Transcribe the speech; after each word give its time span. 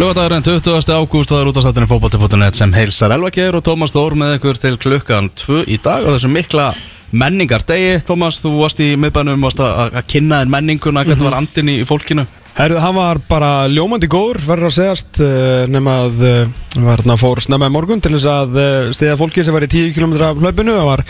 Lögadagurinn 0.00 0.40
20. 0.40 0.80
ágúst 0.96 1.28
og 1.28 1.34
það 1.34 1.42
er 1.42 1.48
út 1.50 1.58
á 1.60 1.62
stættinu 1.66 1.86
fókbalti.net 1.90 2.56
sem 2.56 2.70
heilsar 2.72 3.12
Elva 3.12 3.28
Geir 3.34 3.58
og 3.58 3.60
Tómas 3.66 3.92
Þór 3.92 4.14
með 4.16 4.38
ykkur 4.38 4.60
til 4.62 4.78
klukkan 4.80 5.26
2 5.36 5.58
í 5.68 5.76
dag 5.76 6.06
og 6.06 6.14
þessum 6.14 6.32
mikla 6.32 6.70
menningar 7.12 7.66
degi 7.68 7.98
Tómas, 8.08 8.38
þú 8.40 8.54
varst 8.62 8.80
í 8.80 8.94
miðbænum 8.96 9.44
varst 9.44 9.60
að, 9.60 9.98
að 10.00 10.06
kynna 10.08 10.38
þér 10.40 10.52
menninguna 10.54 11.02
hvernig 11.04 11.26
var 11.26 11.36
andin 11.36 11.68
í, 11.68 11.74
í 11.82 11.84
fólkinu? 11.84 12.24
Herðu, 12.56 12.80
hann 12.80 12.96
var 12.96 13.20
bara 13.28 13.50
ljómandi 13.68 14.08
góður, 14.08 14.40
verður 14.46 14.70
að 14.70 14.76
segjast 14.78 15.20
uh, 15.20 15.68
nema 15.68 15.98
að 16.06 16.24
uh, 16.30 16.56
var 16.78 17.02
hérna 17.02 17.18
fór 17.20 17.44
snemma 17.44 17.68
í 17.68 17.76
morgun 17.76 18.00
til 18.00 18.14
þess 18.16 18.30
að 18.32 18.56
uh, 18.56 18.88
stiða 18.96 19.20
fólki 19.20 19.44
sem 19.44 19.58
var 19.58 19.68
í 19.68 19.70
10 19.70 19.92
km 19.98 20.16
af 20.16 20.40
hlaupinu. 20.40 20.78
Það 20.80 20.88
var 20.94 21.04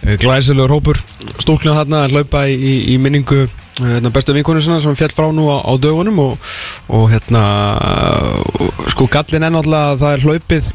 glæsilegur 0.00 0.72
hópur 0.72 1.00
stúlknað 1.40 1.82
þarna 1.82 2.04
að 2.04 2.14
hlaupa 2.16 2.44
í, 2.48 2.54
í, 2.56 2.74
í 2.94 2.98
minningu 3.02 3.42
uh, 3.44 3.50
hérna, 3.82 4.12
bestu 4.14 4.34
vinkonu 4.36 4.62
sinna 4.64 4.80
sem 4.82 4.96
fjall 4.98 5.12
frá 5.14 5.28
nú 5.34 5.48
á, 5.52 5.60
á 5.60 5.72
dögunum 5.80 6.22
og, 6.24 6.52
og 6.88 7.10
hérna 7.12 7.42
uh, 7.76 8.70
sko 8.94 9.08
gallin 9.12 9.44
er 9.44 9.52
náttúrulega 9.54 9.92
að 9.92 10.00
það 10.04 10.16
er 10.16 10.24
hlaupið 10.26 10.72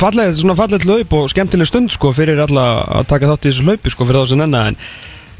falleg, 0.00 0.34
svona 0.40 0.58
falleg 0.58 0.88
hlaup 0.88 1.16
og 1.20 1.30
skemmtileg 1.30 1.70
stund 1.70 1.94
sko 1.94 2.10
fyrir 2.16 2.42
alla 2.42 2.66
að 3.00 3.08
taka 3.12 3.30
þátt 3.30 3.46
í 3.46 3.52
þessu 3.52 3.68
hlaupi 3.68 3.94
sko 3.94 4.08
fyrir 4.08 4.24
þá 4.24 4.34
sem 4.34 4.46
enna 4.48 4.66
en 4.72 4.78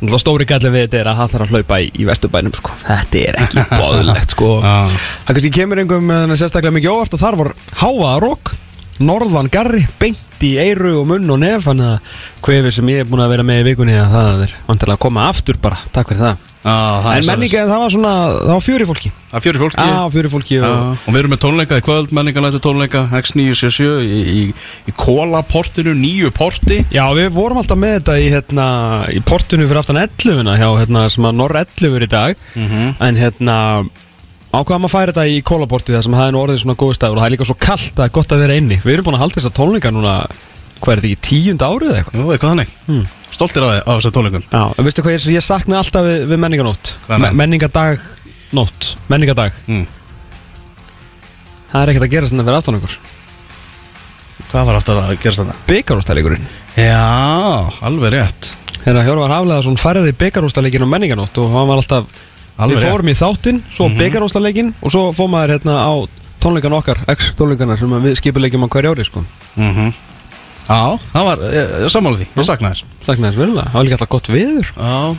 Náttúrulega 0.00 0.22
stóri 0.22 0.44
gallin 0.48 0.72
við 0.72 0.84
þetta 0.86 0.96
er 0.96 1.08
að 1.10 1.18
hann 1.18 1.28
þarf 1.28 1.44
að 1.44 1.50
hlaupa 1.52 1.76
í, 1.84 1.88
í 2.00 2.04
vesturbænum 2.08 2.54
sko. 2.56 2.72
Þetta 2.86 3.20
er 3.20 3.38
ekki 3.42 3.64
bóðlegt 3.82 4.32
sko. 4.32 4.48
Það 4.64 4.94
kannski 5.28 5.50
kemur 5.52 5.82
einhverjum 5.82 6.06
með 6.08 6.22
þennan 6.22 6.40
sérstaklega 6.40 6.76
mikið 6.78 6.94
óvart 6.94 7.16
og 7.16 7.20
þar 7.20 7.36
var 7.42 7.50
háa 7.82 8.14
rók, 8.24 8.52
norðan 9.00 9.50
garri, 9.52 9.86
beint 10.00 10.44
í 10.44 10.54
eiru 10.60 10.94
og 11.02 11.08
munn 11.10 11.32
og 11.32 11.40
nef 11.42 11.66
Þannig 11.66 11.90
að 11.90 12.20
hvefið 12.46 12.76
sem 12.78 12.92
ég 12.92 13.02
er 13.02 13.08
búin 13.08 13.20
að 13.24 13.34
vera 13.34 13.44
með 13.44 13.60
í 13.60 13.66
vikunni 13.70 13.96
að 14.00 14.14
það 14.14 14.44
er 14.46 14.54
vantilega 14.68 14.96
að 14.96 15.02
koma 15.04 15.26
aftur 15.28 15.58
bara, 15.60 15.80
takk 15.92 16.12
fyrir 16.12 16.24
það. 16.24 16.46
Já, 16.60 16.72
það 17.04 17.14
En 17.14 17.26
menninga, 17.28 17.60
það 17.70 17.82
var 17.82 17.92
svona, 17.94 18.14
það 18.36 18.50
var 18.52 18.64
fjöri 18.64 18.86
fólki. 18.88 19.10
Það 19.30 19.38
er 19.38 19.44
fjöri 19.46 19.60
fólki. 19.62 19.84
Já, 19.90 20.00
fjöri 20.12 20.32
fólki 20.32 20.58
og, 20.60 20.74
og 20.92 21.14
við 21.14 21.20
erum 21.20 21.32
með 21.32 21.40
tónleika 21.44 21.78
í 21.80 21.84
kvöld, 21.84 22.12
menningarlæti 22.16 22.60
tónleika 22.64 23.04
X977 23.20 23.86
í, 24.04 24.18
í, 24.20 24.42
í 24.88 24.94
kólaportinu, 25.00 25.94
nýju 25.96 26.32
porti. 26.36 26.82
Já, 26.92 27.04
við 27.16 27.30
vorum 27.36 27.62
alltaf 27.62 27.80
með 27.80 27.96
þetta 27.98 28.18
í, 28.20 28.28
hérna, 28.34 28.68
í 29.12 29.24
portinu 29.24 29.68
fyrir 29.70 29.80
aftan 29.80 30.02
11 30.02 30.52
hjá, 30.60 30.68
hérna, 30.82 31.06
sem 31.12 31.30
að 31.30 31.40
Norr 31.40 31.60
11 31.62 31.96
er 31.96 32.04
í 32.04 32.12
dag. 32.16 32.46
Mhm. 32.56 32.94
En 33.08 33.20
hérna 33.24 33.56
ákvaðum 34.50 34.86
að 34.88 34.92
færa 34.92 35.12
þetta 35.12 35.24
í 35.30 35.40
kólaporti 35.46 35.94
þar 35.94 36.04
sem 36.06 36.14
það 36.18 36.26
er 36.26 36.34
nú 36.34 36.40
orðið 36.42 36.60
svona 36.64 36.78
góð 36.80 36.94
stafur 36.96 37.16
og 37.18 37.22
það 37.22 37.28
er 37.28 37.34
líka 37.36 37.46
svo 37.46 37.56
kallt 37.60 37.90
að 37.92 38.00
það 38.00 38.06
er 38.08 38.14
gott 38.16 38.34
að 38.34 38.42
vera 38.44 38.56
inni 38.58 38.78
Við 38.82 38.92
erum 38.96 39.06
búin 39.06 39.16
að 39.18 39.22
halda 39.24 39.36
þessa 39.38 39.52
tónleika 39.60 39.92
núna, 39.94 40.14
hvað 40.80 40.92
er 40.94 41.02
þetta 41.04 41.10
ekki, 41.10 41.20
tíund 41.28 41.64
árið 41.66 41.92
eða 41.92 42.00
eitthvað? 42.00 42.18
Jú, 42.18 42.24
eitthvað 42.34 42.52
þannig 42.54 42.74
Hmm. 42.88 43.04
Stoltir 43.30 43.62
af, 43.64 43.70
á 43.86 43.92
þessu 43.94 44.12
tónleikum 44.16 44.42
Já, 44.50 44.62
en 44.74 44.88
veistu 44.88 45.04
hvað 45.06 45.14
ég, 45.14 45.28
ég 45.36 45.46
sakna 45.46 45.78
alltaf 45.80 46.02
við, 46.08 46.26
við 46.32 46.42
menninganótt 46.42 46.92
það? 47.06 47.26
Menningadag 47.38 48.02
nótt, 48.58 48.90
menningadag 49.12 49.54
mm. 49.70 49.86
Það 51.70 51.82
er 51.84 51.92
ekkert 51.92 52.06
að 52.08 52.14
gera 52.16 52.30
svona 52.32 52.46
fyrir 52.48 52.58
aftan 52.58 52.80
okkur 52.80 52.98
Hvað 54.50 54.66
var 54.66 54.80
aftur 54.80 54.98
að 54.98 55.12
gerast 55.22 55.44
þetta? 55.44 55.58
Byggarústæleikurinn 55.70 56.48
Já, 56.74 57.70
alveg 57.86 58.16
rétt 58.16 58.50
Þegar 58.80 59.04
Alveg 62.60 62.78
Við 62.78 62.86
fórum 62.90 63.10
í 63.10 63.16
þáttinn, 63.16 63.62
svo 63.72 63.88
mm 63.88 63.92
-hmm. 63.94 63.98
og 64.80 64.92
svo 64.94 65.02
fórum 65.16 65.26
maður 65.26 65.54
hérna 65.56 65.74
á 65.80 65.92
tónleikan 66.40 66.76
okkar, 66.76 66.98
ex-tónleikana 67.08 67.76
sem 67.78 67.90
við 68.04 68.16
skipuleikjum 68.20 68.64
á 68.64 68.68
hverju 68.68 68.94
ári 68.94 69.04
sko. 69.04 69.24
Mm 69.56 69.74
Já, 70.70 70.98
það 71.12 71.24
var, 71.26 71.38
ég, 71.50 71.70
ég 71.82 71.90
sammála 71.90 72.16
því, 72.16 72.26
ég 72.36 72.44
sakna 72.46 72.70
þess. 72.70 72.84
Þakna 73.06 73.28
þess 73.28 73.38
verulega, 73.38 73.66
það 73.66 73.74
var 73.74 73.84
líka 73.84 73.94
alltaf 73.94 74.08
gott 74.08 74.28
viður 74.28 74.66
Já 74.76 75.16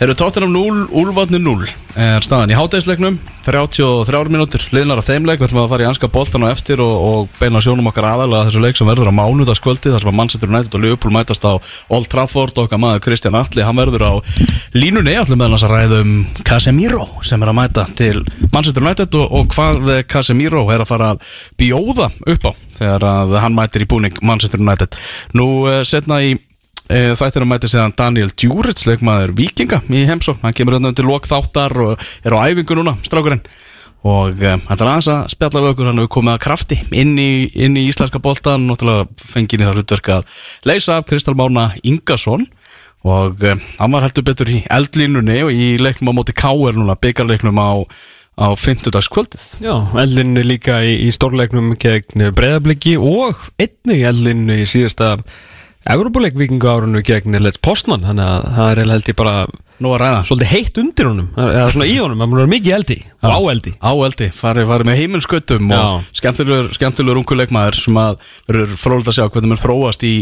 Eru 0.00 0.14
tóttinam 0.16 0.48
0, 0.48 0.86
Úlfarni 0.96 1.36
0 1.36 1.66
er 2.00 2.24
staðan 2.24 2.48
í 2.48 2.56
hátæðisleiknum 2.56 3.18
33 3.44 4.30
mínútur, 4.32 4.62
liðnar 4.72 5.02
af 5.02 5.08
þeim 5.10 5.26
leik. 5.28 5.42
Við 5.42 5.50
ætlum 5.50 5.60
að 5.60 5.72
fara 5.74 5.84
í 5.84 5.88
anska 5.90 6.08
boltan 6.08 6.46
og 6.46 6.52
eftir 6.54 6.80
og, 6.80 6.94
og 7.04 7.28
beina 7.36 7.60
sjónum 7.60 7.90
okkar 7.90 8.08
aðalega 8.08 8.46
þessu 8.48 8.62
leik 8.64 8.78
sem 8.78 8.88
verður 8.88 9.12
á 9.12 9.18
mánudagskvöldi 9.18 9.92
þar 9.92 10.00
sem 10.00 10.08
að 10.08 10.16
Manchester 10.16 10.48
United 10.48 10.78
og 10.78 10.84
Liverpool 10.86 11.12
mætast 11.12 11.44
á 11.44 11.52
Old 11.92 12.08
Trafford. 12.08 12.56
Okkar 12.64 12.80
maður 12.80 13.04
Kristján 13.10 13.36
Atli 13.36 13.60
hann 13.66 13.76
verður 13.76 14.06
á 14.08 14.12
línunni. 14.72 15.20
Ætlum 15.20 15.36
meðan 15.42 15.60
að 15.60 15.68
ræða 15.74 16.00
um 16.06 16.26
Casemiro 16.48 17.04
sem 17.20 17.44
er 17.44 17.52
að 17.52 17.58
mæta 17.60 17.84
til 18.00 18.24
Manchester 18.54 18.80
United 18.80 19.20
og, 19.20 19.26
og 19.36 19.52
hvað 19.52 20.04
Casemiro 20.08 20.64
er 20.72 20.80
að 20.80 20.92
fara 20.94 21.12
að 21.12 21.24
bjóða 21.60 22.08
upp 22.24 22.48
á 22.48 22.52
þegar 22.80 23.04
að 23.04 23.40
hann 23.44 23.58
mætir 23.58 23.84
í 23.84 23.90
búning 23.92 24.16
Manchester 24.24 24.64
United 24.64 24.96
nú 26.90 26.96
uh, 26.96 27.14
setna 27.14 27.14
í 27.14 27.14
E, 27.14 27.14
Þættir 27.14 27.44
að 27.44 27.50
mæti 27.50 27.68
séðan 27.70 27.94
Daniel 27.94 28.30
Djuric 28.34 28.84
leikmaður 28.86 29.32
Víkinga 29.38 29.80
í 29.86 30.04
heimsó 30.08 30.36
hann 30.42 30.54
kemur 30.54 30.74
hérna 30.74 30.92
til 30.92 31.06
lok 31.06 31.28
þáttar 31.28 31.74
og 31.78 32.00
er 32.24 32.34
á 32.34 32.38
æfingu 32.50 32.74
núna, 32.74 32.96
strákurinn. 33.06 33.42
Og 34.02 34.40
e, 34.40 34.56
þetta 34.56 34.84
er 34.84 34.90
aðeins 34.90 35.10
að 35.12 35.28
spjalla 35.34 35.62
við 35.62 35.70
okkur 35.70 35.86
hann 35.90 36.00
hefur 36.00 36.12
komið 36.16 36.34
að 36.34 36.42
krafti 36.46 36.78
inn 36.90 37.18
í, 37.20 37.50
inn 37.54 37.76
í 37.76 37.86
íslenska 37.90 38.18
boltan, 38.18 38.66
náttúrulega 38.66 39.06
fengið 39.22 39.60
í 39.60 39.68
það 39.68 39.76
hlutverk 39.78 40.08
að 40.16 40.24
leysa 40.66 40.96
af 40.98 41.06
Kristal 41.06 41.36
Mána 41.38 41.70
Ingason. 41.82 42.48
Og 43.06 43.44
e, 43.44 43.54
hann 43.78 43.94
var 43.94 44.04
heldur 44.04 44.26
betur 44.26 44.50
í 44.50 44.64
eldlínunni 44.68 45.42
og 45.46 45.52
í 45.54 45.76
leiknum 45.80 46.10
á 46.10 46.18
móti 46.18 46.34
K.R. 46.34 46.74
núna, 46.74 46.98
byggarleiknum 46.98 47.60
á 47.60 47.86
á 48.40 48.56
50 48.56 49.10
kvöldið 49.12 49.42
Já, 49.60 49.74
eldinu 50.00 50.42
líka 50.46 50.80
í, 50.80 50.94
í 51.04 51.10
stórleiknum 51.12 51.74
gegn 51.80 52.30
breyðabliki 52.32 52.96
og 52.96 53.36
einnig 53.60 54.04
eldinu 54.08 54.62
í 54.62 54.68
síðasta 54.70 55.18
Európuleik 55.88 56.36
vikingu 56.36 56.68
árunu 56.68 57.00
gegn 57.00 57.38
Let's 57.40 57.60
Postman 57.62 58.02
þannig 58.04 58.26
að 58.28 58.48
það 58.56 58.70
er 58.70 58.90
held 58.90 59.06
ég 59.08 59.16
bara 59.16 59.34
svolítið 59.80 60.50
heitt 60.50 60.78
undir 60.80 61.06
honum 61.08 61.28
eða 61.40 61.68
svona 61.72 61.86
í 61.88 61.94
honum, 61.96 62.20
það 62.20 62.42
er 62.42 62.50
mikið 62.52 62.74
eldi 62.76 62.96
og 63.24 63.36
áeldi 63.48 63.70
Á 63.80 63.92
eldi, 64.04 64.26
farið 64.36 64.66
fari 64.68 64.86
með 64.90 64.98
heimilsköttum 65.00 65.70
og 65.72 66.02
skemmtilegur, 66.20 66.68
skemmtilegur 66.76 67.20
unguleikmaður 67.22 67.78
sem 67.80 68.00
að 68.00 68.18
verður 68.50 68.74
frólægt 68.82 69.08
að 69.08 69.16
sjá 69.16 69.24
hvernig 69.24 69.52
mann 69.54 69.62
þróast 69.62 70.04
í, 70.04 70.12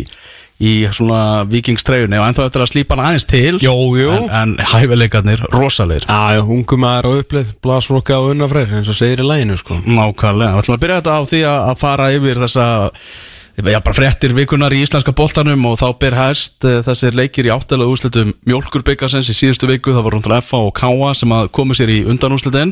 í 0.63 0.75
svona 0.95 1.23
vikingstreyjunni 1.51 2.21
og 2.21 2.29
ennþá 2.29 2.47
eftir 2.47 2.63
að 2.63 2.71
slípa 2.71 2.95
hann 2.95 3.03
aðeins 3.09 3.27
til. 3.33 3.59
Jú, 3.65 3.75
jú. 3.99 4.13
en, 4.15 4.31
en 4.39 4.55
hæfileikarnir 4.63 5.43
rosalegir. 5.57 6.07
Ungum 6.45 6.85
maður 6.85 7.11
og 7.11 7.25
uppleið 7.25 7.51
blasroka 7.67 8.21
og 8.23 8.37
unnafræð 8.37 8.79
eins 8.79 8.93
og 8.95 8.99
segir 9.01 9.25
í 9.25 9.27
læginu 9.27 9.59
sko. 9.59 9.81
Nákvæmlega, 9.83 10.55
við 10.55 10.63
ætlum 10.63 10.79
að 10.79 10.87
byrja 10.87 11.01
þetta 11.01 11.19
á 11.19 11.23
því 11.35 11.43
að 11.51 11.75
fara 11.83 12.09
yfir 12.15 12.43
þessa 12.45 12.69
Já, 13.59 13.81
bara 13.83 13.97
fréttir 13.97 14.31
vikunar 14.39 14.71
í 14.71 14.85
íslenska 14.85 15.11
boltanum 15.19 15.65
og 15.67 15.81
þá 15.81 15.89
ber 15.99 16.15
hæst 16.15 16.63
uh, 16.63 16.79
þessir 16.87 17.17
leikir 17.19 17.49
í 17.49 17.51
áttalega 17.51 17.91
úrslitum 17.91 18.31
mjólkurbyggasens 18.47 19.33
í 19.33 19.35
síðustu 19.35 19.67
viku, 19.67 19.91
það 19.97 20.05
var 20.07 20.15
rúndar 20.15 20.35
FA 20.47 20.61
og 20.69 20.77
KA 20.79 21.11
sem 21.19 21.35
komu 21.51 21.75
sér 21.75 21.91
í 21.91 21.97
undanúrslitin 22.07 22.71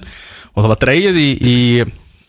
og 0.54 0.60
það 0.60 0.70
var 0.70 0.80
dreigið 0.84 1.18
í, 1.18 1.26
í 1.42 1.56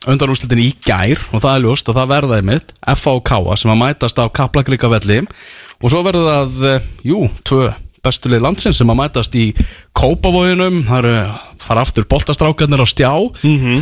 undanúrslitin 0.09 0.63
í 0.63 0.71
gær 0.81 1.21
og 1.29 1.43
það 1.43 1.51
er 1.51 1.63
ljóst 1.67 1.91
og 1.93 1.99
það 1.99 2.11
verðaði 2.15 2.47
mitt 2.49 2.73
FA 2.97 3.13
og 3.19 3.23
KA 3.29 3.59
sem 3.61 3.75
að 3.75 3.81
mætast 3.83 4.23
á 4.25 4.25
Kaplakrika 4.41 4.89
velli 4.89 5.19
og 5.21 5.93
svo 5.93 6.01
verður 6.09 6.31
það, 6.31 6.57
uh, 6.65 6.89
jú, 7.05 7.21
tvö 7.45 7.69
bestulegi 8.07 8.41
landsins 8.41 8.81
sem 8.81 8.89
að 8.89 9.01
mætast 9.03 9.37
í 9.37 9.51
Kópavóginum, 9.97 10.81
það 10.89 11.03
eru 11.03 11.15
fara 11.61 11.85
aftur 11.85 12.05
boltastrákarnir 12.09 12.81
á 12.81 12.87
stjá 12.89 13.11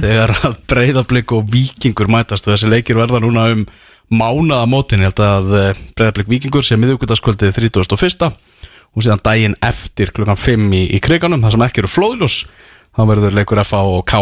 þegar 0.03 0.35
að 0.49 0.61
breyðablík 0.67 1.31
og 1.35 1.47
vikingur 1.51 2.11
mætast 2.11 2.47
og 2.47 2.55
þessi 2.55 2.71
leikir 2.71 2.99
verða 2.99 3.23
núna 3.23 3.49
um 3.53 3.67
mánaða 4.13 4.69
mótin, 4.69 5.03
ég 5.03 5.11
held 5.11 5.21
að 5.25 5.51
breyðablík 5.97 6.29
vikingur 6.29 6.65
sé 6.65 6.77
miðugutaskvöldið 6.79 7.55
31. 7.57 8.31
og 8.95 9.03
síðan 9.03 9.23
daginn 9.25 9.57
eftir 9.65 10.13
klukkan 10.15 10.39
5 10.39 10.73
í, 10.77 10.83
í 10.95 11.01
kriganum, 11.03 11.43
það 11.43 11.55
sem 11.55 11.65
ekki 11.67 11.83
eru 11.83 11.91
flóðljós 11.91 12.37
þá 12.95 13.01
verður 13.09 13.35
leikur 13.35 13.63
FA 13.65 13.81
og 13.91 14.05
K 14.07 14.21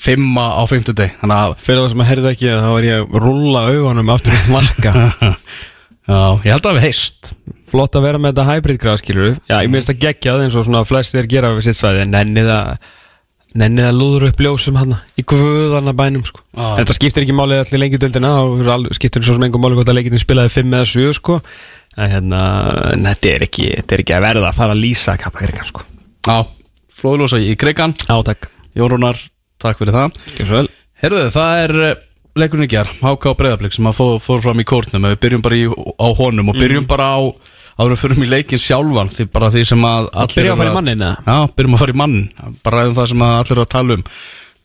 5 0.00 0.38
á 0.40 0.62
50 0.64 0.96
deg 0.96 1.16
þannig 1.20 1.36
að 1.36 1.58
Fyrir 1.60 1.82
það 1.82 1.90
sem 1.92 2.02
að 2.02 2.08
heyrði 2.10 2.30
ekki 2.30 2.52
þá 2.54 2.68
var 2.72 2.86
ég 2.86 3.02
að 3.02 3.18
rulla 3.20 3.64
augunum 3.68 4.12
aftur 4.14 4.36
í 4.36 4.44
marka. 4.54 4.92
Já, 6.10 6.20
ég 6.46 6.54
held 6.54 6.68
að 6.70 6.78
við 6.78 6.86
heist 6.88 7.32
Flott 7.70 7.94
að 7.94 8.06
vera 8.08 8.18
með 8.18 8.32
þetta 8.32 8.46
hybrid 8.48 8.80
græð 8.82 9.02
skilur 9.02 9.28
Já, 9.34 9.58
ég 9.60 9.68
minnst 9.70 9.92
að 9.92 10.00
geggjað 10.06 10.46
eins 10.46 10.56
og 10.56 10.64
svona 10.66 10.86
flestir 10.88 11.28
gera 11.30 11.52
við 11.54 11.68
sitt 11.68 11.78
svæði 11.78 12.06
en 12.06 12.14
nennið 12.16 12.48
að 12.54 12.88
nennið 13.58 13.88
að 13.88 13.98
lúður 13.98 14.26
upp 14.28 14.40
ljósum 14.44 14.78
hann 14.78 14.94
í 15.18 15.24
guðana 15.26 15.94
bænum 15.96 16.22
sko. 16.26 16.42
Já. 16.54 16.76
Þetta 16.78 16.96
skiptir 16.96 17.26
ekki 17.26 17.36
málið 17.36 17.62
allir 17.64 17.82
lengjadöldina 17.84 18.32
og 18.44 18.90
skiptir 18.96 19.24
svo 19.26 19.36
sem 19.36 19.46
engum 19.46 19.64
málið 19.64 19.80
hvort 19.80 19.92
að 19.92 19.98
lengjadöldin 19.98 20.24
spilaði 20.24 20.54
5 20.54 20.76
eða 20.78 20.90
7 20.92 21.14
sko. 21.18 21.40
en 21.98 22.12
hérna, 22.12 22.40
þetta 23.08 23.30
er 23.32 23.44
ekki 23.48 23.64
þetta 23.74 23.96
er 23.96 24.02
ekki 24.04 24.14
að 24.14 24.26
verða 24.28 24.50
að 24.52 24.58
fara 24.60 24.76
að 24.76 24.82
lýsa 24.84 25.16
kaplakrikan 25.18 25.66
sko. 25.66 25.82
Já, 26.28 26.36
flóðljósa 27.00 27.40
í 27.42 27.56
krigan 27.58 27.96
Átak 28.06 28.46
Jórunar, 28.78 29.18
takk 29.58 29.80
fyrir 29.80 29.96
það 29.96 30.68
Herðu, 31.00 31.24
það 31.34 31.62
er 31.64 31.74
eh, 31.88 31.96
leikurinn 32.38 32.68
í 32.68 32.70
ger 32.70 32.90
Háka 33.00 33.32
og 33.32 33.38
Breiðablík 33.40 33.74
sem 33.74 33.88
að 33.90 33.98
fór, 34.22 34.42
fram 34.44 34.62
í 34.62 34.66
kórnum 34.68 35.08
við 35.08 35.18
byrjum 35.24 35.42
bara 35.42 35.58
í, 35.58 35.64
á 35.66 36.08
honum 36.20 36.52
og 36.52 36.60
byrjum 36.60 36.86
bara 36.90 37.08
á 37.16 37.20
áður 37.78 37.94
en 37.94 38.00
fyrir 38.00 38.22
í 38.24 38.28
leikin 38.30 38.60
sjálfan 38.60 39.10
því 39.14 39.26
bara 39.34 39.50
því 39.54 39.64
sem 39.70 39.88
að 39.88 40.10
allir 40.12 40.38
Byrja 40.40 40.54
að 40.54 40.62
fara 40.62 40.72
í 40.72 40.76
manninn 40.78 41.04
eða? 41.06 41.24
Já, 41.26 41.50
byrjum 41.56 41.76
að 41.76 41.82
fara 41.84 41.94
í 41.94 42.00
mann 42.00 42.16
bara 42.66 42.84
um 42.88 42.94
það 42.98 43.10
sem 43.12 43.24
að 43.26 43.34
allir 43.38 43.56
eru 43.56 43.64
að 43.66 43.74
tala 43.74 43.96
um. 43.98 44.06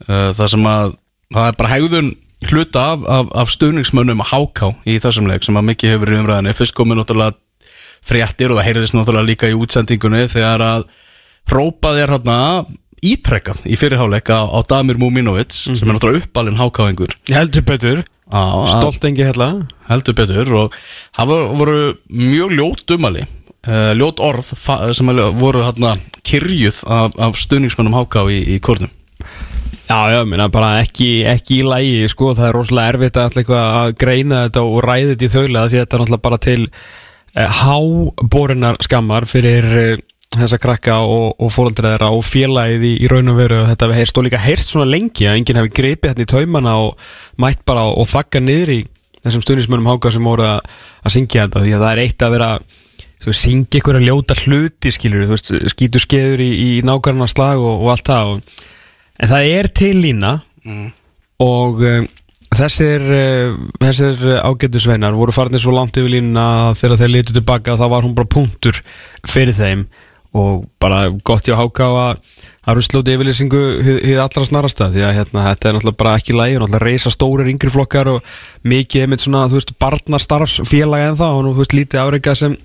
Uh, 0.05 0.29
það 0.35 0.51
sem 0.51 0.69
að 0.69 0.95
það 1.35 1.49
er 1.49 1.59
bara 1.61 1.71
hegðun 1.71 2.13
hluta 2.45 2.85
af, 2.93 3.05
af, 3.09 3.33
af 3.43 3.51
stuðningsmönnum 3.53 4.23
háká 4.31 4.71
í 4.85 4.97
þessum 5.01 5.29
leik 5.29 5.45
sem 5.45 5.57
að 5.57 5.67
mikið 5.71 5.95
hefur 5.95 6.13
í 6.13 6.19
umræðinni 6.21 6.55
fyrst 6.57 6.75
komið 6.77 7.01
náttúrulega 7.01 7.37
fréttir 8.05 8.53
og 8.53 8.59
það 8.59 8.67
heyrðist 8.69 8.97
náttúrulega 8.97 9.29
líka 9.31 9.49
í 9.49 9.55
útsendingunni 9.57 10.25
þegar 10.29 10.63
að 10.65 10.89
hrópað 11.49 12.01
er 12.03 12.13
hérna 12.13 12.39
ítrekkað 13.05 13.63
í 13.69 13.77
fyrirháleik 13.79 14.29
á, 14.33 14.45
Damir 14.67 14.99
Múminovic 15.01 15.55
sem 15.55 15.77
er 15.77 15.95
náttúrulega 15.95 16.25
uppalinn 16.25 16.59
hákáingur 16.59 17.15
Heldur 17.29 17.65
betur 17.65 18.03
Stolt 18.25 19.05
engi 19.05 19.25
hella 19.27 19.49
heldur 19.89 20.17
betur. 20.17 20.53
Og 20.65 20.77
það 21.15 21.33
voru, 21.59 21.79
mjög 22.09 22.55
ljót 22.57 22.95
umali 22.97 23.25
uh, 23.25 23.91
ljót 23.97 24.21
orð 24.23 24.53
sem 24.97 25.11
voru 25.39 25.65
hérna 25.65 25.95
kyrjuð 26.25 26.83
af, 26.89 27.17
af 27.21 27.37
stuðningsmennum 27.39 27.97
háká 27.97 28.25
í, 28.33 28.41
í 28.55 28.61
kórnum. 28.63 28.91
Já, 29.85 30.09
já, 30.09 30.23
minna 30.25 30.47
bara 30.49 30.79
ekki, 30.81 31.09
ekki 31.29 31.59
í 31.59 31.65
lægi 31.65 32.07
sko, 32.09 32.31
það 32.33 32.47
er 32.47 32.55
rosalega 32.57 32.93
erfitt 32.95 33.17
að, 33.21 33.35
að 33.53 33.91
greina 34.01 34.39
þetta 34.47 34.63
og 34.65 34.79
ræða 34.81 35.11
þetta 35.11 35.27
í 35.27 35.33
þaula 35.35 35.65
því 35.69 35.77
þetta 35.81 35.97
er 35.97 36.01
náttúrulega 36.01 36.23
bara 36.25 36.39
til 36.41 36.61
eh, 37.35 37.59
háborinnar 37.59 38.79
skammar 38.81 39.27
fyrir 39.29 39.67
eh, 39.83 40.01
þessa 40.41 40.59
krakka 40.61 40.97
og, 41.03 41.35
og 41.39 41.51
fóröldra 41.53 41.93
þeirra 41.93 42.11
og 42.15 42.25
félagið 42.25 42.87
í, 42.87 42.93
í 43.03 43.11
raun 43.11 43.31
og 43.33 43.39
veru 43.39 43.61
og 43.61 43.69
þetta 43.71 43.87
hefur 43.87 43.99
heyrst 43.99 44.19
og 44.19 44.25
líka 44.27 44.41
heyrst 44.43 44.73
svona 44.73 44.89
lengi 44.89 45.27
að 45.29 45.39
enginn 45.39 45.59
hefur 45.61 45.75
gripið 45.79 46.11
þetta 46.11 46.25
í 46.25 46.31
taumana 46.33 46.75
og 46.83 47.05
mætt 47.41 47.63
bara 47.67 47.85
og 47.91 48.09
þakka 48.11 48.41
niður 48.43 48.73
í 48.75 48.79
þessum 49.25 49.45
stuðnismönnum 49.45 49.89
háka 49.89 50.13
sem 50.13 50.25
voru 50.25 50.45
að, 50.47 50.73
að 51.05 51.15
syngja 51.15 51.45
þetta 51.47 51.63
því 51.63 51.75
að 51.75 51.85
það 51.85 51.93
er 51.93 52.03
eitt 52.03 52.25
að 52.25 52.35
vera 52.35 52.49
þú 53.25 53.31
veist, 53.31 53.41
syngja 53.41 53.79
ykkur 53.81 53.99
að 53.99 54.05
ljóta 54.09 54.37
hluti 54.43 54.91
skilur, 54.93 55.25
þú 55.25 55.37
veist, 55.37 55.53
skýtur 55.73 56.03
skeður 56.03 56.43
í, 56.45 56.51
í 56.51 56.69
nákvæmna 56.85 57.29
slag 57.31 57.63
og, 57.63 57.81
og 57.85 57.95
allt 57.95 58.11
það 58.11 58.35
og, 58.35 58.61
en 59.15 59.31
það 59.31 59.49
er 59.55 59.71
til 59.81 59.95
lína 60.03 60.35
og 61.45 61.81
um, 61.85 62.07
þessir, 62.55 63.05
uh, 63.09 63.57
þessir 63.81 64.39
ágættu 64.45 64.81
sveinar 64.83 65.17
voru 65.17 65.33
farnir 65.35 65.63
svo 65.63 65.73
langt 65.75 65.97
yfir 65.97 66.17
línuna 66.17 66.75
þegar 66.77 67.01
þeir 67.01 67.13
litu 67.15 67.35
tilbaka 67.35 67.77
þá 67.79 67.85
var 67.95 68.05
hún 68.05 68.15
bara 68.17 68.29
punktur 68.29 68.81
fyrir 69.25 69.55
þeim 69.57 69.85
og 70.35 70.65
bara 70.81 71.07
gott 71.23 71.47
ég 71.47 71.55
að 71.55 71.63
háka 71.63 71.87
á 71.87 71.93
að 71.95 72.19
að 72.65 72.79
ruslóti 72.79 73.13
yfirlýsingu 73.13 73.61
hið 73.85 74.19
allra 74.23 74.43
snarasta 74.47 74.87
því 74.93 75.03
að 75.05 75.13
hérna, 75.19 75.43
þetta 75.51 75.67
er 75.69 75.75
náttúrulega 75.75 75.99
bara 75.99 76.13
ekki 76.17 76.33
lægi 76.33 76.55
og 76.57 76.63
náttúrulega 76.63 76.85
reysa 76.87 77.11
stórir 77.13 77.49
yngri 77.51 77.71
flokkar 77.73 78.09
og 78.15 78.31
mikið 78.65 79.05
einmitt 79.05 79.21
svona, 79.21 79.43
þú 79.51 79.59
veist, 79.59 79.73
barnastarfsfélag 79.83 81.05
en 81.11 81.19
þá 81.19 81.27
og 81.27 81.43
nú, 81.45 81.53
þú 81.53 81.61
veist, 81.61 81.75
lítið 81.77 82.01
áreikað 82.01 82.39
sem, 82.41 82.55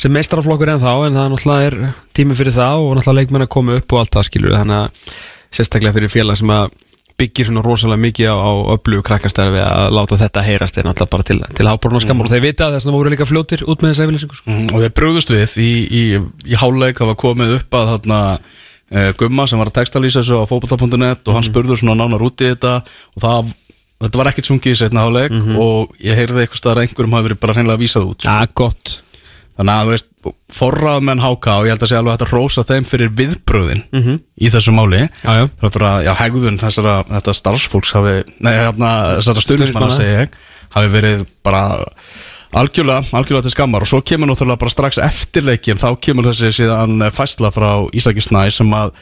sem 0.00 0.16
meistaraflokkur 0.16 0.72
en 0.72 0.80
þá 0.80 0.92
en 0.94 1.20
það 1.20 1.28
náttúrulega 1.34 1.68
er 1.68 1.76
tími 2.16 2.38
fyrir 2.38 2.56
það 2.56 2.86
og 2.86 2.96
náttúrulega 2.96 3.18
leikmenn 3.20 3.46
að 3.46 3.52
koma 3.58 3.76
upp 3.76 3.92
og 3.92 4.02
allt 4.02 4.16
það 4.16 4.28
skilur 4.30 4.56
þannig 4.56 4.80
að 4.80 5.12
sérstaklega 5.52 5.98
fyrir 5.98 6.14
félag 6.16 6.40
sem 6.40 6.54
að 6.56 6.72
byggir 7.20 7.48
svona 7.48 7.62
rosalega 7.64 8.02
mikið 8.02 8.32
á, 8.32 8.36
á 8.36 8.52
öflugu 8.74 9.04
krakkastarfi 9.06 9.60
að 9.62 9.94
láta 9.96 10.18
þetta 10.20 10.44
heyrast 10.46 10.78
er 10.78 10.88
náttúrulega 10.88 11.12
bara 11.12 11.26
til, 11.28 11.38
til 11.58 11.68
háborna 11.68 12.02
skammar. 12.02 12.28
Og 12.28 12.34
þeir 12.34 12.44
vita 12.46 12.68
að 12.68 12.76
þess 12.76 12.88
að 12.88 12.96
voru 12.98 13.12
líka 13.12 13.28
fljótir 13.28 13.64
út 13.66 13.84
með 13.84 13.94
þessa 13.94 14.06
yfirlýsingu 14.06 14.38
sko. 14.38 14.50
mm, 14.50 14.68
og 14.72 14.84
þeir 14.84 14.94
brugðust 14.98 15.32
við 15.32 15.56
í, 15.62 15.70
í, 15.86 16.02
í 16.52 16.60
háleik 16.60 17.00
það 17.00 17.12
var 17.12 17.20
komið 17.22 17.56
upp 17.58 17.78
að 17.78 17.92
þarna 17.92 18.20
uh, 18.38 19.10
Gumma 19.20 19.46
sem 19.50 19.62
var 19.62 19.72
að 19.72 19.78
textalýsa 19.80 20.22
þessu 20.22 20.42
á 20.42 20.44
fótbolta.net 20.50 21.28
og 21.28 21.38
hann 21.38 21.48
spurður 21.48 21.80
svona 21.82 21.98
nánar 22.00 22.24
út 22.26 22.42
í 22.44 22.50
þetta 22.52 22.74
og 22.82 23.24
það, 23.24 23.54
þetta 24.06 24.22
var 24.22 24.32
ekkit 24.32 24.50
sungið 24.50 24.76
í 24.76 24.80
setna 24.82 25.06
háleik 25.06 25.38
og 25.60 25.96
ég 26.02 26.18
heyrði 26.18 26.44
eitthvað 26.44 26.62
staðar 26.62 26.82
að 26.82 26.88
einhverjum 26.88 27.16
hafi 27.18 27.28
verið 27.30 27.42
bara 27.44 27.56
hreinlega 27.58 27.82
vísað 27.82 28.12
út 28.12 28.28
Ja, 28.28 28.40
gott 28.52 28.98
þannig 29.58 29.72
að 29.74 29.84
þú 29.86 29.92
veist, 29.92 30.08
forraðmenn 30.56 31.20
háka 31.22 31.54
og 31.60 31.66
ég 31.66 31.74
held 31.74 31.82
að 31.84 31.90
sé 31.92 31.96
alveg 31.98 32.22
að 32.22 32.32
rósa 32.32 32.62
þeim 32.68 32.84
fyrir 32.88 33.10
viðbröðin 33.18 33.82
Mhm. 33.92 34.18
í 34.40 34.50
þessu 34.50 34.72
máli. 34.72 35.08
Þáttur 35.60 35.84
að, 35.88 36.04
já, 36.06 36.12
hegðun 36.14 36.58
þessara, 36.62 36.94
þetta 37.10 37.34
starfsfólks 37.40 37.92
hafi, 37.92 38.14
nei, 38.40 38.52
hérna, 38.52 38.90
þessara 39.18 39.42
stuðnismanna 39.44 39.90
segi 39.96 40.14
ég, 40.22 40.28
hafi 40.76 40.88
verið 40.88 41.26
bara 41.44 41.62
algjörlega, 42.54 43.04
algjörlega 43.12 43.42
til 43.48 43.54
skammar. 43.54 43.82
Og 43.82 43.88
svo 43.88 44.00
kemur 44.04 44.28
náttúrulega 44.30 44.58
bara 44.60 44.70
strax 44.70 44.98
eftir 45.02 45.42
leikin 45.48 45.80
þá 45.80 45.88
kemur 46.00 46.24
þessi 46.30 46.52
síðan 46.62 46.98
fæsla 47.12 47.50
frá 47.52 47.88
Ísaki 47.96 48.20
Snæ 48.24 48.50
sem 48.52 48.70
að 48.76 48.92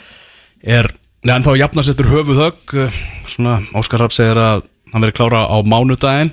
er, 0.64 0.91
neðan 1.26 1.44
þá 1.46 1.56
jafnast 1.58 1.91
eftir 1.94 2.06
höfuð 2.11 2.43
högg, 2.44 2.93
svona 3.26 3.61
Óskar 3.75 4.00
Rapp 4.05 4.12
segir 4.17 4.38
að 4.41 4.62
hann 4.93 5.03
verið 5.03 5.19
klára 5.20 5.46
á 5.46 5.56
mánudaginn 5.62 6.32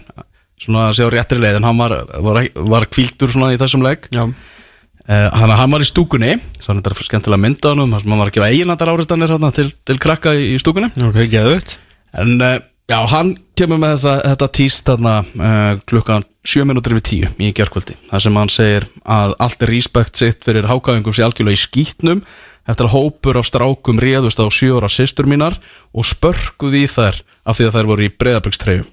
svona 0.62 0.88
að 0.90 0.98
sé 0.98 1.08
á 1.08 1.14
réttri 1.14 1.42
leið 1.42 1.60
en 1.60 1.68
hann 1.68 1.82
var, 1.82 1.98
var, 2.26 2.40
var 2.74 2.88
kvíldur 2.92 3.34
svona 3.34 3.54
í 3.54 3.60
þessum 3.62 3.86
leik. 3.86 4.10
Uh, 4.12 5.28
hann, 5.32 5.54
hann 5.56 5.72
var 5.72 5.84
í 5.84 5.88
stúkunni 5.88 6.34
svo 6.60 6.74
hann 6.74 6.82
er 6.82 6.90
þetta 6.90 7.08
skemmtilega 7.08 7.40
mynda 7.40 7.72
hann 7.72 7.94
sem 7.96 8.12
hann 8.12 8.20
var 8.20 8.28
að 8.28 8.34
gefa 8.36 8.50
eiginandar 8.52 8.90
hérna, 8.92 9.52
til, 9.56 9.70
til 9.88 10.00
krakka 10.04 10.34
í, 10.36 10.58
stúkunni. 10.60 10.90
Ok, 11.00 11.22
geðut 11.32 11.78
en 12.18 12.34
uh, 12.44 12.58
já, 12.92 12.98
hann 13.14 13.38
kemur 13.56 13.80
með 13.80 14.02
þetta, 14.04 14.34
þetta 14.34 14.68
þarna 14.90 15.14
uh, 15.24 15.80
klukkan 15.88 16.28
7 16.48 16.68
minútur 16.68 16.98
yfir 16.98 17.32
10 17.32 17.40
í 17.44 17.54
gerkvöldi 17.56 17.96
þar 18.10 18.26
sem 18.26 18.42
hann 18.42 18.52
segir 18.52 18.90
að 19.04 19.38
allt 19.44 19.64
er 19.64 19.74
respekt 19.74 20.20
sitt 20.20 20.44
fyrir 20.44 20.68
hákáðingum 20.68 21.16
sér 21.16 21.30
algjörlega 21.30 21.56
í 21.56 21.64
skýtnum 21.64 22.22
eftir 22.68 22.88
að 22.90 22.94
hópur 22.98 23.40
af 23.40 23.48
strákum 23.48 24.04
réðust 24.04 24.44
á 24.44 24.48
7 24.48 24.76
ára 24.76 24.92
systur 24.92 25.28
mínar 25.28 25.56
og 25.96 26.08
spörkuð 26.08 26.82
í 26.84 26.86
þær 26.92 27.24
af 27.48 27.60
því 27.60 27.70
að 27.70 27.76
þær 27.80 27.92
voru 27.94 28.08
í 28.08 28.14
breyðabrikstreyju 28.16 28.88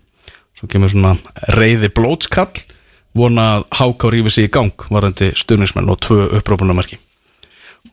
svo 0.65 0.73
kemur 0.73 0.93
svona 0.93 1.15
reyði 1.59 1.91
blótskall 1.93 2.65
vona 3.15 3.47
að 3.59 3.67
háká 3.79 4.11
rífi 4.11 4.33
sig 4.33 4.49
í 4.49 4.53
gang 4.53 4.87
varandi 4.89 5.31
stuðningsmenn 5.37 5.91
og 5.93 6.01
tvö 6.03 6.25
upprópunamerki 6.41 6.99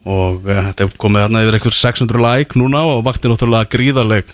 og 0.07 0.47
uh, 0.47 0.63
þetta 0.71 0.87
er 0.87 0.97
komið 0.97 1.25
þarna 1.27 1.43
yfir 1.43 1.57
einhver 1.59 1.77
600 1.77 2.23
like 2.23 2.57
núna 2.57 2.81
og 2.87 3.03
vakti 3.05 3.29
náttúrulega 3.29 3.69
gríðaleg 3.75 4.31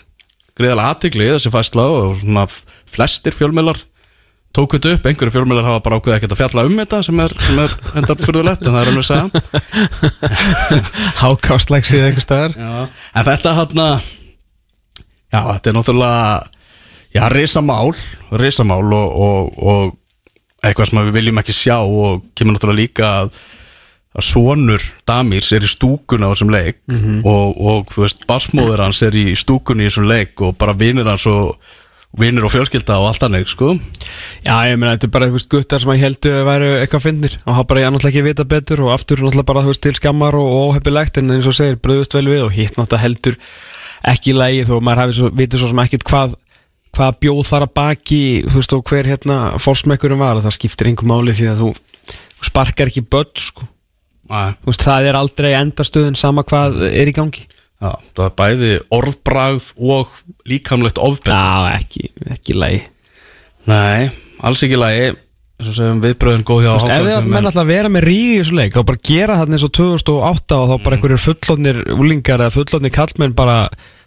gríðalega 0.57 0.93
aðtigli 0.93 1.31
þessi 1.33 1.51
fæsla 1.53 1.87
og 1.91 2.19
svona 2.21 2.45
flestir 2.47 3.35
fjölmiðlar 3.35 3.81
tók 4.55 4.77
þetta 4.77 4.93
upp, 4.95 5.09
einhverju 5.09 5.33
fjölmiðlar 5.35 5.67
hafa 5.67 5.81
bara 5.85 5.97
ákveðið 5.99 6.17
ekkert 6.17 6.33
að 6.33 6.39
fjalla 6.39 6.63
um 6.65 6.77
þetta 6.79 7.01
sem 7.05 7.19
er, 7.21 7.33
sem 7.45 7.59
er 7.61 7.73
hendar 7.93 8.21
fyrðulegt 8.23 8.63
en 8.63 8.73
það 8.73 8.79
er 8.79 8.89
alveg 8.89 9.03
að 9.03 9.09
segja. 9.11 9.27
Hákástlæksið 11.21 12.05
eitthvað 12.07 12.25
staðar. 12.25 12.55
Já. 12.57 13.03
En 13.13 13.27
þetta 13.27 13.53
hann 13.59 13.83
Já, 15.27 15.41
þetta 15.43 15.69
er 15.69 15.75
náttúrulega 15.75 16.56
Já, 17.17 17.27
risamál 17.33 17.93
Risamál 18.31 18.91
og, 18.93 19.15
og, 19.27 19.57
og 19.57 19.95
eitthvað 20.65 20.91
sem 20.91 20.99
við 21.07 21.15
viljum 21.19 21.41
ekki 21.41 21.55
sjá 21.55 21.77
og 21.79 22.27
kemur 22.37 22.57
náttúrulega 22.57 22.81
líka 22.81 23.09
að, 23.23 23.41
að 24.17 24.27
sonur 24.27 24.85
Damirs 25.07 25.51
er 25.55 25.65
í 25.65 25.71
stúkunni 25.71 26.29
á 26.29 26.31
þessum 26.33 26.53
leik 26.53 26.79
og, 27.23 27.57
og 27.57 27.91
þú 27.93 28.05
veist, 28.05 28.23
barsmóður 28.29 28.85
hans 28.87 29.03
er 29.05 29.17
í 29.17 29.27
stúkunni 29.37 29.85
í 29.85 29.91
þessum 29.91 30.09
leik 30.09 30.41
og 30.45 30.57
bara 30.59 30.77
vinir 30.77 31.09
hans 31.09 31.27
og 31.29 31.57
vinir 32.17 32.45
og 32.47 32.49
fjölskylda 32.49 32.95
og 32.97 33.09
allt 33.11 33.25
annað, 33.27 33.49
sko. 33.51 33.73
Já, 34.41 34.55
ég 34.65 34.77
meina, 34.79 34.95
þetta 34.95 35.05
er 35.09 35.11
bara, 35.13 35.27
þú 35.29 35.35
veist, 35.35 35.49
guttar 35.51 35.81
sem 35.83 35.91
að 35.91 35.97
ég 35.99 36.05
heldu 36.07 36.31
að 36.33 36.45
væru 36.47 36.69
eitthvað 36.79 37.03
finnir 37.03 37.35
og 37.43 37.51
hafa 37.51 37.67
bara 37.69 37.83
ég 37.83 37.91
náttúrulega 37.93 38.13
ekki 38.13 38.25
vita 38.25 38.45
betur 38.47 38.83
og 38.85 38.93
aftur 38.95 39.21
náttúrulega 39.21 39.49
bara, 39.51 39.63
þú 39.65 39.73
veist, 39.73 39.83
til 39.83 39.97
skammar 39.99 40.37
og 40.39 40.55
óheppilegt 40.63 41.19
en 41.21 41.35
eins 41.35 41.49
og 41.51 41.57
segir, 41.57 41.77
bröðust 41.83 42.15
vel 42.17 42.25
við 42.31 42.45
og 42.47 42.55
hitt 42.55 42.79
náttúrulega 42.79 43.03
heldur 43.03 43.37
ekki 44.07 44.33
í 44.33 44.37
lægi 44.37 44.65
þó 44.69 44.73
maður 44.79 45.03
hafi 45.03 45.17
svo, 45.19 45.29
vitið 45.35 45.61
svo 45.61 45.71
sem 45.73 45.83
ekkit 45.83 46.07
hvað 46.07 46.35
hvað 46.97 47.19
bjóð 47.23 47.43
þar 47.51 47.65
að 47.67 47.73
baki, 47.77 48.21
þú 48.47 48.59
veist, 48.59 48.73
og 48.75 48.89
hver 48.89 49.09
hérna 49.11 49.37
fórsmekkurinn 49.61 50.21
var? 50.21 50.41
Það 50.45 50.55
skiptir 50.55 50.89
einhver 50.89 51.09
máli 51.09 51.35
því 51.37 51.51
að 51.51 51.61
þú, 51.61 51.69
þú 52.39 52.49
sparkar 52.49 52.91
ekki 52.91 53.05
börn, 53.05 53.43
sko, 53.43 53.67
veist, 54.65 54.85
það 54.85 55.11
er 55.11 55.19
aldrei 55.19 55.51
endastöðun 55.59 56.17
sama 56.19 56.45
hvað 56.47 56.81
er 56.89 57.11
í 57.11 57.15
gangi. 57.15 57.45
Já, 57.77 57.91
það 58.17 58.23
er 58.25 58.35
bæði 58.41 58.71
orðbragð 58.97 59.69
og 59.77 60.13
líkamlegt 60.49 60.97
ofbeldi. 60.97 61.37
Já, 61.37 61.75
ekki, 61.77 62.07
ekki 62.33 62.55
lægi 62.57 62.79
Nei, 63.67 64.07
alls 64.47 64.63
ekki 64.65 64.79
lagi. 64.79 65.11
Eins 65.57 65.69
og 65.71 65.75
segjum 65.75 66.01
viðbröðin 66.01 66.45
góð 66.47 66.63
hjá 66.63 66.71
veist, 66.71 66.89
ef 66.93 67.03
þið 67.03 67.15
Hákon, 67.15 67.31
menn 67.33 67.47
alltaf 67.49 67.63
að 67.63 67.71
vera 67.71 67.89
með 67.89 68.03
rígi 68.05 68.25
í 68.31 68.39
þessu 68.39 68.57
leik 68.57 68.75
þá 68.75 68.81
bara 68.87 68.99
gera 69.09 69.37
það 69.39 69.53
eins 69.57 69.63
og 69.65 69.71
2008 69.73 70.57
og 70.57 70.67
þá 70.69 70.83
bara 70.83 70.97
einhverjir 70.97 71.23
fullónir 71.23 71.79
úlingar 71.95 72.43
eða 72.45 72.53
fullónir 72.53 72.93
kallmenn 72.93 73.33
bara, 73.37 73.55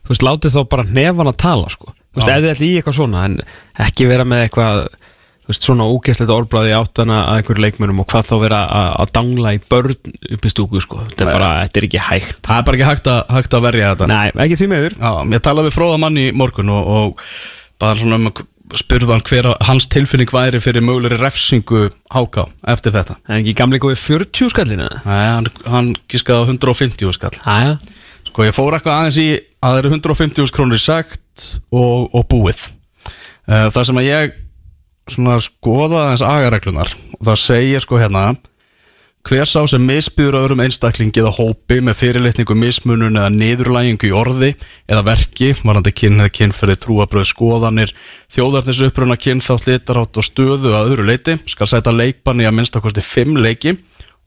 þú 0.06 0.12
veist, 0.12 0.26
látið 0.28 0.54
þá 0.54 0.60
bara 0.70 0.84
nefan 0.86 1.30
að 1.32 1.40
tala, 1.42 1.72
sko 1.74 1.90
Þú 2.10 2.20
veist, 2.20 2.32
ef 2.32 2.42
þið 2.42 2.50
ætli 2.54 2.68
í 2.68 2.76
eitthvað 2.78 2.98
svona 2.98 3.24
en 3.28 3.38
ekki 3.86 4.08
vera 4.10 4.26
með 4.26 4.44
eitthvað 4.46 4.82
þú 4.90 5.52
veist, 5.52 5.66
svona 5.66 5.86
ógeðslegt 5.90 6.32
orðbræði 6.34 6.74
áttana 6.76 7.18
að 7.28 7.40
einhverju 7.40 7.64
leikmennum 7.64 8.02
og 8.02 8.08
hvað 8.10 8.28
þá 8.28 8.34
vera 8.44 8.60
að, 8.66 9.12
dangla 9.16 9.54
í 9.54 9.60
börn 9.70 9.96
upp 10.36 10.46
í 10.46 10.52
stúku, 10.52 10.82
sko. 10.82 11.04
Þetta 11.10 11.26
er 11.26 11.32
bara, 11.32 11.50
þetta 11.64 11.80
er 11.80 11.88
ekki 11.88 12.04
hægt. 12.06 12.40
Það 12.46 12.60
er 12.60 12.68
bara 12.68 12.78
ekki 12.78 12.88
hægt 12.90 13.10
að, 13.10 13.20
hægt 13.36 13.56
að 13.56 13.66
verja 13.66 13.90
þetta. 13.94 14.10
Nei, 14.10 14.28
ekki 14.46 14.60
því 14.60 14.70
meður 14.70 14.96
Já, 15.00 15.10
ég 15.34 15.44
talaði 15.46 15.70
við 15.70 15.76
fróða 15.78 16.00
mann 16.02 16.20
í 16.20 16.26
morgun 16.36 16.74
og, 16.74 16.90
og 16.94 17.26
bara 17.80 17.98
svona 17.98 18.20
um 18.20 18.30
að 18.30 18.42
spurði 18.78 19.10
hann 19.10 19.24
hver 19.26 19.48
hans 19.66 19.88
tilfinning 19.90 20.30
væri 20.30 20.60
fyrir 20.62 20.84
mögulegri 20.86 21.18
refsingu 21.18 21.88
háká 22.14 22.44
eftir 22.70 22.94
þetta. 22.94 23.16
En 23.26 23.40
ekki 23.40 23.56
gamli 23.58 23.80
góði 23.82 23.98
40 23.98 24.52
skallina 24.52 24.86
Nei, 25.02 25.24
hann, 25.26 25.50
hann 25.66 25.90
gískaði 29.60 29.68
á 29.68 29.68
150 29.68 29.68
skall 29.68 29.68
Æja 29.68 29.68
ég 29.68 29.68
fór 29.68 29.68
eitthvað 29.68 29.68
aðeins 29.68 29.68
í 29.68 29.68
að 29.68 29.70
það 29.70 29.78
eru 29.80 29.90
150 29.94 30.54
krónur 30.56 30.80
sagt 30.80 31.48
og, 31.70 32.08
og 32.14 32.28
búið 32.30 32.68
Eh, 33.50 33.66
Það 33.74 33.84
sem 33.88 33.98
að 33.98 34.06
ég 34.06 34.34
skoða 35.42 36.04
aðeins 36.04 36.22
agareglunar 36.22 36.92
og 37.18 37.26
það 37.26 37.40
segir 37.42 37.82
sko 37.82 37.98
hérna 37.98 38.36
hver 39.26 39.48
sá 39.48 39.66
sem 39.68 39.82
misbyður 39.84 40.36
öðrum 40.38 40.62
einstaklingi 40.64 41.20
eða 41.20 41.32
hópi 41.34 41.80
með 41.84 41.98
fyrirlitningu 41.98 42.54
mismunun 42.56 43.18
eða 43.18 43.32
niðurlægingu 43.34 44.08
í 44.08 44.14
orði 44.16 44.52
eða 44.88 45.02
verki, 45.10 45.50
varandi 45.60 45.92
kyn 45.92 46.22
eða 46.22 46.32
kynferði 46.38 46.78
trúabröð 46.84 47.26
skoðanir, 47.28 47.92
þjóðarnis 48.32 48.80
uppruna 48.86 49.18
kynþátt 49.20 49.66
litarátt 49.68 50.16
og 50.16 50.24
stöðu 50.24 50.72
að 50.72 50.94
öðru 50.94 51.08
leiti, 51.10 51.36
skal 51.50 51.68
sæta 51.68 51.92
leikbanni 51.92 52.46
að 52.48 52.56
minnstakosti 52.60 53.04
5 53.04 53.36
leiki 53.44 53.76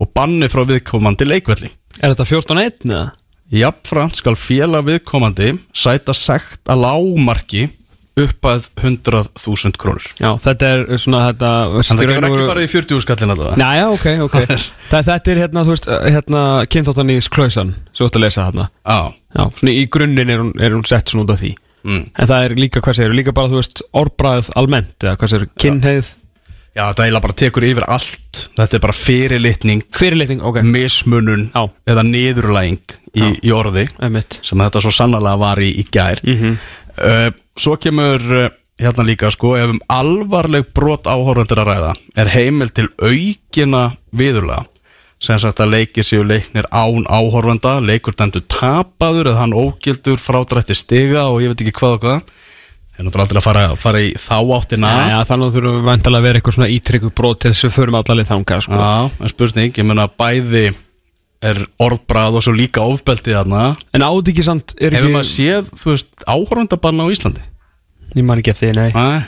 og 0.03 0.11
banni 0.13 0.51
frá 0.51 0.61
viðkomandi 0.67 1.25
leikvelli 1.31 1.71
Er 2.01 2.13
þetta 2.13 2.27
14-1 2.27 2.89
eða? 2.91 3.07
Jafnframt 3.51 4.17
skal 4.17 4.37
félag 4.39 4.85
viðkomandi 4.87 5.55
sæta 5.75 6.15
sekt 6.15 6.69
að 6.71 6.85
lágmarki 6.85 7.67
upp 8.13 8.45
að 8.45 8.67
100.000 8.77 9.77
krónur. 9.81 10.05
Já, 10.21 10.29
þetta 10.43 10.69
er 10.69 10.83
svona 11.01 11.23
þetta 11.31 11.49
En 11.81 11.83
það 11.87 12.03
gefur 12.03 12.27
ekki 12.27 12.47
farið 12.51 12.65
í 12.67 12.71
40 12.73 13.03
skallin 13.03 13.33
að 13.33 13.41
það 13.41 13.63
Já, 13.63 13.69
já, 13.79 13.85
ok, 13.89 14.07
ok. 14.27 14.37
Það, 14.93 15.07
Þetta 15.09 15.33
er 15.33 15.41
hérna, 15.41 15.63
þú 15.65 15.73
veist, 15.73 15.87
hérna 16.13 16.43
kynþáttanís 16.69 17.29
klausan, 17.33 17.73
svo 17.97 18.09
ætti 18.09 18.21
að 18.21 18.25
lesa 18.27 18.47
hérna 18.47 18.67
Já, 18.85 18.99
Já, 19.33 19.43
svona 19.57 19.73
í 19.73 19.85
grunninn 19.89 20.33
er 20.33 20.43
er 20.61 20.75
hún 20.77 20.85
sett 20.85 21.09
svona 21.09 21.25
út 21.25 21.33
af 21.33 21.41
því. 21.41 21.55
Mm. 21.83 22.03
En 22.13 22.29
það 22.29 22.45
er 22.45 22.53
líka, 22.61 22.83
hvað 22.85 22.99
segir, 22.99 23.15
líka 23.17 23.33
bara, 23.35 23.49
þú 23.51 23.59
veist, 23.59 23.81
orðbræð 23.97 24.51
almennt, 24.61 24.93
eða 25.01 25.17
hvað 25.17 25.33
segir, 25.33 25.49
kynheið 25.59 26.11
Já, 26.73 26.87
þetta 26.89 27.03
eiginlega 27.05 27.21
bara 27.27 27.37
tekur 27.37 27.65
yfir 27.67 27.85
allt. 27.85 28.39
Þetta 28.57 28.77
er 28.79 28.81
bara 28.81 28.95
fyrirlitning, 28.97 29.83
Fyrirlitning, 29.93 30.41
ok, 30.41 30.61
mismunun 30.65 31.47
Já. 31.53 31.67
eða 31.93 32.03
niðurlæging 32.07 32.95
í, 33.13 33.27
í 33.45 33.53
orði 33.53 33.85
emitt 34.01 34.39
sem 34.41 34.57
þetta 34.63 34.81
svo 34.81 34.93
sannlega 34.95 35.35
var 35.37 35.61
í, 35.61 35.69
í 35.83 35.85
gær. 35.93 36.21
Uh, 36.25 37.29
Svo 37.53 37.75
kemur 37.77 38.17
uh, 38.33 38.49
hérna 38.81 39.05
líka 39.05 39.29
sko 39.33 39.53
ef 39.59 39.69
um 39.69 39.81
alvarleg 39.93 40.71
brot 40.73 41.05
áhorfandir 41.05 41.61
að 41.61 41.67
ræða 41.69 41.91
er 42.17 42.31
heimil 42.33 42.71
til 42.73 42.87
aukina 42.97 43.83
viðurlega 44.17 44.63
sem 45.23 45.37
sagt 45.39 45.61
að 45.63 45.75
leikir 45.75 46.03
séu 46.03 46.25
leiknir 46.27 46.65
án 46.73 47.05
áhorfanda 47.07 47.77
leikur 47.85 48.17
dæmdu 48.17 48.41
tapaður 48.51 49.29
eða 49.31 49.43
hann 49.43 49.53
ógildur 49.55 50.17
frádrætti 50.19 50.75
stiga 50.75 51.27
og 51.29 51.43
ég 51.45 51.53
veit 51.53 51.61
ekki 51.63 51.75
hvað 51.77 51.95
og 51.99 52.01
hvað 52.03 52.33
Það 52.93 53.01
er 53.01 53.07
náttúrulega 53.07 53.25
aldrei 53.25 53.39
að 53.39 53.45
fara, 53.47 53.61
fara 53.81 54.01
í 54.05 54.09
þá 54.21 54.35
áttina 54.53 54.89
Já, 54.93 55.05
já, 55.09 55.19
þannig 55.31 55.47
að 55.47 55.55
þurfum 55.55 55.77
við 55.77 55.85
vantilega 55.87 56.19
að 56.19 56.25
vera 56.27 56.39
eitthvað 56.39 56.57
svona 56.59 56.71
ítrykku 56.73 57.09
brot 57.17 57.39
til 57.41 57.51
þess 57.51 57.63
að 57.63 57.69
við 57.69 57.77
förum 57.79 57.97
allalið 57.97 58.27
þangar, 58.29 58.65
sko 58.67 58.81
en 58.83 59.31
spurning, 59.33 59.79
ég 59.79 59.87
meina 59.89 60.05
bæði 60.21 60.65
er 61.43 61.61
orðbrað 61.81 62.37
og 62.37 62.45
svo 62.45 62.53
líka 62.55 62.83
ofbeldið 62.85 63.39
þarna 63.39 63.63
En 63.97 64.05
átt 64.05 64.29
ekki 64.31 64.45
samt, 64.45 64.75
Hefur 64.77 64.99
ekki 64.99 65.15
maður 65.15 65.31
séð, 65.31 65.71
þú 65.81 65.89
veist, 65.95 66.11
áhorfandabanna 66.29 67.07
á 67.09 67.13
Íslandi? 67.17 67.47
Ég 68.13 68.27
man 68.29 68.43
ekki 68.43 68.53
eftir 68.53 68.69
því, 68.69 68.75
nei 68.77 68.93
Nei 68.93 69.23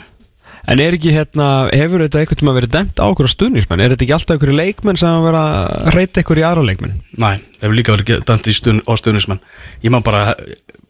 En 0.66 0.80
er 0.82 0.96
ekki 0.96 1.12
hérna, 1.14 1.68
hefur 1.70 2.02
þetta 2.02 2.22
einhvern 2.22 2.40
tíma 2.40 2.54
verið 2.56 2.72
dæmt 2.74 2.98
á 2.98 3.06
okkur 3.06 3.28
stuðnismenn? 3.30 3.82
Er 3.84 3.92
þetta 3.92 4.02
ekki 4.02 4.14
alltaf 4.16 4.34
einhverju 4.34 4.56
leikmenn 4.58 4.98
sem 4.98 5.12
að 5.12 5.26
vera 5.28 5.42
að 5.60 5.90
reyta 5.94 6.22
einhverju 6.22 6.42
í 6.42 6.46
aðra 6.48 6.64
leikmenn? 6.66 6.96
Nei, 7.22 7.36
það 7.54 7.66
hefur 7.68 7.76
líka 7.78 7.94
verið 7.94 8.50
í 8.50 8.54
stun, 8.56 8.80
á 8.82 8.92
stuðnismenn 8.98 9.38
Ég 9.84 9.94
man 9.94 10.02
bara, 10.06 10.32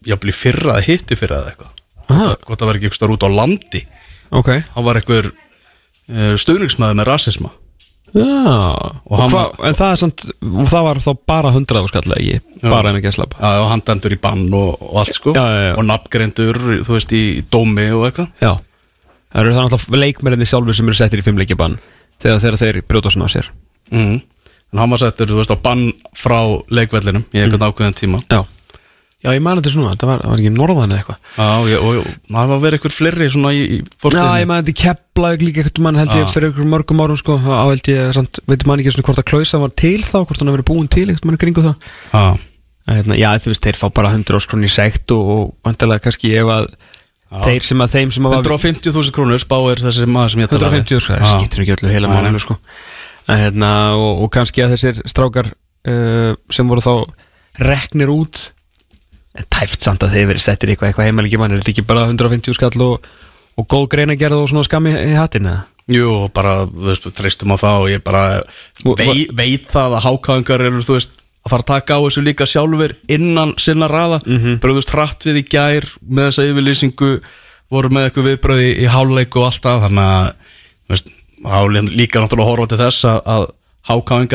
ég 0.09 0.23
bli 0.23 0.33
fyrra 0.33 0.79
eða 0.79 0.87
hitti 0.87 1.19
fyrra 1.21 1.43
eða 1.43 1.53
eitthvað. 1.53 1.75
Hvort 2.07 2.59
það 2.61 2.69
var 2.71 2.79
ekki 2.79 2.91
eitthvað 2.91 3.15
út 3.17 3.27
á 3.27 3.31
landi. 3.33 3.83
Ok. 4.37 4.51
Hann 4.75 4.87
var 4.87 5.01
eitthvað 5.01 5.31
uh, 5.31 6.35
stuðningsmaður 6.41 7.01
með 7.01 7.09
rasisma. 7.11 7.53
Og 8.17 9.19
hann 9.19 9.33
hva, 9.33 9.43
en 9.67 9.77
það 9.77 9.91
er 9.91 9.99
samt, 10.01 10.23
og 10.47 10.69
það 10.71 10.85
var 10.87 11.01
þá 11.05 11.11
bara 11.29 11.51
100 11.53 11.81
áskall 11.83 12.15
ekki, 12.17 12.39
bara 12.63 12.93
en 12.93 13.01
ekki 13.01 13.11
að 13.11 13.17
slappa 13.19 13.51
og 13.61 13.67
hann 13.73 13.83
dæmdur 13.85 14.15
í 14.15 14.19
bann 14.23 14.47
og, 14.57 14.71
og 14.79 15.01
allt 15.03 15.17
sko. 15.19 15.35
Já, 15.37 15.43
já, 15.43 15.59
já. 15.67 15.73
Og 15.75 15.85
nafngreindur, 15.89 16.61
þú 16.87 16.97
veist, 16.97 17.13
í 17.13 17.43
dómi 17.53 17.89
og 17.97 18.07
eitthvað. 18.09 18.31
Það 19.35 19.43
eru 19.43 19.57
það 19.57 19.67
náttúrulega 19.67 20.03
leikmennir 20.05 20.49
sjálfur 20.49 20.79
sem 20.79 20.89
eru 20.89 20.97
settir 20.97 21.21
í 21.21 21.27
fimmleikjabann 21.27 21.77
þegar, 22.23 22.41
þegar 22.45 22.59
þeir 22.63 22.81
brjóta 22.89 23.13
svona 23.13 23.29
á 23.29 23.35
sér. 23.35 23.51
Mm. 23.93 24.17
En 24.73 24.83
hann 24.83 24.95
var 24.95 25.03
settur, 25.03 25.31
þú 25.31 25.41
veist, 25.43 25.53
á 25.53 25.59
bann 25.67 25.89
frá 26.17 26.39
leikvellinum 26.73 27.27
Í 27.35 27.43
einhvern 27.43 27.69
ákveðin 27.69 27.99
tíma. 27.99 28.23
Já, 28.31 28.47
já 29.25 29.31
ég 29.33 29.43
man 29.45 29.61
þetta 29.61 29.73
svona, 29.73 29.95
það 29.97 30.11
var, 30.11 30.25
það 30.25 30.33
var 30.33 30.43
ekki 30.43 30.53
norðan 30.55 30.93
eða 30.93 30.99
eitthvað 31.01 31.19
Já, 31.37 31.71
ég, 31.71 31.85
og, 31.87 32.11
það 32.33 32.51
var 32.53 32.61
verið 32.65 32.79
eitthvað 32.79 32.97
fleiri 32.97 33.29
svona 33.33 33.53
í, 33.57 33.63
í 33.63 33.79
Já, 33.79 33.87
fórstöðinni 34.03 34.43
ég 34.43 34.51
man 34.51 34.67
þetta 34.67 34.83
keplaði 34.83 35.49
líka 35.49 35.63
eitthvað 35.63 35.87
mann 35.87 36.01
held 36.01 36.13
ég 36.13 36.27
Já. 36.27 36.33
fyrir 36.35 36.51
einhverjum 36.51 36.75
mörgum 36.75 37.01
árum 37.05 37.21
sko, 37.21 37.39
á 37.41 37.65
held 37.65 37.91
ég, 37.93 38.03
samt, 38.17 38.43
veit 38.51 38.67
man 38.69 38.83
ekki 38.83 38.93
svona 38.93 39.09
hvort 39.09 39.23
að 39.23 39.29
klausa 39.33 39.63
var 39.63 39.73
til 39.73 40.03
þá, 40.05 40.19
hvort 40.21 40.43
hann 40.43 40.53
hafi 40.53 40.59
verið 40.59 40.69
búin 40.69 40.93
til 40.93 41.07
eitthvað 41.09 41.31
mann 41.31 41.41
kringu 41.41 41.65
það 41.65 41.89
Já, 42.13 42.27
Að, 42.87 43.01
hérna, 43.01 43.17
Já, 43.19 43.31
þú 43.43 43.51
veist, 43.51 43.65
þeir 43.67 43.79
fá 43.81 43.87
bara 43.97 44.13
100 44.15 44.37
áskrón 44.39 44.63
í 44.63 44.69
sekt 44.71 45.11
og, 45.11 45.31
og 45.33 45.47
vantilega 45.67 46.05
kannski 46.05 46.31
ef 46.39 46.53
að 46.55 46.69
þeir 47.43 47.65
sem 47.67 47.83
að 47.83 47.95
þeim 47.97 48.13
sem 48.15 48.29
að 48.29 48.37
var 48.37 48.47
150.000 48.47 49.15
krónur 49.17 49.43
spáir 49.43 49.83
þessi 49.83 50.07
maður 50.07 50.35
sem 50.35 50.45
ég 50.45 50.53
talaði 50.53 50.79
150 50.85 51.03
sko, 51.03 51.17
það 51.17 51.25
Já. 51.25 51.41
skiptir 51.41 51.65
ekki 51.65 51.75
öllu 51.75 51.91
heila 51.91 52.11
nei. 52.11 52.15
málinu 52.15 52.43
sko. 52.45 52.57
að, 53.27 53.41
hérna, 53.43 53.71
og, 53.99 54.23
og 54.23 54.31
kannski 54.37 54.63
að 54.63 54.77
þessir 54.77 55.01
strákar 55.11 55.51
uh, 55.51 56.37
sem 56.55 56.71
voru 56.71 56.85
þá 56.85 56.95
reknir 57.67 58.13
út 58.15 58.45
en 59.37 59.49
tæft 59.53 59.85
samt 59.85 60.05
að 60.05 60.17
þeir 60.17 60.29
verið 60.33 60.45
settir 60.45 60.73
eitthvað, 60.73 60.91
eitthvað 60.91 61.09
heimalegi 61.11 61.41
mann 61.41 61.55
er 61.55 61.63
þetta 61.63 61.75
ekki 61.75 61.87
bara 61.89 62.07
150 62.09 62.57
skall 62.57 62.85
og, 62.87 63.07
og 63.57 63.69
góð 63.71 63.89
greina 63.95 64.17
gerð 64.19 64.43
og 64.43 64.51
svona 64.53 64.67
skam 64.67 64.89
í, 64.91 64.95
í 64.97 65.17
hattin 65.17 65.51
eða? 65.51 65.65
Jú, 65.87 66.27
bara, 66.35 66.65
þú 66.67 66.89
veist, 66.89 67.05
treystum 67.15 67.55
á 67.55 67.57
það 67.63 67.85
og 67.85 67.93
ég 67.93 68.03
bara 68.07 68.25
Og- 68.83 68.99
vei, 68.99 69.27
veit 69.31 69.69
það 69.71 69.99
að 69.99 70.07
hákáðingar 70.09 70.65
eru, 70.67 70.83
þú 70.83 70.97
veist 70.99 71.13
að 71.47 71.53
fara 71.53 71.63
að 71.63 71.71
taka 71.71 71.95
á 71.95 72.01
þessu 72.03 72.23
líka 72.27 72.47
sjálfur 72.51 72.97
innan 73.09 73.55
sinna 73.63 73.87
raða, 73.87 74.19
mm. 74.27 74.39
-hmm. 74.39 74.57
bröðust 74.59 74.91
hratt 74.91 75.23
við 75.23 75.43
í 75.43 75.45
gær 75.47 75.87
með 76.03 76.31
þessa 76.31 76.47
yfirlýsingu 76.51 77.11
voru 77.71 77.89
með 77.89 78.09
eitthvað 78.09 78.29
viðbröði 78.31 78.73
í 78.83 78.87
háleik 78.91 79.37
og 79.37 79.47
allt 79.47 79.63
það, 79.63 79.85
þannig 79.87 80.09
að 80.17 80.33
veist, 80.91 81.07
er 81.47 81.95
líka 81.95 82.21
náttúrulega 82.21 82.51
horfa 82.51 82.67
til 82.67 82.79
þess 82.83 83.05
að, 83.05 83.47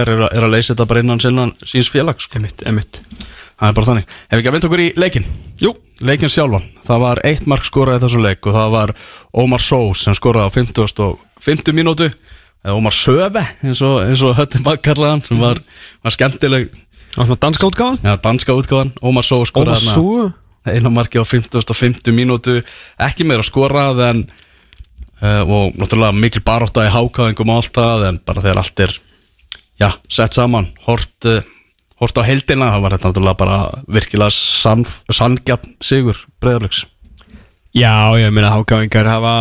eru, 0.08 0.24
að- 0.24 0.34
eru 0.38 0.48
að 0.48 0.54
leysa 0.56 0.74
þetta 0.74 0.88
bara 0.88 1.00
innan 1.00 1.20
sinna 1.20 1.52
síns 1.66 1.92
félags 1.92 2.24
sko. 2.24 2.40
Emitt, 2.40 2.64
emitt 2.66 3.02
Það 3.62 3.70
er 3.70 3.78
bara 3.78 3.88
þannig. 3.92 4.14
Ef 4.26 4.40
ekki 4.40 4.50
að 4.50 4.56
vinda 4.56 4.70
okkur 4.72 4.82
í 4.82 4.92
leikin 4.98 5.26
Jú, 5.62 5.76
leikin 6.02 6.32
sjálfan. 6.34 6.64
Það 6.88 7.02
var 7.04 7.20
eitt 7.30 7.44
mark 7.50 7.66
skoraði 7.68 8.02
í 8.02 8.04
þessu 8.08 8.22
leik 8.24 8.48
og 8.50 8.56
það 8.58 8.72
var 8.74 8.94
Ómar 9.38 9.62
Sós 9.62 10.06
sem 10.08 10.16
skoraði 10.18 10.50
á 10.50 10.56
50, 10.58 11.04
og 11.06 11.20
50 11.46 11.78
mínútu. 11.78 12.08
Eða 12.66 12.78
Ómar 12.80 12.96
Söve 12.98 13.44
eins 13.62 13.84
og, 13.86 14.02
og 14.02 14.38
höttum 14.40 14.66
bakkarlaðan 14.66 15.22
sem 15.28 15.38
var, 15.42 15.62
var 16.02 16.16
skemmtileg. 16.18 16.72
Og 17.12 17.28
svona 17.28 17.42
danska 17.44 17.68
útgáðan 17.70 18.08
ja, 18.08 18.16
danska 18.24 18.56
útgáðan 18.58 18.96
Ómar 19.06 19.28
Sós 19.28 19.54
skoraði 19.54 19.84
þarna 19.84 19.98
svo 20.00 20.32
eina 20.66 20.92
marki 20.94 21.22
á 21.22 21.26
50 21.26 21.62
og 21.62 21.78
50 21.78 22.18
mínútu. 22.18 22.60
Ekki 23.02 23.26
meira 23.30 23.46
skorað 23.46 24.02
en 24.10 24.26
uh, 25.22 25.42
og 25.46 25.78
náttúrulega 25.78 26.18
mikil 26.18 26.44
barótta 26.46 26.86
í 26.88 26.94
hákáðingum 26.94 27.54
og 27.54 27.62
allt 27.62 27.74
það 27.78 28.08
en 28.10 28.22
bara 28.26 28.44
þegar 28.46 28.62
allt 28.62 28.86
er 28.86 28.96
já, 29.82 29.90
sett 30.10 30.38
saman 30.38 30.70
hort, 30.86 31.14
uh, 31.30 31.42
hort 32.02 32.18
á 32.18 32.24
heldina 32.26 32.72
það 32.74 32.86
var 32.86 32.96
þetta 32.96 33.12
náttúrulega 33.12 33.42
bara 33.42 33.60
virkilega 33.88 34.34
sann, 34.36 34.88
sanngjarn 35.14 35.78
sigur 35.84 36.26
breyðarleiks 36.42 36.86
Já, 37.72 38.12
ég 38.20 38.34
meina 38.36 38.50
hákáingar 38.52 39.08
hafa 39.08 39.34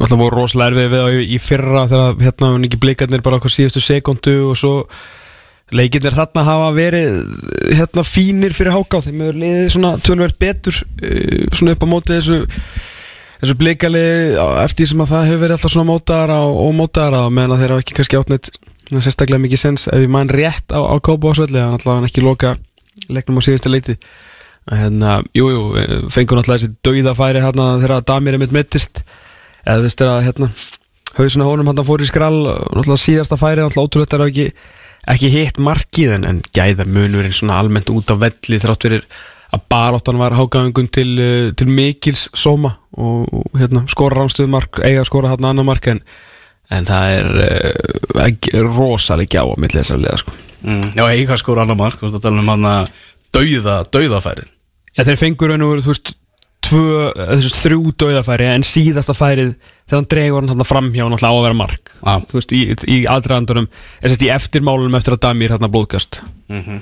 alltaf 0.00 0.18
voru 0.18 0.40
rosalega 0.40 0.72
erfið 0.72 0.88
við 0.90 1.04
á 1.06 1.08
í, 1.14 1.26
í 1.36 1.38
fyrra 1.38 1.84
þegar 1.86 2.16
hérna 2.24 2.48
var 2.50 2.64
ekki 2.66 2.80
blikarnir 2.82 3.22
bara 3.22 3.38
okkur 3.38 3.54
síðustu 3.54 3.82
sekundu 3.84 4.34
og 4.48 4.58
svo 4.58 4.72
leikirnir 5.70 6.16
þarna 6.16 6.42
hafa 6.48 6.72
verið 6.74 7.20
hérna 7.70 8.02
fínir 8.02 8.56
fyrir 8.58 8.74
háká. 8.74 9.04
Þeim 9.06 9.22
hefur 9.22 9.38
liðið 9.38 9.70
svona 9.70 9.94
tölverð 10.02 10.36
betur 10.42 10.80
uh, 10.82 11.46
svona 11.54 11.76
upp 11.76 11.86
á 11.86 11.92
móti 11.94 12.16
þessu 12.16 12.40
þessu 13.38 13.56
blikali 13.60 14.04
eftir 14.64 14.82
því 14.82 14.90
sem 14.90 15.06
að 15.06 15.12
það 15.14 15.26
hefur 15.28 15.42
verið 15.44 15.56
alltaf 15.58 15.74
svona 15.76 15.90
mótaðara 15.92 16.40
og, 16.48 16.60
og 16.66 16.76
mótaðara 16.80 17.24
meðan 17.38 17.62
þeir 17.62 17.76
hafa 17.76 17.86
ekki 17.86 17.98
kannski 18.00 18.18
átneitt 18.18 18.50
sérstaklega 18.92 19.42
mikið 19.42 19.60
sens 19.60 19.88
ef 19.88 20.04
ég 20.04 20.12
mann 20.12 20.30
rétt 20.30 20.72
á, 20.74 20.80
á 20.80 20.96
Kópásvelli 21.00 21.60
þannig 21.60 21.86
að 21.86 21.94
hann 21.94 22.08
ekki 22.08 22.24
loka 22.24 22.54
leiknum 23.08 23.40
á 23.40 23.46
síðustu 23.46 23.72
leiti 23.72 23.96
hérna, 24.70 25.18
jú, 25.36 25.50
jú, 25.52 25.64
fengur 26.12 26.40
náttúrulega 26.40 26.64
þessi 26.64 26.78
dauðafæri 26.86 27.42
hérna 27.44 27.68
þegar 27.82 28.06
Damir 28.08 28.36
er 28.36 28.42
mitt 28.42 28.54
mittist 28.54 29.02
eða 29.64 29.80
þú 29.80 29.86
veist 29.88 30.04
að 30.06 30.22
hérna 30.28 30.48
hausuna 31.18 31.48
honum 31.48 31.70
hann 31.70 31.84
fór 31.86 32.04
í 32.04 32.08
skrall 32.08 32.40
náttúrulega 32.44 33.02
síðasta 33.02 33.38
færi, 33.40 33.62
náttúrulega 33.62 33.88
ótrúlega 33.88 34.18
er 34.18 34.26
ekki 34.28 34.48
ekki 35.04 35.30
hitt 35.32 35.60
markið 35.60 36.16
en, 36.16 36.26
en 36.28 36.40
gæða 36.56 36.86
munurinn 36.88 37.34
svona 37.34 37.58
almennt 37.60 37.92
út 37.92 38.08
á 38.08 38.16
velli 38.16 38.60
þrátt 38.62 38.86
fyrir 38.86 39.04
að 39.54 39.64
baráttan 39.70 40.18
var 40.18 40.34
hágæðingun 40.34 40.88
til, 40.92 41.10
uh, 41.20 41.48
til 41.56 41.68
mikils 41.70 42.28
sóma 42.34 42.74
og, 42.96 43.28
hérna, 43.58 43.84
skora 43.90 44.22
rámstöðumark 44.22 44.80
eiga 44.86 45.04
skora 45.06 45.34
hérna 45.34 45.52
annar 45.52 45.68
mark 45.68 45.90
en, 45.92 46.00
en 46.74 46.88
það 46.88 47.12
er 47.18 47.28
uh, 47.44 48.24
ekki- 48.26 48.54
rosalega 48.66 49.36
gjá 49.38 49.42
á 49.46 49.54
milli 49.60 49.80
þessar 49.80 50.02
liða 50.02 50.18
sko. 50.22 50.34
mm. 50.64 50.90
Já, 50.98 51.04
eiga 51.12 51.38
skor 51.40 51.62
annar 51.62 51.78
mark 51.80 52.00
þú 52.00 52.08
veist 52.08 52.18
að 52.20 52.26
tala 52.28 52.42
um 52.44 52.52
hann 52.54 52.68
að 52.72 52.92
dauða, 53.34 53.78
dauðafærin 53.94 54.50
Ja, 54.94 55.02
þeir 55.08 55.18
fengur 55.18 55.50
raun 55.50 55.64
og 55.66 55.72
veru, 55.74 55.82
þú 55.82 55.90
veist, 55.90 56.12
tvö, 56.64 56.82
eða 57.18 57.34
þú 57.34 57.44
veist, 57.48 57.56
þrjú 57.64 57.94
döðafæri 58.04 58.46
en 58.52 58.62
síðasta 58.68 59.16
færið 59.18 59.54
þegar 59.58 59.98
hann 59.98 60.06
dregur 60.14 60.38
hann 60.44 60.52
hann 60.54 60.68
framhjá 60.68 61.08
náttúrulega 61.10 61.34
á 61.34 61.38
að 61.40 61.44
vera 61.48 61.58
mark 61.58 61.90
Já. 61.98 62.14
þú 62.30 62.38
veist, 62.38 62.54
í, 62.54 62.60
í 62.94 62.98
sérst 64.14 64.24
í 64.24 64.30
eftirmálunum 64.32 64.94
eftir 65.00 65.16
að 65.18 65.24
Damir 65.26 65.52
hann 65.56 65.66
blóðgast 65.74 66.20
mm 66.48 66.80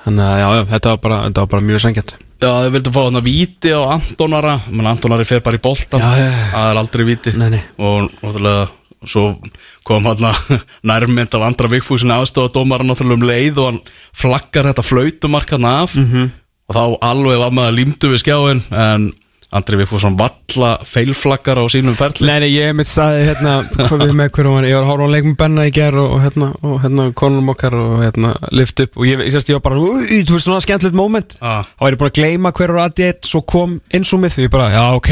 þannig 0.00 0.24
að 0.24 0.38
já, 0.40 0.46
já, 0.56 0.62
þetta 0.70 0.92
var 0.94 1.00
bara, 1.04 1.16
þetta 1.26 1.42
var 1.44 1.48
bara 1.54 1.66
mjög 1.68 1.82
sengjant 1.84 2.12
Já, 2.40 2.48
þau 2.48 2.70
vildu 2.72 2.92
fá 2.94 3.00
hann 3.04 3.18
að 3.20 3.26
víti 3.26 3.72
á 3.76 3.80
Antonara 3.98 4.54
menn 4.72 4.86
Antonari 4.88 5.26
fer 5.28 5.42
bara 5.44 5.58
í 5.58 5.60
Já, 6.00 6.12
já, 6.16 6.28
já. 6.30 6.46
það 6.54 6.68
er 6.70 6.78
aldrei 6.80 7.04
víti 7.10 7.32
Nei, 7.36 7.50
nei. 7.52 7.60
og 7.76 8.06
náttúrulega 8.22 8.62
svo 9.06 9.38
kom 9.84 10.04
hann 10.04 10.34
nærmynd 10.90 11.34
af 11.34 11.46
andra 11.46 11.68
vikfúsinu 11.72 12.12
aðstofa 12.18 12.52
dómar 12.58 12.84
náttúrulega 12.84 13.16
um 13.20 13.28
leið 13.30 13.58
og 13.62 13.66
hann 13.70 13.80
flaggar 14.12 14.68
þetta 14.70 14.84
flautumark 14.84 15.50
hann 15.56 15.64
af 15.64 15.96
Mhm. 15.96 16.30
og 16.70 16.76
þá 16.76 16.84
alveg 17.02 17.38
var 17.38 17.50
maður 17.50 17.76
límdu 17.80 18.10
við 18.12 18.22
skjáin 18.22 18.60
en 18.70 19.12
Andri 19.50 19.78
Vigfússon 19.80 20.14
valla 20.14 20.68
feilflaggar 20.86 21.58
á 21.58 21.64
sínum 21.72 21.96
ferli 21.98 22.26
Nei, 22.28 22.36
nei, 22.44 22.50
ég 22.54 22.74
mitt 22.78 22.86
saði 22.86 23.24
hérna 23.26 23.54
hvað 23.74 24.04
við 24.04 24.12
með 24.20 24.28
hverjum 24.36 24.54
var, 24.54 24.66
ég 24.68 24.76
var 24.78 24.84
að 24.86 24.90
horfa 24.92 25.08
á 25.10 25.14
leikum 25.16 25.34
Benna 25.40 25.64
í 25.66 25.72
ger 25.74 25.96
og, 25.98 26.12
og 26.14 26.22
hérna, 26.22 26.50
og 26.62 26.76
hérna 26.84 27.06
konum 27.18 27.50
okkar 27.50 27.74
og 27.74 27.96
hérna 28.04 28.30
lift 28.54 28.78
upp 28.84 28.94
og 29.00 29.08
ég, 29.08 29.24
ég, 29.26 29.32
sérst, 29.34 29.50
ég 29.50 29.58
var 29.58 29.64
bara, 29.66 29.82
úi, 29.82 30.20
þú 30.22 30.36
veist, 30.36 30.46
svona 30.46 30.62
skemmtilegt 30.62 30.98
moment 31.00 31.34
Ah. 31.42 31.66
og 31.80 31.88
ég 31.88 31.96
er 31.96 31.98
bara 32.04 32.12
að 32.14 32.20
gleyma 32.20 32.52
hver 32.54 32.74
var 32.76 32.86
aðið 32.92 33.08
eitt 33.10 33.26
svo 33.32 33.42
kom 33.42 33.78
insúmið 33.90 34.36
því 34.38 34.46
ég 34.46 34.54
bara, 34.54 34.70
já, 34.70 34.84
ok 35.00 35.10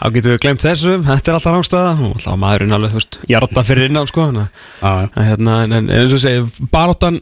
þá 0.00 0.06
getum 0.18 0.34
við 0.34 0.40
gleymt 0.44 0.64
þessu, 0.68 0.94
þetta 1.08 1.30
er 1.32 1.38
alltaf 1.40 1.56
rángstöða 1.56 1.90
og 1.96 2.14
alltaf 2.20 2.38
maðurinn 2.44 2.76
alveg, 2.76 2.92
þú 2.94 3.00
veist, 3.00 3.18
jarða 3.32 3.64
fyrir 3.68 3.88
innan 3.88 4.08
sko, 4.12 4.28
þannig 4.28 4.44
að 4.44 4.50
Já, 4.80 4.92
já. 5.00 5.10
En 5.16 5.28
hérna, 5.32 5.58
en 5.80 5.90
eins 5.96 6.14
og 6.16 6.22
segi, 6.28 6.68
baróttan 6.72 7.20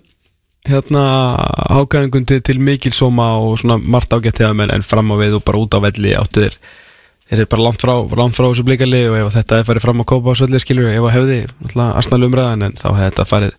hérna 0.69 1.05
hágæðingundi 1.73 2.41
til 2.45 2.59
mikil 2.63 2.93
sóma 2.95 3.31
og 3.41 3.59
svona 3.63 3.79
margt 3.81 4.13
ágætt 4.13 4.43
hefða 4.43 4.57
menn 4.59 4.75
en 4.75 4.87
fram 4.87 5.11
á 5.13 5.17
við 5.21 5.39
og 5.39 5.45
bara 5.47 5.63
út 5.63 5.77
á 5.77 5.81
velli 5.85 6.15
áttu 6.19 6.45
þeir 6.45 6.59
þeir 7.29 7.43
eru 7.43 7.51
bara 7.53 7.67
langt 7.67 7.85
frá, 7.85 7.95
langt 8.17 8.39
frá 8.39 8.47
þessu 8.47 8.65
blíkali 8.65 9.03
og 9.11 9.19
ef 9.19 9.35
þetta 9.37 9.61
er 9.61 9.69
farið 9.69 9.85
fram 9.85 10.01
á 10.01 10.05
kópa 10.09 10.33
á 10.33 10.39
svelli 10.39 10.61
skilur 10.63 10.89
ef 10.89 11.03
það 11.05 11.17
hefði 11.17 11.39
alltaf 11.67 11.99
asnal 12.01 12.23
umræðan 12.29 12.67
en 12.69 12.79
þá 12.79 12.89
hefði 12.89 13.09
þetta 13.11 13.29
farið 13.33 13.59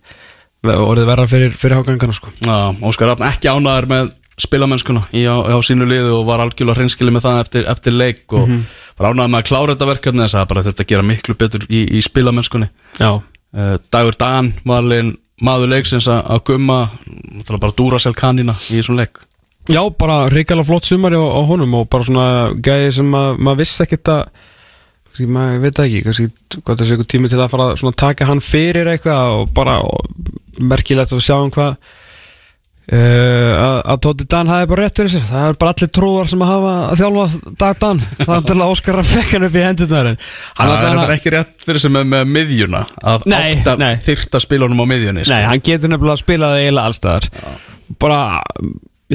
orðið 0.69 1.07
verra 1.07 1.27
fyrir, 1.31 1.53
fyrir 1.55 1.79
hágæðingana 1.79 2.15
sko. 2.17 2.31
Já, 2.43 2.55
Óskar 2.83 3.13
Rafn 3.13 3.27
ekki 3.29 3.47
ánæður 3.51 3.87
með 3.93 4.09
spilamennskuna 4.39 5.03
í 5.15 5.23
á, 5.27 5.35
á 5.39 5.57
sínu 5.63 5.87
liðu 5.87 6.17
og 6.17 6.27
var 6.27 6.43
algjörlega 6.43 6.79
hreinskili 6.79 7.13
með 7.15 7.25
það 7.27 7.39
eftir, 7.43 7.65
eftir 7.71 7.95
leik 7.95 8.35
og 8.35 8.51
var 8.99 9.11
ánæður 9.11 9.31
með 9.31 9.39
að 9.39 9.47
klára 9.51 9.73
þetta 9.75 9.89
verkefni 9.93 10.23
þess 10.25 10.39
að 10.39 10.49
bara 10.51 10.63
þurfti 10.67 10.85
að 10.85 10.91
gera 10.91 11.07
miklu 11.07 11.35
betur 11.39 11.65
í, 11.67 11.81
í 11.95 12.03
spilamennskunni. 12.03 12.69
Já, 12.99 13.09
uh, 13.19 13.73
Dagur 13.91 14.19
Dan 14.19 14.53
alveg 14.67 15.13
maður 15.46 15.74
leiksins 15.75 16.08
að, 16.12 16.22
gumma 16.48 16.79
bara 17.50 17.74
Duracell 17.75 18.15
kanina 18.17 18.55
í 18.69 18.79
þessum 18.79 19.00
leik. 19.00 19.24
Já, 19.69 19.81
bara 19.93 20.29
reykjala 20.34 20.65
flott 20.65 20.88
sumari 20.88 21.19
á, 21.19 21.25
á 21.25 21.41
honum 21.46 21.75
og 21.77 21.89
bara 21.93 22.08
svona 22.08 22.27
gæði 22.58 22.93
sem 23.00 23.12
að, 23.13 23.36
maður 23.38 23.62
vissi 23.62 23.84
ekkert 23.86 24.13
að 24.15 24.24
maður 25.27 25.63
veit 25.65 25.79
ekki, 25.84 26.01
kannski 26.05 26.27
hvað 26.63 26.81
þessi 26.81 27.08
tími 27.12 27.29
til 27.31 27.41
að 27.41 27.51
fara 27.51 27.72
að 27.75 27.98
taka 28.00 28.27
hann 28.29 28.41
fyrir 28.43 28.88
eitthvað 28.88 29.34
og 29.39 29.50
bara 29.55 29.79
og, 29.84 30.05
merkilegt 30.60 31.12
að 31.12 31.19
við 31.19 31.25
sjáum 31.27 31.51
hvað 31.55 31.75
uh, 32.93 33.81
að, 33.84 34.00
Tóti 34.05 34.25
Dan 34.29 34.50
hafi 34.50 34.67
bara 34.72 34.86
rétt 34.86 35.00
fyrir 35.00 35.13
sér. 35.13 35.24
Það 35.29 35.48
er 35.48 35.58
bara 35.62 35.74
allir 35.75 35.91
trúar 35.93 36.29
sem 36.31 36.43
að 36.43 36.51
hafa 36.53 36.74
að 36.89 37.01
þjálfa 37.01 37.53
Dag 37.63 37.79
Dan, 37.84 38.01
það 38.19 38.34
er 38.36 38.43
til 38.50 38.58
að 38.58 38.74
Óskar 38.74 39.00
að 39.00 39.10
fekka 39.13 39.36
hann 39.36 39.48
upp 39.48 39.58
í 39.58 39.63
hendurnar 39.65 40.12
en 40.12 40.19
Hann 40.60 40.69
hann 40.69 40.75
er 40.75 41.00
þetta 41.00 41.15
ekki 41.17 41.34
rétt 41.36 41.65
fyrir 41.65 41.84
sem 41.84 41.96
með, 41.96 42.05
með 42.13 42.24
miðjuna 42.36 42.84
að 43.13 43.27
átta 43.39 43.89
þyrta 44.05 44.43
spilunum 44.46 44.84
á 44.84 44.86
miðjunni 44.93 45.25
sko. 45.25 45.34
Nei, 45.34 45.48
hann 45.50 45.65
getur 45.69 45.93
nefnilega 45.93 46.17
að 46.17 46.24
spila 46.24 46.51
það 46.53 46.63
eiginlega 46.63 46.91
allstaðar 46.91 47.29
Bara, 48.00 48.19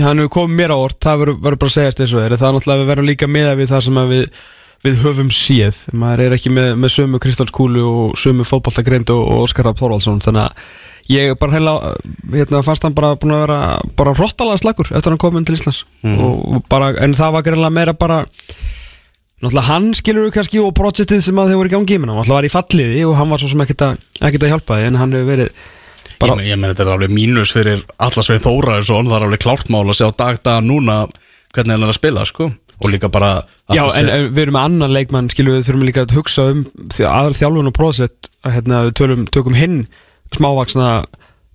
hann 0.03 0.19
hefur 0.25 0.35
komið 0.41 0.61
mér 0.61 0.75
á 0.75 0.79
orð 0.79 0.99
Það 1.05 1.23
verður 1.25 1.41
bara 1.45 1.71
að 1.71 1.77
segjast 1.79 2.03
þessu 2.03 2.21
er. 2.23 2.37
Það 2.37 2.49
er 2.49 2.55
náttúrulega 2.59 2.75
að 2.75 2.83
við 2.85 2.93
verðum 2.93 3.11
líka 3.11 3.31
miða 3.31 3.57
við 3.59 3.73
það 3.75 3.85
sem 3.89 4.05
við 4.15 4.25
Við 4.85 4.99
höfum 5.01 5.31
séð, 5.33 5.77
maður 5.97 6.21
er 6.27 6.35
ekki 6.37 6.51
með, 6.53 6.75
með 6.77 6.91
sömu 6.93 7.17
kristalskúlu 7.17 7.85
og 7.89 8.19
sömu 8.21 8.45
fótballtagreind 8.45 9.09
og, 9.15 9.23
og 9.33 9.47
Óskar 9.47 9.71
Að 11.05 11.13
ég 11.13 11.35
bara 11.39 11.53
heila 11.53 11.73
hérna, 12.33 12.63
fannst 12.65 12.85
hann 12.87 12.95
bara 12.97 13.11
búin 13.21 13.35
að 13.37 13.43
vera 13.45 13.59
bara 13.99 14.15
rottalega 14.17 14.63
slagur 14.63 14.89
eftir 14.89 15.03
að 15.05 15.13
hann 15.13 15.21
komið 15.25 15.47
til 15.51 15.57
Íslands. 15.59 15.83
Og, 16.09 16.39
og 16.57 16.65
bara, 16.73 16.93
en 17.05 17.13
það 17.19 17.35
var 17.37 17.45
greinlega 17.45 17.75
meira 17.77 17.93
bara 17.99 18.23
náttúrulega 19.45 19.67
hann 19.69 19.91
skilur 19.99 20.25
við 20.29 20.35
kannski 20.39 20.61
og 20.63 20.73
projektið 20.79 21.21
sem 21.27 21.39
að 21.43 21.51
þau 21.53 21.59
voru 21.61 21.69
í 21.71 21.75
gangi 21.75 21.99
menn 22.01 22.09
hann 22.13 22.21
náttúrulega 22.23 22.39
var 22.41 22.49
í 22.49 22.53
falliði 22.55 23.03
og 23.09 23.17
hann 23.19 23.33
var 23.35 23.43
svo 23.43 23.51
sem 23.53 23.65
ekkert 23.65 23.85
að, 23.85 23.99
ekkert 24.25 24.47
að 24.47 24.53
hjálpa 24.55 24.79
því 24.81 24.87
en 24.89 24.99
hann 25.03 25.13
hefur 25.19 25.31
verið 25.35 25.51
bara, 26.23 26.31
Ég, 26.31 26.37
men- 26.39 26.49
ég 26.49 26.61
meni 26.63 26.73
þetta 26.73 26.87
er 26.87 26.93
alveg 26.95 27.13
mínus 27.19 27.53
fyrir 27.53 27.83
Allasvein 28.07 28.41
Þóraðarsson, 28.45 29.11
það 29.11 29.19
er 29.19 29.27
alveg 29.29 29.43
klárt 29.45 29.73
mál 29.75 29.83
að 29.91 29.99
sjá 30.01 30.09
dag 30.17 30.41
dag 30.47 30.65
núna 30.65 30.99
hvernig 31.55 31.75
hann 31.77 31.85
er 31.85 31.93
að 31.93 31.99
spila 31.99 32.25
sko. 32.27 32.49
Og 32.83 32.91
líka 32.91 33.07
bara 33.13 33.45
Já, 33.71 33.85
en, 33.95 34.09
en 34.11 34.25
við 34.35 34.41
erum 34.49 34.57
með 34.57 34.65
annan 34.71 34.95
leikmann 34.97 35.29
skilur 35.31 35.55
við 35.59 35.69
þurfum 35.69 35.85
líka 35.87 36.03
að 36.07 36.17
hugsa 36.17 36.49
um 36.51 36.65
því 36.91 37.05
aðra 37.07 37.37
þjálfun 37.39 37.71
og 37.71 37.77
prósett 37.77 38.31
að 38.45 38.57
hérna, 38.57 38.81
við 38.89 38.97
tölum, 38.99 39.23
tökum 39.31 39.55
hinn 39.59 39.77
smávaksna 40.37 40.89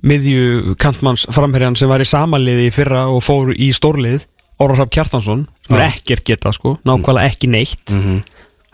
miðju 0.09 0.75
kantmanns 0.79 1.25
framherjan 1.35 1.75
sem 1.79 1.89
var 1.91 1.99
í 2.03 2.07
samaliði 2.07 2.69
í 2.69 2.73
fyrra 2.75 3.05
og 3.11 3.23
fór 3.25 3.51
í 3.55 3.71
stórlið 3.75 4.25
Órafraf 4.59 4.89
Kjartansson 4.91 5.45
sem 5.67 5.77
er 5.77 5.85
ekkert 5.87 6.25
geta 6.27 6.51
sko, 6.55 6.77
nákvæmlega 6.87 7.31
ekki 7.31 7.47
neitt 7.51 7.93
Mhm. 7.95 8.21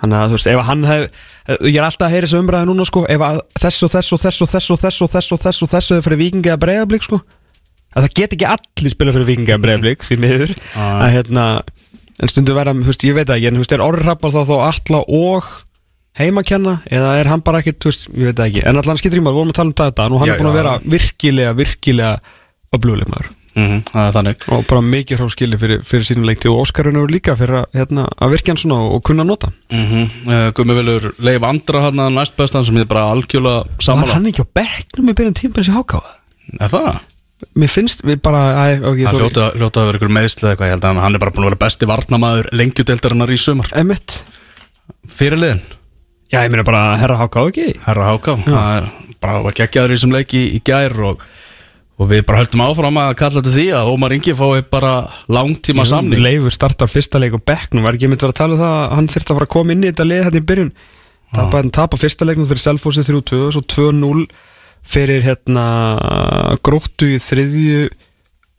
þannig 0.01 0.17
að 0.19 0.27
þú 0.31 0.37
veist, 0.37 0.47
ef 0.51 0.65
hann 0.65 0.83
hef 0.83 1.03
ég 1.61 1.77
er 1.77 1.85
alltaf 1.85 2.07
að 2.09 2.13
heyra 2.15 2.27
þessu 2.27 2.41
umræði 2.41 2.67
núna 2.69 2.85
sko 2.85 3.05
ef 3.09 3.21
að 3.21 3.39
þess 3.61 3.83
og 3.85 3.91
þess 3.93 4.11
og 4.13 4.19
þess 4.25 4.41
og 4.41 4.49
þess 4.49 4.71
og 4.71 4.79
þess 4.83 5.01
og 5.01 5.09
þess 5.13 5.31
og 5.31 5.39
þess 5.45 5.61
og 5.63 5.69
þess 5.73 5.91
og 5.95 6.03
fyrir 6.05 6.21
vikingi 6.21 6.51
að 6.53 6.61
breyðablík 6.65 7.03
sko 7.07 7.21
að 7.95 8.03
það 8.05 8.15
get 8.19 8.33
ekki 8.35 8.49
allir 8.49 8.91
spila 8.91 9.13
fyrir 9.15 9.29
vikingi 9.29 9.53
að 9.55 9.63
breyðablík 9.65 10.03
því 10.03 10.17
miður 10.19 10.51
Já. 10.75 10.85
að 11.05 11.13
hérna 11.15 11.45
en 12.21 12.31
stundu 12.31 12.53
vera, 12.55 12.73
þú 12.73 12.85
veist, 12.89 13.03
ég 13.07 13.15
veit 13.15 13.27
það 13.27 13.37
ekki 13.39 13.47
en 13.47 13.55
þú 13.55 13.63
veist, 13.63 13.75
er 13.75 14.03
hrappar 14.05 14.31
þá 14.35 14.41
þá 14.45 14.55
alla 14.71 15.01
og 15.07 15.47
heimakenna 16.19 16.79
eða 16.91 17.15
er 17.19 17.29
hann 17.31 17.43
bara 17.45 17.61
veist, 17.63 18.09
ég 18.13 18.31
veit 18.31 18.43
ekki. 18.47 18.65
En 18.65 18.77
allan 18.81 18.99
skiptir 18.99 19.19
í 19.19 19.23
maður, 19.23 19.35
við 19.35 19.41
vorum 19.41 19.55
að 19.55 19.59
tala 19.59 19.71
um 19.71 19.79
þetta 19.81 20.09
og 20.09 20.21
hann 20.21 20.29
Já, 20.29 20.35
er 20.35 20.41
búin 20.41 20.51
að 20.51 20.59
vera 20.59 20.75
virkilega, 20.95 21.55
virkilega 21.57 22.13
öflugleik 22.75 23.11
maður. 23.11 23.33
Mhm, 23.55 23.83
það 23.87 24.07
er 24.09 24.15
þannig. 24.17 24.45
Og 24.51 24.63
bara 24.67 24.83
mikið 24.83 25.21
hrá 25.21 25.29
skili 25.31 25.57
fyrir, 25.59 25.83
fyrir 25.87 26.03
sínum 26.03 26.27
leikti 26.27 26.49
og 26.51 26.59
Óskarinn 26.65 26.99
eru 26.99 27.07
líka 27.07 27.37
fyrir 27.39 27.61
að, 27.61 27.67
hérna, 27.79 28.07
að 28.19 28.33
virkja 28.35 28.51
hann 28.51 28.59
svona 28.59 28.79
og 28.97 29.03
kunna 29.07 29.23
nota. 29.23 29.51
Mm 29.71 29.85
-hmm. 29.91 30.53
Gummi 30.57 30.75
Vilur 30.75 31.13
Leif 31.19 31.43
Andra 31.43 31.81
hann 31.87 31.99
að 31.99 32.15
næst 32.19 32.35
bestan 32.35 32.65
sem 32.65 32.75
ég 32.75 32.87
bara 32.87 33.11
algjörlega 33.11 33.63
Var 33.63 33.79
sammála 33.79 34.13
hann 34.13 34.27
ekki 34.27 34.43
á 34.43 34.47
bekknum 34.53 35.09
í 35.09 35.13
byrjun 35.13 35.33
tímpins 35.39 35.69
í 35.69 35.71
hákáða? 35.71 36.19
Er 36.59 36.69
það? 36.69 36.99
Mér 37.55 37.69
finnst, 37.69 38.01
við 38.03 38.21
bara, 38.23 38.41
æ, 38.67 38.79
ok, 38.79 38.99
Það 39.05 39.19
hljóta, 39.19 39.51
hljóta 39.55 39.81
að 39.81 39.85
vera 39.85 39.97
ykkur 39.99 40.13
meðsli 40.17 40.43
eða 40.43 40.51
eitthvað 40.51 40.67
Ég 40.67 40.75
held 40.75 40.85
að 40.85 41.01
hann 41.03 41.15
er 41.15 41.19
bara 41.19 41.31
búin 41.31 41.45
að 41.45 41.49
vera 41.49 41.63
besti 41.65 41.85
varnamaður 41.85 42.49
lengjudeldarinnar 42.51 43.31
í 43.31 43.39
Emmett 43.75 44.23
Fyrirliðin, 45.15 45.61
Já, 46.33 46.41
ég 46.41 46.49
meina 46.49 46.65
bara 46.65 46.95
herra 46.97 47.19
hákáða 47.19 47.51
ekki? 47.51 47.65
Herra 47.85 48.07
Háká 48.09 48.33
Það 48.41 48.69
er 48.75 48.87
bara 49.21 49.41
var 49.45 49.55
geggjaður 49.57 49.91
í 49.93 49.97
þessum 49.97 50.15
leiki 50.15 50.41
í, 50.55 50.61
gær 50.65 50.95
og, 51.05 51.21
og 52.01 52.09
við 52.09 52.23
bara 52.25 52.41
höldum 52.41 52.63
áfram 52.65 52.97
að 53.01 53.11
kalla 53.19 53.41
þetta 53.43 53.53
því 53.53 53.65
að 53.77 53.91
Ómar 53.93 54.15
Ingi 54.15 54.33
fái 54.37 54.63
bara 54.71 54.93
langtíma 55.29 55.85
samning. 55.85 56.23
Leifur 56.25 56.55
startar 56.55 56.89
fyrsta 56.89 57.21
leik 57.21 57.37
á 57.37 57.39
bekknum 57.53 57.85
Var 57.85 57.99
ekki 57.99 58.09
mynd 58.09 58.23
að 58.23 58.27
vera 58.27 58.35
að 58.35 58.41
tala 58.41 58.57
um 58.57 58.63
það 58.63 58.73
að 58.79 58.97
hann 58.97 59.11
þurfti 59.13 59.31
að 59.31 59.39
fara 59.39 59.49
að 59.49 59.53
koma 59.55 59.75
inn 59.75 59.85
í 59.85 59.91
þetta 59.91 60.09
leið 60.09 60.25
hérna 60.25 60.41
í 60.41 60.47
byrjun? 60.49 60.73
Tapa, 61.35 61.61
hann 61.61 61.71
tapa 61.77 62.01
fyrsta 62.01 62.27
leiknum 62.27 62.49
fyrir 62.49 62.63
Selfossi 62.65 63.05
3-2 63.05 63.39
og 63.45 63.53
svo 63.53 63.63
2-0 63.75 64.25
fyrir 64.85 65.23
hérna 65.25 65.69
gróttu 66.65 67.13
í 67.13 67.21
þriðju 67.21 67.87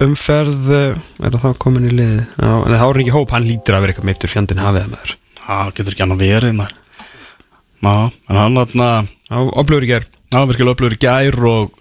umferð. 0.06 0.72
Er 1.24 1.38
það 1.42 1.60
komin 1.62 1.90
í 1.90 1.94
Já, 1.98 2.50
en 2.62 2.74
það 2.74 3.02
ekki 3.02 3.14
hóp, 3.14 3.30
hann 3.34 3.46
lítur 3.48 3.78
að 3.78 3.86
vera 3.86 3.94
eitthvað 3.94 4.10
meittur 4.10 4.32
fjandinn 4.32 4.60
hafið 4.60 4.84
það 4.84 4.92
maður. 4.96 5.14
Það 5.46 5.72
getur 5.78 5.94
ekki 5.94 6.04
hann 6.04 6.16
að 6.16 6.26
verið 6.26 6.58
maður 6.58 6.82
Ná, 7.84 8.10
en 8.30 8.38
hann 8.40 8.56
þarna 8.60 8.88
Já, 9.26 9.36
oplöfur 9.60 9.84
í 9.84 9.90
ger 9.90 10.06
Já, 10.32 10.38
virkilega 10.48 10.74
upplifur 10.76 10.96
í 10.96 11.00
gær 11.02 11.36
og, 11.50 11.74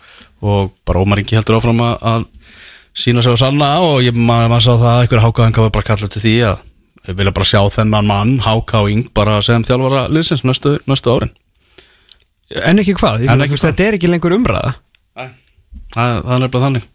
og 0.45 0.71
bara 0.87 1.03
Ómar 1.03 1.21
Ingi 1.21 1.37
heldur 1.37 1.59
áfram 1.59 1.79
að, 1.85 1.95
að 2.01 2.25
sína 2.95 3.23
sig 3.23 3.35
á 3.35 3.37
sanna 3.39 3.69
og 3.83 4.01
ég 4.05 4.15
maður 4.15 4.51
mað 4.53 4.63
sá 4.65 4.71
það 4.73 4.89
að 4.91 5.01
einhver 5.05 5.23
hákáðinga 5.25 5.65
var 5.65 5.73
bara 5.75 5.87
kallað 5.89 6.13
til 6.15 6.23
því 6.23 6.35
að 6.49 6.61
við 7.05 7.17
vilja 7.19 7.33
bara 7.37 7.47
sjá 7.49 7.59
þennan 7.75 8.07
mann, 8.09 8.33
hákáðing 8.45 9.07
bara 9.17 9.37
sem 9.45 9.65
þjálfara 9.67 10.05
liðsins 10.09 10.45
næstu, 10.47 10.75
næstu 10.89 11.11
árin. 11.13 11.33
En 12.65 12.81
ekki 12.81 12.95
hvað, 12.97 13.25
En 13.29 13.43
ekki 13.45 13.57
hvað? 13.57 13.65
þetta 13.67 13.85
er 13.87 13.97
ekki 13.97 14.09
lengur 14.09 14.33
umræða. 14.37 14.71
Það, 15.15 15.33
það 15.95 16.31
er 16.35 16.41
nefnilega 16.45 16.63
þannig. 16.65 16.87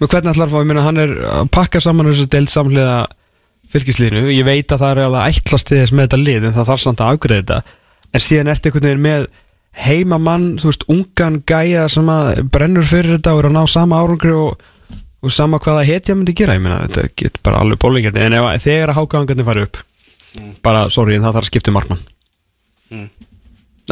Men 0.00 0.10
hvernig 0.10 0.32
ætlar 0.34 0.48
að 0.50 0.52
fá, 0.52 0.58
ég 0.60 0.68
meina 0.68 0.84
hann 0.84 1.00
er 1.04 1.14
að 1.30 1.48
pakka 1.54 1.80
saman 1.84 2.10
þessu 2.10 2.26
deild 2.34 2.50
samhliða 2.52 2.98
fylgislínu, 3.74 4.24
ég 4.34 4.44
veit 4.46 4.74
að 4.74 4.82
það 4.84 4.90
er 4.96 5.02
alveg 5.06 5.38
ætlast 5.38 5.70
til 5.70 5.80
þess 5.80 5.94
með 5.94 6.08
þetta 6.08 6.20
lið 6.22 6.48
en 6.50 6.56
það 6.58 6.68
þarf 6.72 6.82
samt 6.84 7.02
að 7.04 7.14
afgreða 7.14 7.40
þetta 7.44 7.78
en 8.14 8.22
síðan 8.22 8.52
ertu 8.52 8.70
einhvern 8.70 8.88
veginn 8.88 9.04
með 9.04 9.26
heimamann, 9.84 10.46
þú 10.62 10.70
veist, 10.70 10.86
ungan 10.92 11.40
gæja 11.48 11.88
sem 11.90 12.10
að 12.12 12.44
brennur 12.54 12.86
fyrir 12.86 13.16
þetta 13.16 13.34
og 13.34 13.42
er 13.42 13.48
að 13.50 13.56
ná 13.56 13.64
sama 13.70 13.98
árangri 13.98 14.34
og, 14.38 14.62
og 15.24 15.34
sama 15.34 15.58
hvaða 15.62 15.86
hetja 15.88 16.14
myndi 16.14 16.36
gera, 16.36 16.54
ég 16.54 16.62
meina, 16.62 16.84
þetta 16.86 17.08
getur 17.10 17.42
bara 17.46 17.62
alveg 17.64 17.80
bólingjandi, 17.82 18.22
en 18.22 18.38
ef, 18.38 18.50
þegar 18.62 18.92
að 18.92 19.00
hákaðangarnir 19.00 19.48
fari 19.48 19.66
upp 19.66 19.82
bara, 20.64 20.86
sorry, 20.90 21.16
en 21.16 21.24
það 21.24 21.36
þarf 21.36 21.46
að 21.46 21.50
skipta 21.50 21.70
um 21.70 21.76
markmann. 21.78 22.04
Mm. 22.90 23.08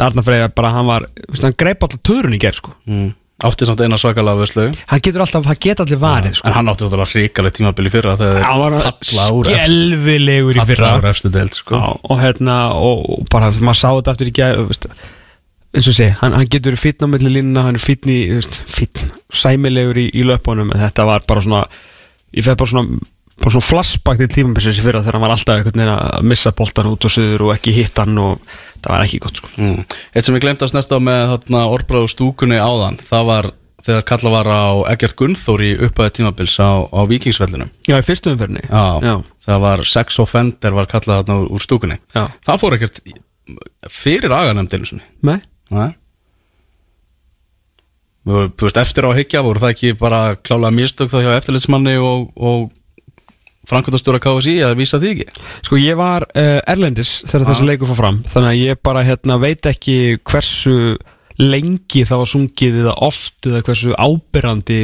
Arnar 0.03 0.25
Freyja, 0.25 0.49
bara 0.55 0.71
hann 0.73 0.87
var, 0.89 1.05
hann 1.39 1.59
greip 1.59 1.85
alltaf 1.85 2.01
törun 2.05 2.35
í 2.35 2.39
gerð, 2.41 2.59
sko. 2.59 2.73
Mm. 2.89 3.11
Átti 3.43 3.67
samt 3.67 3.81
eina 3.83 3.97
svakalega 3.99 4.39
vöslu 4.39 4.67
hann 4.91 5.01
getur 5.03 5.23
alltaf, 5.25 5.47
hann 5.49 5.59
geta 5.61 5.83
allir 5.83 5.99
varið, 6.01 6.37
sko. 6.39 6.47
En 6.47 6.55
hann 6.57 6.71
átti 6.71 6.87
þetta 6.87 7.07
ríkalegt 7.13 7.59
tímabili 7.59 7.91
fyrra 7.93 8.15
hann 8.19 8.61
var 8.61 8.77
skelvilegur 9.03 10.59
í 10.61 10.67
fyrra. 10.69 10.93
úr 11.01 11.09
efstu 11.11 11.31
deild 11.33 11.57
sko. 11.57 11.79
Já, 11.79 11.89
og 12.07 12.21
hérna 12.23 12.57
og, 12.77 13.25
bara 13.31 13.51
maður 13.59 13.81
sá 13.81 13.89
þetta 13.89 14.15
aftur 14.15 14.31
í 14.31 14.35
gæð 14.39 14.77
eins 15.73 15.89
og 15.89 15.95
sé, 15.97 16.11
hann, 16.19 16.35
hann 16.37 16.49
getur 16.53 16.77
fítn 16.77 17.07
á 17.09 17.13
milli 17.13 17.31
línuna, 17.33 17.65
hann 17.65 17.79
er 17.79 17.83
fítn 17.83 18.11
í 18.13 18.19
fítn, 18.69 19.09
sæmilegur 19.33 19.97
í, 19.97 20.05
í 20.13 20.25
löpunum 20.27 20.69
þetta 20.77 21.07
var 21.09 21.25
bara 21.27 21.41
svona 21.41 21.63
ég 22.33 22.45
fæði 22.45 22.59
bara 22.61 22.73
svona, 22.73 22.99
bara 23.41 23.53
svona 23.55 23.65
flashback 23.65 24.19
til 24.21 24.29
tímabissins 24.35 24.77
í 24.79 24.83
fyrra 24.85 25.01
þegar 25.01 25.17
hann 25.17 25.25
var 25.25 25.33
alltaf 25.35 25.57
einhvern 25.57 25.79
veginn 25.81 25.93
að 25.95 26.27
missa 26.29 26.51
boltan 26.55 26.91
út 26.91 27.07
og 27.07 27.13
suður 27.13 27.47
og 27.47 27.53
ekki 27.55 27.73
hitt 27.75 27.97
hann 28.01 28.17
og 28.21 28.43
það 28.83 28.91
var 28.93 29.05
ekki 29.07 29.19
gott 29.23 29.41
sko. 29.41 29.49
Mm. 29.57 29.81
Eitt 30.13 30.27
sem 30.27 30.37
ég 30.37 30.43
glemt 30.45 30.61
að 30.63 30.71
snerta 30.73 30.99
á 30.99 31.01
með 31.01 31.25
þarna 31.33 31.63
orðbráðu 31.73 32.11
stúkunni 32.13 32.59
áðan 32.61 32.99
það 33.01 33.25
var 33.31 33.49
þegar 33.83 34.05
kalla 34.07 34.31
var 34.31 34.47
á 34.53 34.63
Egert 34.93 35.17
Gunnþór 35.19 35.63
í 35.65 35.71
upphæði 35.89 36.13
tímabils 36.19 36.53
á, 36.61 36.71
á 36.87 36.99
Víkingsvellinum. 37.09 37.71
Já, 37.89 37.97
í 37.99 38.05
fyrstu 38.07 38.31
umferðinni. 38.31 38.63
Já, 38.69 38.85
Já. 39.03 39.15
það 39.43 39.59
var 39.65 39.83
sex 39.91 40.19
offender 40.23 40.77
var 40.77 40.87
kallað 40.87 41.25
þarna 41.25 41.49
úr- 41.49 41.65
stúkunni. 41.65 41.97
Já. 42.15 42.29
Það 42.47 42.61
fór 42.61 42.77
ekkert 42.77 43.01
fyrir 43.91 44.31
aganemdinu 44.31 44.87
sinni. 44.87 45.03
Nei. 45.27 45.41
Nei. 45.73 45.89
Þú 48.23 48.45
veist, 48.55 48.79
eftir 48.79 49.03
á 49.03 49.11
að 49.11 49.17
hyggja 49.19 49.41
voru 49.43 49.59
það 49.59 49.73
ekki 49.75 49.91
bara 49.99 50.21
klálega 50.39 50.71
mistök 50.77 51.11
þá 51.11 51.17
hjá 51.25 51.31
eftirlitsmanni 51.41 51.97
og, 51.99 52.29
og 52.39 52.69
framkvæmdastjóra 53.69 54.19
KSI 54.23 54.57
að 54.67 54.75
vísa 54.81 54.99
því 54.99 55.13
ekki? 55.13 55.43
Sko 55.67 55.79
ég 55.79 55.97
var 55.99 56.25
uh, 56.27 56.59
erlendis 56.69 57.21
þegar 57.29 57.47
þessi 57.51 57.67
leikur 57.69 57.89
fór 57.93 57.99
fram. 58.01 58.19
Þannig 58.33 58.51
að 58.51 58.61
ég 58.61 58.81
bara 58.83 59.05
hérna, 59.07 59.39
veit 59.41 59.69
ekki 59.71 59.97
hversu 60.27 60.75
lengi 61.41 62.03
það 62.05 62.21
var 62.21 62.29
sungið 62.29 62.79
eða 62.83 62.93
oft 63.07 63.47
eða 63.49 63.63
hversu 63.65 63.95
ábyrrandi 63.97 64.81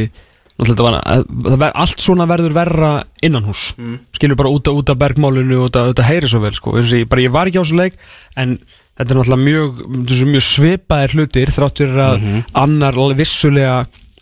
var, 0.60 0.98
að- 1.00 1.28
það 1.46 1.60
ver, 1.62 1.72
allt 1.76 2.02
svona 2.04 2.26
verður 2.28 2.56
verra 2.58 2.90
innan 3.24 3.46
hús 3.48 3.70
mm. 3.78 3.94
skilur 4.18 4.36
bara 4.40 4.52
út, 4.52 4.68
af- 4.68 4.76
út 4.82 4.90
af 4.92 4.98
bergmálinu 5.00 5.62
og 5.64 5.70
þetta 5.72 6.08
heyri 6.10 6.28
svo 6.28 6.42
vel 6.44 6.52
sko. 6.58 6.74
Ég, 6.82 7.06
bara, 7.08 7.24
ég 7.24 7.32
var 7.32 7.48
ekki 7.48 7.62
á 7.62 7.64
þessu 7.64 7.78
leik 7.80 7.96
en 8.36 8.58
þetta 9.00 9.14
er 9.14 9.20
náttúrulega 9.22 9.46
mjög, 9.46 9.80
þessu 10.10 10.28
mjög 10.34 10.46
svipaðir 10.50 11.16
hlutir 11.16 11.54
þráttur 11.56 11.96
að 12.04 12.28
annar 12.60 12.98
alveg 13.00 13.22
vissulega 13.22 13.78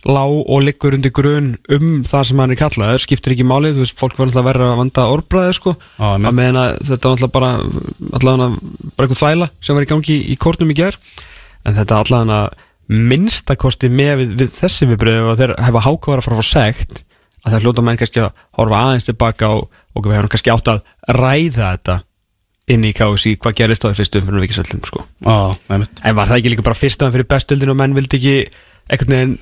lág 0.05 0.33
og 0.45 0.61
liggur 0.61 0.93
undir 0.93 1.11
grun 1.15 1.55
um 1.73 2.03
það 2.07 2.27
sem 2.29 2.41
hann 2.43 2.53
er 2.53 2.59
kallaður 2.59 3.01
skiptir 3.03 3.33
ekki 3.33 3.47
málið, 3.47 3.79
þú 3.79 3.85
veist, 3.85 3.97
fólk 3.97 4.19
var 4.19 4.29
náttúrulega 4.29 4.43
að 4.43 4.49
vera 4.51 4.67
að 4.69 4.81
vanda 4.81 5.07
orðbræði 5.15 5.55
sko, 5.57 5.73
að 5.97 6.27
meðan 6.37 6.59
að 6.61 6.77
þetta 6.91 7.09
var 7.09 7.17
náttúrulega 7.17 7.33
bara 7.37 7.49
allavega 8.19 8.47
bara 8.93 9.07
eitthvað 9.07 9.21
þvæla 9.23 9.49
sem 9.59 9.77
var 9.77 9.87
í 9.87 9.91
gangi 9.91 10.17
í 10.21 10.37
kórnum 10.37 10.71
í 10.71 10.77
ger 10.77 10.99
en 11.65 11.77
þetta 11.79 12.01
allavega 12.03 12.41
minnstakosti 12.87 13.89
með 13.91 14.13
við, 14.21 14.35
við 14.43 14.53
þessi 14.61 14.87
viðbröðu 14.91 15.31
og 15.33 15.39
þeir 15.41 15.55
hefa 15.65 15.83
hákáðar 15.83 16.21
að 16.21 16.27
fara 16.27 16.37
að 16.37 16.43
fá 16.45 16.51
sekt 16.53 17.01
að 17.43 17.55
það 17.55 17.65
hljóta 17.65 17.83
menn 17.87 17.99
kannski 17.99 18.21
að 18.23 18.43
horfa 18.59 18.83
aðeins 18.85 19.07
tilbaka 19.07 19.49
og, 19.57 19.65
og 19.95 20.05
við 20.07 20.17
hefum 20.17 20.31
kannski 20.31 20.53
átt 20.53 20.71
að 20.71 20.79
ræða 21.17 21.71
þetta 21.73 21.97
inn 22.71 22.83
í 22.83 22.93
KSI 22.95 23.37
hvað 23.39 23.57
gerist 23.61 23.83
á 23.83 23.87
því 23.87 23.97
fyrstu 24.01 24.21
umfyrir 24.21 24.43
vikisvöldum 24.43 24.81
sko. 24.87 25.03
En 26.03 26.17
var 26.17 26.27
það 26.27 26.39
ekki 26.41 26.51
líka 26.51 26.65
bara 26.67 26.75
fyrsta 26.79 27.07
umfyrir 27.07 27.27
bestöldin 27.31 27.71
og 27.71 27.77
menn 27.79 27.95
vildi 27.95 28.19
ekki 28.19 28.33
einhvern 28.91 29.13
veginn 29.15 29.37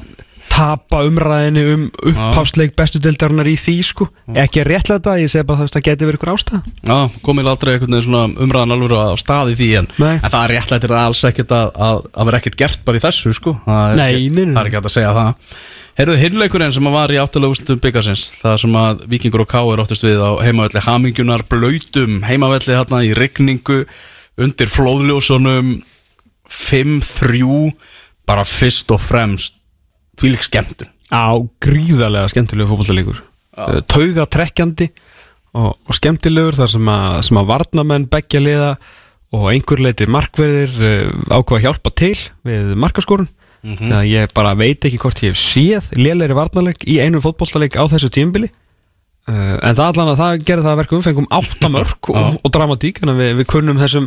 tapa 0.56 1.02
umræðinu 1.06 1.64
um 1.74 1.84
upphafsleik 2.12 2.76
bestudildarinnar 2.80 3.50
í 3.52 3.56
því 3.60 3.76
sko. 3.86 4.08
Ekki 4.32 4.64
að 4.64 4.70
réttlega 4.72 5.16
ég 5.20 5.32
segi 5.32 5.48
bara 5.48 5.66
að 5.66 5.74
það 5.76 5.86
geti 5.90 6.08
verið 6.08 6.20
ykkur 6.20 6.34
ástæða. 6.36 6.62
Já, 6.88 6.98
komið 7.26 7.50
aldrei 7.52 7.74
einhvern 7.74 7.96
veginn 7.98 8.06
svona 8.08 8.44
umræðan 8.46 8.76
alveg 8.76 8.96
á 8.96 9.16
staði 9.20 9.58
því 9.60 9.70
en, 9.82 9.90
en 10.00 10.30
það 10.32 10.42
er 10.42 10.54
réttlættir 10.56 10.96
alls 11.00 11.24
ekkert 11.28 11.56
að, 11.56 11.72
að, 11.88 12.04
að 12.16 12.30
vera 12.30 12.42
ekkert 12.42 12.60
gert 12.64 12.86
bara 12.88 13.02
í 13.02 13.04
þessu 13.04 13.34
sko. 13.36 13.56
Það 13.66 13.90
er, 13.90 14.00
Nei, 14.00 14.08
ekki, 14.14 14.30
nei, 14.30 14.46
nei. 14.46 14.54
það 14.56 14.62
er 14.64 14.72
ekki 14.72 14.82
að 14.82 14.96
segja 14.96 15.16
það. 15.20 15.58
Heyrðu 15.96 16.16
hinleikurinn 16.20 16.74
sem 16.76 16.88
var 16.92 17.12
í 17.16 17.20
áttalega 17.22 17.54
úrslutum 17.54 17.82
byggarsins 17.84 18.24
það 18.42 18.58
sem 18.66 18.74
að 18.82 19.04
Víkingur 19.14 19.46
og 19.46 19.52
Káir 19.52 19.80
óttist 19.80 20.04
við 20.04 20.20
á 20.20 20.32
heimavelli 20.44 20.82
hamingjunar 20.84 21.46
blöytum 21.48 22.18
heimavelli 22.28 22.76
hérna 22.76 23.00
í 23.08 23.14
rigningu 23.16 23.86
undir 24.36 24.68
flóðljósunum 24.74 25.78
5-3 26.52 27.72
bara 28.28 28.44
fyrst 28.44 28.92
og 28.92 29.00
fremst 29.08 29.55
tvílik 30.20 30.44
skemmtun. 30.44 30.92
Á 31.14 31.38
gríðarlega 31.62 32.32
skemmtilegu 32.34 32.72
fótballleikur 32.72 33.24
tauga 33.90 34.26
trekkjandi 34.28 34.90
og, 35.56 35.74
og 35.76 35.96
skemmtilegur 35.96 36.58
þar 36.58 36.72
sem 36.74 36.92
að, 36.92 37.18
sem 37.30 37.40
að 37.40 37.50
varnamenn 37.54 38.10
beggja 38.12 38.42
liða 38.44 38.76
og 39.36 39.48
einhver 39.52 39.82
leiti 39.84 40.08
markverðir 40.12 40.76
uh, 40.80 41.16
ákvað 41.32 41.58
að 41.58 41.66
hjálpa 41.66 41.94
til 41.96 42.16
við 42.48 42.76
markaskorun. 42.80 43.32
Mm 43.66 43.78
-hmm. 43.78 44.04
ég 44.06 44.34
bara 44.34 44.54
veit 44.54 44.86
ekki 44.86 45.00
hvort 45.02 45.24
ég 45.24 45.34
hef 45.34 45.40
séð 45.42 45.90
lélegri 45.98 46.36
varnarleik 46.38 46.86
í 46.86 47.00
einu 47.02 47.18
fótballleik 47.18 47.74
á 47.74 47.84
þessu 47.90 48.12
tímbili 48.14 48.52
uh, 49.26 49.58
en 49.58 49.74
það 49.74 49.88
allan 49.90 50.12
að 50.14 50.20
það 50.22 50.44
gerði 50.46 50.64
það 50.64 50.72
að 50.72 50.78
verka 50.78 50.96
umfengum 50.96 51.28
áttamörk 51.34 52.10
og, 52.14 52.38
og 52.44 52.52
dramatík 52.54 53.02
að 53.02 53.18
við, 53.18 53.32
við 53.40 53.46
kunnum 53.50 53.82
þessum 53.82 54.06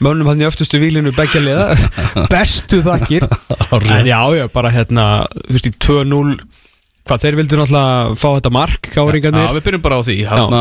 mönnum 0.00 0.28
hann 0.30 0.40
í 0.40 0.46
öftustu 0.48 0.80
vílinu 0.80 1.12
beggja 1.16 1.40
liða. 1.44 1.66
Bestu 2.32 2.80
þakkir. 2.84 3.26
En 3.70 4.06
já, 4.08 4.20
já, 4.36 4.46
bara 4.52 4.70
hérna 4.74 5.26
þú 5.48 5.56
veist 5.56 5.68
í 5.70 5.72
2-0 5.76 6.38
hvað 7.10 7.22
þeir 7.24 7.36
vildu 7.40 7.56
náttúrulega 7.58 8.14
fá 8.20 8.28
þetta 8.36 8.50
mark 8.54 8.86
Já, 8.90 8.94
káringarnir 8.94 9.54
við 9.56 9.64
byrjum 9.66 9.82
bara 9.82 9.98
á 9.98 10.02
því. 10.06 10.16
Hérna, 10.30 10.60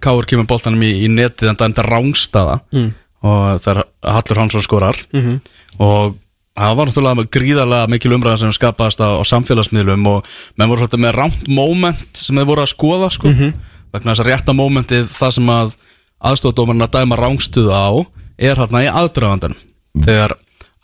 Káur 0.00 0.24
kemur 0.30 0.46
boltanum 0.48 0.82
í, 0.86 0.90
í 1.04 1.08
netið 1.12 1.50
en 1.52 1.58
dæmta 1.60 1.84
rángstaða 1.84 2.60
Mm. 2.72 2.90
og 3.22 3.60
það 3.60 3.70
er 3.74 3.80
Hallur 4.14 4.38
Hansson 4.40 4.62
skorar. 4.64 4.96
Mhm. 5.12 5.40
og 5.80 6.14
það 6.60 6.76
var 6.76 6.86
náttúrulega 6.90 7.24
gríðarlega 7.32 7.88
mikil 7.88 8.12
umræða 8.16 8.38
sem 8.42 8.52
skapaðist 8.52 9.00
á, 9.00 9.08
á 9.16 9.22
samfélagsmiðlum 9.28 10.06
og 10.08 10.24
menn 10.58 10.68
voru 10.68 10.82
svolítið 10.86 11.02
með 11.04 11.14
rámt 11.18 11.46
moment 11.48 12.16
sem 12.16 12.36
þeir 12.36 12.48
voru 12.48 12.64
að 12.64 12.72
skoða 12.74 13.10
sko, 13.12 13.28
Mhm. 13.28 13.52
vegna 13.92 14.12
þess 14.14 14.24
að 14.24 14.30
rétta 14.32 14.52
momentið 14.56 15.06
það 15.08 15.32
sem 15.36 15.46
að 15.52 15.74
aðstofdómarinn 16.20 16.84
að 16.86 16.94
dæma 16.98 17.16
rángstuða 17.20 17.76
á 17.76 17.92
er 18.40 18.60
hérna 18.60 18.84
í 18.86 18.88
aðdrafandanum 18.90 19.60
þegar 20.06 20.36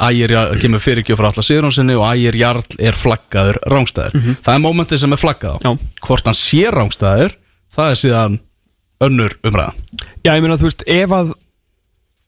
Ægir 0.06 0.32
kemur 0.60 0.82
fyrirgjöf 0.84 1.16
frá 1.16 1.30
alla 1.30 1.42
Sigurðarsinni 1.46 1.94
og 1.96 2.04
Ægir 2.10 2.36
Jarl 2.36 2.64
er 2.84 2.96
flaggaður 3.00 3.58
rángstæður 3.72 4.26
það 4.44 4.50
er 4.52 4.60
momentið 4.66 5.00
sem 5.00 5.16
er 5.16 5.20
flaggað 5.22 5.56
á. 5.56 5.60
Já. 5.64 5.70
hvort 6.04 6.28
hann 6.28 6.36
sé 6.36 6.66
rángstæður 6.74 7.36
það 7.72 7.92
er 7.94 8.00
síðan 8.02 8.36
önnur 9.06 9.36
umræða. 9.44 9.72
Já, 10.24 10.34
ég 10.36 10.44
meina 10.44 10.58
þú 10.60 10.68
veist, 10.68 10.84
ef 10.88 11.14
að 11.16 11.32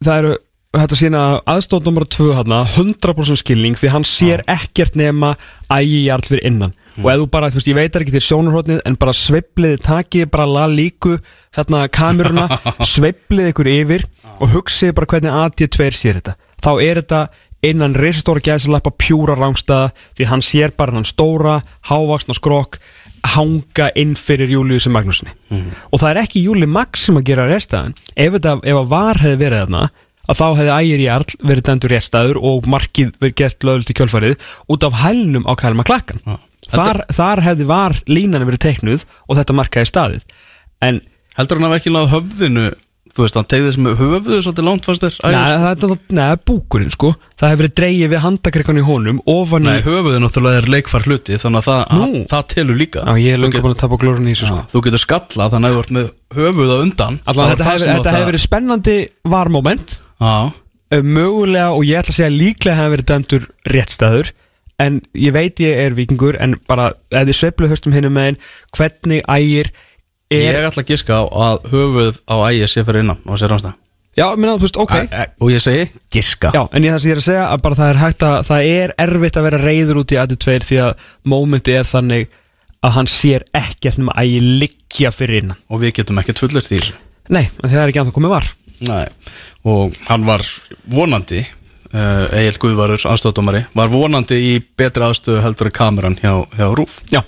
það 0.05 0.19
eru 0.23 0.33
þetta 0.77 0.99
sína 0.99 1.23
aðstóð 1.49 1.87
nummer 1.89 2.05
2 2.05 2.35
hérna 2.37 2.59
100% 2.75 3.41
skilning 3.41 3.79
því 3.79 3.93
hann 3.95 4.05
sér 4.05 4.43
ekkert 4.51 4.99
nema 5.01 5.33
ægi 5.73 6.03
jarl 6.05 6.29
fyrir 6.29 6.45
innan 6.51 6.75
og 6.99 7.09
ef 7.13 7.21
þú 7.23 7.27
bara, 7.31 7.49
þú 7.49 7.61
veist, 7.61 7.71
ég 7.71 7.79
veit 7.79 7.97
ekki 7.97 8.13
til 8.13 8.25
sjónarhóttnið 8.27 8.81
en 8.89 8.99
bara 9.01 9.15
sveifliði 9.15 9.81
takið 9.87 10.31
bara 10.35 10.49
la 10.51 10.67
líku 10.69 11.15
hérna 11.57 11.85
kameruna 11.95 12.49
sveifliði 12.93 13.55
ykkur 13.55 13.71
yfir 13.73 14.07
og 14.39 14.53
hugsið 14.53 14.97
bara 14.99 15.09
hvernig 15.13 15.37
AT2 15.45 15.91
sér 15.95 16.19
þetta. 16.19 16.35
Þá 16.59 16.73
er 16.83 17.01
þetta 17.01 17.21
innan 17.69 17.95
risastóra 17.99 18.43
gæðsalappa 18.43 18.93
pjúra 18.99 19.39
rángstæða 19.39 19.93
því 20.19 20.27
hann 20.31 20.45
sér 20.45 20.75
bara 20.79 20.99
hann 20.99 21.07
stóra, 21.07 21.61
hávaksna 21.89 22.37
skrokk 22.37 22.81
hanga 23.35 23.89
inn 23.99 24.15
fyrir 24.19 24.51
Júliusi 24.53 24.91
Magnúsinni 24.95 25.33
og 25.91 25.99
það 26.01 26.11
er 26.11 26.21
ekki 26.23 26.45
Júli 26.47 26.69
Max 26.71 27.09
sem 27.09 27.19
að 27.19 27.27
gera 27.33 27.49
restaðan 27.49 27.97
ef, 28.15 28.37
þetta, 28.37 28.59
ef 28.63 28.79
að 28.79 28.93
var 28.93 29.19
hefði 29.23 29.41
verið 29.43 29.65
þarna 29.65 29.83
að 30.29 30.41
þá 30.41 30.47
hefði 30.61 30.75
ægir 30.77 31.05
Jarl 31.05 31.37
verið 31.51 31.67
dæmdur 31.69 31.95
restaður 31.95 32.41
og 32.51 32.69
markið 32.71 33.15
verið 33.23 33.39
gert 33.43 33.67
lögult 33.69 33.93
í 33.93 33.97
kjölfarið 33.99 34.49
út 34.75 34.87
af 34.89 34.99
hælnum 35.03 35.49
á 35.49 35.53
Kælma 35.59 35.87
Klakkan 35.89 36.21
Já. 36.25 36.37
þar, 36.69 37.03
þar 37.13 37.45
hefði 37.47 37.69
var 37.69 37.97
línan 38.11 38.47
verið 38.49 38.65
teiknuð 38.67 39.07
og 39.27 39.41
þetta 39.41 39.57
markaði 39.57 39.91
staðið 39.93 40.27
en 40.85 41.01
heldur 41.39 41.61
hann 41.61 41.71
að 41.71 41.79
ekki 41.79 41.95
náðu 41.95 42.13
höfðinu 42.17 42.67
þú 43.19 43.25
veist, 43.25 43.35
hann 43.39 43.47
tegði 43.51 43.67
þess 43.73 43.81
með 43.83 43.97
höfðu 43.99 44.37
svolítið 44.45 44.67
langt 44.69 44.87
fannst 44.87 45.03
þér 45.03 45.17
Nei, 45.19 45.35
það 45.35 45.65
er 45.69 45.81
það 46.15 46.37
búkurinn 46.47 46.93
sko. 46.95 47.11
Það 47.39 47.51
hefur 47.53 47.61
verið 47.65 47.75
dreigið 47.81 48.13
við 48.13 48.23
handakreikan 48.23 48.79
í 48.79 48.85
honum 48.87 49.19
ofan 49.35 49.67
í 49.67 49.73
Nei, 49.73 49.83
höfuðu 49.89 50.21
náttúrulega 50.23 50.61
er 50.63 50.69
leikfar 50.75 51.07
hluti 51.09 51.39
þannig 51.43 51.61
að 51.65 51.69
það, 51.69 51.83
að, 51.99 52.15
það 52.31 52.47
telur 52.55 52.79
líka. 52.79 53.03
Já, 53.03 53.13
ég 53.25 53.35
er 53.35 53.45
get- 53.51 53.63
búin 53.67 53.75
að 53.75 53.83
tapa 53.83 53.99
glórun 53.99 54.31
í 54.31 54.35
þessu 54.37 54.49
sko. 54.53 54.61
Þú 54.73 54.83
getur 54.87 55.03
skallað 55.03 55.53
þannig 55.57 55.69
að 55.69 55.75
þú 55.75 55.83
ert 55.83 55.95
með 55.99 56.09
höfuð 56.39 56.71
á 56.71 56.77
undan. 56.79 57.21
Allan, 57.27 57.45
Það 57.49 57.55
þetta 57.59 57.65
það 57.65 57.73
hefur 57.75 57.89
hefur 57.99 58.23
að- 58.23 58.29
verið 58.31 58.45
spennandi 58.47 58.97
varmoment. 59.35 59.99
Eh, 60.89 61.03
mögulega 61.05 61.73
og 61.77 61.83
ég 61.85 61.99
ætla 62.01 62.15
að 62.15 62.21
segja 62.23 62.33
líklega 62.33 62.77
hefur 62.79 62.95
verið 62.97 63.09
dæmdur 63.11 63.43
réttstæður 63.69 64.31
en 64.81 65.01
ég 65.19 65.33
veit 65.35 65.61
ég 65.61 65.81
er 65.85 65.93
vikingur 65.99 66.37
en 66.41 66.55
bara 66.71 66.93
ef 67.13 67.27
þið 67.29 67.37
sveiflu 67.37 67.69
höstum 67.69 67.93
hinnum 67.93 68.15
megin 68.17 68.39
hvernig 68.73 69.21
ægir 69.29 69.69
Ég 70.33 70.49
er 70.53 70.67
ætla 70.69 70.85
að 70.85 70.91
giska 70.93 71.21
á 71.21 71.25
að 71.25 71.69
höfuð 71.73 72.19
á 72.29 72.37
ægi 72.51 72.67
sé 72.69 72.85
fyrir 72.85 73.05
innan 73.05 73.23
og 73.25 73.39
sé 73.41 73.49
ránstæð 73.49 73.77
já, 74.19 74.27
minna, 74.37 74.57
þú 74.59 74.67
veist, 74.67 74.79
ok. 74.83 74.95
Og 75.41 75.53
ég 75.53 75.63
segi? 75.63 75.87
Giska. 76.13 76.51
Já, 76.57 76.65
en 76.75 76.85
ég 76.85 76.95
það 76.95 77.03
sem 77.03 77.11
ég 77.11 77.15
er 77.15 77.23
að 77.23 77.27
segja 77.29 77.47
að 77.49 77.63
bara 77.65 77.79
það 77.79 77.91
er 77.93 78.01
hægt 78.03 78.25
að 78.27 78.37
það 78.49 78.71
er 78.75 78.95
erfitt 79.05 79.39
að 79.39 79.47
vera 79.49 79.61
reyður 79.63 80.01
út 80.03 80.15
í 80.15 80.19
aðið 80.19 80.41
tveir 80.45 80.67
því 80.69 80.81
að 80.85 81.05
mómenti 81.33 81.77
er 81.79 81.89
þannig 81.89 82.33
að 82.85 82.95
hann 82.99 83.11
sér 83.11 83.45
ekkert 83.59 84.01
nema 84.01 84.17
ægi 84.19 84.41
liggja 84.63 85.13
fyrir 85.15 85.43
innan. 85.43 85.61
Og 85.71 85.83
við 85.83 85.95
getum 86.01 86.21
ekkert 86.23 86.43
fullir 86.43 86.67
því 86.67 86.81
þessu. 86.81 86.99
nei, 87.29 87.45
en 87.47 87.71
það 87.71 87.83
er 87.83 87.93
ekki 87.93 88.03
anþá 88.03 88.17
komið 88.19 88.35
var. 88.35 88.51
Nei, 88.89 89.07
og 89.67 89.97
hann 90.07 90.27
var 90.27 90.45
vonandi 90.87 91.41
uh, 91.43 92.27
Egil 92.39 92.61
Guðvarur, 92.63 93.03
aðstofdómari 93.11 93.65
Var 93.75 93.91
vonandi 93.91 94.39
í 94.39 94.53
betri 94.79 95.03
aðstöðu 95.03 95.43
heldur 95.43 95.71
en 95.71 95.75
kameran 95.75 96.19
hjá, 96.21 96.31
hjá 96.55 96.69
Rúf 96.79 97.01
já, 97.11 97.25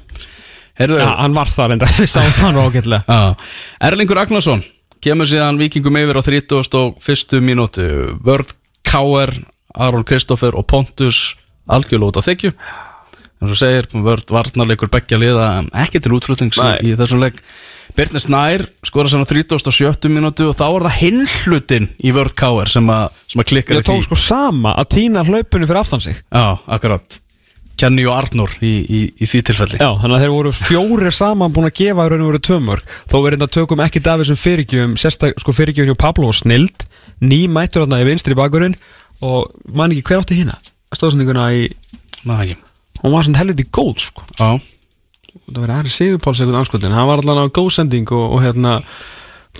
Heyrðu, 0.80 1.00
já 1.02 1.08
hann 1.20 1.36
var 1.36 1.52
það 1.52 1.76
enda 1.76 1.90
við 2.00 2.12
sáum 2.14 2.36
það 2.40 2.54
nú 2.56 2.66
ágætlega. 2.66 3.02
Já, 3.06 3.48
Erlingur 3.90 4.22
Agnarsson 4.22 4.64
kemur 5.04 5.28
síðan 5.28 5.60
vikingum 5.60 5.96
yfir 6.00 6.20
á 6.20 6.22
31. 6.24 7.40
mínútu. 7.44 7.88
Vörð 8.24 8.54
Káer, 8.84 9.32
Aron 9.76 10.06
Kristoffer 10.08 10.56
og 10.58 10.66
Pontus 10.68 11.34
algjörlega 11.70 12.10
út 12.10 12.20
á 12.20 12.26
þykju 12.26 12.54
en 13.40 13.48
svo 13.48 13.56
segir 13.56 13.88
Vörð 14.04 14.32
varnarleikur 14.34 14.90
beggja 14.92 15.18
liða 15.20 15.46
ekki 15.84 16.00
til 16.02 16.12
útflutnings 16.18 16.58
Nei. 16.60 16.74
í, 16.84 16.94
þessum 16.98 17.22
leik. 17.22 17.40
Birnir 17.96 18.22
Snær 18.22 18.66
skora 18.86 19.10
sem 19.10 19.22
á 19.24 19.26
37. 19.26 20.10
mínútu 20.12 20.50
og 20.50 20.58
þá 20.58 20.66
er 20.68 20.84
það 20.86 20.98
hinn 21.00 21.22
hlutin 21.40 21.88
í 21.98 22.12
Vörð 22.14 22.36
Káer 22.38 22.70
sem 22.70 22.92
að, 22.92 23.16
sem 23.32 23.42
að 23.42 23.48
klikkar 23.50 23.80
ég 23.80 23.88
tók 23.88 24.04
sko 24.06 24.20
sama 24.20 24.76
að 24.78 24.92
týna 24.96 25.24
hlaupinu 25.26 25.66
fyrir 25.66 25.80
aftan 25.80 26.04
sig. 26.04 26.20
Já, 26.28 26.60
akkurat 26.68 27.20
Kenny 27.80 28.04
og 28.08 28.14
Arnur 28.18 28.52
í, 28.60 28.72
í, 28.84 29.00
í 29.16 29.28
því 29.28 29.40
tilfelli. 29.48 29.78
Já, 29.80 29.88
þannig 30.02 30.16
að 30.18 30.24
þeir 30.24 30.32
voru 30.34 30.52
fjóri 30.56 31.12
saman 31.16 31.54
búin 31.56 31.68
að 31.70 31.76
gefa 31.80 32.06
raun 32.12 32.24
og 32.26 32.32
veru 32.32 32.42
tömörk 32.50 32.94
Þó 33.10 33.16
við 33.18 33.28
reynda 33.34 33.48
tökum 33.56 33.82
ekki 33.84 34.02
Davidsson 34.04 34.40
fyrirgjöfum 34.40 34.96
Sérstak, 35.00 35.38
sko 35.40 35.54
fyrirgjöfum 35.56 35.94
hjá 35.94 36.00
Pablo 36.04 36.28
og 36.30 36.36
Snild. 36.36 36.84
Ný 37.24 37.46
mættur 37.52 37.86
þarna 37.86 38.02
í 38.04 38.08
vinstri 38.10 38.36
bakverðin 38.38 38.76
Og 39.24 39.48
man 39.76 39.94
ekki 39.94 40.04
hver 40.10 40.22
átti 40.24 40.40
hérna 40.40 40.58
Stóðsendinguna 40.96 41.48
í, 41.56 41.68
Ná, 42.28 42.36
ekki. 42.42 42.58
Hún 43.00 43.14
var 43.14 43.24
svona 43.24 43.40
helviti 43.40 43.64
góð 43.72 44.04
sko. 44.10 44.26
Já, 44.36 44.60
Það 45.50 45.62
var 45.62 45.72
Ari 45.78 45.92
Sigurpáls 45.94 46.42
einhvern 46.42 46.60
anskotin 46.60 46.94
Hann 46.96 47.08
var 47.08 47.22
allan 47.22 47.46
á 47.48 47.54
góð 47.54 47.70
sending 47.78 48.10
og, 48.12 48.26
og 48.36 48.44
hérna 48.44 48.80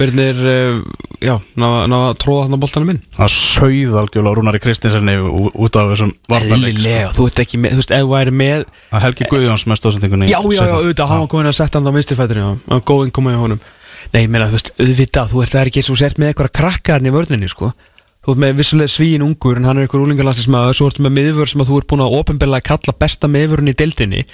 Byrnir, 0.00 0.38
uh, 0.40 0.78
já, 1.20 1.34
náða 1.60 1.80
ná 1.92 1.96
að 1.98 2.14
tróða 2.24 2.46
þarna 2.46 2.58
boltanum 2.62 2.92
inn. 2.94 3.00
Það 3.16 3.32
sauð 3.34 3.98
algjörlega 4.00 4.36
Rúnari 4.38 4.60
Kristinsenni 4.64 5.16
út 5.20 5.76
af 5.76 5.90
þessum 5.92 6.14
varnarleik. 6.30 6.78
Sko. 6.78 6.80
Eðlilega, 6.80 7.10
þú 7.18 7.26
ert 7.28 7.42
ekki 7.44 7.60
með, 7.60 7.76
þú 7.76 7.82
veist, 7.82 7.92
ef 7.96 8.06
þú 8.06 8.14
væri 8.14 8.34
með 8.40 8.64
að 8.88 9.04
Helgi 9.04 9.28
Guðjóns 9.30 9.66
með 9.68 9.80
stóðsendingunni 9.82 10.30
Já, 10.32 10.38
já, 10.40 10.62
já, 10.64 10.74
auðvitað, 10.78 11.12
hann 11.12 11.22
var 11.22 11.30
komin 11.34 11.52
að 11.52 11.58
setja 11.60 11.80
hann 11.80 11.92
á 11.92 11.96
vinstirfættur 11.98 12.40
Já, 12.40 12.48
hann 12.48 12.80
var 12.80 12.84
góð 12.90 13.06
innkomið 13.10 13.36
í 13.36 13.40
honum. 13.44 13.62
Nei, 14.10 14.22
ég 14.24 14.32
meina, 14.32 14.48
þú 14.48 14.56
veist, 14.56 14.74
auðvitað, 14.80 15.32
þú 15.34 15.44
ert 15.44 15.54
það 15.54 15.62
er 15.62 15.70
ekki 15.70 15.82
eins 15.84 15.92
og 15.92 16.00
sért 16.00 16.20
með 16.20 16.32
eitthvað 16.32 16.52
krakka 16.56 16.96
hann 16.96 17.10
í 17.10 17.14
vörninni, 17.14 17.52
sko. 17.52 17.74
Þú 18.20 18.34
ert 18.34 18.40
með 18.42 18.58
vissulega 18.58 18.92
svíin 18.92 19.22
ungur 19.24 19.56
en 19.56 19.64
hann 19.64 19.78
er 19.80 19.86
eitthvað 19.86 20.02
úlingarlandsismæður 20.04 20.76
Svo 20.76 20.88
ertu 20.90 21.04
með 21.06 21.14
miðvör 21.16 21.48
sem 21.48 21.62
að 21.62 21.70
þú 21.70 21.78
ert 21.80 21.86
búin 21.88 22.02
að 22.04 22.16
ofinbeglega 22.18 22.66
kalla 22.68 22.92
besta 23.00 23.30
miðvörun 23.32 23.70
í 23.72 23.74
deildinni. 23.80 24.24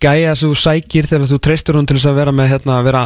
Gæja 0.00 0.32
sem 0.32 0.48
þú 0.48 0.56
sækir 0.62 1.08
þegar 1.10 1.28
þú 1.28 1.38
treystur 1.44 1.76
hún 1.76 1.88
til 1.90 1.98
þess 1.98 2.08
að 2.08 2.16
vera 2.22 2.32
með, 2.32 2.48
hérna, 2.54 2.78
vera 2.86 3.02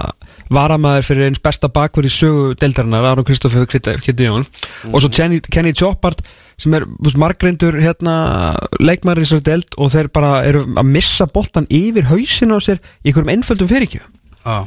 varamæður 0.54 1.06
fyrir 1.06 1.28
eins 1.28 1.42
besta 1.44 1.70
bakvör 1.72 2.08
í 2.08 2.12
sögu 2.12 2.52
deildarinnar 2.60 3.06
Aron 3.10 3.26
Kristoffer 3.28 3.66
Kitty 3.68 4.26
Jón 4.26 4.46
Og 4.92 5.02
svo 5.02 5.10
Kenny, 5.12 5.40
Kenny 5.44 5.74
Choppard 5.76 6.22
sem 6.58 6.74
er 6.74 6.86
margreindur 7.20 7.76
hérna, 7.78 8.54
leikmæður 8.82 9.22
í 9.22 9.26
þessari 9.26 9.46
deild 9.46 9.76
og 9.78 9.92
þeir 9.92 10.08
bara 10.14 10.32
eru 10.48 10.64
að 10.74 10.88
missa 10.90 11.28
boltan 11.30 11.68
yfir 11.70 12.08
hausin 12.10 12.54
á 12.54 12.58
sér 12.58 12.80
í 13.04 13.12
einhverjum 13.12 13.34
einföldum 13.36 13.70
fyrirkjöfum 13.70 14.14
Já, 14.48 14.64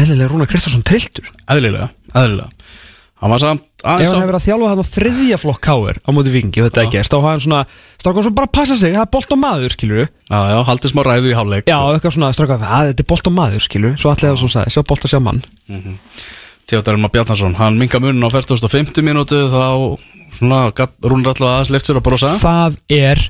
eðlilega 0.00 0.30
Rúnar 0.32 0.48
Kristjánsson 0.48 0.84
trilltur. 0.86 1.28
Eðlilega, 1.52 1.90
eðlilega 2.14 2.50
Hann 3.24 3.32
var 3.32 3.40
samt 3.40 3.62
ef 3.64 3.86
aðeins 3.88 4.10
hann 4.12 4.20
hefur 4.20 4.30
verið 4.30 4.36
að 4.36 4.44
þjálfa 4.44 4.68
á 4.84 4.92
þriðja 4.94 5.36
flokk 5.40 5.60
káir 5.64 5.96
á 6.04 6.08
móti 6.12 6.32
vikingi, 6.34 6.60
ég 6.60 6.66
veit 6.66 6.74
það 6.76 6.84
ekki 6.90 7.00
þá 7.08 7.14
hafa 7.16 7.30
hann 7.32 7.42
svona, 7.44 7.60
strákar 8.00 8.24
svo 8.26 8.32
bara 8.36 8.50
passa 8.52 8.76
sig 8.76 8.92
það 8.92 9.04
er 9.06 9.10
bolt 9.16 9.32
og 9.32 9.40
maður, 9.40 9.72
skilur 9.76 10.02
Já, 10.04 10.40
já, 10.52 10.58
haldið 10.68 10.92
smá 10.92 11.02
ræðu 11.08 11.30
í 11.30 11.36
hálfleik. 11.38 11.64
Já, 11.72 11.78
eitthvað 11.94 12.14
svona, 12.18 12.30
strákar, 12.36 12.64
að 12.68 12.90
þetta 12.90 13.04
er 13.04 13.08
bolt 13.14 13.30
og 13.30 13.34
maður, 13.38 13.64
skilur 13.64 13.94
svo 14.00 14.12
allir 14.12 14.28
það 14.28 14.40
svo 14.42 14.50
sagði, 14.54 14.74
sjá 14.76 14.82
bolt 14.92 15.06
og 15.08 15.12
sjá 15.14 15.20
mann. 15.24 15.40
Theodor 16.68 16.96
Elmar 16.96 17.12
Bjarnason, 17.12 17.56
hann 17.60 17.76
minga 17.80 18.00
munin 18.00 18.24
á 18.24 18.28
4050 18.32 19.04
mínútu 19.04 19.40
þá 19.52 19.64
svona, 20.38 20.60
gat- 20.76 20.96
Rúnar 21.04 21.32
alltaf 21.34 21.48
aðeins 21.50 21.72
leift 21.74 21.88
sér 21.88 22.00
að 22.00 22.06
brosa. 22.08 22.32
Það 22.40 22.78
er 22.96 23.20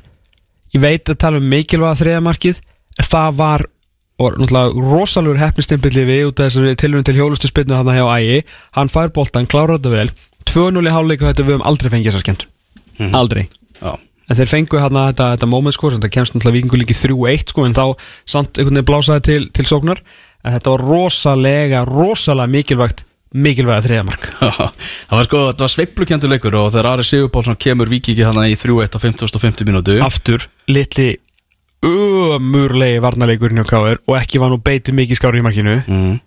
ég 0.74 0.82
veit 0.82 1.10
að 1.10 1.18
tala 1.22 1.38
um 1.42 1.48
mikilvæga 1.50 1.98
þriðamarkið 2.02 2.60
það 3.10 3.34
var 3.42 3.66
og 4.26 4.38
náttúrulega 4.40 4.86
rosalur 4.94 5.40
hefnistimpilli 5.40 6.06
við 6.08 6.24
út 6.30 6.40
af 6.40 6.50
þessari 6.50 6.78
tilhörun 6.80 7.06
til 7.06 7.18
hjólustu 7.18 7.50
spilnu 7.50 7.76
hann 7.78 7.92
hjá 7.92 8.06
ægi, 8.16 8.40
hann 8.78 8.92
fær 8.92 9.12
boltan, 9.14 9.48
klárar 9.50 9.78
þetta 9.78 9.94
vel. 9.94 10.08
2-0 10.50 10.84
í 10.84 10.92
hálfleik 10.92 11.22
og 11.22 11.30
þetta 11.30 11.46
við 11.46 11.56
höfum 11.56 11.68
aldrei 11.68 11.92
fengið 11.92 12.12
þessa 12.12 12.24
skemmt 12.24 12.48
aldrei. 13.14 13.46
Já, 13.80 13.94
En 14.24 14.38
þeir 14.38 14.48
fengu 14.48 14.78
hérna 14.80 15.08
þetta, 15.10 15.32
þetta 15.34 15.48
moment 15.52 15.76
sko, 15.76 15.90
þetta 15.92 16.08
kemst 16.12 16.32
náttúrulega 16.32 16.56
vikingu 16.56 16.78
líki 16.80 16.94
3-1 16.96 17.50
sko, 17.52 17.64
en 17.68 17.74
þá 17.76 17.82
samt 18.24 18.56
einhvern 18.56 18.78
veginn 18.78 18.88
blásaði 18.88 19.24
til, 19.26 19.42
til 19.52 19.66
sóknar. 19.68 20.00
En 20.44 20.54
þetta 20.54 20.72
var 20.72 20.84
rosalega, 20.88 21.82
rosalega 21.88 22.52
mikilvægt 22.52 23.04
mikilvæga 23.34 23.82
þriðamark 23.82 24.26
það 25.10 25.16
var 25.18 25.26
sko, 25.26 25.38
þetta 25.48 25.64
var 25.64 25.72
sveiplukjöndu 25.72 26.28
leikur 26.30 26.54
og 26.60 26.68
þegar 26.70 26.88
Ari 26.92 27.06
Sigurpálsson 27.08 27.58
kemur 27.58 27.90
vikingi 27.90 28.22
hann 28.22 28.38
í 28.46 28.54
3-1 28.54 28.94
á 28.94 28.98
5050 29.02 29.66
mínútu. 29.66 29.96
Aftur, 30.06 30.46
litli 30.70 31.08
ömurlegi 31.84 33.02
varnarleikurinn 33.04 33.60
hjá 33.62 33.68
K.R. 33.70 34.00
og 34.06 34.18
ekki 34.18 34.40
var 34.42 34.52
nú 34.52 34.58
beiti 34.64 34.94
mikið 34.96 35.20
skári 35.20 35.42
í 35.42 35.46
markinu. 35.46 35.78
Mm. 35.86 36.18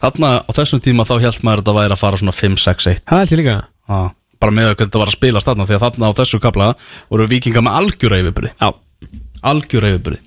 Þarna 0.00 0.32
á 0.44 0.50
þessum 0.56 0.80
tíma 0.84 1.04
þá 1.08 1.18
held 1.20 1.44
maður 1.44 1.60
að 1.60 1.64
þetta 1.64 1.76
væri 1.76 1.96
að 1.96 2.02
fara 2.02 2.20
svona 2.20 2.36
5-6-1 2.36 3.02
Það 3.10 3.22
er 3.22 3.30
til 3.30 3.38
líka. 3.40 3.56
Já, 3.90 4.00
bara 4.40 4.56
með 4.56 4.70
að 4.70 4.78
þetta 4.84 5.02
var 5.02 5.10
að 5.10 5.18
spila 5.18 5.44
þarna 5.44 5.66
því 5.68 5.76
að 5.76 5.84
þarna 5.84 6.08
á 6.08 6.18
þessu 6.20 6.40
kapla 6.40 6.68
voru 7.10 7.28
vikinga 7.28 7.64
með 7.64 7.78
algjöra 7.82 8.20
yfirbyrði 8.22 8.52
Já, 8.56 8.70
algjöra 9.52 9.92
yfirbyrði 9.92 10.22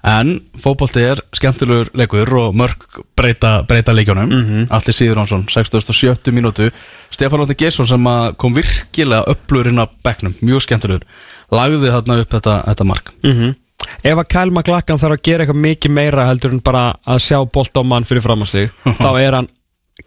en 0.00 0.38
fótbolti 0.56 1.02
er 1.04 1.20
skemmtilegur 1.36 1.90
leikur 2.00 2.30
og 2.40 2.54
mörg 2.56 3.00
breyta, 3.16 3.60
breyta 3.68 3.92
leikjónum 3.92 4.30
mm 4.30 4.44
-hmm. 4.44 4.66
Alli 4.70 4.92
Sigurjónsson, 4.92 5.44
67 5.48 6.32
mínútu. 6.32 6.70
Stefán 7.10 7.40
Ótti 7.40 7.54
Gesson 7.54 7.86
sem 7.86 8.04
kom 8.36 8.54
virkilega 8.54 9.24
upplur 9.28 9.68
inn 9.68 9.78
á 9.78 9.86
bekknum 10.04 10.34
mjög 10.40 10.62
skemmtilegur, 10.62 11.04
lagði 11.50 11.90
þarna 11.90 12.20
upp 12.20 12.30
þetta, 12.30 12.64
þetta 12.66 12.84
mark. 12.84 13.12
Mm 13.22 13.54
Ef 14.02 14.18
að 14.18 14.28
Kyle 14.32 14.54
McLachlan 14.54 15.00
þarf 15.00 15.16
að 15.16 15.24
gera 15.28 15.44
eitthvað 15.44 15.64
mikið 15.66 15.94
meira 15.96 16.26
heldur 16.28 16.54
en 16.54 16.62
bara 16.64 16.84
að 17.04 17.22
sjá 17.26 17.38
mann 17.84 18.08
fyrir 18.08 18.22
fram 18.22 18.42
á 18.42 18.46
sig 18.46 18.70
þá 19.02 19.10
er 19.20 19.38
hann, 19.38 19.48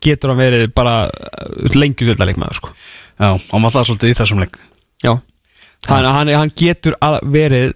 getur 0.02 0.34
hann 0.34 0.42
verið 0.42 0.70
bara 0.74 1.10
lengjum 1.74 2.14
völdaleikmaður 2.14 2.62
sko. 2.62 2.74
Já, 3.20 3.38
hann 3.52 3.66
var 3.66 3.72
það 3.72 3.90
svolítið 3.90 4.14
í 4.14 4.20
þessum 4.20 4.40
leik. 4.42 4.58
Já. 5.04 5.14
Hann, 5.90 6.06
hann, 6.06 6.32
hann 6.34 6.56
getur 6.56 6.96
verið 7.28 7.74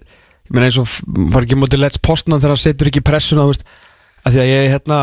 Ég 0.48 0.56
meina 0.56 0.70
eins 0.70 0.78
og 0.80 0.88
var 1.34 1.44
ekki 1.44 1.58
mútið 1.60 1.82
let's 1.82 2.00
postna 2.00 2.38
þegar 2.38 2.54
hann 2.54 2.62
setur 2.62 2.88
ekki 2.88 3.04
pressuna 3.04 3.44
þú 3.44 3.50
veist, 3.50 3.66
að 4.24 4.32
því 4.32 4.40
að 4.40 4.46
ég 4.48 4.70
hérna 4.72 5.00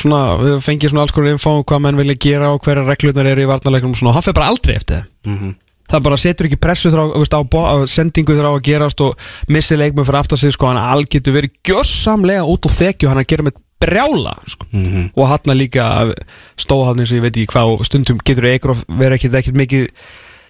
svona, 0.00 0.22
við 0.40 0.56
fengið 0.66 0.90
svona 0.90 1.04
alls 1.04 1.14
konar 1.14 1.36
info 1.36 1.52
um 1.54 1.62
hvað 1.70 1.84
menn 1.84 2.00
vilja 2.00 2.16
gera 2.24 2.48
og 2.50 2.66
hverja 2.66 2.82
reglurnar 2.82 3.30
eru 3.30 3.44
í 3.44 3.50
varnarleikunum 3.52 4.10
og 4.10 4.16
hann 4.16 4.26
fer 4.26 4.34
bara 4.34 4.50
aldrei 4.50 4.74
eftir 4.74 4.98
það. 4.98 5.06
Mm 5.30 5.38
-hmm. 5.38 5.54
Það 5.90 6.06
bara 6.08 6.20
setur 6.20 6.48
ekki 6.48 6.60
pressu 6.60 6.92
þrá, 6.92 7.04
veist, 7.14 7.36
á, 7.36 7.40
á 7.42 7.76
sendingu 7.90 8.36
þrá 8.38 8.50
að 8.52 8.64
gerast 8.68 9.02
og 9.04 9.28
missi 9.52 9.78
leikmenn 9.78 10.06
fyrir 10.08 10.20
aftar 10.22 10.40
sig 10.40 10.54
sko, 10.54 10.72
hann 10.72 11.06
getur 11.10 11.36
verið 11.36 11.56
gjössamlega 11.66 12.46
út 12.46 12.68
og 12.68 12.76
þekju 12.76 13.10
hann 13.10 13.22
að 13.22 13.30
gera 13.32 13.48
með 13.48 13.62
brjála 13.80 14.36
sko. 14.48 14.66
Mhm. 14.72 15.10
og 15.16 15.28
hann 15.28 15.58
líka 15.58 16.14
stóð 16.56 16.86
hann 16.86 17.00
eins 17.00 17.12
og 17.12 17.18
ég 17.18 17.26
veit 17.26 17.36
ekki 17.36 17.52
hvað 17.52 17.72
og 17.74 17.84
stundum 17.84 18.18
getur 18.24 18.48
Eikrof 18.48 18.84
verið 18.88 19.18
ekkit, 19.18 19.34
ekkit 19.34 19.54
mikið 19.60 19.90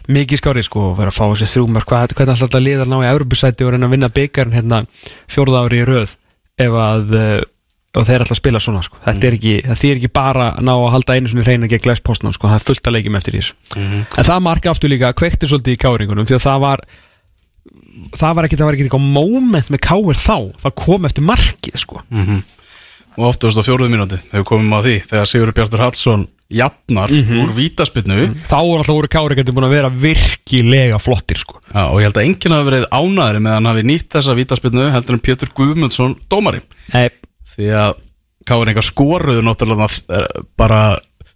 mikið 0.06 0.38
skári 0.38 0.62
sko 0.62 0.92
og 0.92 0.98
vera 1.00 1.10
að 1.10 1.18
fá 1.18 1.24
þessi 1.32 1.48
þrjúmar 1.56 1.86
hvað, 1.88 2.14
hvernig 2.14 2.42
alltaf 2.42 2.62
liðar 2.62 2.86
ná 2.86 3.00
í 3.02 3.10
Evropasæti 3.10 3.66
og 3.66 3.72
reyna 3.74 3.88
að 3.88 3.94
vinna 3.96 4.10
byggarn 4.14 4.54
hérna 4.54 4.84
fjórða 5.26 5.64
ári 5.66 5.80
í 5.82 5.86
röð 5.88 6.14
ef 6.62 6.76
að 6.78 7.16
uh, 7.18 7.40
og 7.96 8.06
þeir 8.08 8.24
alltaf 8.24 8.38
spila 8.38 8.60
svona 8.62 8.82
sko. 8.84 9.00
Þetta 9.04 9.28
er 9.28 9.36
ekki, 9.38 9.54
það 9.66 9.80
þýr 9.82 10.00
ekki 10.00 10.12
bara 10.18 10.50
að 10.52 10.66
ná 10.68 10.72
að 10.74 10.92
halda 10.94 11.16
einu 11.16 11.32
svona 11.32 11.46
reyna 11.48 11.70
gegn 11.72 11.84
glæspostnum 11.86 12.36
sko, 12.36 12.50
það 12.52 12.60
er 12.60 12.66
fullt 12.68 12.90
að 12.90 12.96
leikjum 12.98 13.18
eftir 13.20 13.36
því 13.36 13.42
þessu 13.42 13.84
en 14.20 14.28
það 14.28 14.44
marka 14.46 14.72
aftur 14.72 14.92
líka 14.92 15.12
kveikti 15.16 15.48
svolítið 15.50 15.76
í 15.76 15.80
káringunum 15.86 16.28
því 16.28 16.36
að 16.38 16.44
það 16.46 16.62
var 16.66 16.84
það 18.16 18.36
var 18.36 18.48
ekki, 18.48 18.60
það 18.60 18.68
var 18.68 18.76
ekki 18.76 18.86
eitthvað 18.86 19.08
moment 19.16 19.72
með 19.72 19.82
káir 19.88 20.20
þá, 20.20 20.36
það 20.62 20.76
kom 20.84 21.08
eftir 21.08 21.26
markið 21.26 21.80
sko. 21.80 22.02
Og 23.16 23.30
84. 23.32 23.88
mínúti 23.88 24.18
þegar 24.28 24.44
komum 24.44 24.74
á 24.76 24.80
því 24.84 24.96
þegar 25.08 25.30
Sigur 25.30 25.52
Bjartur 25.56 25.80
Hallsson 25.80 26.26
jafnar 26.52 27.10
úr 27.10 27.50
vítaspinnu 27.56 28.26
þá 28.46 28.58
var 28.60 28.82
alltaf 28.82 28.92
voru 28.92 29.08
káringarnir 29.10 29.54
búin 29.56 29.66
að 29.66 29.72
vera 29.72 29.90
virkilega 29.90 30.98
flottir 31.02 31.40
sko. 31.40 31.58
Já, 31.72 31.86
og 31.88 31.96
ég 31.98 32.10
held 32.10 32.20
að 32.20 32.28
enginn 32.28 32.54
hafi 32.54 32.68
verið 32.68 32.84
ánæðri 32.92 33.40
með 33.40 33.50
að 33.50 33.56
hann 33.56 33.70
hafi 33.72 33.86
nýtt 33.88 34.10
þessa 34.14 34.36
vítaspinnu 34.38 34.90
heldur 34.94 35.16
en 35.16 35.24
Pétur 35.26 35.50
Guðmundsson 35.56 36.14
dómari. 36.30 36.60
Nei, 36.92 37.08
því 37.56 37.70
að 37.82 38.02
Káringar 38.46 38.84
skoruðu 38.86 39.42
náttúrulega 39.42 39.88
bara 40.54 40.80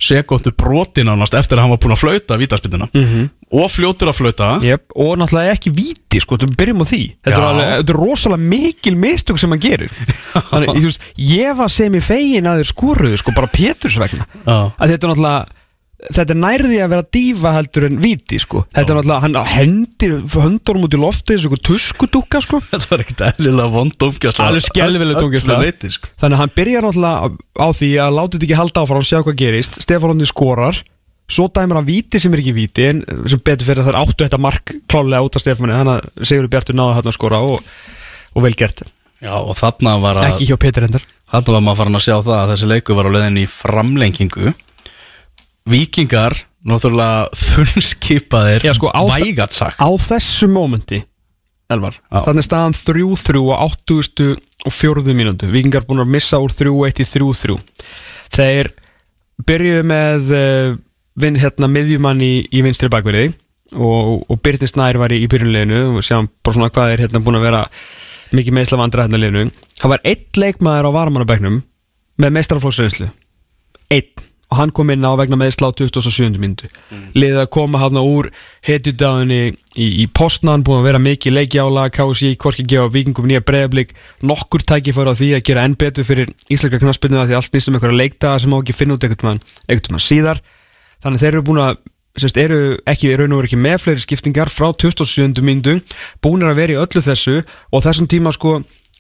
sekundu 0.00 0.52
broti 0.56 1.04
nánast 1.04 1.34
eftir 1.36 1.58
að 1.58 1.66
hann 1.66 1.72
var 1.74 1.80
búinn 1.82 1.94
að 1.94 2.00
flauta 2.00 2.38
vítaspinnuna 2.40 2.86
-hmm. 2.88 3.26
og 3.52 3.66
fljótur 3.70 4.08
að 4.08 4.16
flauta. 4.16 4.48
Yep, 4.64 4.94
og 4.96 5.18
náttúrulega 5.20 5.52
ekki 5.52 5.72
víti 5.76 6.22
sko, 6.22 6.38
við 6.40 6.56
byrjum 6.56 6.80
á 6.80 6.86
því. 6.88 7.02
Þetta 7.20 7.36
er, 7.36 7.46
alveg, 7.48 7.72
þetta 7.76 7.92
er 7.92 8.00
rosalega 8.00 8.48
mikil 8.54 8.96
mistök 8.96 9.38
sem 9.38 9.50
hann 9.50 9.60
gerir. 9.60 9.92
Þannig, 10.52 10.82
veist, 10.86 11.08
ég 11.16 11.56
var 11.56 11.68
sem 11.68 11.94
í 11.94 12.00
fegin 12.00 12.48
að 12.48 12.62
þeir 12.62 12.72
skoruðu 12.72 13.20
sko, 13.20 13.36
bara 13.36 13.52
Péturs 13.52 13.98
vegna. 14.00 14.24
Já. 14.46 14.72
að 14.78 14.88
þetta 14.94 15.06
er 15.06 15.12
náttúrulega 15.12 15.59
þetta 16.08 16.34
er 16.34 16.38
nærði 16.40 16.78
að 16.80 16.92
vera 16.94 17.06
dífa 17.16 17.52
heldur 17.56 17.86
en 17.88 17.98
víti 18.00 18.38
sko. 18.40 18.62
þetta 18.72 18.94
er 18.94 18.98
náttúrulega, 19.00 19.24
hann 19.24 19.50
hendir 19.50 20.14
höndurum 20.32 20.86
út 20.86 20.96
í 20.96 21.00
lofti 21.00 21.34
þessu 21.34 21.50
eitthvað 21.50 21.64
tuskudúka 21.68 22.40
sko. 22.44 22.60
þetta 22.70 22.90
var 22.92 23.04
ekkert 23.04 23.24
eðlilega 23.28 23.74
vond 23.74 23.98
dómgjörsla 24.00 24.46
Alveg 24.48 24.66
skelfileg 24.68 25.20
dómgæsla. 25.20 25.58
leiti, 25.64 25.92
sko. 25.96 26.12
þannig 26.22 26.38
að 26.38 26.44
hann 26.44 26.54
byrjar 26.56 26.88
náttúrulega 26.88 27.60
á 27.60 27.68
því 27.76 27.90
að 28.06 28.16
láta 28.16 28.32
þetta 28.36 28.48
ekki 28.48 28.60
halda 28.62 28.86
áfram 28.86 29.06
sjá 29.10 29.18
hvað 29.20 29.38
gerist, 29.42 29.80
Stefán 29.84 30.12
Róndi 30.14 30.30
skorar 30.30 30.80
svo 31.30 31.46
dæmir 31.52 31.78
hann 31.78 31.88
víti 31.88 32.20
sem 32.22 32.32
er 32.34 32.42
ekki 32.42 32.56
víti 32.56 32.88
en 32.90 33.04
sem 33.30 33.42
betur 33.44 33.68
fyrir 33.68 33.84
að 33.84 33.90
það 33.90 34.00
áttu 34.00 34.24
þetta 34.24 34.40
mark 34.40 34.72
klálega 34.90 35.26
út 35.26 35.36
af 35.36 35.44
Stefáni, 35.44 35.76
þannig 35.76 36.00
að 36.00 36.26
Sigur 36.30 36.48
Bjartur 36.50 36.78
náði 36.78 36.96
hann 36.98 37.10
að 37.12 37.16
skora 37.16 37.42
og, 37.46 37.70
og 38.34 38.46
vel 38.46 38.56
gert 38.58 38.82
Já, 39.20 39.34
og 39.36 39.52
þarna 39.58 39.98
var 40.00 40.18
að 40.18 40.30
ekki 40.32 40.48
hjá 40.48 40.56
Petur 40.58 40.88
endar 40.88 41.04
þarna 41.30 41.54
var 41.54 41.64
maður 41.66 41.80
farin 41.82 41.98
að 42.00 42.04
sjá 42.06 42.14
það 42.16 42.36
að 42.38 42.52
þessi 42.54 42.70
leiku 42.70 42.96
var 42.96 43.06
á 43.06 43.14
leiðin 43.14 43.42
í 43.42 43.46
framlengingu 43.52 44.54
Víkingar 45.70 46.36
náttúrulega 46.66 47.28
þunnskipaðir 47.40 48.66
Já, 48.66 48.74
sko, 48.76 48.90
á- 48.92 49.06
vægat 49.08 49.54
sagt 49.54 49.80
á 49.80 49.88
þessu 49.96 50.48
mómenti 50.52 51.00
Elvar, 51.70 51.94
Já. 52.10 52.24
þannig 52.26 52.44
staðan 52.48 52.74
3-3 52.74 53.40
á 53.54 53.56
80 53.62 54.40
og 54.66 54.72
4 54.74 55.14
mínútu. 55.14 55.46
Víkingar 55.54 55.84
búin 55.86 56.02
að 56.02 56.08
missa 56.10 56.40
úr 56.42 56.50
3-1 56.50 56.98
í 56.98 57.06
3-3 57.06 57.60
þeir 58.34 58.72
byrjuðu 59.46 59.84
með 59.86 60.32
uh, 60.34 60.72
vin, 61.14 61.38
hérna, 61.38 61.68
miðjumann 61.70 62.20
í, 62.26 62.32
í 62.50 62.62
vinstri 62.66 62.90
bakverði 62.90 63.30
og, 63.70 64.26
og 64.26 64.40
Byrni 64.42 64.66
Snær 64.66 64.98
var 64.98 65.14
í, 65.14 65.20
í 65.22 65.28
byrjunleginu 65.30 65.84
og 65.94 66.02
sjáum 66.02 66.26
bara 66.42 66.56
svona 66.58 66.72
hvað 66.74 66.96
er 66.96 67.04
hérna 67.06 67.22
búin 67.22 67.38
að 67.38 67.46
vera 67.46 67.62
mikið 68.34 68.56
meðsla 68.58 68.78
vandra 68.82 69.06
hérna 69.06 69.20
liðinu. 69.22 69.46
Það 69.78 69.92
var 69.94 70.02
einn 70.10 70.42
leikmaður 70.42 70.90
á 70.90 70.96
varamannabæknum 70.98 71.60
með 72.20 72.34
meistaraflokksreynslu. 72.36 73.08
Einn 73.94 74.26
og 74.50 74.58
hann 74.58 74.72
kom 74.74 74.90
inn 74.90 75.06
á 75.06 75.14
vegna 75.18 75.38
meðsla 75.38 75.70
á 75.70 75.72
27. 75.78 76.38
myndu 76.42 76.68
mm. 76.68 77.04
liðið 77.14 77.42
að 77.44 77.50
koma 77.54 77.80
hann 77.82 78.00
úr 78.00 78.30
hetjudáðinni 78.66 79.40
í, 79.78 79.86
í 80.02 80.06
postnan 80.10 80.64
búin 80.66 80.82
að 80.82 80.88
vera 80.88 81.02
mikið 81.02 81.36
leikjála 81.36 81.86
KSI, 81.94 82.34
Korki 82.40 82.66
gefa 82.66 82.90
vikingum 82.90 83.30
nýja 83.30 83.44
breiðablík 83.46 83.94
nokkur 84.26 84.66
tæki 84.66 84.94
fór 84.96 85.12
á 85.12 85.14
því 85.14 85.30
að 85.38 85.46
gera 85.50 85.66
enn 85.68 85.78
betur 85.78 86.06
fyrir 86.08 86.34
íslenska 86.50 86.82
knaspinu 86.82 87.22
því 87.22 87.38
allt 87.38 87.54
nýstum 87.54 87.78
einhverja 87.78 88.00
leikdaga 88.02 88.42
sem 88.42 88.52
má 88.52 88.58
ekki 88.58 88.76
finna 88.76 88.98
út 88.98 89.06
einhvern 89.06 89.40
veginn 89.70 90.02
síðar 90.02 90.42
þannig 91.04 91.22
þeir 91.22 91.34
eru 91.34 91.46
búin 91.46 91.64
að 91.68 91.80
Sérst, 92.18 92.34
eru 92.42 92.74
ekki, 92.90 93.12
raun 93.14 93.30
og 93.30 93.38
veru 93.38 93.46
ekki 93.46 93.56
með 93.62 93.76
fleiri 93.84 94.02
skiptingar 94.02 94.50
frá 94.50 94.72
27. 94.74 95.38
myndu 95.46 95.76
búinir 96.24 96.50
að 96.50 96.58
vera 96.58 96.74
í 96.74 96.80
öllu 96.82 97.02
þessu 97.06 97.36
og 97.70 97.84
þessum 97.84 98.08
tíma 98.10 98.32
sko 98.34 98.56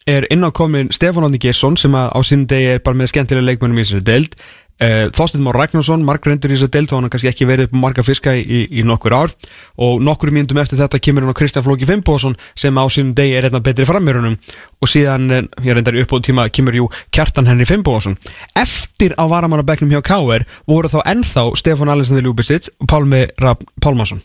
er 0.06 0.26
innákomin 0.30 0.92
Stefán 0.94 1.26
Átni 1.26 1.40
Gesson 1.42 1.76
sem 1.76 1.94
á 1.94 2.18
sínum 2.22 2.46
degi 2.48 2.76
er 2.76 2.82
bara 2.84 2.96
með 2.96 3.12
skemmtilega 3.12 3.48
leikmennum 3.48 3.80
í 3.80 3.84
þessari 3.84 4.06
deild 4.06 4.36
Uh, 4.80 5.10
Þorstein 5.12 5.42
Már 5.44 5.58
Ragnarsson, 5.60 6.00
marg 6.08 6.24
reyndur 6.24 6.48
í 6.48 6.56
þess 6.56 6.64
að 6.64 6.76
delta 6.78 6.94
og 6.96 7.02
hann 7.02 7.12
kannski 7.12 7.28
ekki 7.28 7.44
verið 7.44 7.66
upp 7.68 7.74
marga 7.76 8.00
fiska 8.00 8.32
í, 8.32 8.40
í, 8.40 8.60
í 8.80 8.84
nokkur 8.88 9.12
ár 9.12 9.34
og 9.76 9.98
nokkur 10.00 10.30
myndum 10.32 10.56
eftir 10.62 10.78
þetta 10.80 10.96
kemur 11.04 11.26
hann 11.26 11.34
á 11.34 11.36
Kristján 11.36 11.66
Flóki 11.66 11.84
Fimboðsson 11.84 12.38
sem 12.56 12.80
á 12.80 12.84
sínum 12.88 13.10
degi 13.18 13.34
er 13.36 13.50
einna 13.50 13.60
betri 13.60 13.84
framjörunum 13.84 14.38
og 14.80 14.88
síðan, 14.88 15.50
ég 15.60 15.76
reyndar 15.76 15.98
upp 16.00 16.14
á 16.16 16.24
tíma, 16.24 16.46
kemur 16.48 16.78
jú 16.78 16.86
Kjartan 17.12 17.50
Henry 17.50 17.66
Fimboðsson 17.68 18.16
Eftir 18.56 19.12
á 19.20 19.28
varamannabæknum 19.28 19.92
hjá 19.92 20.00
K.R. 20.00 20.46
voru 20.64 20.88
þá 20.88 21.04
ennþá 21.12 21.44
Stefán 21.60 21.92
Alessandri 21.92 22.24
Ljúbisits 22.24 22.72
og 22.80 22.88
Pálmi 22.88 23.26
Rapp 23.44 23.68
Pálmarsson 23.84 24.24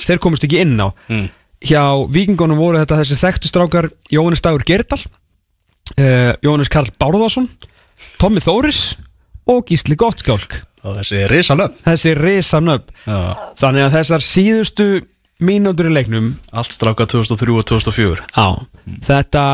Þeir 0.00 0.24
komist 0.24 0.48
ekki 0.48 0.62
inn 0.64 0.80
á 0.80 0.88
mm. 1.12 1.28
Hjá 1.68 1.84
vikingunum 2.08 2.56
voru 2.56 2.80
þetta 2.80 3.02
þessi 3.02 3.20
þekktu 3.20 3.52
strákar 3.52 3.92
Jóhannes 4.08 4.40
Dagur 4.40 4.64
Gerdal 4.64 5.02
uh, 5.04 6.32
Jóhannes 6.40 6.72
Karl 6.72 6.88
Bárðarsson 6.96 7.52
Tommi 8.16 8.40
Þóris 8.40 8.94
og 9.48 9.64
Gísli 9.70 9.96
Gottskálk. 10.00 10.60
Og 10.80 10.96
þessi 10.96 11.26
risanöpp 11.28 11.80
þessi 11.84 12.14
risanöpp 12.16 12.92
þannig 13.60 13.84
að 13.84 13.96
þessar 13.98 14.24
síðustu 14.24 14.86
mínútur 15.44 15.90
í 15.90 15.92
leiknum 15.92 16.34
allt 16.56 16.72
strafka 16.72 17.04
2003 17.10 17.56
og 17.60 17.66
2004 17.68 18.24
á, 18.36 18.48
þetta 19.04 19.44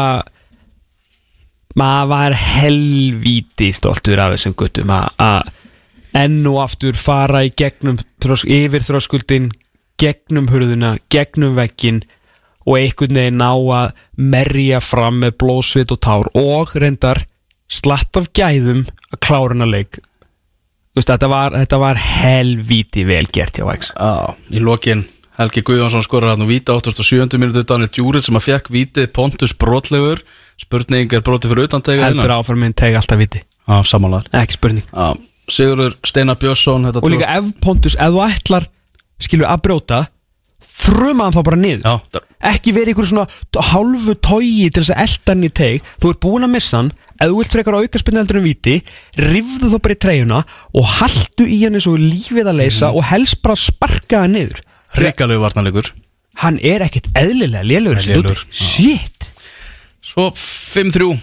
maður 1.76 2.10
var 2.12 2.36
helvíti 2.38 3.72
stoltur 3.74 4.22
af 4.22 4.36
þessum 4.36 4.54
guttum 4.58 4.92
að 4.94 5.50
enn 6.16 6.40
og 6.48 6.62
aftur 6.62 6.96
fara 6.98 7.42
í 7.46 7.52
gegnum 7.58 7.98
yfir 8.22 8.86
þróskuldin 8.86 9.50
gegnum 10.00 10.46
hurðuna, 10.52 10.96
gegnum 11.12 11.56
vekkin 11.58 12.02
og 12.66 12.78
einhvern 12.80 13.18
veginn 13.18 13.40
ná 13.40 13.50
að 13.52 13.94
merja 14.16 14.80
fram 14.82 15.20
með 15.22 15.38
blósvit 15.42 15.92
og 15.94 16.00
tár 16.02 16.30
og 16.38 16.74
reyndar 16.78 17.26
slatt 17.72 18.18
af 18.18 18.30
gæðum 18.36 18.84
að 19.12 19.20
klára 19.24 19.54
hana 19.54 19.68
leik. 19.68 19.98
Veist, 20.96 21.10
þetta, 21.10 21.28
var, 21.28 21.56
þetta 21.58 21.78
var 21.82 22.00
helvíti 22.00 23.04
vel 23.04 23.26
gert 23.28 23.58
hjá 23.58 23.66
X 23.74 23.90
ah, 24.00 24.32
í 24.48 24.62
lokin 24.64 25.04
Helgi 25.36 25.60
Guðjónsson 25.68 26.04
skorur 26.04 26.32
hann 26.32 26.44
og 26.46 26.48
víta 26.48 26.72
87. 26.78 27.36
minúti 27.36 27.60
Daniel 27.68 27.90
Djúrið 27.92 28.24
sem 28.24 28.38
að 28.38 28.46
fekk 28.46 28.70
vítið 28.72 29.10
Pontus 29.12 29.52
brotlegur. 29.52 30.22
Spurning 30.56 31.12
er 31.12 31.24
brotið 31.24 31.52
fyrir 31.52 31.68
utantega 31.68 32.06
heldur 32.08 32.32
áfram 32.38 32.62
minn 32.64 32.72
teg 32.72 32.96
alltaf 32.96 33.20
viti 33.20 33.42
samanlar 33.84 34.30
ekki 34.32 34.56
spurning. 34.56 34.86
Ah, 34.96 35.12
Sigurður 35.52 35.98
Steinar 36.06 36.38
Björnsson 36.40 36.88
og 36.88 37.10
líka 37.12 37.28
ef 37.36 37.50
Pontus, 37.60 37.98
ef 38.00 38.14
þú 38.14 38.22
ætlar 38.24 38.68
skilur 39.22 39.50
að 39.50 39.62
brjóta 39.66 40.00
fruma 40.64 41.26
hann 41.26 41.36
þá 41.36 41.42
bara 41.44 41.60
niður. 41.60 41.84
Já, 41.84 42.24
ekki 42.50 42.74
verið 42.76 42.94
ykkur 42.94 43.10
svona 43.10 43.26
hálfu 43.72 44.16
tógi 44.22 44.70
til 44.70 44.82
þess 44.82 44.94
að 44.94 45.02
elda 45.04 45.34
hann 45.34 45.44
í 45.46 45.52
teg 45.60 45.92
þú 45.96 46.12
ert 46.12 46.22
búin 46.24 46.46
að 46.46 46.54
missa 46.56 46.80
hann. 46.80 46.94
Ef 47.16 47.30
þú 47.30 47.38
vilt 47.40 47.54
frekar 47.54 47.78
auka 47.78 48.00
spilni 48.00 48.20
heldur 48.20 48.40
en 48.40 48.46
viti 48.46 48.74
rifðu 49.20 49.70
þú 49.72 49.82
bara 49.84 49.96
í 49.96 50.00
treyjuna 50.04 50.40
og 50.76 50.90
haldu 50.98 51.46
í 51.48 51.60
hann 51.64 51.78
eins 51.78 51.88
og 51.88 52.00
lífið 52.02 52.50
að 52.52 52.60
leysa 52.60 52.90
mm. 52.90 52.98
og 52.98 53.08
helst 53.10 53.40
bara 53.44 53.60
sparka 53.60 54.24
það 54.24 54.34
niður. 54.34 54.66
Ríkalegu 54.96 55.42
varnalegur 55.42 55.94
Hann 56.42 56.58
er 56.60 56.84
ekkit 56.84 57.08
eðlilega 57.16 57.64
lélur 57.64 58.44
Shit! 58.52 59.32
Svo 60.04 60.28
5-3 60.36 61.16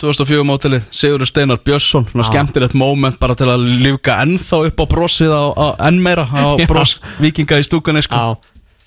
2004 0.00 0.44
mótilið 0.48 0.84
Sigurður 0.94 1.28
Steinar 1.28 1.60
Björnsson. 1.64 2.06
Svona 2.08 2.24
ah. 2.24 2.30
skemmtilegt 2.30 2.76
moment 2.78 3.18
bara 3.20 3.36
til 3.36 3.50
að 3.52 3.66
lífka 3.84 4.16
ennþá 4.24 4.62
upp 4.70 4.80
á 4.80 4.84
brossið 4.94 5.34
á, 5.34 5.44
á 5.52 5.66
enn 5.90 6.00
meira 6.00 6.24
á 6.24 6.56
bross 6.70 6.96
vikinga 7.20 7.60
í 7.60 7.66
stúkunni 7.68 8.02
sko. 8.06 8.38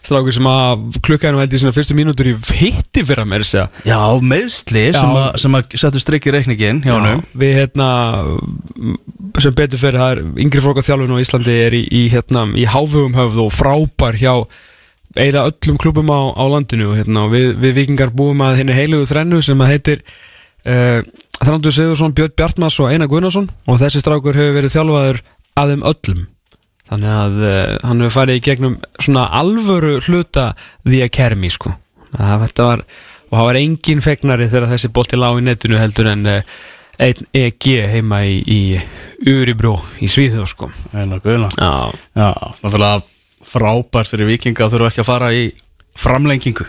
Strákur 0.04 0.36
sem 0.36 0.48
að 0.52 0.82
klukkaðinu 1.06 1.40
held 1.40 1.54
í 1.56 1.60
svona 1.62 1.76
fyrstu 1.76 1.96
mínútur 1.96 2.28
í 2.28 2.34
hitti 2.58 3.06
fyrir 3.08 3.24
að 3.24 3.30
mér 3.32 3.46
segja. 3.48 3.70
Já, 3.88 4.00
meðsli 4.20 4.84
Já. 4.90 4.98
sem 5.00 5.14
að, 5.16 5.30
sem 5.40 5.56
að 5.56 5.78
setja 5.80 6.02
strikk 6.04 6.28
í 6.28 6.34
reikningin 6.36 6.82
hjá 6.84 6.98
hann 6.98 7.24
Við 7.40 7.56
hérna, 7.62 7.88
sem 9.40 9.56
betur 9.56 9.80
fyrir 9.80 10.02
það 10.02 10.12
er 10.18 10.44
yngri 10.44 10.64
fólk 10.66 10.84
á 10.84 10.88
þjálfun 10.90 11.16
og 11.16 11.24
Íslandi 11.24 11.56
er 11.70 11.78
í, 11.78 11.82
í, 11.88 12.04
hérna, 12.12 12.44
í 12.60 12.68
háfugum 12.68 13.16
höfð 13.16 13.42
og 13.46 13.56
frábær 13.56 14.20
hjá 14.20 14.34
eða 15.24 15.46
öllum 15.48 15.80
klubum 15.80 16.12
á, 16.12 16.36
á 16.36 16.44
landinu 16.52 16.92
og 16.92 17.00
hérna, 17.00 17.28
við, 17.32 17.54
við 17.64 17.80
vikingar 17.80 18.12
búum 18.12 18.44
að 18.44 18.60
henni 18.60 18.76
heilugu 18.76 19.08
þrennu 19.08 19.40
sem 19.46 19.62
að 19.64 19.72
heitir 19.72 20.04
uh, 20.68 21.00
Þrandur 21.44 21.76
Sigursson, 21.76 22.14
Björn 22.16 22.36
Bjartmas 22.38 22.80
og 22.82 22.92
Einar 22.92 23.10
Gunnarsson 23.12 23.50
og 23.68 23.80
þessi 23.82 24.04
strákur 24.04 24.38
hefur 24.38 24.58
verið 24.58 24.76
þjálfaður 24.76 25.24
að 25.60 25.74
þeim 25.74 25.86
öllum 25.92 26.24
þannig 26.94 27.14
að 27.14 27.40
uh, 27.42 27.56
hann 27.88 28.04
hefur 28.04 28.16
farið 28.20 28.40
í 28.40 28.44
gegnum 28.46 28.78
svona 29.00 29.26
alvöru 29.40 29.98
hluta 30.06 30.52
The 30.86 31.04
Academy 31.08 31.52
sko. 31.54 31.74
Það 32.14 32.46
var, 32.60 32.86
og 33.30 33.34
það 33.34 33.48
var 33.50 33.60
engin 33.60 34.06
fegnari 34.06 34.50
þegar 34.52 34.70
þessi 34.76 34.94
bótti 34.94 35.18
lág 35.18 35.40
í 35.42 35.46
netinu 35.48 35.82
heldur 35.82 36.12
en 36.14 36.30
uh, 36.30 36.56
einn 37.02 37.26
EG 37.34 37.70
heima 37.90 38.22
í, 38.30 38.38
í 38.46 39.32
Uribró 39.34 39.80
í 40.04 40.10
Svíþjóð 40.12 40.48
sko. 40.52 40.70
Eina 40.94 41.18
guðla 41.24 41.50
Já, 41.58 41.90
Já 42.14 42.30
náttúrulega 42.62 43.02
frábært 43.44 44.14
fyrir 44.14 44.30
vikinga 44.30 44.66
að 44.66 44.78
þurfa 44.78 44.92
ekki 44.92 45.04
að 45.04 45.10
fara 45.10 45.30
í 45.36 45.44
framlengingu. 46.00 46.66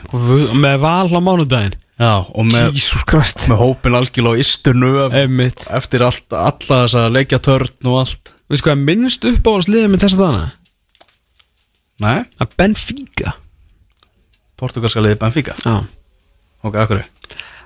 Með 0.59 0.81
val 0.83 1.09
á 1.13 1.21
mánudagin 1.23 1.77
Já, 1.95 2.27
og 2.27 2.49
með, 2.49 2.81
með 3.47 3.61
hópin 3.61 3.95
algjörlega 3.95 4.41
í 4.41 4.43
isturnu 4.43 4.89
eftir 5.79 6.03
allt, 6.03 6.25
alla 6.35 6.81
þessa 6.83 7.05
leikjatörn 7.15 7.87
og 7.87 8.01
allt 8.01 8.34
Við 8.51 8.61
sko 8.61 8.75
að 8.75 8.85
minnst 8.85 9.27
uppáhaldsliðið 9.29 9.91
með 9.93 10.05
þess 10.05 10.19
að 10.19 10.23
dana 10.25 10.45
Nei. 12.03 12.25
Að 12.43 12.55
Benfica. 12.59 13.37
Portugalska 14.59 15.03
liðið 15.05 15.21
Benfica? 15.23 15.55
Já. 15.63 15.85
Ok, 16.65 16.79
akkur 16.83 17.05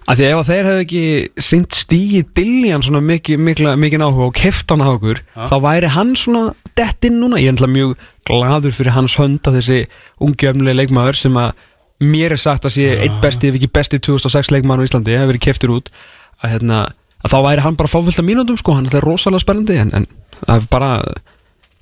Af 0.09 0.17
því 0.17 0.25
að 0.25 0.31
ef 0.33 0.49
þeir 0.49 0.67
hefðu 0.69 0.83
ekki 0.85 1.43
syngt 1.45 1.77
stígi 1.77 2.21
Dillian 2.37 2.85
svona 2.85 3.03
mikið 3.05 3.43
mikil 3.45 4.01
áhuga 4.01 4.29
og 4.31 4.37
keft 4.37 4.73
hann 4.73 4.81
á 4.81 4.89
okkur 4.89 5.21
þá 5.37 5.57
væri 5.61 5.91
hann 5.93 6.15
svona 6.17 6.55
dettinn 6.79 7.19
núna. 7.21 7.37
Ég 7.37 7.51
er 7.51 7.53
ennlega 7.53 7.75
mjög 7.75 8.07
gladur 8.29 8.73
fyrir 8.73 8.95
hans 8.97 9.19
hönd 9.21 9.45
að 9.45 9.59
þessi 9.59 9.83
ungjöfnileg 10.25 10.79
leikmaður 10.79 11.19
sem 11.21 11.37
að 11.37 11.53
mér 12.01 12.39
er 12.39 12.41
sagt 12.41 12.65
að 12.65 12.79
sé 12.79 12.87
ja. 12.87 13.03
eitt 13.05 13.21
besti 13.21 13.51
ef 13.51 13.59
ekki 13.59 13.69
besti 13.75 14.01
2006 14.01 14.53
leikmaður 14.55 14.87
á 14.87 14.89
Íslandi 14.89 15.17
hefur 15.19 15.33
verið 15.35 15.45
keftur 15.45 15.75
út 15.77 15.93
að, 15.93 16.55
hérna, 16.55 16.81
að 17.21 17.35
þá 17.35 17.39
væri 17.51 17.65
hann 17.67 17.79
bara 17.79 17.93
fáfyllt 17.93 18.23
af 18.23 18.29
mínútum 18.29 18.59
sko, 18.61 18.79
hann 18.79 18.89
er 18.89 19.05
rosalega 19.05 19.43
spennandi 19.43 19.77
en, 19.83 19.93
en 19.99 20.09
er 20.47 20.69
bara 20.71 20.93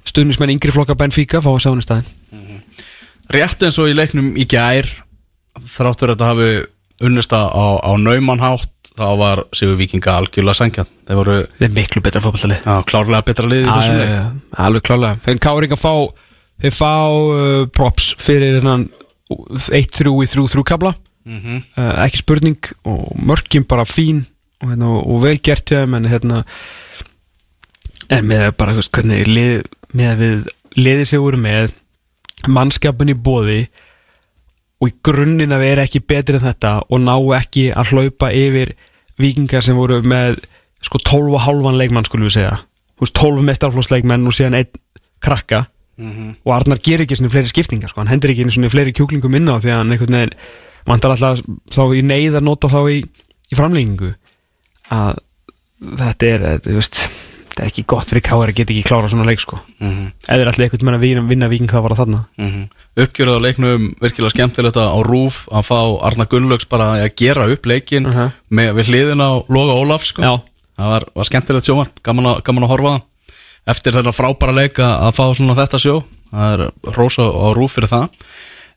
stuðnismenn 0.06 0.54
yngri 0.56 0.74
flokka 0.74 0.96
Benfica 0.98 1.42
fá 1.44 1.50
að 1.52 1.60
sjá 1.64 1.70
hann 1.70 1.82
í 1.82 1.86
staðin 1.86 2.08
mm 2.32 2.44
-hmm. 2.46 2.86
Rétt 3.36 3.62
eins 3.62 3.78
og 3.82 3.90
í 3.90 3.96
leiknum 3.96 4.36
í 4.38 4.46
gær 4.46 4.86
þráttur 5.56 6.12
að 6.12 6.16
þetta 6.16 6.30
hafi 6.30 6.50
unnista 7.06 7.42
á, 7.50 7.66
á 7.82 7.90
naumannhátt 7.98 8.72
þá 8.96 9.08
var 9.20 9.42
Sigur 9.56 9.76
Vikinga 9.76 10.14
algjörlega 10.16 10.56
sangjan 10.56 10.88
þeir 11.06 11.18
voru 11.20 11.36
þeir 11.58 11.74
miklu 11.76 12.02
betra 12.04 12.22
fólkvallið 12.24 12.62
klárlega 12.88 13.26
betra 13.26 13.50
lið 13.50 13.66
ja, 13.66 13.80
ja, 13.84 14.06
ja, 14.10 14.22
alveg 14.64 14.86
klárlega. 14.86 15.18
Þeir 15.26 15.42
káringa 15.44 15.76
fá 15.80 15.92
þeir 16.62 16.76
fá 16.76 16.94
uh, 17.10 17.66
props 17.76 18.14
fyrir 18.22 18.60
þennan 18.60 18.88
1-3 19.28 20.14
í 20.24 20.30
3-3 20.32 20.64
kabla 20.70 20.94
mm 21.26 21.38
-hmm. 21.42 21.62
uh, 21.76 21.92
ekki 22.06 22.22
spurning 22.22 22.72
og 22.88 23.12
mörgjum 23.20 23.66
bara 23.68 23.84
fín 23.84 24.24
og, 24.62 24.70
hérna, 24.70 24.92
og 25.02 25.22
vel 25.22 25.38
gert 25.38 25.68
hjá 25.68 25.82
þeim 25.82 25.98
en 25.98 26.10
hérna 26.10 26.44
en 28.12 28.28
með 28.28 28.50
bara 28.58 28.76
veist, 28.76 28.92
hvernig 28.94 29.26
lið, 29.28 29.66
með 29.96 30.16
við 30.20 30.46
liðið 30.76 31.10
sig 31.10 31.22
úr 31.22 31.36
með 31.40 31.72
mannskapin 32.52 33.12
í 33.12 33.16
bóði 33.16 33.60
og 34.80 34.90
í 34.90 34.96
grunninn 35.06 35.54
að 35.56 35.64
vera 35.64 35.86
ekki 35.86 36.04
betri 36.04 36.36
en 36.38 36.44
þetta 36.44 36.74
og 36.84 37.00
ná 37.02 37.14
ekki 37.38 37.70
að 37.72 37.94
hlaupa 37.94 38.30
yfir 38.34 38.74
vikingar 39.20 39.64
sem 39.64 39.78
voru 39.78 40.02
með 40.04 40.42
sko 40.84 41.00
12,5 41.00 41.78
leikmann 41.80 42.04
skulum 42.06 42.28
við 42.28 42.36
segja. 42.36 42.58
12 43.00 43.44
mestarflósleikmenn 43.44 44.28
og 44.28 44.36
síðan 44.36 44.60
einn 44.60 44.78
krakka. 45.24 45.66
Mm 45.96 46.12
-hmm. 46.12 46.32
og 46.44 46.52
Arnar 46.52 46.78
ger 46.84 47.00
ekki 47.00 47.16
svona 47.16 47.30
fleiri 47.32 47.48
skiptingar 47.48 47.88
sko, 47.88 48.00
hann 48.00 48.10
hendur 48.12 48.30
ekki 48.30 48.44
svona 48.50 48.68
fleiri 48.68 48.92
kjúklingum 48.92 49.34
inn 49.34 49.48
á 49.48 49.56
því 49.56 49.70
að 49.72 49.78
hann 49.80 49.92
einhvern 49.92 50.12
veginn 50.12 50.34
vantar 50.84 51.10
alltaf 51.10 51.40
þá 51.72 51.82
í 51.96 52.02
neyðar 52.04 52.42
nota 52.42 52.68
þá 52.68 52.80
í, 52.92 52.98
í 53.48 53.54
framleggingu 53.56 54.10
að 54.92 55.16
þetta 55.80 56.26
er, 56.26 56.44
þú 56.60 56.74
veist 56.76 57.00
þetta 57.56 57.64
er 57.64 57.70
ekki 57.72 57.84
gott 57.88 58.04
fyrir 58.10 58.20
Káar 58.26 58.50
að 58.52 58.58
geta 58.58 58.74
ekki 58.74 58.84
klára 58.84 59.08
svona 59.08 59.24
leik 59.24 59.40
sko 59.40 59.56
Mhm. 59.80 60.06
ef 60.28 60.36
þeir 60.36 60.50
allir 60.50 60.66
einhvern 60.68 61.00
veginn 61.00 61.00
að 61.00 61.00
vinna, 61.00 61.28
vinna 61.30 61.48
viking 61.48 61.70
þá 61.72 61.80
var 61.82 61.94
það 61.96 62.02
þarna 62.04 62.24
Mm 62.38 62.66
Uppgjörð 62.96 63.36
á 63.36 63.44
leiknum 63.44 63.82
virkilega 64.00 64.32
skemmtilegt 64.32 64.76
á 64.76 64.96
rúf 65.04 65.42
að 65.52 65.66
fá 65.68 65.80
Arna 66.06 66.24
Gunnlaugs 66.24 66.64
bara 66.68 66.84
að 67.04 67.14
gera 67.16 67.44
upp 67.52 67.66
leikin 67.66 68.06
Mhm. 68.08 68.32
með, 68.52 68.72
við 68.76 68.84
hliðin 68.92 69.20
á 69.24 69.30
Loga 69.48 69.72
Ólaf 69.76 70.04
sko. 70.04 70.22
Já. 70.22 70.36
það 70.78 70.88
var, 70.92 71.04
var 71.14 71.24
skemmtilegt 71.24 71.64
sjómar 71.66 71.88
gaman, 72.04 72.24
að- 72.24 72.42
gaman 72.44 72.64
að 72.64 72.68
horfa 72.68 72.92
það 72.92 73.02
eftir 73.66 73.92
þetta 73.92 74.12
frábæra 74.12 74.54
leik 74.54 74.76
að 74.78 75.12
fá 75.16 75.24
svona 75.34 75.54
þetta 75.56 75.78
sjó 75.80 76.04
það 76.32 76.52
er 76.60 76.92
rosa 76.96 77.22
á 77.24 77.46
rúf 77.56 77.72
fyrir 77.72 77.88
það 77.88 78.08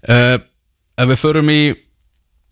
uh, 0.10 0.38
ef 0.98 1.08
við 1.10 1.20
förum 1.20 1.50
í 1.52 1.76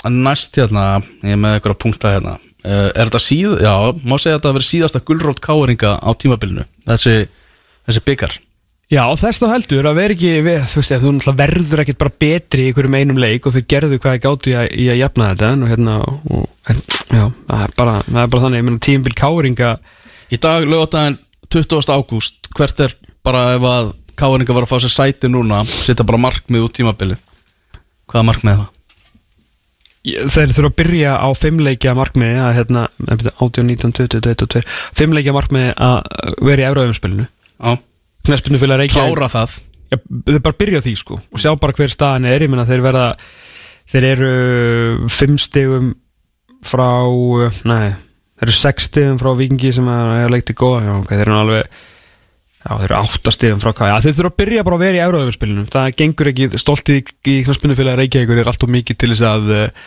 næst 0.10 0.56
hérna 0.56 1.02
ég 1.24 1.32
er 1.34 1.40
með 1.42 1.60
eitthvað 1.60 1.80
punkta 1.80 2.12
hérna 2.16 2.36
uh, 2.36 2.47
er 2.68 3.08
þetta 3.08 3.24
síð, 3.24 3.56
já, 3.64 3.74
má 4.04 4.18
segja 4.18 4.38
að 4.38 4.42
þetta 4.42 4.58
vera 4.58 4.70
síðasta 4.72 5.04
gulrót 5.08 5.42
káeringa 5.44 5.96
á 6.00 6.10
tímabilinu 6.20 6.68
þessi, 6.88 7.16
þessi 7.88 8.06
byggar 8.08 8.38
Já, 8.88 9.02
þess 9.20 9.42
þá 9.42 9.50
heldur 9.52 9.88
að 9.90 9.98
vera 9.98 10.16
ekki 10.16 10.30
við, 10.46 10.62
þú 10.72 10.80
veist, 10.80 10.94
þú 11.04 11.32
verður 11.36 11.82
ekkert 11.84 11.98
bara 12.00 12.14
betri 12.24 12.64
í 12.64 12.70
einhverjum 12.70 12.96
einum 12.96 13.18
leik 13.20 13.44
og 13.50 13.52
þau 13.58 13.66
gerðu 13.74 13.98
hvað 14.00 14.16
ég 14.16 14.22
gáttu 14.24 14.54
í 14.54 14.56
að, 14.56 14.68
í 14.72 14.86
að 14.94 15.00
jafna 15.02 15.28
þetta 15.34 15.50
en, 15.52 15.66
hérna, 15.68 15.96
og, 16.08 16.46
en, 16.72 16.80
já, 17.12 17.24
það 17.50 17.66
er 17.66 17.74
bara, 17.82 17.96
það 18.08 18.22
er 18.22 18.32
bara 18.32 18.44
þannig, 18.46 18.62
ég 18.62 18.68
meina 18.70 18.86
tímbil 18.88 19.16
káringa 19.20 19.74
Í 20.28 20.40
dag 20.44 20.66
lögadaginn 20.68 21.20
20. 21.52 21.92
ágúst 21.92 22.50
hvert 22.56 22.82
er 22.84 22.96
bara 23.24 23.44
ef 23.56 23.68
að 23.68 23.92
káeringa 24.20 24.56
var 24.56 24.66
að 24.66 24.72
fá 24.72 24.82
sér 24.84 24.92
sæti 24.96 25.30
núna 25.32 25.62
setja 25.68 26.08
bara 26.08 26.20
markmið 26.20 26.66
út 26.66 26.76
tímabilið 26.76 27.22
hvaða 28.08 28.26
markmið 28.28 28.60
það? 28.60 28.74
Þeir 30.06 30.54
þurfa 30.56 30.70
að 30.70 30.78
byrja 30.82 31.16
á 31.20 31.30
fimmleikja 31.38 31.96
markmiði 31.98 32.40
að 32.44 32.54
hérna, 32.60 32.84
18, 33.08 33.66
19, 33.72 33.96
20, 33.98 34.22
22 34.28 34.64
fimmleikja 34.98 35.36
markmiði 35.36 35.74
að 35.76 35.98
vera 36.48 36.64
í 36.64 36.70
Euróðumspilinu 36.70 37.28
Já, 37.28 37.78
Knespinu 38.28 38.62
fyrir 38.62 38.76
að 38.76 38.84
reykja 38.84 39.06
klára 39.08 39.30
það. 39.34 39.60
Já, 39.88 39.98
þeir 40.28 40.42
bara 40.46 40.60
byrja 40.62 40.82
því 40.86 40.96
sko 41.00 41.20
og 41.20 41.42
sjá 41.42 41.52
bara 41.60 41.78
hver 41.78 41.94
staðan 41.94 42.28
er, 42.30 42.44
ég 42.44 42.52
meina 42.52 42.68
þeir 42.68 42.84
verða 42.86 43.06
þeir 43.88 44.10
eru 44.14 44.32
fimm 45.12 45.38
stegum 45.40 45.94
frá 46.68 46.90
nei, 47.70 47.94
þeir 48.38 48.50
eru 48.50 48.58
sex 48.58 48.90
stegum 48.92 49.20
frá 49.22 49.32
vikingi 49.40 49.72
sem 49.76 49.88
er 49.92 50.26
að 50.26 50.34
leikti 50.36 50.58
góða, 50.58 50.84
já 50.84 50.94
ok, 50.98 51.14
þeir 51.14 51.26
eru 51.28 51.38
alveg 51.42 51.78
já, 52.68 52.74
þeir 52.74 52.88
eru 52.90 52.98
átta 53.00 53.34
stegum 53.34 53.62
frá 53.64 53.72
hvað, 53.72 54.04
þeir 54.04 54.18
þurfa 54.18 54.32
að 54.34 54.40
byrja 54.42 54.66
bara 54.68 54.78
að 54.78 54.84
vera 54.84 55.00
í 55.00 55.04
euróðumspilinu, 55.06 55.66
það 55.72 55.94
gengur 56.02 56.32
ekki 56.34 56.62
stoltið 56.62 57.00
í, 57.00 57.04
í 57.32 57.36
knarspinu 57.48 57.78
fyrir 57.78 57.94
að 57.94 58.02
reykja 58.04 58.24
ykkur 58.26 58.42
er 58.42 58.52
alltaf 58.52 58.74
mikið 58.74 59.00
til 59.02 59.12
þess 59.14 59.28
að 59.30 59.54
eh, 59.56 59.86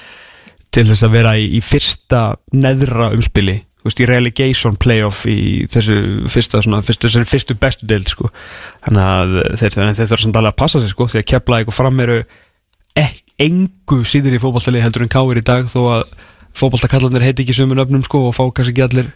til 0.71 0.87
þess 0.89 1.07
að 1.07 1.17
vera 1.19 1.35
í, 1.39 1.49
í 1.59 1.61
fyrsta 1.65 2.23
neðra 2.55 3.11
umspili. 3.17 3.59
Þú 3.81 3.89
veist, 3.89 4.01
í 4.03 4.09
relegation 4.11 4.77
playoff 4.77 5.23
í 5.31 5.41
þessu 5.73 5.97
fyrsta, 6.31 6.61
svona, 6.61 6.83
fyrstu, 6.85 7.09
fyrstu 7.25 7.57
bestu 7.59 7.89
deild 7.89 8.11
sko. 8.13 8.29
þannig 8.85 9.07
að 9.07 9.33
þeir, 9.57 9.77
þeir, 9.77 9.95
þeir 9.97 10.11
þurfa 10.11 10.25
samt 10.27 10.41
alveg 10.41 10.53
að 10.53 10.61
passa 10.61 10.83
sig 10.83 10.93
sko, 10.93 11.09
því 11.09 11.23
að 11.23 11.31
kepla 11.33 11.63
ykkur 11.65 11.77
fram 11.79 12.03
eru 12.05 12.19
e 13.01 13.07
engu 13.41 14.03
síður 14.05 14.37
í 14.37 14.43
fótballtali 14.43 14.83
heldur 14.85 15.07
en 15.07 15.13
káir 15.13 15.41
í 15.41 15.47
dag 15.49 15.71
þó 15.73 15.81
að 15.95 16.03
fótballtakallanir 16.61 17.25
heiti 17.25 17.47
ekki 17.47 17.57
sömu 17.57 17.79
nöfnum 17.79 18.05
sko, 18.05 18.27
og 18.29 18.37
fá 18.37 18.43
kannski 18.53 18.75
ekki 18.75 18.85
allir 18.85 19.11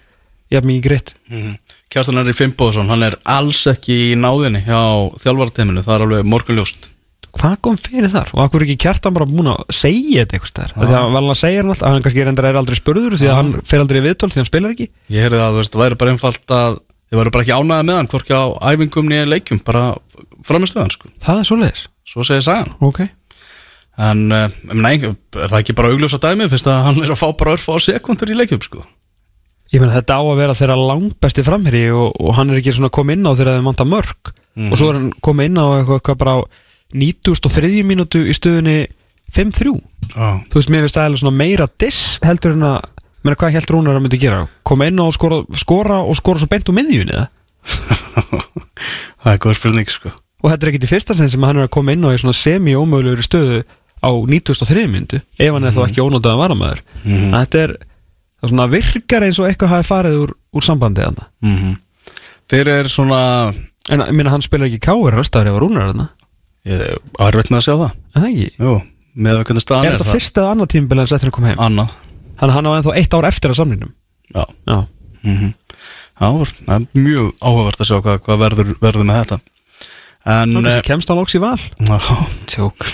jafn 0.55 0.71
mikið 0.71 0.87
greitt. 0.87 1.15
Mm. 1.29 1.59
Kjartan 1.95 2.19
Henri 2.19 2.33
Fimboðsson, 2.35 2.89
hann 2.91 3.07
er 3.07 3.15
alls 3.31 3.61
ekki 3.71 3.95
í 4.09 4.15
náðinni 4.19 4.65
hjá 4.67 4.81
þjálfarateiminu, 5.23 5.85
það 5.87 5.95
er 5.95 6.05
alveg 6.09 6.25
morgunljóst. 6.27 6.89
Hvað 7.35 7.55
kom 7.67 7.77
fyrir 7.79 8.11
þar? 8.11 8.33
Og 8.35 8.41
akkur 8.43 8.63
er 8.63 8.67
ekki 8.67 8.83
kjartan 8.83 9.15
bara 9.15 9.29
búin 9.31 9.51
að 9.53 9.63
segja 9.75 10.25
þetta 10.25 10.39
eitthvað 10.41 10.73
því 10.75 10.89
að 10.89 10.97
hann 10.97 11.19
alveg 11.21 11.35
að 11.35 11.39
segja 11.41 11.61
hann 11.63 11.71
alltaf 11.71 11.93
hann 11.93 12.05
kannski 12.05 12.27
reyndar 12.27 12.49
er 12.51 12.59
aldrei 12.59 12.79
spurður 12.79 13.17
því 13.19 13.31
að 13.31 13.39
hann 13.39 13.53
fer 13.71 13.83
aldrei 13.83 13.99
í 14.01 14.05
viðtöl 14.09 14.31
því 14.31 14.41
hann 14.41 14.51
spilar 14.51 14.75
ekki. 14.75 14.89
Ég 15.15 15.27
heyrði 15.27 15.41
að 15.43 15.59
það 15.61 15.81
væri 15.83 15.99
bara 16.03 16.15
einfalt 16.15 16.55
að 16.59 16.79
þið 17.11 17.21
væri 17.21 17.35
bara 17.35 17.47
ekki 17.47 17.57
ánæða 17.59 17.87
með 17.89 17.99
hann, 18.01 18.11
hvorki 18.15 18.39
á 18.39 18.45
æfingum 18.71 19.11
nýja 19.11 19.31
leikjum, 19.31 19.63
bara 19.67 19.85
framistöðan 20.47 20.95
sko. 20.95 21.11
það 21.23 21.43
er 21.43 21.51
svo 21.51 21.61
leiðis 21.63 21.87
Svo 22.05 22.27
segir 22.27 22.45
sagan. 22.45 22.75
Ok. 22.85 23.01
En, 24.05 24.27
uh, 24.35 24.51
nei, 24.75 24.99
er 25.01 25.49
það 25.49 25.61
ekki 25.63 25.77
bara 25.79 25.91
augljósa 25.95 26.19
dæmi 26.23 26.51
fyrst 26.53 26.69
að 26.71 26.83
hann 26.89 27.01
er 27.03 27.15
að 27.15 27.21
fá 27.23 27.29
bara 27.39 27.55
örfa 27.57 27.75
á 27.75 27.79
sekundur 27.83 28.31
í 28.35 28.37
leikjum 28.39 28.63
sko. 28.63 28.83
Ég 29.75 29.83
meina 29.83 29.95
þetta 29.97 30.17
á 30.17 30.23
að 30.23 30.39
vera 30.39 30.55
þeirra 30.55 30.77
langbesti 30.79 31.43
framherri 31.43 31.85
og, 31.91 32.13
og 32.23 32.37
hann 32.37 32.53
er 32.53 32.61
ekki 32.61 32.75
svona 32.77 32.93
komið 32.95 33.17
inn 33.19 33.27
á 33.27 33.33
þegar 33.35 33.57
þeim 33.59 33.71
vantar 33.73 33.89
mörg 33.91 34.31
og 34.71 34.77
svo 34.79 34.91
er 34.93 34.99
hann 35.01 35.09
komið 35.25 35.49
inn 35.51 35.59
á 35.59 35.67
eitthvað, 35.75 35.97
eitthvað 35.99 36.19
bara 36.21 36.35
á 36.39 36.41
93. 36.95 37.83
mínútu 37.89 38.21
í 38.23 38.35
stöðunni 38.37 38.77
5-3 39.35 39.73
ah. 40.15 40.37
Þú 40.47 40.61
veist, 40.61 40.71
mér 40.71 40.85
finnst 40.85 40.99
það 41.01 41.17
svona 41.19 41.35
meira 41.35 41.67
diss 41.83 42.21
heldur 42.23 42.55
en 42.55 42.67
að 42.69 42.85
meina 43.25 43.39
hvað 43.41 43.57
held 43.57 43.73
Rúnar 43.75 43.99
að 43.99 44.05
myndi 44.05 44.21
gera 44.23 44.45
koma 44.63 44.87
inn 44.91 45.01
á 45.01 45.05
og 45.09 45.17
skora, 45.17 45.41
skora 45.59 45.97
og 46.05 46.15
skora 46.21 46.43
svo 46.43 46.51
beint 46.53 46.71
úr 46.71 46.77
miðjunni 46.79 47.17
eða? 47.17 47.27
Það 49.25 49.33
er 49.33 49.41
góð 49.43 49.57
spurning 49.59 49.91
sko. 49.91 50.13
og 50.45 50.53
þetta 50.53 50.67
er 50.67 50.71
ekki 50.71 50.83
til 50.85 50.91
fyrsta 50.93 51.17
sinn 51.17 51.33
sem 51.33 51.47
hann 51.49 51.59
er 51.59 51.67
að 51.67 51.73
koma 51.75 51.95
inn 51.97 52.05
á 52.05 52.13
semi-ómögulegur 52.15 53.25
stöðu 53.25 53.63
á 54.05 54.11
93. 54.13 54.87
mínútu 54.93 55.19
ef 55.41 55.51
hann 55.57 55.65
er 55.67 55.75
þá 55.75 55.83
ekki 55.89 56.05
ónótað 56.05 56.37
að 56.37 56.43
vara 56.45 56.59
maður 56.61 56.83
Mhm. 57.03 57.33
þetta 57.35 57.63
er 57.65 57.77
það 58.45 58.53
svona 58.53 58.67
virkar 58.73 59.27
eins 59.27 59.41
og 59.41 59.49
eitthvað 59.49 59.75
hafi 59.75 59.89
farið 59.89 60.19
úr, 60.23 60.35
úr 60.55 60.67
sambandi 60.67 61.05
þarna. 61.05 61.29
Mm 61.45 61.57
-hmm. 61.59 61.79
Þeir 62.53 62.69
eru 62.79 62.93
svona 62.93 63.21
En 63.93 64.01
ég 64.01 64.15
meina 64.17 64.33
hann 64.33 64.45
spilar 64.45 64.71
ekki 64.71 64.81
káir 64.81 65.13
röstaður 65.13 65.51
ef 65.53 65.59
Rúnar 65.61 65.83
er 65.83 65.91
þarna? 65.93 66.09
Ég 66.65 66.95
var 67.19 67.37
veit 67.37 67.51
með 67.53 67.59
að 67.59 67.67
sjá 67.67 67.75
það. 67.75 67.91
Er 68.15 68.23
það 68.23 68.29
ekki? 68.31 68.47
Jú, 68.65 68.77
með 69.15 69.41
að 69.41 69.45
hvernig 69.45 69.65
staðan 69.65 69.85
Er 69.85 69.91
er, 69.91 69.99
þetta 69.99 70.15
fyrsta 70.15 70.41
eða 70.41 70.55
annað 70.55 70.71
tímabil 70.73 71.01
hans 71.03 71.13
eftir 71.13 71.29
að 71.29 71.37
koma 71.37 71.51
heim? 71.51 71.61
Annað. 71.67 71.91
Þannig 72.39 72.55
að 72.55 72.57
hann 72.57 72.69
á 72.69 72.77
ennþá 72.79 72.95
eitt 73.01 73.15
ár 73.15 73.29
eftir 73.29 73.53
að 73.53 73.59
samninum 73.61 73.93
Já, 74.33 74.45
Já. 74.65 74.79
Mm 75.25 75.53
Já 76.15 76.29
það 76.65 76.75
er 76.77 76.87
mjög 76.95 77.31
áhugavert 77.43 77.81
að 77.83 77.89
sjá 77.91 77.97
hvað, 77.99 78.21
hvað 78.25 78.43
verður, 78.45 78.69
verður 78.81 79.09
með 79.09 79.21
þetta. 79.21 79.39
En 80.35 80.55
Nú 80.55 80.63
eh, 80.71 80.79
kemst 80.87 81.11
hann 81.11 81.19
lóks 81.19 81.35
í 81.35 81.43
val. 81.43 81.59
Já, 81.59 81.99
Tjók 82.49 82.87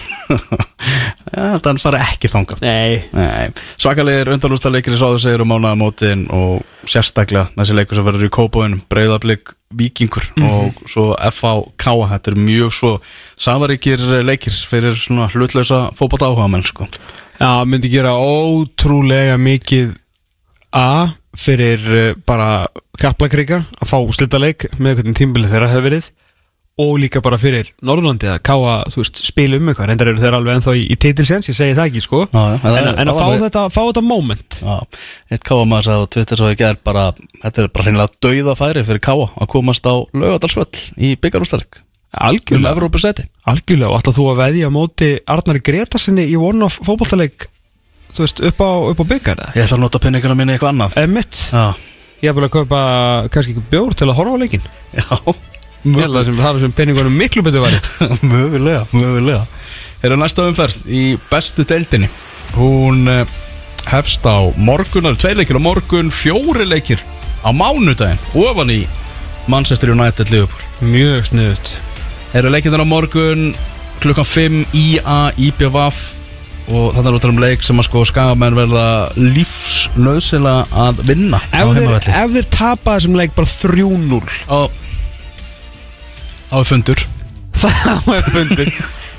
Þannig 1.64 1.82
fara 1.82 2.02
ekki 2.04 2.30
þangað. 2.32 2.62
Nei. 2.64 3.00
Nei, 3.14 3.50
svakalegir 3.80 4.32
undanlústa 4.34 4.72
leikir 4.72 4.96
í 4.96 5.00
sáðu 5.00 5.20
segir 5.22 5.44
um 5.44 5.50
mánaðamótin 5.52 6.26
og 6.34 6.86
sérstaklega 6.88 7.50
þessi 7.56 7.76
leikur 7.76 7.98
sem 7.98 8.06
verður 8.06 8.28
í 8.28 8.32
kópóinum 8.34 8.84
breyðablík 8.90 9.54
vikingur 9.76 10.26
og 10.42 10.80
svo 10.90 11.12
Káa, 11.78 12.08
þetta 12.10 12.32
er 12.32 12.38
mjög 12.40 12.74
svo 12.74 12.92
safaríkir 13.38 14.02
leikir 14.26 14.54
fyrir 14.70 14.96
svona 14.98 15.28
hlutlausa 15.30 15.88
fótbolta 15.98 16.30
áhuga 16.30 16.48
menn 16.50 16.66
sko. 16.66 16.88
Já, 17.40 17.64
myndi 17.64 17.90
gera 17.92 18.16
ótrúlega 18.18 19.38
mikið 19.40 19.94
A 20.70 21.10
fyrir 21.34 21.82
uh, 21.90 22.18
bara 22.26 22.66
kaplakrika 23.00 23.62
að 23.80 23.90
fá 23.90 23.96
slitaleik 24.14 24.66
með 24.78 25.00
hvernig 25.00 25.16
tímabilið 25.18 25.54
þeirra 25.54 25.70
hefur 25.72 25.86
verið 25.88 26.10
og 26.80 26.92
líka 27.02 27.20
bara 27.24 27.38
fyrir 27.40 27.68
Norrlandi 27.86 28.28
að 28.32 28.38
káa, 28.48 28.74
þú 28.92 29.02
veist, 29.02 29.20
spila 29.28 29.58
um 29.60 29.68
eitthvað. 29.72 29.90
Reyndar 29.90 30.10
eru 30.12 30.22
þeir 30.22 30.36
alveg 30.38 30.56
ennþá 30.58 30.74
í, 30.78 30.84
í 30.90 30.96
titilsens, 31.04 31.50
ég 31.52 31.58
segi 31.58 31.76
það 31.78 31.90
ekki 31.90 32.02
sko. 32.06 32.22
Já, 32.32 32.42
en, 32.56 32.88
en 32.94 32.96
það 32.96 33.12
að 33.12 33.20
fá 33.20 33.24
alveg- 33.26 33.44
þetta, 33.46 33.64
fá 33.74 33.80
þetta 33.90 34.04
moment. 34.06 34.58
Já, 34.64 34.74
eitt 35.36 35.44
Káa 35.50 35.66
maður 35.68 35.86
sagði 35.90 36.08
á 36.08 36.12
Twitter 36.16 36.40
svo 36.42 36.50
ég 36.52 36.58
ger 36.62 36.80
bara, 36.90 37.04
þetta 37.44 37.62
er 37.64 37.70
bara 37.76 37.86
hreinlega 37.88 38.18
dauða 38.26 38.56
færi 38.60 38.84
fyrir 38.88 39.04
Káa 39.10 39.28
að 39.36 39.50
komast 39.54 39.86
á 39.86 39.94
laugadalsvöll 40.16 40.84
í 40.98 41.12
byggarústarik 41.20 41.80
um 42.10 42.24
algjörlega, 42.26 42.72
Evrópusæti. 42.74 43.24
Algjörlega 43.46 43.92
og 43.92 44.00
ætla 44.00 44.12
þú 44.16 44.24
að 44.32 44.40
veðja 44.42 44.66
á 44.66 44.72
móti 44.74 45.10
Arnari 45.30 45.60
Gretarsinni 45.62 46.24
í 46.26 46.34
one-off 46.34 46.80
fótballtaleik 46.82 47.46
þú 48.16 48.24
veist, 48.24 48.40
upp 48.50 48.58
á, 48.66 48.70
á 48.90 49.04
byggar? 49.06 49.44
Ég 49.54 49.62
ætla 49.68 49.76
að 49.78 49.84
nota 49.84 50.00
peningana 50.02 50.34
minni 50.34 50.56
í 50.56 50.58
eitthvað 50.58 50.72
annað. 50.74 50.96
Ég 52.20 52.26
hef 52.28 52.34
bara 52.36 52.48
að 52.50 52.56
kaupa 52.56 52.80
kannski 53.32 53.54
bjór 53.70 53.94
til 53.96 54.10
að 54.10 54.18
horfa 54.18 54.34
á 54.34 54.42
leikin 54.42 54.66
já 54.98 55.06
Að 55.80 56.24
sem 56.28 56.36
það 56.36 56.50
er 56.50 56.62
sem 56.64 56.74
peningunum 56.76 57.14
miklu 57.16 57.44
betur 57.46 57.64
væri 57.64 57.78
mögulega, 58.32 58.82
mögulega. 58.92 59.44
Erum 60.04 60.20
næsta 60.20 60.44
umferð 60.48 60.82
í 60.88 61.04
bestu 61.30 61.64
deildinni. 61.68 62.10
Hún 62.56 63.08
uh, 63.08 63.22
hefst 63.88 64.26
á 64.28 64.44
morgun, 64.60 65.06
það 65.06 65.12
eru 65.12 65.20
tveir 65.22 65.40
leikir 65.40 65.60
á 65.60 65.62
morgun 65.62 66.12
Fjóri 66.12 66.66
leikir 66.68 67.00
á 67.40 67.48
mánudaginn 67.54 68.20
Ofan 68.36 68.72
í 68.74 68.80
Manchester 69.48 69.92
United 69.94 70.32
Liverpool. 70.34 70.66
Mjög 70.84 71.30
sniðut 71.30 71.76
Eru 72.36 72.50
leikirnir 72.52 72.84
á 72.84 72.86
morgun 72.86 73.50
klukkan 74.00 74.26
5 74.26 74.64
IA 74.76 75.20
IBVF 75.36 76.00
og 76.70 76.92
þannig 76.94 77.08
er 77.08 77.16
út 77.16 77.26
um 77.26 77.40
leik 77.42 77.64
sem 77.64 77.80
að 77.80 77.88
sko 77.88 78.04
skagamenn 78.06 78.56
verða 78.56 78.84
lífsnöðsila 79.18 80.54
að 80.84 81.02
vinna 81.08 81.40
á 81.50 81.64
ef 81.64 81.72
þeir, 81.74 81.96
ef 81.98 82.36
þeir 82.36 82.48
tapa 82.54 82.94
þessum 82.96 83.18
leik 83.18 83.34
bara 83.34 83.50
3-0 83.50 84.20
og 84.54 84.78
á 86.50 86.58
fundur 86.66 87.00
Það 87.60 88.14
er 88.16 88.28
fundur. 88.34 88.70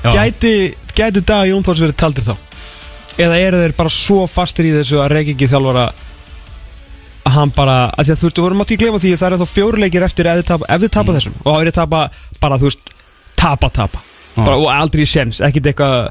Gæti, 0.02 0.52
gætu 0.96 1.20
dag 1.26 1.46
Jón 1.50 1.62
Þórs 1.66 1.82
verið 1.84 1.98
taldir 2.00 2.24
þá 2.26 2.34
Eða 3.22 3.36
eru 3.44 3.60
þeir 3.60 3.74
bara 3.76 3.92
svo 3.92 4.24
fastir 4.30 4.66
í 4.70 4.72
þessu 4.74 4.98
að 5.04 5.18
ekki 5.20 5.48
þjálfara 5.52 5.84
að 7.22 7.34
hann 7.36 7.52
bara, 7.54 7.74
að 7.94 8.08
því 8.08 8.12
að 8.14 8.18
þú 8.18 8.26
veist, 8.26 8.36
þú 8.38 8.42
vorum 8.46 8.62
átti 8.64 8.74
að 8.76 8.80
glefa 8.82 9.00
því 9.02 9.10
að 9.14 9.20
það 9.20 9.34
er 9.36 9.42
þá 9.42 9.50
fjóruleikir 9.52 10.04
eftir 10.08 10.28
ef 10.32 10.38
þið 10.40 10.46
tapa, 10.48 10.66
ef 10.74 10.80
þið 10.82 10.88
Mm. 10.88 10.94
tapa 10.96 11.12
þessum 11.16 11.34
og 11.44 11.46
það 11.52 11.60
er 11.60 11.68
þið 11.68 11.76
tapa 11.76 12.00
bara, 12.42 12.56
þú 12.58 12.66
veist, 12.66 12.90
tapa, 13.38 13.68
tapa 13.70 14.00
Já. 14.02 14.42
bara, 14.44 14.56
og 14.58 14.66
aldrei 14.72 15.02
í 15.04 15.10
séns, 15.12 15.38
ekkit 15.46 15.68
eitthvað 15.70 16.08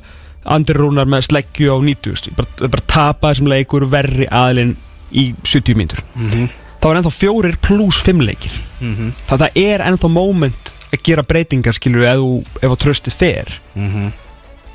andri 0.55 0.77
rúnar 0.77 1.09
með 1.11 1.25
sleggju 1.27 1.67
á 1.73 1.77
90 1.83 2.13
veist, 2.15 2.29
bara, 2.37 2.69
bara 2.71 2.85
tapa 2.95 3.33
þessum 3.33 3.49
leikur 3.51 3.85
verri 3.91 4.29
aðilinn 4.31 4.75
í 5.11 5.25
70 5.43 5.75
mínútur 5.81 5.99
Mhm. 6.15 6.47
þá 6.79 6.85
er 6.93 7.01
ennþá 7.01 7.13
fjórir 7.17 7.57
pluss 7.61 7.99
fimm 8.05 8.21
leikir 8.23 8.53
Mhm. 8.79 9.11
það, 9.27 9.37
það 9.43 9.51
er 9.67 9.79
ennþá 9.89 10.09
moment 10.15 10.73
að 10.91 11.03
gera 11.07 11.23
breytingar 11.27 11.73
skilur 11.77 12.03
ef, 12.07 12.19
þú- 12.21 12.63
að 12.69 12.77
tröstið 12.85 13.13
fer. 13.17 13.53
Mhm. 13.75 14.11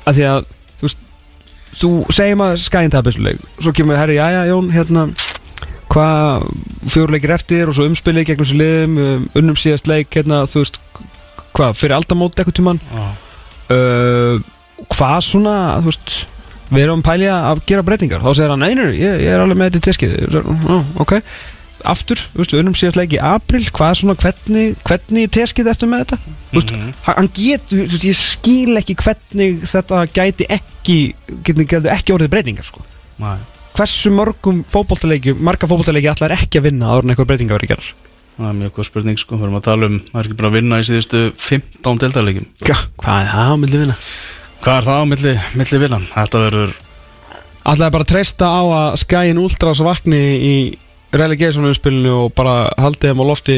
að 0.07 0.15
því 0.17 0.23
að 0.31 0.45
þú, 0.79 0.85
veist, 0.87 0.97
þú 1.81 1.89
segjum 2.15 2.41
að 2.45 2.53
skæðin 2.63 2.93
tapisleik 2.95 3.39
svo 3.59 3.73
kemur 3.75 3.93
við, 3.95 3.99
herri, 4.01 4.15
jæja 4.15 4.45
Jón 4.47 4.69
hérna, 4.71 5.01
hvað 5.91 6.45
fjóruleikir 6.91 7.33
eftir 7.35 7.67
og 7.69 7.75
svo 7.75 7.87
umspilið 7.89 8.25
gegnum 8.29 8.47
sér 8.49 8.59
liðum 8.61 8.97
um, 9.03 9.27
unnum 9.39 9.55
síðast 9.59 9.87
leik 9.91 10.09
hérna, 10.15 10.43
þú 10.47 10.63
veist, 10.63 10.79
hvað, 11.57 11.75
fyrir 11.79 11.95
aldamót 11.97 12.35
eitthvað 12.39 12.57
tíman 12.59 12.79
Já. 12.87 13.05
uh, 13.75 14.39
hvað 14.93 15.19
svona, 15.27 15.55
þú 15.81 15.91
veist 15.91 16.15
við 16.67 16.83
erum 16.83 17.03
pælið 17.05 17.31
að 17.31 17.61
gera 17.69 17.83
breytingar. 17.87 18.19
Þá 18.23 18.31
segir 18.35 18.51
hann, 18.51 18.59
nei, 18.59 18.73
ég, 18.99 19.21
ég 19.23 19.29
er 19.31 19.39
alveg 19.39 19.55
með 19.59 19.69
þetta 19.69 19.79
í 19.79 19.85
teskið. 19.85 20.35
Ó, 20.67 20.75
ok, 21.03 21.13
aftur 21.85 22.21
við 22.35 22.55
unnum 22.61 22.75
síðast 22.77 22.97
leik 22.97 23.13
í 23.13 23.19
april 23.21 23.61
hvað 23.69 23.89
er 23.91 23.99
svona, 24.01 24.15
hvernig, 24.21 24.75
hvernig 24.87 25.29
teskið 25.35 25.69
ertu 25.73 25.89
með 25.89 26.05
þetta 26.05 26.17
veist, 26.53 26.71
Mhm. 26.71 26.93
hann 27.03 27.29
getur, 27.33 27.85
ég 28.07 28.15
skil 28.17 28.77
ekki 28.77 28.95
hvernig 28.95 29.61
þetta 29.67 30.05
gæti 30.13 30.47
ekki 30.49 30.97
gæti 31.43 31.89
ekki 31.91 32.13
orðið 32.15 32.29
breytingar, 32.33 32.65
sko 32.65 32.81
Nei. 33.19 33.37
hversu 33.77 34.09
mörgum 34.11 34.63
fótboltaleiki 34.65 35.35
marga 35.37 35.67
fótboltaleiki 35.67 36.09
allar 36.09 36.31
ekki 36.37 36.59
að 36.59 36.63
vinna 36.71 36.85
áður 36.91 37.03
en 37.03 37.09
eitthvað 37.15 37.27
breytingar 37.33 37.59
verið 37.59 37.73
gerar 37.75 37.93
Það 38.37 38.49
er 38.49 38.53
mjög 38.53 38.71
góð 38.77 38.85
spurning 38.85 39.17
sko, 39.17 39.35
við 39.37 39.43
erum 39.47 39.55
að 39.57 39.63
tala 39.65 39.85
um 39.89 39.99
Það 39.99 40.19
er 40.19 40.27
ekki 40.27 40.35
búin 40.37 40.47
að 40.51 40.57
vinna 40.59 40.77
í 40.77 40.83
síðustu 40.85 41.21
15 41.41 41.97
deltalegjum 42.03 42.45
Já, 42.69 42.75
hvað 43.01 43.21
er 43.23 43.31
það 43.33 43.47
á 43.49 43.55
milli 43.57 43.77
vinna? 43.81 43.95
Hvað 44.61 44.77
er 44.77 44.85
það 44.85 44.99
á 45.01 45.05
milli, 45.09 45.33
milli 45.57 45.79
vinnan? 45.81 46.05
Þetta 46.13 46.41
verður 46.45 46.75
Alltaf 47.67 47.91
bara 47.91 48.05
að 48.05 48.11
treysta 48.13 48.45
á 48.47 48.61
að 48.63 48.97
skæin 49.01 49.41
últras 49.41 49.81
vakni 49.83 50.21
í 50.37 50.53
relegation 51.15 51.67
umspilinu 51.69 52.15
og 52.25 52.33
bara 52.37 52.67
haldið 52.79 53.13
þeim 53.13 53.23
á 53.23 53.25
lofti 53.29 53.57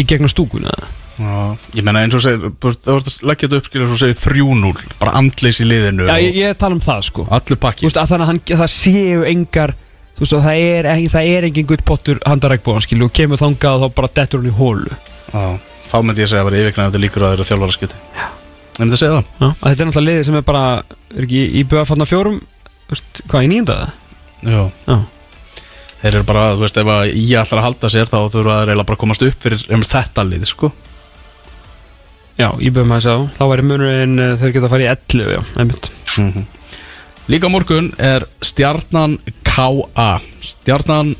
í 0.00 0.06
gegnum 0.08 0.30
stúkuna. 0.32 0.74
Já, 1.14 1.54
ég 1.78 1.84
menna 1.86 2.00
eins 2.02 2.14
og 2.18 2.22
segir 2.24 2.50
Það 2.58 2.88
voru 2.90 3.06
að 3.06 3.18
leggja 3.30 3.46
þetta 3.46 3.58
upp 3.60 3.66
skilja 3.68 3.86
svo 3.86 3.98
segir 4.00 4.16
3-0 4.18 4.96
Bara 4.98 5.12
andleys 5.20 5.60
í 5.62 5.66
liðinu 5.68 6.08
Já, 6.08 6.16
og 6.16 6.24
ég, 6.24 6.38
ég 6.40 6.56
tala 6.58 6.74
um 6.74 6.80
það 6.82 7.04
sko. 7.06 7.26
Allur 7.30 7.52
Þú 7.52 7.58
pakki 7.62 7.86
veist 7.86 8.00
að 8.02 8.08
þannig 8.10 8.24
að 8.24 8.30
hann, 8.32 8.40
það 8.50 8.72
séu 8.72 9.20
engar 9.30 9.74
Þú 10.16 10.24
veist 10.24 10.34
að 10.34 10.48
það 10.48 10.62
er, 10.64 10.88
það 11.12 11.30
er 11.36 11.46
engin 11.46 11.68
guttpottur 11.70 12.22
handarækbóðan 12.26 12.86
skilu 12.88 13.06
og 13.06 13.14
kemur 13.14 13.42
þangað 13.44 13.78
og 13.78 13.84
þá 13.84 13.96
bara 14.00 14.12
dettur 14.18 14.42
hann 14.42 14.50
í 14.50 14.56
hólu 14.58 14.90
Já, 14.90 15.44
þá 15.92 15.96
myndi 16.02 16.24
ég 16.24 16.32
segja 16.32 16.42
að 16.42 16.50
vera 16.50 16.64
yfirknæði 16.64 16.90
Þetta 16.90 17.04
líkur 17.06 17.22
að 17.28 17.30
það 17.30 17.38
eru 17.38 17.48
Já. 18.18 18.26
Ég 18.74 18.82
myndi 18.82 18.96
að 18.96 19.02
segja 19.04 19.14
það. 19.14 19.26
Já, 19.38 19.46
að 19.46 19.66
þetta 19.70 19.84
er 19.84 19.88
náttúrulega 19.92 20.10
liðið 20.10 20.24
sem 20.26 20.36
er 20.40 20.46
bara 20.50 20.62
er 21.14 21.26
ekki 21.28 21.42
í 21.46 21.60
BF 21.70 21.94
hann 21.94 22.06
fjórum 22.10 22.40
þú 22.42 22.94
veist, 22.96 23.20
hvað, 23.30 23.44
í 23.46 23.50
nýjöndaða? 23.52 23.90
Já. 24.42 24.62
Já. 24.90 24.96
Þeir 26.04 26.18
eru 26.18 26.26
bara, 26.28 26.40
þú 26.52 26.60
veist, 26.60 26.76
ef 26.76 26.88
að 26.92 27.06
ég 27.16 27.38
ætlar 27.40 27.60
að 27.62 27.64
halda 27.64 27.88
sér 27.94 28.10
þá 28.10 28.18
þurfa 28.28 28.56
þeir 28.58 28.70
eiginlega 28.70 28.88
bara 28.90 28.98
að 28.98 29.00
komast 29.00 29.22
upp 29.24 29.46
fyrir 29.46 29.62
um 29.72 29.84
þetta 29.88 30.24
lið, 30.28 30.44
sko. 30.50 30.68
Já, 32.36 32.48
í 32.60 32.68
BF 32.68 32.90
maður 32.90 33.06
sá, 33.06 33.14
þá 33.38 33.44
væri 33.54 33.64
munurinn 33.70 34.20
eh, 34.20 34.34
þeir 34.42 34.52
geta 34.52 34.68
að 34.68 34.74
fara 34.74 34.84
í 34.84 34.90
11, 34.92 35.32
já, 35.32 35.40
einmitt. 35.62 35.90
Mhm. 36.20 36.46
Líka 37.32 37.48
á 37.48 37.54
morgun 37.54 37.88
er 37.96 38.26
stjarnan 38.44 39.16
K.A. 39.48 40.10
Stjarnan 40.44 41.14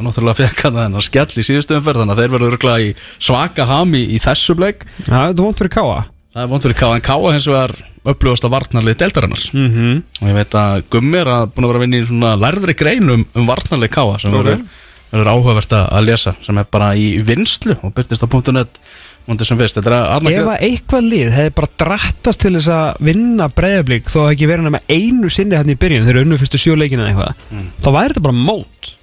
náttúrulega 0.00 0.40
fekk 0.40 0.64
hann 0.66 0.80
þennan 0.80 1.06
skell 1.06 1.28
í 1.38 1.44
síðustu 1.46 1.76
umferð 1.78 2.02
þannig 2.02 2.16
að 2.16 2.22
þeir 2.24 2.34
verður 2.34 3.04
svaka 3.22 3.68
hami 3.68 4.00
í 4.10 4.18
þessu 4.18 4.56
bleik. 4.58 4.88
Já, 5.04 5.28
þetta 5.28 5.36
er 5.36 5.44
vont 5.44 5.60
fyrir 5.60 5.76
káa 5.76 6.00
það 6.34 6.42
er 6.44 6.50
vont 6.50 6.66
fyrir 6.66 6.78
K.A. 6.78 6.90
en 6.96 7.04
K.A. 7.04 7.32
hins 7.34 7.48
vegar 7.50 7.74
uppljóðast 8.10 8.46
að 8.46 8.54
varnarlið 8.54 8.98
deltarinnar 9.02 9.46
mm 9.52 9.66
-hmm. 9.70 10.02
og 10.22 10.28
ég 10.30 10.36
veit 10.38 10.54
að 10.56 10.84
Gummi 10.90 11.18
er 11.20 11.28
að 11.28 11.50
búin 11.54 11.66
að 11.66 11.72
vera 11.72 11.80
að 11.80 11.84
vinna 11.84 12.00
í 12.00 12.06
svona 12.06 12.36
lærðri 12.40 12.74
greinum 12.74 13.26
um 13.34 13.46
varnarlið 13.50 13.90
K.A. 13.96 14.18
sem 14.18 14.32
verður, 14.32 14.62
verður 15.10 15.32
áhugavert 15.34 15.72
að 15.78 16.04
lesa 16.06 16.34
sem 16.46 16.58
er 16.58 16.68
bara 16.70 16.94
í 16.94 17.06
vinslu 17.22 17.76
og 17.82 17.94
byrtist 17.94 18.24
á 18.24 18.28
.net 18.52 18.80
múndið 19.28 19.46
sem 19.46 19.58
fyrst 19.58 19.76
er 19.76 19.92
Ef 19.92 20.48
að 20.48 20.64
eitthvað 20.64 21.08
lið 21.10 21.30
hefði 21.34 21.50
bara 21.54 21.74
drattast 21.82 22.40
til 22.40 22.54
þess 22.56 22.70
að 22.72 23.04
vinna 23.04 23.48
breyðablík 23.48 24.08
þó 24.08 24.24
að 24.24 24.32
ekki 24.32 24.48
verið 24.48 24.64
nema 24.64 24.80
einu 24.88 25.30
sinni 25.30 25.56
hann 25.56 25.70
í 25.70 25.76
byrjun 25.76 26.06
þegar 26.06 26.24
unnu 26.24 26.38
fyrstu 26.40 26.58
sjó 26.58 26.74
leikina 26.74 27.04
eða 27.04 27.10
eitthvað 27.10 27.34
Mm. 27.50 27.68
þá 27.82 27.88
væri 27.90 28.08
þetta 28.14 28.26
bara 28.26 28.38
mót 28.38 28.94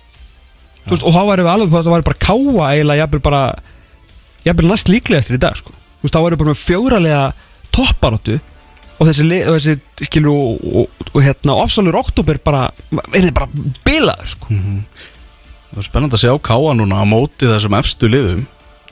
Þú 0.87 0.95
veist, 0.95 1.03
og 1.03 1.13
þá 1.13 1.21
væri 1.27 1.43
við 1.43 1.51
alveg 1.51 1.71
það 1.75 1.91
væri 1.91 2.07
bara 2.07 2.23
káa 2.23 2.67
eiginlega 2.71 3.55
jafnvel 4.47 4.69
næst 4.71 4.87
líklegastir 4.91 5.35
í 5.35 5.41
dag 5.41 5.57
sko. 5.59 5.73
Þú 5.97 6.05
veist, 6.05 6.15
þá 6.15 6.21
væri 6.25 6.39
bara 6.39 6.53
með 6.53 6.61
fjóralega 6.61 7.21
topparóttu 7.73 8.37
og 8.97 9.09
þessi, 9.09 9.25
og 9.45 9.57
þessi 9.57 10.07
skilur 10.09 10.33
og, 10.33 10.67
og, 10.83 11.07
og 11.13 11.23
hérna 11.25 11.57
ofsalur 11.63 11.97
oktober 11.99 12.39
bara 12.43 12.67
er 13.13 13.27
þið 13.27 13.33
bara 13.37 13.49
bilaður 13.85 14.31
sko. 14.33 14.59
það 15.71 15.81
er 15.81 15.89
spennandi 15.89 16.17
að 16.17 16.23
sjá 16.23 16.33
K.A. 16.49 16.71
núna 16.77 17.01
á 17.01 17.05
móti 17.09 17.49
þessum 17.49 17.77
efstu 17.77 18.09
liðum 18.09 18.45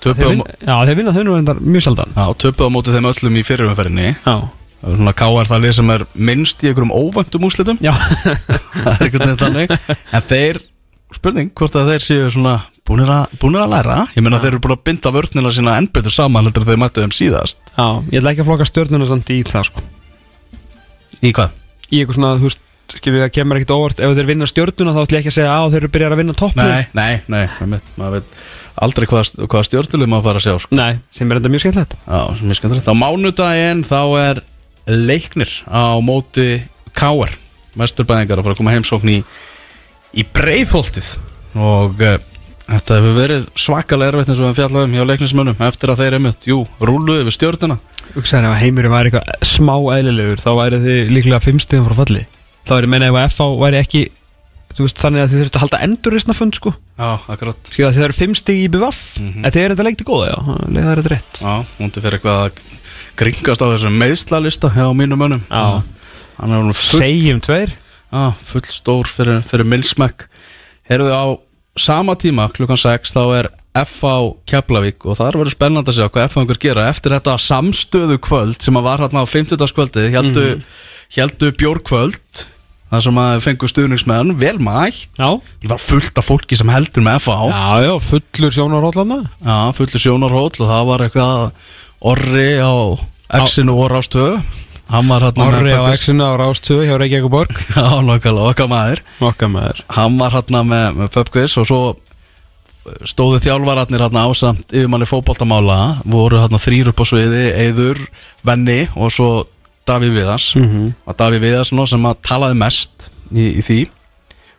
þeir, 0.05 0.27
vinna, 0.35 0.45
já, 0.59 0.75
þeir 0.85 0.99
vinna 0.99 1.15
þau 1.15 1.23
nú 1.25 1.33
reyndar 1.37 1.61
mjög 1.63 1.87
sjaldan 1.87 2.13
Já, 2.13 2.25
töpuð 2.43 2.69
á 2.69 2.75
móti 2.75 2.93
þeim 2.93 3.09
öllum 3.09 3.39
í 3.39 3.43
fyrirumferðinni 3.47 4.11
Já, 4.13 4.35
Það 4.85 5.39
er 5.41 5.49
það 5.49 5.63
lið 5.63 5.71
sem 5.79 5.91
er 5.95 6.03
minnst 6.13 6.61
í 6.61 6.69
einhverjum 6.69 6.91
óvæntum 6.93 7.45
úrslitum 7.47 7.79
já. 7.81 7.93
Það 8.83 8.91
er 8.91 9.05
einhvern 9.07 9.23
veginn 9.23 9.39
þannig 9.41 9.71
En 9.89 10.25
þeir, 10.29 10.59
spurning, 11.17 11.51
hvort 11.57 11.75
að 11.79 11.91
þeir 11.93 12.05
séu 12.05 12.29
svona 12.33 12.55
búnir 12.85 13.09
að, 13.09 13.33
búnir 13.41 13.63
að 13.65 13.71
læra 13.73 13.97
Ég 14.13 14.21
meina 14.25 14.39
þeir 14.43 14.53
eru 14.53 14.61
búin 14.65 14.75
að 14.77 14.83
binda 14.89 15.11
vörnina 15.15 15.51
sína 15.55 15.77
enn 15.79 15.89
betur 15.95 16.13
saman 16.13 16.45
heldur 16.45 16.65
en 16.65 16.69
þeir 16.69 16.81
mættu 16.83 17.01
þeim 17.05 17.15
síðast 17.17 17.57
já 17.75 17.85
ég 18.11 18.19
ætla 18.21 18.33
ekki 18.35 18.43
að 18.45 18.49
flokka 18.51 18.67
stjörnuna 18.69 19.07
samt 19.09 19.31
í 19.33 19.39
það 19.47 19.69
sko. 19.71 19.83
Í 21.25 21.31
hvað? 21.33 21.55
í 21.91 21.99
eitthvað 22.01 22.17
svona, 22.19 22.31
þú 22.41 22.49
veist, 22.49 22.61
skilur 22.95 23.23
það 23.23 23.31
kemur 23.39 23.57
ekkert 23.59 23.73
óvart 23.75 24.01
ef 24.05 24.13
þeir 24.17 24.27
vinna 24.29 24.47
stjórnuna 24.49 24.93
þá 24.93 24.99
ætlum 25.01 25.17
ég 25.17 25.23
ekki 25.23 25.31
að 25.31 25.37
segja 25.39 25.53
að 25.57 25.71
þeir 25.73 25.81
eru 25.81 25.91
byrjar 25.95 26.13
að 26.15 26.19
vinna 26.21 26.35
toppni 26.37 26.65
Nei, 26.69 26.83
nei, 26.97 27.13
nei, 27.33 27.45
nei 27.65 27.79
maður 27.97 28.19
veit 28.19 28.35
aldrei 28.85 29.07
hvað, 29.09 29.31
hvað 29.49 29.65
stjórnulið 29.69 30.11
maður 30.11 30.27
fara 30.27 30.41
að 30.41 30.45
sjá 30.45 30.59
sko. 30.65 30.77
Nei, 30.77 30.99
sem 31.15 31.31
er 31.31 31.39
enda 31.39 31.51
mjög 31.53 31.63
skemmtilegt 31.65 31.95
Já, 32.05 32.21
mjög 32.45 32.59
skemmtilegt 32.59 32.89
Á 32.91 32.95
mánudaginn 33.01 33.81
þá 33.87 33.99
er 34.21 34.41
leiknir 34.91 35.53
á 35.65 35.97
móti 36.05 36.47
K.R. 36.93 37.33
Vesturbæðingar 37.81 38.39
að 38.41 38.45
fara 38.45 38.55
að 38.55 38.61
koma 38.61 38.75
heimsókn 38.75 39.13
í, 39.15 39.17
í 40.15 40.23
breiðholtið. 40.35 41.09
Og 41.55 42.01
uh, 42.03 42.15
þetta 42.69 42.97
hefur 42.99 43.17
verið 43.19 43.45
svakalega 43.59 44.11
erfitt 44.13 44.31
eins 44.33 44.41
og 44.41 44.49
við 44.49 44.59
fjallaðum 44.61 44.95
hjá 44.97 45.03
leiknismönnum 45.11 45.61
eftir 45.67 45.91
að 45.93 46.01
þeir 46.03 46.17
einmitt, 46.19 46.47
jú, 46.49 46.61
rúluðu 46.81 47.27
við 47.29 47.35
stjórnuna 47.37 47.77
Hugsaði 48.15 48.47
ef 48.47 48.53
að 48.53 48.61
heimurinn 48.63 48.93
væri 48.93 49.09
eitthvað 49.11 49.47
smá 49.49 49.73
eðlilegur 49.97 50.39
þá 50.39 50.51
væri 50.55 50.77
þið 50.85 51.09
líklega 51.11 51.39
fimm 51.43 51.57
stigum 51.59 51.87
frá 51.89 51.97
falli. 51.99 52.21
Þá 52.65 52.71
væri 52.77 52.89
meina 52.93 53.09
ef 53.09 53.17
að 53.19 53.25
FH 53.33 53.47
væri 53.59 53.79
ekki 53.81 54.03
veist, 54.75 54.99
þannig 55.01 55.23
að 55.23 55.31
þið 55.33 55.41
þurftu 55.41 55.57
að 55.59 55.63
halda 55.65 55.79
endurreisna 55.87 56.35
fund 56.37 56.55
sko. 56.59 56.71
Já, 56.99 57.09
akkurat. 57.33 57.71
Að 57.75 57.97
þið 57.97 58.05
eru 58.07 58.15
fimm 58.15 58.35
stig 58.39 58.61
í 58.61 58.69
BVF 58.71 59.01
Mhm. 59.19 59.43
en 59.45 59.51
þið 59.51 59.61
eru 59.65 59.75
þetta 59.75 59.87
leikti 59.89 60.07
góða, 60.07 60.29
já, 60.31 60.37
er 60.79 61.01
þetta 61.01 61.13
rétt. 61.15 61.41
Já, 61.41 61.53
múndi 61.79 62.03
fyrir 62.05 62.17
eitthvað 62.19 62.39
að 62.45 62.51
gringast 63.19 63.63
á 63.63 63.67
þessum 63.73 63.99
meðslalista 63.99 64.71
hjá 64.75 64.85
mínum 64.95 65.19
mönnum. 65.19 65.43
Er 65.51 66.73
Segjum 66.75 67.39
tveir 67.41 67.71
já, 68.15 68.23
full 68.47 68.65
stór 68.71 69.11
fyrir, 69.11 69.43
fyrir 69.49 69.67
milsmekk 69.67 70.27
Herðu 70.87 71.11
á 71.11 71.25
sama 71.75 72.15
tíma 72.15 72.47
klukkan 72.55 72.79
6 72.79 73.15
þá 73.15 73.21
er 73.41 73.51
FH 73.75 74.11
Keflavík 74.47 75.03
og 75.03 75.17
það 75.19 75.29
er 75.29 75.37
verið 75.41 75.55
spennandi 75.57 75.91
að 75.91 75.97
sjá 75.97 76.07
hvað 76.07 76.27
FH 76.29 76.41
einhver 76.41 76.59
gera. 76.63 76.83
Eftir 76.87 77.15
þetta 77.17 77.33
samstöðu 77.43 78.19
kvöld 78.23 78.61
sem 78.63 78.77
að 78.79 78.85
var 78.85 79.03
hérna 79.03 79.23
á 79.25 79.27
50. 79.27 79.65
kvöldið 79.75 80.13
heldu, 80.15 80.45
mm 80.55 80.67
heldu 81.15 81.51
bjórkvöld 81.55 82.45
þar 82.89 83.03
sem 83.05 83.17
að 83.21 83.41
fengu 83.45 83.67
stuðningsmenn 83.69 84.33
vel 84.41 84.57
mætt. 84.63 85.11
Já, 85.17 85.37
Það 85.61 85.71
var 85.71 85.81
fullt 85.83 86.19
af 86.21 86.27
fólki 86.27 86.57
sem 86.57 86.71
heldur 86.73 87.05
með 87.05 87.19
FH 87.21 87.35
já, 87.51 87.85
já 87.85 87.93
fullur 88.07 88.55
sjónarhóllana 88.55 89.19
Já, 89.45 89.57
fullu 89.77 90.01
sjónarhóll 90.01 90.49
og 90.49 90.71
það 90.71 90.89
var 90.89 91.05
eitthvað 91.05 91.45
orri 92.11 92.49
á 92.57 92.75
X-inu 93.45 93.77
og 93.77 93.93
Rástöðu 93.93 94.41
Hann 94.89 95.07
var 95.09 95.23
hérna 95.25 95.47
Orri 95.49 95.73
á. 95.73 95.81
X-inu 95.97 96.25
á 96.25 96.33
Rástöðu 96.37 96.85
hjá 96.85 96.97
Reykjavík 97.01 97.31
Borg 97.33 97.53
Já, 97.75 98.01
nokkala, 98.05 98.49
okkar 98.51 98.69
maður. 98.69 99.01
Okkar 99.19 99.49
maður. 99.49 99.81
Hann 99.95 100.19
var 100.21 100.35
hérna 100.35 100.61
með, 100.67 100.85
með 100.99 101.11
pubquiz 101.15 101.55
og 101.61 101.67
svo 101.69 101.79
stóðu 103.09 103.39
þjálfararnir 103.41 104.03
hérna 104.05 104.27
ásamt 104.29 104.69
yfirmanni 104.69 105.07
fótboltamála 105.09 105.79
voru 106.05 106.37
hérna 106.43 106.61
þrýr 106.61 106.91
upp 106.91 107.01
á 107.01 107.05
sviði 107.09 107.47
Eður, 107.65 108.01
Venni 108.45 108.83
og 108.93 109.09
svo 109.13 109.29
Davíð 109.89 110.15
Viðars. 110.19 110.47
Mm 110.57 110.69
-hmm. 110.69 110.93
og 111.05 111.17
Davíð 111.17 111.41
Viðars 111.41 111.71
nú 111.73 111.85
sem 111.89 112.05
að 112.05 112.21
talaði 112.21 112.57
mest 112.61 113.09
í, 113.33 113.57
í 113.57 113.61
því. 113.61 113.81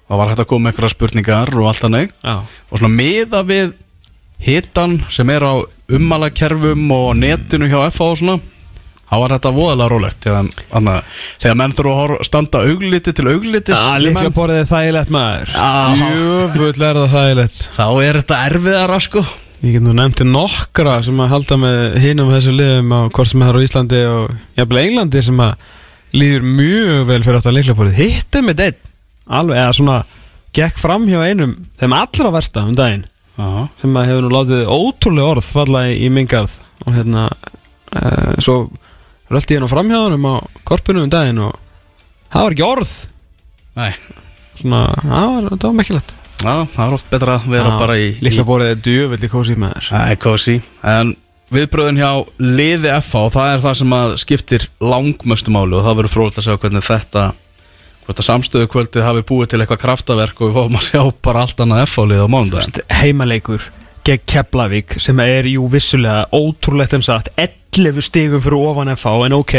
Og 0.09 0.19
var 0.19 0.29
hægt 0.31 0.43
að 0.43 0.51
koma 0.51 0.71
einhverja 0.71 0.95
spurningar 0.95 1.55
og 1.55 1.67
allt 1.67 1.83
þannig. 1.83 2.11
Já, 2.23 2.43
og 2.71 2.79
svona 2.79 2.95
miða 2.95 3.43
við 3.43 3.73
hitan 4.39 5.05
sem 5.11 5.31
er 5.31 5.43
á 5.43 5.55
ummalakerfum 5.89 6.91
og 6.91 7.17
netinu 7.17 7.67
hjá 7.71 7.91
FH 7.91 8.03
og 8.03 8.19
svona 8.19 8.41
þá 9.07 9.15
var 9.23 9.35
þetta 9.37 9.53
voðalega 9.55 9.89
rólegt 9.93 10.27
þegar, 10.27 11.57
menn 11.61 11.75
þurfa 11.79 12.05
að 12.05 12.27
standa 12.27 12.63
augliti 12.67 13.15
til 13.15 13.27
auglitis. 13.31 13.79
Já, 13.79 14.03
líklega. 14.03 14.35
borðið 14.35 14.63
er 14.63 14.71
þægilegt 14.73 15.13
maður. 15.15 15.55
Já. 15.55 15.73
Djöfull 16.03 16.87
er 16.91 17.01
það 17.01 17.15
þægilegt. 17.15 17.61
Þá 17.77 17.87
er 17.91 18.21
þetta 18.21 18.41
erfiðara 18.51 19.01
sko. 19.07 19.25
Ég 19.63 19.79
get 19.79 19.87
nú 19.87 19.95
nefndi 19.97 20.27
nokkra 20.29 20.99
sem 21.07 21.21
að 21.23 21.33
halda 21.33 21.57
með 21.63 21.79
hinum 22.03 22.35
þessu 22.35 22.53
liðum 22.53 22.93
á 22.93 23.01
hvort 23.09 23.31
sem 23.31 23.43
er 23.47 23.57
á 23.57 23.65
Íslandi 23.65 24.03
og 24.11 24.35
jafnvel 24.59 24.83
Englandi 24.83 25.23
sem 25.25 25.41
að 25.43 25.55
líður 26.17 26.45
mjög 26.59 27.01
vel 27.09 27.23
fyrir 27.25 27.39
átt 27.41 27.49
að 27.49 27.57
leiklega 27.57 27.79
borðið. 27.81 28.01
Hittum 28.03 28.49
með 28.51 28.65
einn. 28.67 28.79
Alveg, 29.27 29.59
eða 29.63 29.77
svona 29.79 29.97
gekk 30.57 30.79
fram 30.81 31.07
hjá 31.09 31.19
einum 31.25 31.55
þeim 31.81 31.97
allra 31.97 32.33
versta 32.35 32.65
um 32.67 32.77
daginn. 32.77 33.07
Já, 33.37 33.67
sem 33.83 33.97
að 34.01 34.11
hefur 34.11 34.25
nú 34.25 34.33
látið 34.33 34.71
ótrúlega 34.73 35.33
orð 35.35 35.49
falla 35.53 35.83
í, 35.93 36.07
mingarð 36.13 36.55
og 36.87 36.95
hérna 36.95 37.27
uh, 37.29 38.37
svo 38.41 38.57
röldi 39.33 39.57
ég 39.57 39.63
nú 39.65 39.69
fram 39.71 39.91
hjá 39.91 39.99
honum 40.05 40.29
á 40.31 40.35
korpinu 40.69 41.03
um 41.05 41.11
daginn 41.13 41.43
og 41.47 41.57
það 42.31 42.43
var 42.47 42.57
ekki 42.57 42.67
orð. 42.67 42.95
Nei. 43.77 43.91
Svona, 44.57 44.83
það 45.03 45.29
var, 45.35 45.49
það 45.53 45.69
var 45.69 45.77
mekkilegt 45.81 46.15
Já, 46.37 46.53
það 46.73 46.83
er 46.87 46.95
oft 46.97 47.09
betra 47.13 47.37
að 47.37 47.47
vera 47.53 47.77
bara 47.81 47.95
í, 48.01 48.09
í 48.13 48.25
Lilla 48.25 48.45
borðið 48.49 48.73
er 48.73 48.83
djöfelli 48.85 49.29
kósið 49.33 49.59
með 49.61 49.73
þér. 49.77 49.89
Það 49.89 50.13
er 50.13 50.19
kósi 50.21 50.55
En 50.93 51.13
viðbröðin 51.53 52.01
hjá 52.01 52.11
liði 52.43 52.93
FH 52.99 53.23
og 53.23 53.33
það 53.37 53.51
er 53.53 53.65
það 53.65 53.77
sem 53.81 53.95
að 53.97 54.15
skiptir 54.23 54.67
langmöstu 54.83 55.55
máli 55.55 55.77
og 55.79 55.85
það 55.87 55.99
verður 56.01 56.15
fróðilegt 56.15 56.41
að 56.43 56.47
sjá 56.49 56.57
hvernig 56.65 56.87
þetta 56.87 57.25
hvort 58.07 58.23
að 58.23 58.29
samstöðu 58.29 58.71
kvöldið 58.71 59.07
hafi 59.07 59.25
búið 59.27 59.51
til 59.53 59.61
eitthvað 59.63 59.83
kraftaverk 59.83 60.41
og 60.41 60.51
við 60.51 60.59
fáum 60.61 60.79
að 60.79 60.89
sjá 60.91 61.01
bara 61.27 61.45
allt 61.47 61.63
annað 61.65 61.85
FH-lið 61.87 62.23
á 62.23 62.29
mánudaginn. 62.31 62.85
Heimaleikur 63.01 63.65
gegn 64.07 64.27
Keflavík 64.31 64.97
sem 65.03 65.21
er 65.25 65.49
jú 65.51 65.67
vissulega 65.73 66.27
ótrúlegt 66.35 66.95
en 66.97 67.05
sagt 67.05 67.33
11 67.41 68.05
stigum 68.07 68.43
fyrir 68.45 68.63
ofan 68.71 68.93
FH 68.95 69.27
en 69.27 69.37
ok, 69.37 69.57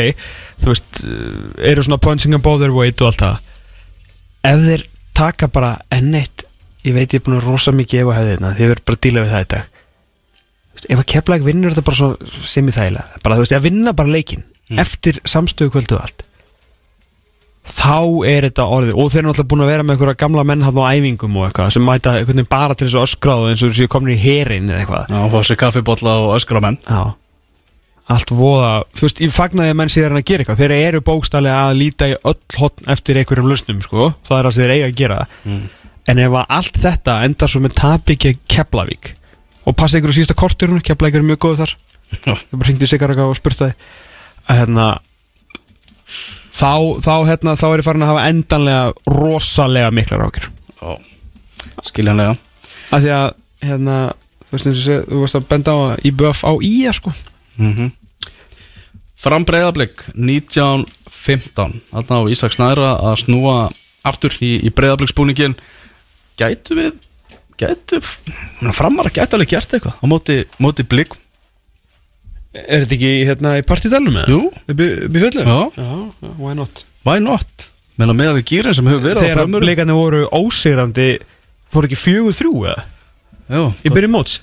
þú 0.64 0.72
veist 0.72 1.02
uh, 1.04 1.70
eru 1.72 1.86
svona 1.86 2.02
punching 2.02 2.36
above 2.38 2.64
their 2.64 2.76
weight 2.76 3.02
og 3.04 3.12
allt 3.12 3.24
það. 3.26 3.42
Ef 4.48 4.64
þeir 4.64 4.86
taka 5.18 5.50
bara 5.52 5.76
enn 5.94 6.16
eitt 6.18 6.48
ég 6.88 6.96
veit 6.96 7.12
ég 7.12 7.20
er 7.20 7.26
búin 7.26 7.40
að 7.40 7.50
rosa 7.50 7.74
mikið 7.76 8.04
ef 8.04 8.12
að 8.12 8.20
hefði 8.20 8.36
þetta 8.36 8.54
þið 8.58 8.72
verður 8.72 8.86
bara 8.88 8.98
að 8.98 9.04
díla 9.06 9.24
við 9.24 9.34
það 9.34 9.56
veist, 10.78 10.88
ef 10.88 11.02
að 11.02 11.10
Keflavík 11.14 11.48
vinnur 11.48 11.74
þetta 11.74 11.88
bara 11.90 12.10
sem 12.54 12.70
í 12.70 12.76
þægilega 12.76 13.22
bara 13.24 13.38
þú 13.38 13.44
veist, 13.44 13.58
að 13.58 13.68
vinna 13.68 13.94
bara 13.98 14.14
leikin 14.14 14.46
eftir 14.84 15.20
samstöðu 15.28 15.74
kvöldu 15.74 15.98
og 15.98 16.06
allt 16.06 16.27
þá 17.68 18.26
er 18.28 18.48
þetta 18.48 18.66
orðið 18.78 18.98
og 18.98 19.12
þeir 19.12 19.22
eru 19.22 19.30
náttúrulega 19.30 19.52
búin 19.52 19.64
að 19.66 19.72
vera 19.72 19.86
með 19.86 19.96
einhverja 19.96 20.22
gamla 20.24 20.44
menn 20.48 20.66
hann 20.66 20.82
á 20.82 20.92
æfingum 20.94 21.38
og 21.38 21.48
eitthvað 21.48 21.72
sem 21.76 21.86
mæta 21.88 22.16
bara 22.50 22.76
til 22.78 22.88
þess 22.88 22.98
að 22.98 23.08
öskráðu 23.08 23.52
eins 23.52 23.64
og 23.64 23.72
þessu 23.72 23.88
komin 23.92 24.14
í 24.16 24.20
herin 24.22 24.70
eða 24.72 24.84
eitthvað. 24.84 25.08
Já, 25.12 25.22
fá 25.34 25.40
sér 25.44 25.60
kaffibotla 25.62 26.18
og 26.24 26.36
öskra 26.38 26.64
menn. 26.64 26.80
Já. 26.88 27.16
Allt 28.08 28.32
voða, 28.32 28.84
þú 28.96 29.04
veist, 29.04 29.20
ég 29.20 29.34
fagnaði 29.36 29.74
að 29.74 29.80
menn 29.82 29.92
sér 29.92 30.08
hann 30.08 30.22
að 30.22 30.30
gera 30.30 30.46
eitthvað. 30.46 30.62
Þeir 30.62 30.76
eru 30.78 31.02
bókstallega 31.04 31.66
að 31.68 31.80
líta 31.82 32.08
í 32.08 32.16
öll 32.16 32.38
hotn 32.56 32.88
eftir 32.94 33.20
einhverjum 33.20 33.50
lausnum, 33.52 33.82
sko. 33.84 34.14
Það 34.30 34.38
er 34.38 34.48
að 34.48 34.60
þeir 34.62 34.74
eiga 34.78 34.88
að 34.88 34.96
gera. 35.02 35.18
Mm. 35.44 35.66
En 36.08 36.22
ef 36.24 36.38
að 36.40 36.54
allt 36.56 36.80
þetta 36.86 37.18
endar 37.28 37.52
svo 37.52 37.60
með 37.66 37.74
tap 37.82 38.14
ekki 38.14 38.38
Keflavík 38.48 39.12
Og 39.68 39.76
passa 39.76 40.00
ykkur 40.00 40.14
að 46.58 47.02
þá, 47.02 47.04
þá, 47.06 47.14
hérna, 47.30 47.56
þá 47.60 47.66
er 47.70 47.82
ég 47.82 47.88
farin 47.88 48.06
að 48.06 48.12
hafa 48.14 48.28
endanlega 48.32 49.14
rosalega 49.14 49.92
miklar 49.94 50.26
ákjör 50.28 50.50
Já, 50.78 50.98
skiljanlega. 51.90 52.36
Af 52.94 53.04
því 53.04 53.14
að 53.14 53.28
hérna, 53.68 53.96
þú 54.48 54.56
veist 54.56 54.70
eins 54.70 54.82
og 54.82 54.86
sé, 54.86 54.98
þú 55.08 55.22
veist 55.24 55.38
að 55.40 55.48
benda 55.52 55.74
á 55.74 55.78
að 55.78 56.06
IBF 56.12 56.44
á 56.46 56.52
IA 56.62 56.94
sko. 56.98 57.14
Mm 57.62 57.94
Fram 59.18 59.48
breyðablík 59.50 60.04
1915 60.14 61.80
Þarna 61.90 62.18
á 62.22 62.30
Ísak 62.30 62.54
Snæra 62.54 62.92
að 63.02 63.16
snúa 63.24 63.56
aftur 64.06 64.36
í, 64.46 64.60
í 64.62 64.70
breyðablíksbúningin 64.70 65.56
Gætu 66.38 66.78
við 66.78 67.00
Gætu 67.58 67.98
Framar 68.78 69.10
gætu 69.10 69.40
alveg 69.40 69.56
gert 69.56 69.74
eitthvað 69.74 69.98
á 69.98 70.06
móti, 70.06 70.38
móti 70.62 70.86
blík 70.86 71.18
Er 72.66 72.84
þetta 72.84 72.96
ekki 72.98 73.12
hérna 73.28 73.56
í 73.60 73.64
partidælum 73.68 74.20
eða? 74.24 74.28
Jú, 74.34 74.42
í 74.74 75.24
fullu? 75.24 75.46
Já. 75.46 75.58
já, 75.78 76.32
why 76.42 76.54
not? 76.58 76.86
why 77.08 77.22
not 77.24 77.68
Menna 77.98 78.14
með 78.14 78.32
að 78.32 78.38
við 78.40 78.46
gýrin 78.52 78.78
sem 78.78 78.88
hefur 78.90 79.04
verið 79.04 79.20
á 79.20 79.24
Þegar 79.26 79.40
framur 79.40 79.66
leikarnir 79.66 79.98
voru 79.98 80.22
ósigrandi 80.38 81.08
fóru 81.74 81.90
ekki 81.90 82.00
fjögur 82.00 82.38
þrjú 82.38 82.54
eða? 82.72 82.86
Já, 83.48 83.62
Í 83.86 83.94
byrjun 83.94 84.14
móts? 84.14 84.40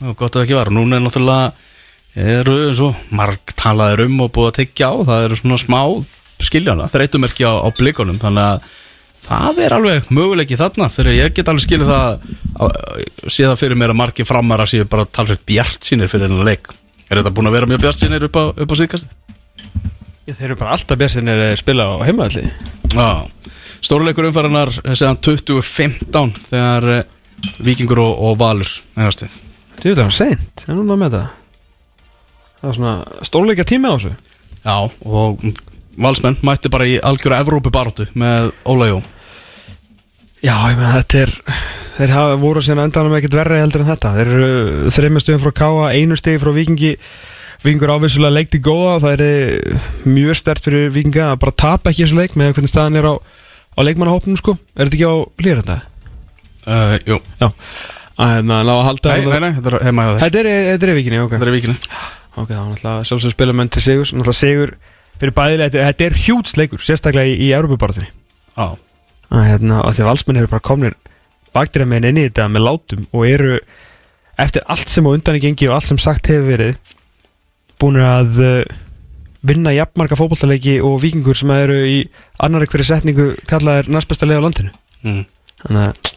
Já, 0.00 0.12
gott 0.16 0.36
að 0.36 0.44
ekki 0.46 0.58
var 0.58 0.72
Núna 0.74 0.98
er 0.98 1.04
náttúrulega 1.04 1.52
eru 2.18 2.56
eins 2.66 2.80
og 2.82 2.96
marg 3.14 3.54
talaður 3.58 4.06
um 4.08 4.24
og 4.24 4.32
búið 4.34 4.50
að 4.50 4.56
tekja 4.58 4.90
á 4.90 4.94
það 5.06 5.24
eru 5.28 5.38
svona 5.38 5.58
smá 5.62 5.80
skiljana 6.42 6.88
þreytumerki 6.90 7.46
á, 7.46 7.52
á 7.62 7.68
blikunum 7.76 8.18
þannig 8.18 8.48
að 8.48 8.64
það 9.28 9.60
er 9.62 9.74
alveg 9.76 10.10
möguleiki 10.10 10.58
þarna 10.58 10.88
fyrir 10.90 11.18
ég 11.20 11.34
get 11.36 11.50
alveg 11.52 11.66
skilið 11.66 11.92
það 11.92 12.06
að 12.64 13.30
sé 13.30 13.46
það 13.46 13.58
fyrir 13.62 13.78
mér 13.78 13.94
að 13.94 14.00
margi 14.00 14.26
framar 14.26 14.64
að 14.64 14.72
séu 14.72 14.88
bara 14.90 15.06
talsveit 15.06 15.44
bjart 15.46 15.86
sínir 15.86 16.10
fyrir 16.10 16.26
hennar 16.26 16.48
leik 16.48 16.72
er 17.10 17.20
þetta 17.20 17.34
búin 17.34 17.50
að 17.50 17.56
vera 17.58 17.68
mjög 17.70 17.84
bjart 17.84 18.00
sínir 18.00 18.26
upp 18.28 18.38
á, 18.38 18.44
á 18.54 18.74
síðkast? 18.78 19.12
Já, 20.28 20.32
þeir 20.32 20.48
eru 20.50 20.58
bara 20.60 20.76
alltaf 20.76 21.00
björnsinir 21.00 21.44
að 21.50 21.56
spila 21.58 21.86
á 21.90 21.94
heimaðalli 22.06 22.46
Já, 22.94 23.08
stóruleikur 23.82 24.28
umfæranar 24.30 24.72
segðan 24.78 25.20
2015 25.26 26.34
þegar 26.50 26.90
eh, 26.94 27.06
Víkingur 27.64 28.02
og, 28.04 28.12
og 28.30 28.40
Valur 28.40 28.70
við 28.94 29.38
Þú 29.80 29.88
veit 29.88 29.96
það 29.96 30.04
var 30.04 30.12
seint, 30.12 30.62
en 30.68 30.76
núna 30.76 30.96
með 31.00 31.14
það. 31.14 31.28
Það 32.60 32.66
var 32.68 32.74
svona 32.76 33.22
stórleika 33.24 33.64
tími 33.64 33.88
á 33.88 33.96
þessu. 33.96 34.10
Já, 34.60 34.74
og 35.08 35.46
valsmenn 35.96 36.36
mætti 36.44 36.68
bara 36.72 36.88
í 36.88 36.98
algjöra 37.00 37.38
Evrópu 37.40 37.72
baráttu 37.72 38.04
með 38.12 38.50
Óla 38.68 38.90
Jó 38.90 38.98
Já, 40.40 40.54
ég 40.70 40.78
meina 40.78 40.94
þetta 40.96 41.20
er 41.26 41.32
Þeir 42.00 42.12
hafa 42.14 42.36
voru 42.40 42.62
síðan 42.64 42.86
endanum 42.86 43.12
ekkert 43.18 43.34
verri 43.36 43.58
heldur 43.60 43.82
en 43.84 43.90
þetta. 43.90 44.10
Þeir 44.16 44.28
eru 44.32 44.92
þreymur 44.94 45.20
stöðum 45.24 45.42
frá 45.42 45.52
Káa 45.58 45.88
Einu 45.98 46.16
stöði 46.16 46.40
frá 46.40 46.50
Víkingi. 46.56 46.92
Víkingur 47.60 47.92
ávissulega 47.92 48.32
leik 48.38 48.48
til 48.54 48.62
góða 48.64 48.94
Það 49.02 49.24
er 49.26 49.80
mjög 50.08 50.38
stert 50.40 50.64
fyrir 50.64 50.86
Víkinga 50.94 51.26
að 51.34 51.40
bara 51.42 51.52
tapa 51.60 51.92
ekki 51.92 52.06
þessu 52.06 52.16
leik 52.22 52.38
með 52.40 52.54
hvernig 52.56 52.72
staðan 52.72 52.96
er 53.02 53.08
á, 53.12 53.14
á 53.20 53.80
leikmannahópnum 53.84 54.38
sko. 54.40 54.54
Er 54.78 54.88
þetta 54.88 54.96
ekki 54.96 55.10
á 55.12 55.16
lýranda? 55.44 55.76
uh, 56.64 56.96
Jú, 57.04 57.20
Já. 57.42 57.50
Að 58.20 58.32
hérna, 58.38 58.62
ná 58.64 58.72
að 58.78 58.82
halda 58.88 59.12
nei, 59.16 59.28
nei, 59.28 59.40
nei, 59.44 59.52
þetta 59.58 59.70
er 59.74 59.84
heima 59.90 60.02
hjá 60.06 60.10
þeir 60.14 60.24
Þetta 60.24 60.40
er, 60.40 60.48
þetta 60.70 60.86
er 60.88 60.90
í 60.92 60.96
Víkinni, 61.02 61.20
ok. 61.24 61.34
Þetta 61.36 61.46
er 61.50 61.54
víkinu 61.58 61.76
Ok, 62.40 62.48
þá 62.48 62.56
er 62.56 62.66
náttúrulega 62.70 63.06
sjálfsög 63.10 63.32
spila 63.36 63.54
menn 63.60 63.70
til 63.72 63.84
Sigurs. 63.84 64.12
Náttúrulega 64.16 64.40
Sigur 64.40 64.72
fyrir 65.20 65.36
bæðilega 65.36 65.68
Þetta, 65.70 65.86
þetta 65.90 66.08
er 66.08 66.18
hjúts 66.24 66.56
leikur, 66.60 66.80
sérstaklega 66.84 67.28
í, 67.28 67.36
í 67.44 67.52
Európa-baratunni 67.56 68.08
Já, 68.56 68.66
að 69.30 69.46
hérna, 69.46 69.80
því 69.94 70.06
valsmenn 70.08 70.40
eru 70.40 70.50
bara 70.50 70.66
komnir 70.66 70.96
baktir 71.54 71.84
að 71.84 71.92
meina 71.92 72.10
inn 72.10 72.20
í 72.20 72.26
þetta 72.28 72.48
með 72.50 72.66
látum 72.66 73.06
og 73.10 73.26
eru 73.26 73.56
eftir 74.40 74.64
allt 74.70 74.90
sem 74.90 75.06
á 75.06 75.10
undan 75.12 75.38
í 75.38 75.42
gengi 75.42 75.68
og 75.68 75.76
allt 75.76 75.90
sem 75.90 76.00
sagt 76.00 76.30
hefur 76.30 76.48
verið 76.50 76.94
búin 77.80 77.98
að 78.04 78.40
uh, 78.44 78.78
vinna 79.46 79.72
jafnmarka 79.74 80.18
fótballtaleiki 80.18 80.78
og 80.84 81.00
vikingur 81.02 81.38
sem 81.38 81.50
eru 81.54 81.78
í 81.88 81.98
annari 82.44 82.68
hverju 82.70 82.90
setningu 82.90 83.32
kallaðir 83.48 83.90
næstbesta 83.92 84.28
leið 84.28 84.42
á 84.42 84.46
landinu. 84.46 84.72
Mm. 85.00 85.22
þannig 85.62 85.86
að 85.88 86.10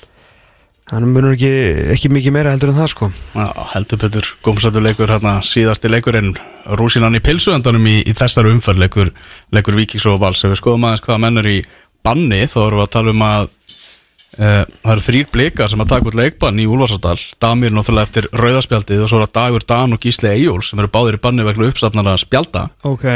hann 0.91 1.05
munur 1.09 1.33
ekki, 1.33 1.51
ekki 1.93 2.09
mikið 2.11 2.33
meira 2.35 2.51
heldur 2.53 2.73
en 2.73 2.77
það 2.77 2.89
sko. 2.91 3.07
Já, 3.33 3.47
heldur 3.71 4.01
betur 4.01 4.27
gómsættur 4.45 4.83
leikur 4.83 5.11
hérna 5.13 5.37
síðasti 5.45 5.89
leikurinn 5.89 6.33
rúsinan 6.79 7.15
í 7.17 7.21
pilsuendanum 7.23 7.87
í, 7.87 7.95
í 8.03 8.13
þessar 8.17 8.49
umferð 8.51 8.83
leikur, 8.83 9.13
leikur 9.55 9.77
Víkings 9.79 10.05
og 10.11 10.19
Vals. 10.21 10.43
Ef 10.43 10.53
við 10.53 10.59
skoðum 10.59 10.89
aðeins 10.89 11.05
hvaða 11.07 11.23
menn 11.23 11.41
eru 11.41 11.55
í 11.55 11.63
banni 12.05 12.45
þá 12.51 12.57
erum 12.65 12.79
við 12.81 12.85
að 12.85 12.93
tala 12.95 13.13
um 13.13 13.23
að 13.27 13.45
e, 13.47 14.47
það 14.47 14.91
eru 14.93 15.05
þrýr 15.07 15.29
blikar 15.33 15.71
sem 15.71 15.83
að 15.83 15.91
taka 15.93 16.09
út 16.09 16.17
leikbann 16.19 16.59
í 16.61 16.67
Úlfarsadal 16.69 17.15
Damir 17.43 17.73
náttúrulega 17.75 18.09
eftir 18.09 18.27
rauðaspjaldið 18.35 19.05
og 19.05 19.11
svo 19.11 19.21
er 19.21 19.25
það 19.27 19.35
Dagur 19.39 19.67
Dan 19.73 19.95
og 19.97 20.03
Gísli 20.03 20.31
Eyjól 20.33 20.59
sem 20.65 20.83
eru 20.83 20.91
báðir 20.93 21.19
í 21.19 21.23
banni 21.23 21.47
vegna 21.47 21.69
uppsafnara 21.71 22.17
spjalda. 22.21 22.67
Ok. 22.87 23.07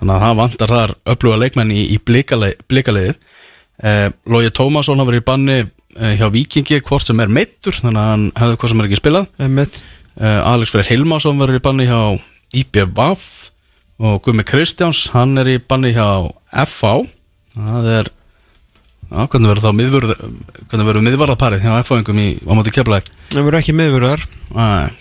Þannig 0.00 0.14
að 0.16 0.24
það 0.24 0.40
vantar 0.40 0.74
þar 0.74 0.96
öfluga 1.14 1.42
leikmenn 1.42 1.74
í, 1.76 1.82
í 1.92 1.98
blikaliðið 2.00 3.14
eh, 3.84 4.08
Lógi 4.32 4.54
Tómasson 4.56 5.00
hafa 5.02 5.12
verið 5.12 5.22
í 5.22 5.28
banni 5.28 5.58
eh, 5.60 6.14
hjá 6.16 6.26
Víkingi 6.32 6.80
hvort 6.80 7.04
sem 7.04 7.20
er 7.20 7.32
meittur 7.32 7.76
þannig 7.76 8.00
að 8.00 8.12
hann 8.14 8.26
hefði 8.40 8.60
hvað 8.62 8.72
sem 8.72 8.80
er 8.80 8.90
ekki 8.90 9.00
spilað. 9.02 9.32
Alex 10.20 10.72
Freyr 10.74 10.88
Hilmarsson 10.90 11.38
verið 11.40 11.60
í 11.60 11.62
banni 11.64 11.86
hjá 11.88 12.00
IBVF 12.60 13.26
og 14.00 14.22
Gumi 14.24 14.44
Kristjáns 14.44 15.06
hann 15.14 15.38
er 15.40 15.48
í 15.52 15.58
banni 15.60 15.92
hjá 15.94 16.28
FH 16.64 17.04
það 17.54 17.88
er 17.98 18.10
Já, 19.10 19.24
hvernig 19.26 19.50
verður 19.50 19.64
þá 19.64 19.78
miðvörð 19.80 20.12
hvernig 20.70 20.86
verður 20.86 21.06
miðvarðarparið 21.06 21.64
hjá 21.64 21.72
F-fáingum 21.82 22.20
í 22.22 22.26
á 22.46 22.52
móti 22.54 22.74
keflæk 22.74 23.08
það 23.32 23.46
verður 23.48 23.58
ekki 23.60 23.74
miðurðar 23.74 24.26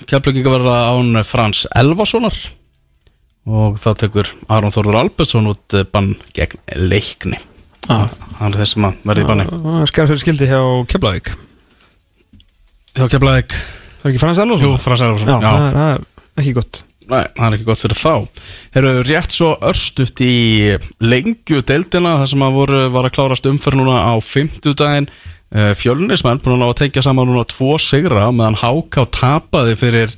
keflækinga 0.09 0.53
verða 0.55 0.77
án 0.89 1.19
Frans 1.29 1.65
Elvasonar 1.77 2.39
og 3.49 3.77
það 3.81 3.99
tekur 4.03 4.31
Aron 4.49 4.73
Þórður 4.73 4.97
Albertsson 5.03 5.51
út 5.51 5.77
eh, 5.77 5.85
bann 5.89 6.11
gegn 6.37 6.59
leikni. 6.89 7.39
Ah. 7.89 8.09
hann 8.37 8.53
er 8.53 8.59
þess 8.61 8.75
sem 8.75 8.85
að 8.85 8.97
verði 9.09 9.23
í 9.23 9.29
banni. 9.29 9.45
Skar 9.89 10.09
fyrir 10.09 10.21
skildi 10.21 10.49
hjá 10.51 10.59
Keflavík. 10.91 11.31
Hjá 12.99 13.07
keflæk 13.13 13.53
það 13.53 14.05
er 14.05 14.11
ekki 14.11 14.21
Frans 14.21 14.41
Elvarsson? 14.41 14.65
Jú, 14.65 14.77
Frans 14.83 15.03
Elvarsson 15.05 15.29
Já, 15.29 15.37
Já, 15.37 15.49
Það, 15.49 15.65
er, 15.65 15.75
það 15.79 15.91
er 15.93 16.43
ekki 16.43 16.53
gott 16.57 16.81
Nei, 17.09 17.25
það 17.33 17.45
er 17.47 17.55
ekki 17.57 17.65
gott 17.65 17.81
fyrir 17.81 17.97
þá. 17.97 18.43
Herru, 18.75 18.93
rétt 19.07 19.33
svo 19.33 19.55
örstuft 19.65 20.21
í 20.21 20.35
lengju 21.01 21.63
deildina 21.65 22.19
þar 22.21 22.31
sem 22.33 22.45
að 22.45 22.57
voru, 22.59 22.81
var 22.93 23.09
að 23.09 23.15
klárast 23.17 23.49
umferð 23.49 23.81
núna 23.81 24.03
á 24.05 24.13
50 24.21 24.77
daginn 24.77 25.09
Fjölnismenn 25.49 26.41
búin 26.45 26.61
að 26.61 26.75
tekja 26.83 27.01
saman 27.01 27.25
núna 27.25 27.41
tvo 27.49 27.73
sigra 27.81 28.27
meðan 28.29 28.59
Háká 28.59 29.07
tapaði 29.09 29.73
fyrir 29.79 30.13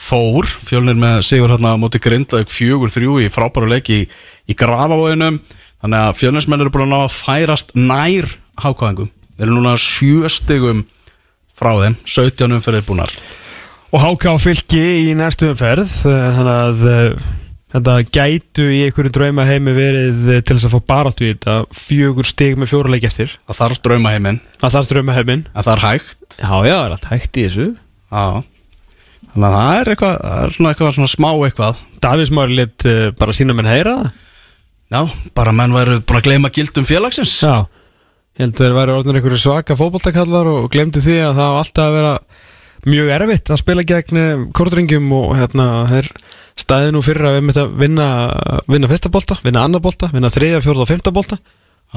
Þór, 0.00 0.46
fjölnir 0.64 0.96
með 0.96 1.24
sigur 1.26 1.50
hérna 1.50 1.74
á 1.74 1.80
móti 1.80 1.98
fjögur 1.98 2.92
þrjú 2.94 3.18
í 3.20 3.26
frábæru 3.28 3.66
leik 3.68 3.90
í, 3.90 4.06
í 4.46 4.54
Grafavóinum 4.54 5.40
þannig 5.82 5.98
að 5.98 6.16
fjölnismenn 6.20 6.62
eru 6.62 6.70
búin 6.70 6.86
að 6.86 6.92
ná 6.94 7.00
að 7.02 7.18
færast 7.18 7.74
nær 7.74 8.30
Hákáðingum 8.62 9.10
Við 9.36 9.46
erum 9.48 9.58
núna 9.58 9.74
sjöstigum 9.80 10.84
frá 11.56 11.74
þeim. 11.82 11.98
17 12.06 12.56
umferðir 12.60 12.86
búnar 12.86 13.12
Og 13.90 13.98
háká 13.98 14.36
fylki 14.38 14.80
í 15.10 15.14
næstu 15.18 15.48
umferð 15.50 15.88
eh, 16.06 16.26
Þannig 16.36 16.50
að 16.54 16.82
eh, 16.86 17.24
þetta 17.74 17.94
gætu 18.06 18.66
í 18.70 18.84
einhverju 18.86 19.10
drauma 19.16 19.46
heimi 19.48 19.74
verið 19.74 20.20
eh, 20.30 20.42
til 20.46 20.54
þess 20.54 20.68
að 20.68 20.76
fá 20.76 20.84
baráttu 20.92 21.26
í 21.26 21.32
þetta 21.32 21.56
Fjögur 21.74 22.28
stig 22.28 22.54
með 22.60 22.70
fjóra 22.70 22.92
leik 22.94 23.08
eftir. 23.08 23.34
Það 23.50 23.58
þarf 23.64 23.80
draumaheiminn. 23.88 24.38
Það 24.62 24.76
þarf 24.76 24.92
drauma 24.92 25.16
heimin 25.18 25.42
En 25.50 25.66
það 25.66 25.72
er 25.74 25.82
hægt. 25.88 26.22
Já, 26.36 26.54
já, 26.54 26.74
það 26.76 26.84
er 26.84 26.94
allt 26.94 27.08
hægt 27.10 27.40
í 27.40 27.44
þessu. 27.48 27.66
Já. 28.10 28.26
Þannig 29.30 29.48
að 29.48 29.56
það 29.56 29.72
er 29.80 29.90
eitthvað, 29.92 30.14
það 30.22 30.44
er 30.44 30.54
svona 30.56 30.70
eitthvað 30.74 30.94
svona 30.98 31.10
smá 31.16 31.30
eitthvað. 31.32 31.82
Davís 32.06 32.32
Mári 32.34 32.58
lit 32.60 32.86
bara 33.18 33.34
sína 33.36 33.56
menn 33.58 33.70
heyra 33.70 33.96
það. 33.98 34.14
Já, 34.90 35.02
bara 35.38 35.54
menn 35.54 35.74
væru 35.74 35.98
búin 36.02 36.18
að 36.18 36.26
gleyma 36.26 36.50
gildum 36.54 36.86
félagsins. 36.86 37.34
Já. 37.42 37.66
Ég 38.38 38.46
held 38.46 38.54
að 38.54 38.62
þeir 38.64 38.78
væri 38.78 38.94
orðin 38.94 39.18
einhverju 39.18 39.42
svaka 39.42 39.76
fótballtakallar 39.78 40.48
og 40.50 40.70
glemdi 40.72 41.02
því 41.02 41.18
að 41.26 41.36
það 41.38 41.50
á 41.50 41.58
alltaf 41.60 41.84
að 41.84 41.96
vera 41.98 42.14
mjög 42.88 43.10
erfitt 43.16 43.50
að 43.52 43.60
spila 43.60 43.84
gegn 43.86 44.50
kortringjum 44.56 45.10
og 45.16 45.34
hérna 45.38 45.66
þeir 45.90 46.10
staði 46.60 46.92
nú 46.94 47.02
fyrir 47.04 47.26
að 47.28 47.36
við 47.38 47.46
myndum 47.48 47.64
að 47.66 47.80
vinna 47.80 48.06
vinna 48.70 48.90
fyrsta 48.90 49.12
bolta, 49.12 49.36
vinna 49.44 49.64
annar 49.66 49.82
bolta, 49.84 50.10
vinna 50.12 50.30
þriðja, 50.32 50.62
fjórða 50.64 50.84
og 50.84 50.90
femta 50.90 51.14
bolta 51.14 51.40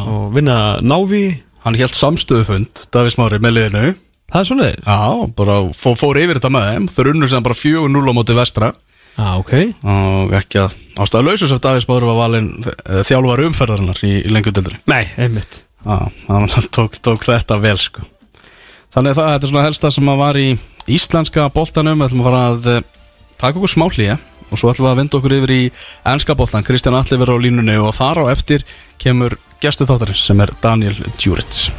og 0.01 0.31
vinna 0.35 0.57
návi. 0.83 1.25
Hann 1.63 1.77
held 1.79 1.95
samstöðufund, 1.95 2.87
Davís 2.91 3.15
Mári, 3.15 3.39
með 3.39 3.55
liðinu. 3.55 3.93
Það 4.33 4.39
er 4.41 4.47
svona 4.49 4.65
þeir 4.67 4.79
Já, 4.83 5.27
bara 5.37 5.59
fór, 5.77 5.93
fór 5.99 6.19
yfir 6.19 6.39
þetta 6.39 6.51
með 6.51 6.65
þeim. 6.69 6.87
Þau 6.91 7.03
runnur 7.07 7.31
sem 7.31 7.45
bara 7.45 7.55
4-0 7.55 8.01
á 8.03 8.13
móti 8.17 8.35
vestra. 8.35 8.71
Já, 9.13 9.27
ok. 9.37 9.53
Og 9.93 10.33
ekki 10.39 10.59
að 10.63 10.73
ástæða 10.99 11.27
lausu 11.29 11.47
sem 11.47 11.61
Davís 11.63 11.87
Mári 11.87 12.09
var 12.09 12.19
valinn 12.19 12.49
eh, 12.65 13.03
þjálfari 13.07 13.47
umferðarinnar 13.51 14.01
í, 14.03 14.11
í 14.25 14.33
lengjudeldri 14.33 14.81
Nei, 14.91 15.05
einmitt. 15.21 15.61
Já, 15.85 16.09
hann 16.27 16.49
tók, 16.75 16.97
tók 17.05 17.23
þetta 17.29 17.59
vel 17.63 17.77
sko. 17.79 18.03
Þannig 18.93 19.13
að 19.13 19.19
það, 19.21 19.31
þetta 19.31 19.47
er 19.47 19.53
svona 19.53 19.65
helsta 19.67 19.93
sem 19.93 20.11
að 20.11 20.19
var 20.19 20.41
í 20.41 20.47
íslenska 20.91 21.47
boltanum 21.53 22.01
Við 22.01 22.09
ætlum 22.09 22.23
að 22.23 22.29
fara 22.29 22.43
að 22.51 22.69
eh, 22.73 22.85
taka 23.39 23.59
okkur 23.59 23.73
smá 23.75 23.87
hlýja 23.89 24.19
Og 24.53 24.59
svo 24.59 24.69
ætlum 24.69 24.87
við 24.87 24.91
að 24.91 24.99
vinda 25.01 25.19
okkur 25.19 25.37
yfir 25.39 25.55
í 25.55 25.61
enska 26.13 26.35
boltan 26.37 26.65
Kristján 26.67 26.97
Alli 26.99 27.17
verður 27.17 27.41
á 27.41 27.43
línunni 27.45 27.79
og 27.81 27.95
þar 27.97 28.21
á 28.21 28.33
eftir 28.35 28.65
kemur 29.01 29.37
gestu 29.63 29.87
þáttarins 29.89 30.21
sem 30.27 30.43
er 30.43 30.51
Daniel 30.61 30.93
Djurits. 31.17 31.71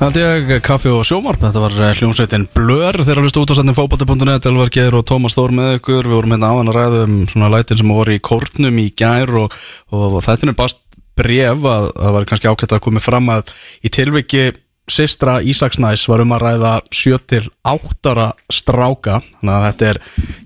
Það 0.00 0.16
held 0.16 0.18
ég 0.50 0.62
kaffi 0.64 0.88
og 0.88 1.02
sjómarp, 1.04 1.42
þetta 1.42 1.60
var 1.60 1.74
eh, 1.76 1.98
hljómsveitin 1.98 2.46
Blör 2.56 2.96
þegar 3.02 3.18
að 3.20 3.26
hlusta 3.26 3.42
út 3.42 3.50
á 3.52 3.58
sendin 3.58 3.76
fókbalti.net 3.76 4.46
Elvar 4.48 4.70
Geir 4.72 4.96
og 4.96 5.04
Tómas 5.08 5.36
Þór 5.36 5.52
með 5.58 5.74
ykkur. 5.76 6.08
Við 6.08 6.16
vorum 6.16 6.32
hérna 6.32 6.52
áðan 6.54 6.70
að 6.72 6.78
ræða 6.78 7.02
um 7.04 7.18
svona 7.28 7.50
lætin 7.52 7.80
sem 7.82 7.92
voru 7.92 8.14
í 8.16 8.22
kórnum 8.24 8.80
í 8.80 8.86
gær 8.96 9.34
og, 9.42 9.58
og 9.92 10.16
þetta 10.24 10.48
er 10.48 10.56
bara 10.56 10.78
bref 11.20 11.68
að 11.74 11.90
það 11.98 12.16
var 12.16 12.28
kannski 12.30 12.48
ákveðt 12.48 12.76
að 12.78 12.82
komið 12.86 13.06
fram 13.10 13.28
að 13.34 13.52
í 13.84 13.92
tilviki 13.92 14.46
sistra 14.92 15.38
Ísaksnæs 15.42 16.06
var 16.10 16.24
um 16.24 16.34
að 16.36 16.44
ræða 16.46 16.72
7-8 16.94 18.12
ára 18.12 18.28
stráka. 18.52 19.20
Þannig 19.40 19.54
að 19.56 19.66
þetta 19.68 19.88
er 19.90 20.00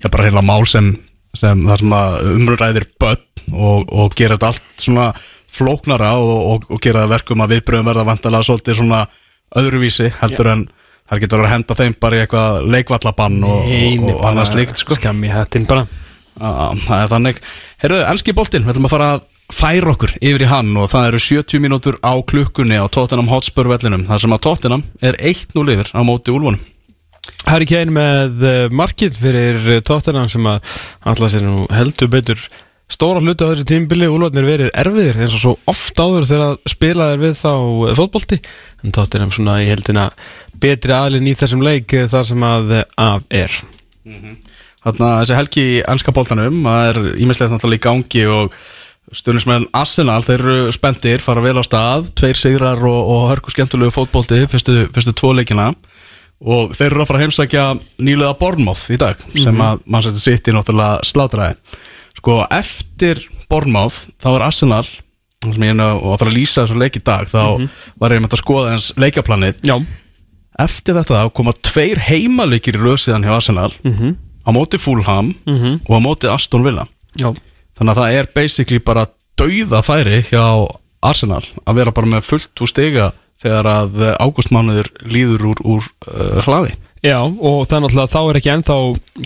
já, 0.04 0.08
bara 0.08 0.28
heila 0.28 0.44
mál 0.44 0.64
sem, 0.70 0.92
sem 1.36 1.64
þar 1.68 1.84
sem 1.84 1.96
að 1.98 2.16
umræðir 2.34 2.88
börn 3.00 3.54
og, 3.54 3.90
og 3.90 4.16
gera 4.18 4.38
þetta 4.38 4.52
allt 4.52 4.86
svona 4.86 5.10
flóknara 5.54 6.14
og, 6.18 6.38
og, 6.52 6.70
og 6.74 6.80
gera 6.82 7.04
það 7.04 7.14
verkum 7.14 7.44
að 7.44 7.56
viðbröðum 7.56 7.90
verða 7.90 8.08
vantilega 8.08 8.48
svolítið 8.48 8.80
svona 8.80 9.04
öðruvísi 9.54 10.08
heldur 10.20 10.50
en 10.50 10.64
það 11.10 11.20
getur 11.24 11.44
að 11.44 11.52
henda 11.52 11.76
þeim 11.78 11.94
bara 12.00 12.16
í 12.16 12.22
eitthvað 12.24 12.64
leikvallabann 12.74 13.44
og, 13.46 13.68
og, 13.68 14.24
annað 14.30 14.50
slíkt 14.50 14.80
sko. 14.80 14.98
Skammi 14.98 15.30
hættin 15.30 15.68
bara. 15.68 15.84
Já, 16.34 16.50
það 16.86 16.98
er 16.98 17.12
þannig. 17.12 17.40
Herruðu, 17.82 18.06
ennski 18.10 18.34
boltinn, 18.34 18.64
við 18.66 18.74
ætlum 18.74 18.88
að 18.88 18.94
fara 18.96 19.10
að 19.14 19.24
færa 19.52 19.92
okkur 19.92 20.14
yfir 20.20 20.44
í 20.46 20.48
hann 20.48 20.72
og 20.80 20.90
það 20.92 21.08
eru 21.10 21.20
70 21.26 21.62
mínútur 21.62 21.98
á 22.00 22.12
klukkunni 22.24 22.78
á 22.80 22.86
Tottenham 22.88 23.28
Hotspur 23.28 23.68
vellinum 23.68 24.06
þar 24.08 24.22
sem 24.22 24.36
að 24.36 24.44
Tottenham 24.46 24.84
er 25.04 25.18
1-0 25.20 25.74
yfir 25.74 25.90
á 25.92 26.00
móti 26.06 26.32
úlfunum. 26.32 26.60
Harry 27.48 27.66
Kane 27.68 27.92
með 27.92 28.44
eh, 28.44 28.66
markið 28.72 29.18
fyrir 29.20 29.66
Tottenham 29.84 30.30
sem 30.32 30.46
að 30.48 30.76
alltaf 31.04 31.32
sér 31.32 31.44
nú 31.44 31.64
heldur 31.72 32.10
betur 32.12 32.40
stóra 32.92 33.20
hluti 33.20 33.44
á 33.44 33.50
þessu 33.52 33.66
tímbili 33.68 34.08
úlvarnir 34.12 34.46
verið 34.46 34.72
erfiðir 34.76 35.20
eins 35.24 35.36
og 35.36 35.42
svo 35.42 35.54
oft 35.70 36.00
áður 36.00 36.28
þegar 36.28 36.58
spilaðir 36.68 37.22
við 37.24 37.36
þá 37.40 37.52
eh, 37.52 37.94
fótbolti. 38.00 38.40
En 38.84 38.96
Tottenham 38.96 39.32
svona 39.34 39.58
í 39.64 39.68
heldina 39.68 40.08
betri 40.60 40.96
aðlinn 40.96 41.28
í 41.28 41.36
þessum 41.36 41.64
leik 41.64 41.96
eh, 41.96 42.08
þar 42.12 42.28
sem 42.32 42.48
að 42.48 42.78
af 42.80 43.28
er. 43.32 43.60
Þannig 44.84 45.04
að 45.08 45.18
þessi 45.20 45.36
helgi 45.38 45.62
í 45.64 45.76
ennska 45.88 46.12
boltanum 46.12 46.64
það 46.64 46.88
er 46.90 46.98
ímestlega 47.24 47.54
náttúrulega 47.54 47.80
í 47.80 47.84
gangi 47.86 48.24
og 48.28 48.58
stundismenn 49.12 49.66
Arsenal 49.76 50.22
þeir 50.24 50.40
eru 50.40 50.72
spendir, 50.72 51.20
fara 51.20 51.42
vel 51.44 51.58
á 51.60 51.64
stað. 51.66 52.08
Tveir 52.16 52.38
sigrar 52.40 52.80
og, 52.88 53.00
og 53.14 53.26
hörku 53.32 53.52
skemmtulegu 53.52 53.92
fótbolti 53.94 54.44
fyrstu, 54.50 54.86
fyrstu 54.94 55.12
tvo 55.16 55.32
leikina. 55.36 55.72
Og 56.44 56.72
þeir 56.76 56.90
eru 56.92 57.04
að 57.04 57.08
fara 57.08 57.18
að 57.20 57.24
heimsækja 57.24 57.64
nýlega 58.04 58.34
Bournemouth 58.40 58.88
í 58.92 58.98
dag 59.00 59.20
sem 59.38 59.60
að 59.64 59.84
mann 59.86 60.02
setja 60.04 60.20
sitt 60.20 60.48
í 60.50 60.54
náttúrulega 60.56 61.04
slátræði 61.06 61.54
sko 62.18 62.34
eftir 62.52 63.20
Bournemouth 63.48 64.08
þá 64.20 64.26
er 64.34 64.44
Arsenal 64.48 64.82
sem 65.44 65.62
ég 65.64 65.72
er 65.76 65.80
að 65.84 66.02
fara 66.18 66.30
að 66.30 66.36
lýsa 66.36 66.64
þessu 66.64 66.76
leik 66.80 66.98
í 66.98 67.02
dag 67.04 67.28
þá 67.30 67.68
var 68.00 68.12
ég 68.16 68.22
með 68.24 68.34
að 68.36 68.42
skoða 68.42 68.74
eins 68.74 68.90
leikaplanið 69.00 69.62
Já, 69.68 69.76
eftir 70.66 70.98
þetta 70.98 71.22
koma 71.36 71.54
tveir 71.64 72.00
heimaleikir 72.10 72.76
í 72.78 72.82
röðsíðan 72.82 73.24
hjá 73.28 73.34
Arsenal. 73.38 73.70
Mhm. 73.86 74.14
á 74.44 74.50
móti 74.52 74.76
Fulham 74.80 75.34
Mhm. 75.46 75.80
og 75.88 75.92
á 75.96 76.00
móti 76.02 76.28
Aston 76.28 76.64
Villa. 76.66 76.86
Já 77.16 77.30
þannig 77.78 77.92
að 77.92 78.00
það 78.00 78.16
er 78.20 78.30
basically 78.38 78.80
bara 78.84 79.06
dauða 79.38 79.82
færi 79.84 80.22
hjá 80.30 80.46
Arsenal 81.04 81.44
að 81.66 81.78
vera 81.80 81.94
bara 81.94 82.10
með 82.14 82.26
fullt 82.30 82.64
úr 82.64 82.70
stiga 82.70 83.12
þegar 83.42 83.68
að 83.68 84.02
ágústmánuður 84.22 84.90
líður 85.10 85.48
úr, 85.50 85.62
úr 85.66 85.86
uh, 86.08 86.40
hlaði. 86.46 86.76
Já, 87.04 87.18
og 87.20 87.66
það 87.68 87.76
er 87.76 87.82
náttúrulega, 87.84 88.12
þá 88.14 88.20
er 88.22 88.36
ekki 88.38 88.50
ennþá 88.54 88.76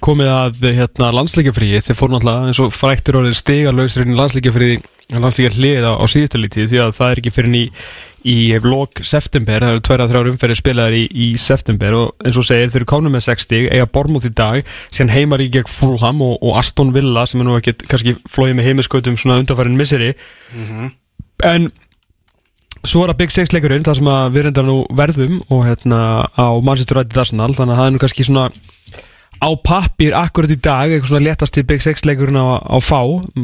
komið 0.03 0.31
að 0.35 0.65
hérna, 0.81 1.11
landsleikjafríi 1.15 1.83
þeir 1.87 1.99
fór 2.01 2.11
náttúrulega 2.11 2.49
eins 2.51 2.61
og 2.65 2.73
fræktur 2.75 3.21
orðið 3.21 3.37
stigalögsir 3.39 4.03
inn 4.03 4.17
í 4.17 4.19
landsleikjafríi 4.19 4.81
landsleikjarlið 5.15 5.87
á, 5.89 5.93
á 5.95 6.05
síðustu 6.11 6.41
lítið 6.43 6.73
því 6.73 6.81
að 6.83 6.97
það 6.99 7.13
er 7.13 7.21
ekki 7.23 7.33
fyrir 7.33 7.55
í, 7.55 7.63
í 8.29 8.37
lok 8.65 9.03
september, 9.07 9.65
það 9.65 9.75
eru 9.75 9.83
tverja 9.89 10.09
þrjár 10.11 10.31
umferðir 10.33 10.61
spilaðar 10.61 10.97
í, 10.99 11.03
í 11.09 11.29
september 11.41 11.97
og 11.99 12.27
eins 12.27 12.39
og 12.39 12.47
segir 12.49 12.71
þeir 12.73 12.83
eru 12.83 12.91
kánum 12.93 13.17
með 13.17 13.27
60, 13.31 13.67
eiga 13.73 13.89
Bormúð 13.95 14.29
í 14.29 14.33
dag 14.37 14.71
síðan 14.93 15.15
heimar 15.15 15.45
í 15.45 15.51
gegn 15.55 15.73
Fulham 15.73 16.23
og, 16.27 16.39
og 16.43 16.61
Aston 16.61 16.95
Villa 16.97 17.27
sem 17.29 17.43
er 17.43 17.49
nú 17.49 17.59
ekki 17.59 17.77
kannski 17.85 18.17
flóið 18.29 18.57
með 18.59 18.71
heimiskautum 18.71 19.19
svona 19.21 19.41
undarfærin 19.43 19.79
misseri. 19.79 20.15
En 21.47 21.71
Svo 22.87 23.03
er 23.03 23.11
það 23.11 23.19
Big 23.19 23.33
Six 23.35 23.51
leikurinn 23.51 23.83
þar 23.87 23.99
sem 23.99 24.09
að 24.13 24.35
við 24.37 24.45
reyndar 24.47 24.67
nú 24.69 24.77
verðum 24.95 25.41
og 25.51 25.65
hérna 25.67 26.01
á 26.31 26.47
Manchester 26.63 27.01
United 27.01 27.19
Arsenal 27.25 27.51
þannig 27.57 27.75
að 27.75 27.81
það 27.81 27.89
er 27.89 27.95
nú 27.95 28.03
kannski 28.05 28.27
svona 28.29 28.45
á 29.39 29.51
pappir 29.63 30.15
akkurat 30.19 30.51
í 30.51 30.59
dag 30.59 30.91
eitthvað 30.91 31.13
svona 31.13 31.27
léttast 31.27 31.55
til 31.55 31.67
Big 31.69 31.83
Six 31.85 32.05
leikurinn 32.07 32.39
á, 32.39 32.59
á 32.59 32.79
fá. 32.83 33.01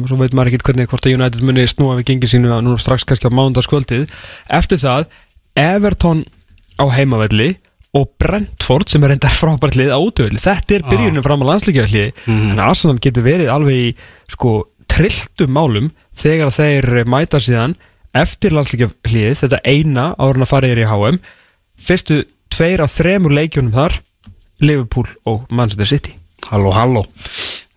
Svo 0.07 0.17
veit 0.19 0.35
maður 0.35 0.53
ekkert 0.53 0.69
hvernig 0.69 0.89
hvort 0.91 1.07
að 1.07 1.15
United 1.17 1.45
muni 1.45 1.67
snúa 1.69 1.97
við 1.99 2.09
gengið 2.11 2.33
sínu 2.35 2.59
nú 2.65 2.75
strax 2.81 3.07
kannski 3.07 3.31
á 3.31 3.37
mánundaskvöldið 3.37 4.11
eftir 4.59 4.81
það 4.81 5.07
Everton 5.55 6.25
á 6.75 6.85
heimavelli 6.91 7.55
og 7.95 8.09
Brentford 8.19 8.91
sem 8.91 9.03
er 9.07 9.13
reyndar 9.13 9.31
frábært 9.31 9.77
lið 9.79 9.93
á 9.95 9.99
útövelli 10.03 10.41
þetta 10.43 10.75
er 10.75 10.87
byrjunum 10.89 11.23
fram 11.23 11.43
á 11.47 11.49
landslíkjarlið 11.53 12.09
þannig 12.25 12.59
að 12.59 12.69
Arsenal 12.69 12.99
getur 13.05 13.23
verið 13.23 13.51
alveg 13.53 13.77
í 13.85 13.85
sko 14.33 14.55
trilltum 14.91 15.53
málum 15.55 15.87
þegar 16.19 16.51
þeir 16.55 16.89
mæta 17.07 17.39
síðan 17.39 17.77
eftir 18.15 18.51
landslíkjarlið 18.55 19.39
þetta 19.39 19.61
eina 19.63 20.09
áður 20.19 20.41
en 20.41 20.45
að 20.47 20.51
fara 20.51 20.71
yfir 20.73 20.83
í 20.83 20.89
HM 20.91 21.21
fyrstu 21.87 22.19
tveir 22.51 22.83
af 22.83 22.91
þremur 22.99 23.35
leikjunum 23.39 23.75
þar 23.75 23.97
Liverpool 24.63 25.09
og 25.25 25.45
Manchester 25.49 25.89
City. 25.89 26.15
Halló, 26.51 26.71
halló. 26.75 27.05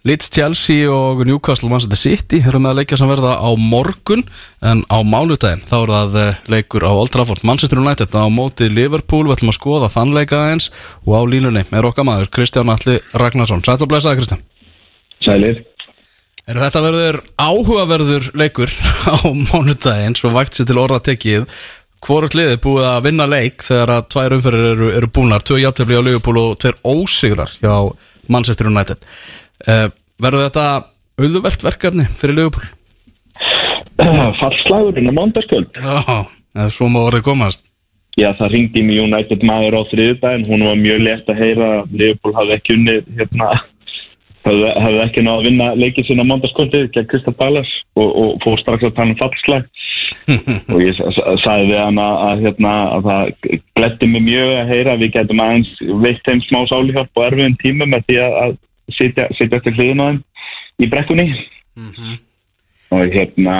Leeds 0.06 0.30
Chelsea 0.30 0.86
og 0.88 1.24
Newcastle 1.26 1.68
Manchester 1.68 1.98
City 1.98 2.38
eru 2.46 2.60
með 2.62 2.70
að 2.70 2.78
leikja 2.80 2.98
sem 3.00 3.10
verða 3.10 3.34
á 3.42 3.50
morgun 3.58 4.22
en 4.64 4.84
á 4.86 4.98
mánudaginn 5.02 5.64
þá 5.68 5.74
er 5.78 5.90
það 5.92 6.18
eh, 6.22 6.38
leikur 6.54 6.86
á 6.86 6.92
Old 6.94 7.10
Trafford. 7.12 7.42
Manchester 7.44 7.82
United 7.82 8.14
á 8.14 8.24
móti 8.30 8.70
Liverpool 8.70 9.26
við 9.26 9.36
ætlum 9.36 9.52
að 9.52 9.58
skoða 9.58 9.90
þann 9.92 10.14
leika 10.16 10.38
aðeins 10.38 10.70
og 11.02 11.18
á 11.18 11.22
línunni 11.28 11.66
er 11.66 11.88
okkar 11.90 12.06
maður 12.08 12.30
Kristján 12.38 12.70
Alli 12.72 13.00
Ragnarsson. 13.12 13.64
Sætt 13.66 13.84
og 13.84 13.90
blessaði 13.90 14.22
Kristján. 14.22 14.46
Sælir. 15.26 15.64
Eru 16.48 16.62
þetta 16.62 16.80
verður 16.86 17.20
áhugaverður 17.36 18.30
leikur 18.38 18.72
á 19.12 19.18
mánudaginn 19.50 20.16
svo 20.16 20.30
vægt 20.32 20.56
sér 20.56 20.70
til 20.70 20.78
orða 20.80 21.02
tekið 21.10 21.44
Hvorugt 22.04 22.36
liðið 22.38 22.60
búið 22.64 22.86
að 22.88 23.04
vinna 23.08 23.26
leik 23.28 23.64
þegar 23.66 23.94
að 23.96 24.08
tvær 24.14 24.36
umferðir 24.36 24.70
eru, 24.72 24.90
eru 25.00 25.10
búnar 25.18 25.44
tvö 25.44 25.60
játtöfli 25.62 25.98
á 25.98 26.02
Liverpool 26.06 26.40
og 26.42 26.58
tveir 26.62 26.78
ósigrar 26.86 27.54
hjá 27.58 27.74
Manchester 28.30 28.70
United 28.70 29.02
uh, 29.66 29.88
Verður 30.18 30.48
þetta 30.48 30.66
auðvelt 31.18 31.64
verkefni 31.66 32.06
fyrir 32.18 32.38
Liverpool? 32.38 32.68
Fallslagurinn 34.40 35.10
á 35.10 35.14
mándaskvöld. 35.14 35.78
Já, 35.78 36.22
eða 36.54 36.70
svo 36.74 36.90
má 36.92 37.02
orðið 37.02 37.26
komast 37.26 37.66
Já, 38.18 38.32
það 38.34 38.54
ringdi 38.54 38.82
mér 38.82 39.04
United 39.04 39.44
maður 39.46 39.76
á 39.78 39.82
þriðdægin. 39.92 40.46
Hún 40.48 40.64
var 40.66 40.78
mjög 40.80 41.02
létt 41.06 41.28
að 41.30 41.38
heyra 41.38 41.68
að 41.76 41.92
Liverpool 42.00 42.34
hafði 42.34 42.54
ekki 42.56 42.74
unnið, 42.74 43.12
hérna, 43.18 43.50
hafði, 44.48 44.68
hafði 44.84 45.00
ekki 45.04 45.24
náða 45.26 45.38
að 45.38 45.46
vinna 45.48 45.66
leikið 45.78 46.06
sinna 46.08 46.24
á 46.26 46.30
mándaskvöldið 46.32 46.86
gegn 46.96 47.08
Krista 47.12 47.34
Ballas 47.38 47.70
og, 47.98 48.08
og 48.22 48.30
fór 48.44 48.60
strax 48.62 48.86
að 48.88 48.94
tala 48.96 49.14
um 49.14 49.20
fallslag. 49.20 49.66
og 50.72 50.78
ég 50.82 50.94
sa- 50.96 51.12
sa- 51.16 51.34
sagði 51.44 51.68
við 51.72 51.80
hann 51.82 52.00
að, 52.02 52.44
hérna, 52.46 52.72
að 52.96 53.08
það 53.08 53.58
gletti 53.78 54.08
mig 54.14 54.24
mjög 54.28 54.54
að 54.62 54.72
heyra 54.72 54.94
að 54.96 55.02
við 55.04 55.12
getum 55.18 55.42
aðeins 55.44 55.74
veitt 56.04 56.22
þeim 56.26 56.40
smá 56.48 56.60
sálihjálp 56.70 57.20
og 57.20 57.26
erfiðum 57.28 57.58
tímum 57.62 57.92
með 57.92 58.06
því 58.08 58.18
að, 58.24 58.38
að 58.46 58.56
sitja, 58.96 59.28
sitja 59.36 59.60
eftir 59.60 59.76
hliðin 59.76 60.00
á 60.00 60.06
þeim 60.08 60.22
í 60.78 60.90
brekkunni 60.92 61.28
og 62.96 63.12
hérna 63.12 63.58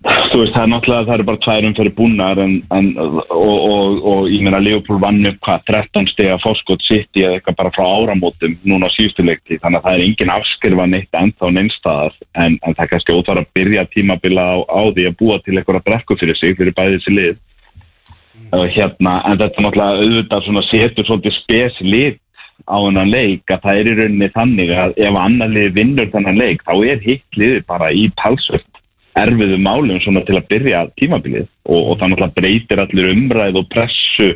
þú 0.00 0.38
veist 0.40 0.54
það 0.54 0.62
er 0.62 0.70
náttúrulega 0.72 1.06
það 1.06 1.14
eru 1.14 1.24
bara 1.28 1.40
tværum 1.44 1.74
fyrir 1.76 1.92
búnar 1.96 2.38
en, 2.40 2.54
en, 2.72 2.86
og, 2.96 3.26
og, 3.36 3.98
og 4.12 4.30
ég 4.32 4.44
meina 4.46 4.60
Leopold 4.62 5.02
vann 5.02 5.26
upp 5.28 5.36
hvað 5.44 5.66
13 5.68 6.08
steg 6.08 6.30
að 6.32 6.40
fórskot 6.46 6.86
sitt 6.86 7.20
í 7.20 7.24
eða 7.26 7.36
eitthvað 7.36 7.58
bara 7.58 7.72
frá 7.74 7.84
áramótum 7.84 8.54
núna 8.64 8.88
á 8.88 8.94
síðustu 8.94 9.26
leikti 9.28 9.58
þannig 9.60 9.82
að 9.82 9.88
það 9.88 9.98
er 9.98 10.04
engin 10.06 10.32
afskrifa 10.32 10.86
neitt 10.88 11.20
ennþá 11.20 11.52
neinstaðar 11.56 12.16
en, 12.32 12.56
en 12.64 12.78
það 12.78 12.90
kannski 12.94 13.18
óþar 13.18 13.42
að 13.42 13.52
byrja 13.58 13.86
tímabila 13.92 14.46
á, 14.48 14.56
á 14.72 14.80
því 14.88 15.06
að 15.10 15.18
búa 15.20 15.38
til 15.44 15.58
eitthvað 15.58 15.84
brekku 15.90 16.16
fyrir 16.22 16.40
sig 16.40 16.56
fyrir 16.56 16.76
bæðið 16.80 16.96
þessi 16.96 17.16
lið. 17.18 17.44
Og 18.56 18.66
hérna 18.72 19.18
en 19.28 19.36
þetta 19.36 19.60
er 19.60 19.66
náttúrulega 19.66 20.00
auðvitað 20.00 20.48
svona 20.48 20.66
setur 20.70 21.10
svolítið 21.10 21.38
spes 21.42 21.84
lit 21.84 22.20
á 22.64 22.76
þennan 22.80 23.12
leik 23.12 23.52
að 23.52 23.62
það 23.66 23.78
er 23.78 23.88
í 23.88 23.94
rauninni 23.98 24.32
þannig 24.32 24.72
að 24.72 24.98
ef 25.00 25.22
annar 25.26 25.52
lið 25.52 25.70
vinnur 25.76 26.10
þennan 26.12 26.40
leik 26.40 26.64
þá 26.64 26.74
er 26.88 27.04
hitt 27.04 27.40
liði 27.40 27.62
bara 27.68 27.92
í 27.92 28.08
talsvöld 28.20 28.69
erfiðu 29.18 29.58
málum 29.58 29.98
svona 30.02 30.22
til 30.26 30.36
að 30.38 30.48
byrja 30.52 30.84
tímabilið 31.00 31.48
og, 31.66 31.80
og 31.80 31.98
það 31.98 32.12
náttúrulega 32.12 32.36
breytir 32.38 32.82
allir 32.82 33.10
umræð 33.14 33.58
og 33.60 33.68
pressu 33.72 34.28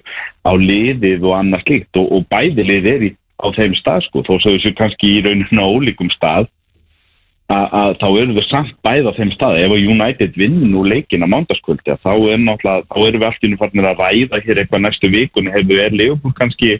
á 0.42 0.52
liðið 0.58 1.24
og 1.28 1.36
annað 1.38 1.64
slíkt 1.66 2.00
og, 2.00 2.10
og 2.10 2.26
bæði 2.32 2.66
lið 2.66 2.90
er 2.90 3.06
í, 3.08 3.10
á 3.38 3.46
þeim 3.54 3.76
stað 3.78 4.04
sko 4.08 4.24
þó 4.26 4.34
svo 4.38 4.54
þessu 4.56 4.74
kannski 4.78 5.16
í 5.18 5.22
rauninu 5.24 5.62
á 5.62 5.68
ólíkum 5.70 6.10
stað 6.14 6.50
að, 7.52 7.66
að 7.80 7.94
þá 8.00 8.08
eru 8.08 8.36
þau 8.38 8.46
samt 8.48 8.74
bæði 8.86 9.12
á 9.12 9.18
þeim 9.18 9.32
stað. 9.36 9.60
Ef 9.62 9.76
að 9.76 9.86
United 9.94 10.36
vinn 10.40 10.74
úr 10.74 10.90
leikin 10.90 11.26
á 11.26 11.28
mándaskvöldi 11.30 11.96
þá 12.00 12.12
er 12.14 12.34
erum 12.34 13.20
við 13.20 13.28
allt 13.28 13.46
innum 13.46 13.60
farinir 13.60 13.90
að 13.90 14.02
ræða 14.02 14.42
hér 14.46 14.62
eitthvað 14.62 14.84
næstu 14.86 15.10
vikun 15.12 15.52
hefur 15.54 15.82
er 15.84 15.94
Leopold 15.94 16.36
kannski 16.38 16.78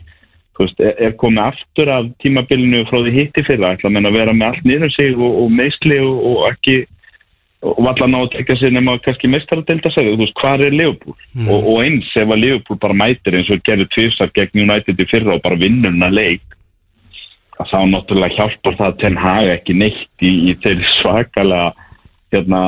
veist, 0.59 0.81
er, 0.81 0.95
er 0.99 1.15
komið 1.21 1.51
aftur 1.51 1.91
af 1.91 2.11
tímabilinu 2.23 2.85
frá 2.89 3.01
því 3.03 3.15
hitti 3.19 3.45
fyrir 3.47 3.65
að 3.67 4.19
vera 4.19 4.35
með 4.35 4.49
allt 4.49 4.69
niður 4.69 4.89
um 4.89 4.95
sig 4.97 5.17
og, 5.19 5.39
og 5.43 5.55
meðsli 5.61 6.01
og 6.05 6.45
ekki 6.51 6.77
og 7.65 7.81
valla 7.87 8.09
ná 8.11 8.19
að 8.21 8.33
tekja 8.35 8.57
sér 8.61 8.75
nema 8.75 8.97
kannski 9.05 9.31
mestaradelda 9.33 9.93
segja, 9.95 10.13
þú 10.15 10.25
veist, 10.25 10.37
hvað 10.41 10.67
er 10.67 10.77
Leopold 10.77 11.49
og, 11.49 11.55
og 11.61 11.79
eins 11.85 12.11
ef 12.21 12.35
að 12.35 12.43
Leopold 12.43 12.83
bara 12.83 12.99
mætir 12.99 13.39
eins 13.39 13.53
og 13.53 13.63
gerði 13.67 13.89
tvisar 13.95 14.33
gegn 14.37 14.65
United 14.67 15.01
í 15.01 15.09
fyrra 15.09 15.39
og 15.39 15.45
bara 15.45 15.61
vinnur 15.61 15.95
hennar 15.95 16.13
leik 16.15 16.45
að 17.63 17.71
þá 17.71 17.79
náttúrulega 17.93 18.37
hjálpar 18.37 18.77
það 18.81 19.01
Ten 19.01 19.17
Hag 19.21 19.49
ekki 19.55 19.79
neitt 19.79 20.27
í, 20.27 20.33
í 20.51 20.55
þeirri 20.63 20.89
svakalega 20.99 21.73
hérna, 22.35 22.61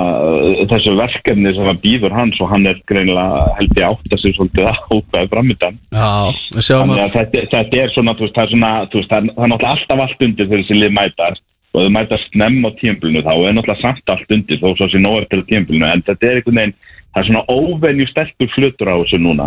þessu 0.70 0.94
verkefni 0.94 1.52
sem 1.56 1.70
að 1.72 1.80
býður 1.82 2.14
hans 2.14 2.38
og 2.42 2.52
hann 2.52 2.68
er 2.70 2.78
greinilega 2.88 3.48
held 3.58 3.80
ég 3.80 3.88
átt 3.88 4.14
að 4.14 4.22
sér 4.22 4.36
svolítið 4.36 4.70
á 4.70 4.74
hvað 4.76 5.18
er 5.22 5.32
framöndan 5.32 5.80
Þannig 6.54 7.02
að 7.02 7.18
þetta, 7.18 7.44
þetta 7.56 7.82
er 7.82 7.92
svona, 7.94 8.14
veist, 8.20 8.36
það 8.36 8.44
er 8.44 8.54
svona, 8.54 8.72
veist, 8.94 9.10
það 9.10 9.18
er 9.18 9.52
náttúrulega 9.52 9.74
alltaf 9.74 10.04
allt 10.06 10.26
undir 10.28 10.48
þegar 10.48 10.62
þessi 10.62 10.80
lið 10.80 10.96
mætast 11.00 11.44
og 11.74 11.84
þau 11.84 11.92
mætast 11.92 12.30
snemm 12.32 12.64
á 12.64 12.70
tímbilinu 12.78 13.24
þá 13.24 13.32
er 13.34 13.56
náttúrulega 13.56 13.82
samt 13.82 14.12
allt 14.12 14.36
undir 14.36 14.60
þó 14.62 14.68
svo 14.76 14.88
sé 14.90 15.00
nóg 15.02 15.24
eftir 15.24 15.42
á 15.44 15.48
tímbilinu 15.50 15.88
en 15.88 16.04
þetta 16.06 16.28
er 16.28 16.40
einhvern 16.40 16.60
veginn, 16.60 16.74
það 17.12 17.20
er 17.22 17.28
svona 17.28 17.44
óvenju 17.52 18.06
sterkur 18.10 18.50
flutur 18.54 18.90
á 18.92 18.96
þessu 19.02 19.20
núna. 19.20 19.46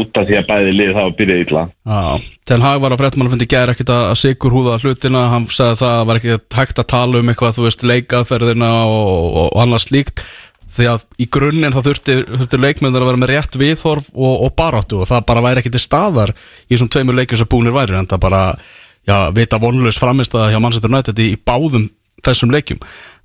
Út 0.00 0.18
af 0.20 0.26
því 0.28 0.38
að 0.40 0.48
bæði 0.50 0.74
lið 0.76 0.90
það 0.96 1.06
að 1.06 1.14
byrja 1.20 1.38
illa. 1.44 1.62
Já, 1.88 2.00
Ten 2.46 2.64
Hag 2.64 2.82
var 2.82 2.94
að 2.94 3.00
fréttmann 3.02 3.30
fundi 3.32 3.48
gæri 3.48 3.72
ekkert 3.72 3.92
að 3.94 4.10
sigur 4.20 4.56
húða 4.56 4.80
hlutina. 4.82 5.28
Hann 5.32 5.46
sagði 5.48 5.80
það 5.80 5.92
að 5.92 5.96
það 6.00 6.10
var 6.10 6.20
ekki 6.20 6.36
hægt 6.58 6.82
að 6.82 6.90
tala 6.92 7.22
um 7.22 7.32
eitthvað, 7.32 7.56
þú 7.56 7.64
veist, 7.66 7.86
leikaðferðina 7.92 8.72
og, 8.84 9.16
og, 9.16 9.48
og 9.48 9.64
annað 9.64 9.86
slíkt. 9.86 10.24
Því 10.76 10.88
að 10.92 11.04
í 11.22 11.26
grunninn 11.32 11.72
það 11.72 11.86
þurfti, 11.88 12.16
þurfti 12.26 12.58
leikmyndir 12.60 13.04
að 13.04 13.08
vera 13.08 13.20
með 13.22 13.30
rétt 13.32 13.56
viðhorf 13.60 14.10
og, 14.12 14.32
og 14.44 14.50
baráttu 14.58 14.98
og 15.00 15.08
það 15.08 15.28
bara 15.30 15.44
væri 15.46 15.62
ekki 15.62 15.72
til 15.72 15.80
staðar 15.80 16.34
í 16.66 16.74
þessum 16.74 16.90
tveimur 16.92 17.16
leikjum 17.16 17.40
sem 17.40 17.48
búinir 17.48 17.72
væri 17.72 17.96
en 17.96 18.08
það 18.10 18.20
bara, 18.26 18.40
já, 19.06 19.16
vita 19.36 19.60
vonlust 19.62 20.02
framist 20.02 20.34
að 20.34 20.52
hjá 20.54 20.60
Manchester 20.62 20.92
United 20.92 21.22
í, 21.22 21.32
í 21.34 21.40
báðum 21.40 21.88
þessum 22.26 22.52
leikjum 22.54 22.82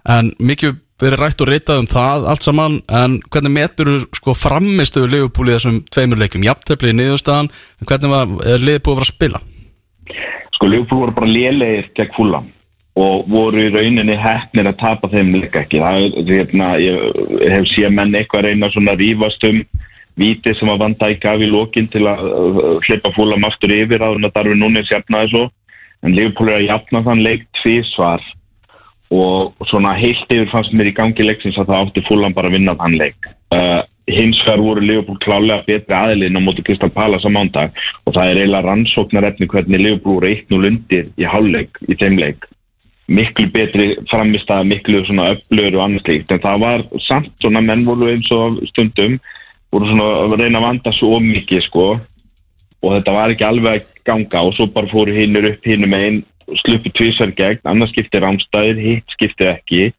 en 0.10 0.32
mikið 0.42 0.80
verið 1.02 1.22
rætt 1.22 1.42
og 1.42 1.50
reytað 1.50 1.82
um 1.82 1.90
það 1.90 2.28
allt 2.30 2.46
saman 2.46 2.80
en 3.02 3.18
hvernig 3.34 3.56
metur 3.56 3.94
sko 4.18 4.36
framistuðu 4.38 5.26
í 5.26 5.54
þessum 5.54 5.82
tveimur 5.90 6.22
leikjum 6.22 6.46
jafntefli 6.46 6.94
í 6.94 6.98
niðurstaðan 7.00 7.50
en 7.50 7.90
hvernig 7.90 8.14
var, 8.14 8.36
er 8.46 8.62
liðið 8.62 8.84
búið 8.86 8.94
að 8.94 9.00
vera 9.02 9.08
að 9.08 9.14
spila? 9.14 9.42
Sko, 10.56 10.70
Liverpool 10.70 11.00
voru 11.02 11.16
bara 11.18 11.32
lélegir 11.32 11.88
gegn 11.98 12.14
fúla 12.14 12.44
og 13.02 13.30
voru 13.32 13.64
í 13.66 13.72
rauninni 13.72 14.18
hefnir 14.20 14.68
að 14.70 14.82
tapa 14.82 15.10
þeim 15.10 15.32
líka 15.40 15.64
ekki. 15.64 15.80
Það 15.80 16.04
er, 16.06 16.18
hérna, 16.28 16.68
ég 16.84 17.48
hef 17.54 17.70
séð 17.72 17.96
menn 17.96 18.18
eitthvað 18.20 18.50
reyna 18.50 18.70
svona 18.74 18.94
að 18.94 19.06
rífast 19.06 19.48
um 19.48 19.62
víti 20.20 20.54
sem 20.60 20.70
að 20.70 20.84
vanda 20.84 21.10
ekki 21.10 21.30
af 21.32 21.42
í 21.42 21.48
lokin 21.50 21.88
til 21.90 22.04
að 22.12 22.22
hleypa 22.84 23.14
fúlam 23.16 23.48
aftur 23.48 23.74
yfir 23.74 24.04
að 24.04 24.20
darfi 24.28 24.58
núni 24.60 24.84
sjafnaði 24.86 25.32
svo 25.32 25.46
en 26.02 26.16
Liverpool 26.16 26.50
er 26.50 26.62
að 26.62 26.70
jafna 26.70 27.04
þann 27.06 27.24
leik 27.26 27.48
tvísvar 27.62 28.24
og 29.12 29.68
svona 29.68 29.92
heilt 30.00 30.30
yfir 30.32 30.50
fannst 30.52 30.74
mér 30.74 30.90
í 30.92 30.96
gangi 30.96 31.26
leiksins 31.26 31.58
að 31.60 31.74
það 31.74 31.82
átti 31.86 32.04
fúlan 32.08 32.36
bara 32.36 32.48
að 32.48 32.56
vinna 32.56 32.78
þann 32.80 32.96
leik. 33.02 33.28
Uh, 33.52 33.82
hins 34.08 34.40
vegar 34.46 34.64
voru 34.64 34.84
Liverpool 34.86 35.20
klálega 35.24 35.66
betri 35.68 35.96
aðilinn 35.96 36.40
á 36.40 36.42
móti 36.42 36.64
Kristal 36.66 36.90
Palace 36.96 37.28
á 37.28 37.32
mándag 37.36 37.76
og 38.06 38.16
það 38.16 38.30
er 38.30 38.40
eiginlega 38.40 38.68
rannsóknarefni 38.68 39.50
hvernig 39.52 39.84
Liverpool 39.84 40.18
voru 40.20 40.32
1-0 40.32 40.72
undir 40.72 41.12
í 41.20 41.28
hálfleik 41.28 41.82
í 41.88 42.00
þeim 42.00 42.18
leik. 42.22 42.48
Miklu 43.12 43.50
betri 43.52 43.90
framistæða, 44.08 44.64
miklu 44.72 45.04
svona 45.04 45.34
öflur 45.34 45.76
og 45.76 45.84
annars 45.84 46.08
líkt, 46.08 46.32
en 46.32 46.40
það 46.40 46.62
var 46.64 46.86
samt 47.10 47.34
svona 47.44 47.60
menn 47.66 47.84
voru 47.84 48.08
eins 48.14 48.32
og 48.32 48.62
stundum 48.72 49.18
voru 49.72 49.90
svona 49.90 50.08
að 50.24 50.38
reyna 50.40 50.62
að 50.62 50.68
vanda 50.70 50.94
svo 50.96 51.20
mikið 51.24 51.66
sko. 51.68 51.88
Og 52.82 52.96
þetta 52.96 53.14
var 53.14 53.34
ekki 53.34 53.46
alveg 53.46 53.91
ganga 54.08 54.44
og 54.48 54.54
svo 54.58 54.68
bara 54.74 54.90
fóru 54.92 55.14
hinnur 55.16 55.50
upp 55.52 55.66
hinnum 55.68 55.96
einn 55.98 56.22
sluppu 56.62 56.92
tvísar 56.98 57.32
gegn, 57.38 57.64
annars 57.70 57.92
skiptir 57.94 58.24
rámstæðir, 58.26 58.80
hitt 58.82 59.16
skiptir 59.16 59.54
ekki. 59.56 59.92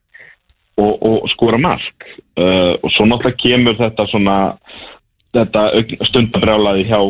Og, 0.81 1.03
og 1.05 1.29
skora 1.29 1.59
mark. 1.61 2.07
Uh, 2.33 2.81
og 2.81 2.89
svo 2.95 3.05
náttúrulega 3.05 3.43
kemur 3.43 3.77
þetta 3.77 4.07
svona 4.09 4.37
þetta 5.37 5.67
stundabrjálaði 6.09 6.87
hjá 6.89 7.01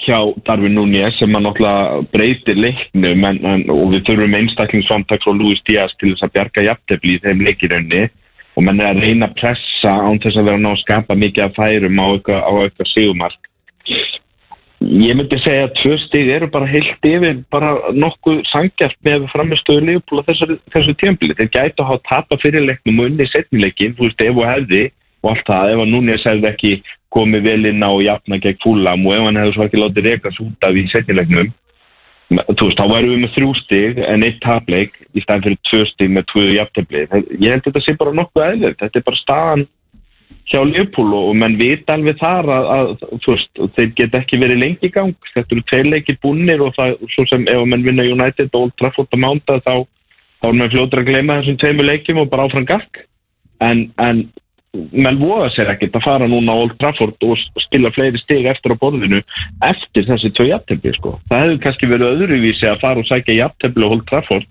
hjá 0.00 0.18
Darvin 0.46 0.72
Núñez 0.72 1.18
sem 1.20 1.36
að 1.36 1.44
náttúrulega 1.46 2.00
breytir 2.14 2.56
leiknum 2.56 3.26
en, 3.28 3.38
en, 3.44 3.64
og 3.70 3.92
við 3.92 4.06
þurfum 4.08 4.36
einstaklingsfamtak 4.38 5.24
frá 5.24 5.34
Luis 5.36 5.60
Díaz 5.68 5.92
til 6.00 6.14
þess 6.14 6.26
að 6.26 6.34
bjarga 6.38 6.66
jafntefli 6.70 7.18
í 7.18 7.22
þeim 7.26 7.44
leikirönni 7.44 8.02
og 8.56 8.64
menn 8.64 8.80
er 8.80 8.94
að 8.94 9.02
reyna 9.04 9.28
að 9.28 9.36
pressa 9.40 9.92
án 9.92 10.20
þess 10.22 10.40
að 10.40 10.48
vera 10.48 10.60
að 10.60 10.64
ná 10.64 10.70
að 10.72 10.82
skapa 10.86 11.18
mikið 11.20 11.44
af 11.44 11.58
færum 11.58 12.00
á 12.00 12.06
eitthvað, 12.08 12.88
sigumark 12.94 13.51
Ég 14.82 15.14
myndi 15.14 15.38
segja 15.42 15.66
að 15.68 15.74
tvö 15.78 15.96
stig 16.06 16.30
eru 16.32 16.48
bara 16.50 16.66
heilt 16.66 17.06
yfir 17.06 17.42
bara 17.52 17.74
nokkuð 17.94 18.40
sangjart 18.50 18.96
með 19.06 19.28
framistöðu 19.30 19.98
á 20.00 20.22
þessu, 20.26 20.56
þessu 20.74 20.94
tímpili. 20.98 21.36
Þeir 21.38 21.50
gætu 21.54 21.84
að 21.84 21.90
hafa 21.90 22.02
tapa 22.08 22.38
fyrirleiknum 22.42 23.02
og 23.02 23.10
unni 23.10 23.26
setnileikin, 23.30 23.94
þú 23.98 24.08
veist, 24.08 24.24
ef 24.24 24.40
og 24.40 24.48
hefði 24.48 24.82
og 25.22 25.30
allt 25.32 25.50
það, 25.50 25.72
ef 25.72 25.82
að 25.82 25.92
núni 25.92 26.16
hefði 26.16 26.48
ekki 26.50 26.72
komið 27.12 27.44
vel 27.46 27.68
inn 27.68 27.84
á 27.84 27.92
jafna 28.02 28.38
gegn 28.42 28.62
fúlam 28.62 29.04
og 29.06 29.14
ef 29.16 29.26
hann 29.26 29.40
hefði 29.42 29.54
svo 29.56 29.66
ekki 29.66 29.82
látið 29.82 30.08
rekast 30.08 30.42
út 30.42 30.66
af 30.66 30.78
í 30.80 30.86
setnileiknum, 30.90 31.52
þú 32.32 32.68
veist, 32.68 32.80
þá 32.80 32.86
væru 32.94 33.12
við 33.12 33.22
með 33.22 33.34
þrjú 33.36 33.52
stig 33.60 34.02
en 34.08 34.26
eitt 34.26 34.40
tapleik 34.42 34.98
í 35.12 35.22
stæðan 35.22 35.46
fyrir 35.46 35.60
tvö 35.68 35.84
stig 35.92 36.10
með 36.16 36.26
tvö 36.32 36.48
jafntefli. 36.56 37.04
Ég 37.36 37.52
held 37.52 37.60
að 37.60 37.68
þetta 37.68 37.84
sé 37.84 37.96
bara 38.00 38.16
nokkuð 38.18 38.46
eðlert, 38.48 38.80
þetta 38.80 39.02
er 39.02 39.06
bara 39.10 39.20
staðan 39.20 39.66
hjá 40.50 40.60
Leopold 40.66 41.14
og 41.16 41.32
menn 41.38 41.56
vita 41.60 41.96
alveg 41.96 42.18
þar 42.20 42.50
að, 42.50 42.68
að 42.76 42.92
veist, 43.26 43.62
þeir 43.76 43.90
get 44.00 44.18
ekki 44.18 44.40
verið 44.42 44.62
lengi 44.62 44.88
í 44.88 44.92
gang. 44.94 45.14
Þetta 45.34 45.56
eru 45.56 45.64
tveir 45.70 45.90
leikir 45.92 46.18
búnir 46.24 46.64
og 46.64 46.74
það, 46.76 46.94
svo 47.14 47.26
sem 47.30 47.46
ef 47.50 47.64
menn 47.68 47.86
vinna 47.86 48.06
United 48.08 48.52
og 48.52 48.68
Old 48.68 48.76
Trafford 48.80 49.14
að 49.14 49.24
mánda 49.24 49.58
þá, 49.64 49.74
þá 50.42 50.48
er 50.50 50.60
mann 50.60 50.74
fljóður 50.74 51.02
að 51.02 51.10
gleyma 51.10 51.40
þessum 51.40 51.58
tveimur 51.62 51.90
leikjum 51.90 52.22
og 52.24 52.30
bara 52.32 52.48
áfram 52.48 52.68
gakk. 52.68 53.04
En, 53.62 53.86
en 54.02 54.26
menn 54.72 55.20
voða 55.20 55.50
sér 55.52 55.70
ekkert 55.74 55.98
að 55.98 56.06
fara 56.06 56.28
núna 56.30 56.54
á 56.56 56.60
Old 56.64 56.78
Trafford 56.80 57.26
og 57.28 57.40
stila 57.66 57.92
fleiri 57.92 58.20
stig 58.20 58.46
eftir 58.48 58.72
á 58.72 58.80
borðinu 58.80 59.20
eftir 59.68 60.06
þessi 60.08 60.32
tvö 60.32 60.48
jafntefni 60.48 60.94
sko. 60.96 61.18
það 61.28 61.42
hefur 61.44 61.60
kannski 61.66 61.90
verið 61.90 62.14
öðruvísi 62.14 62.68
að 62.70 62.80
fara 62.80 63.02
og 63.02 63.08
sækja 63.10 63.36
jafntefni 63.36 63.84
á 63.84 63.92
Old 63.92 64.06
Trafford 64.08 64.48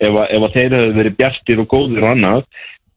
ef, 0.00 0.16
ef 0.16 0.46
þeir 0.54 0.76
hefur 0.78 0.96
verið 0.96 1.18
bjartir 1.18 1.60
og 1.60 1.68
góðir 1.74 2.06
og 2.06 2.14
annað 2.14 2.46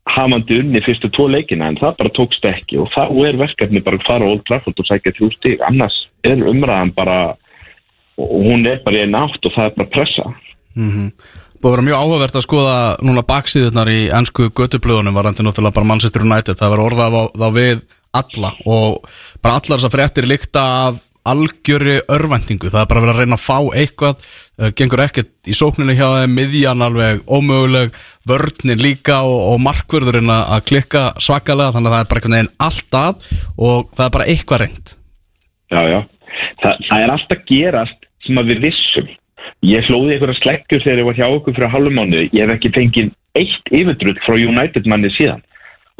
hafandi 0.09 0.59
unni 0.59 0.81
fyrstu 0.83 1.09
tvo 1.15 1.29
leikina 1.31 1.69
en 1.71 1.77
það 1.79 1.95
bara 2.01 2.11
tókst 2.17 2.45
ekki 2.47 2.81
og 2.81 2.89
þá 2.91 3.05
er 3.27 3.39
verkefni 3.39 3.83
bara 3.85 3.99
að 3.99 4.07
fara 4.07 4.27
á 4.27 4.31
Old 4.33 4.43
Trafford 4.49 4.81
og 4.81 4.89
sækja 4.89 5.15
þrjú 5.15 5.29
stík 5.37 5.63
annars 5.69 5.95
er 6.27 6.43
umræðan 6.43 6.91
bara 6.95 7.17
og 8.19 8.35
hún 8.49 8.67
er 8.69 8.83
bara 8.83 8.99
í 8.99 9.05
einn 9.05 9.17
átt 9.17 9.47
og 9.47 9.55
það 9.55 9.69
er 9.69 9.77
bara 9.79 9.93
pressa. 9.93 10.25
Búið 11.63 11.69
að 11.69 11.75
vera 11.77 11.85
mjög 11.87 12.01
áhugavert 12.03 12.37
að 12.37 12.45
skoða 12.45 12.77
núna 13.07 13.23
baksíðunar 13.25 13.89
í 13.89 13.99
ennsku 14.13 14.49
götublöðunum 14.51 15.15
varandi 15.15 15.45
náttúrulega 15.45 15.77
bara 15.77 15.89
Manchester 15.89 16.25
United. 16.27 16.59
Það 16.59 16.73
var 16.75 16.83
orðað 16.83 17.17
á, 17.17 17.23
þá 17.39 17.47
við 17.55 17.83
alla 18.13 18.51
og 18.69 19.07
bara 19.41 19.57
allar 19.57 19.79
þessar 19.79 19.93
fréttir 19.95 20.29
líkta 20.29 20.63
af 20.89 21.01
algjöri 21.29 21.99
örvendingu, 22.11 22.71
það 22.71 22.81
er 22.81 22.89
bara 22.89 23.03
verið 23.05 23.13
að 23.13 23.21
reyna 23.23 23.37
að 23.37 23.45
fá 23.45 23.59
eitthvað, 23.79 24.25
uh, 24.59 24.71
gengur 24.79 25.03
ekkert 25.05 25.31
í 25.47 25.55
sókninu 25.57 25.95
hjá 25.95 26.07
þeim, 26.17 26.33
miðjan 26.39 26.83
alveg 26.87 27.21
ómöguleg, 27.27 27.95
vörnir 28.27 28.81
líka 28.81 29.21
og, 29.27 29.39
og 29.53 29.61
markvörðurinn 29.67 30.33
að 30.33 30.57
að 30.57 30.67
klikka 30.71 31.05
svakalega, 31.23 31.75
þannig 31.77 31.93
að 31.93 31.95
það 31.95 32.03
er 32.03 32.11
bara 32.11 32.21
einhvern 32.21 32.37
veginn 32.39 32.53
alltaf 32.67 33.31
og 33.55 33.95
það 33.95 34.05
er 34.07 34.13
bara 34.17 34.29
eitthvað 34.33 34.63
reynd 34.65 34.99
Já, 35.73 35.81
já. 35.89 35.99
Þa, 36.61 36.71
það 36.87 37.03
er 37.03 37.13
alltaf 37.13 37.43
gerast 37.49 38.07
sem 38.25 38.39
að 38.39 38.53
við 38.53 38.67
vissum. 38.67 39.09
Ég 39.63 39.87
hlóði 39.87 40.15
einhverja 40.15 40.39
sleggjur 40.39 40.83
þegar 40.83 41.01
ég 41.01 41.09
var 41.09 41.17
hjá 41.17 41.25
okkur 41.29 41.55
fyrir 41.57 41.73
hálfum 41.73 41.97
mánuði. 41.99 42.29
Ég 42.35 42.45
hef 42.45 42.55
ekki 42.57 42.73
fengið 42.75 43.11
eitt 43.39 43.73
yfirdrull 43.73 44.15
frá 44.23 44.37
United 44.37 44.87
manni 44.89 45.11
síðan. 45.15 45.43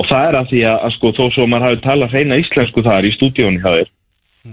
Og 0.02 0.08
það 0.10 0.28
er 0.28 0.38
að 0.40 0.52
því 0.52 0.62
að, 0.70 0.78
að 0.86 0.96
sko, 0.96 1.12
þó 1.18 1.24
svo 1.34 1.48
maður 1.50 1.68
hafi 1.68 1.82
talað 1.84 2.16
hreina 2.16 2.40
íslensku 2.42 2.84
þar 2.86 3.08
í 3.08 3.14
stúdíónu 3.14 3.62
hjá 3.62 3.70
þér, 3.78 3.92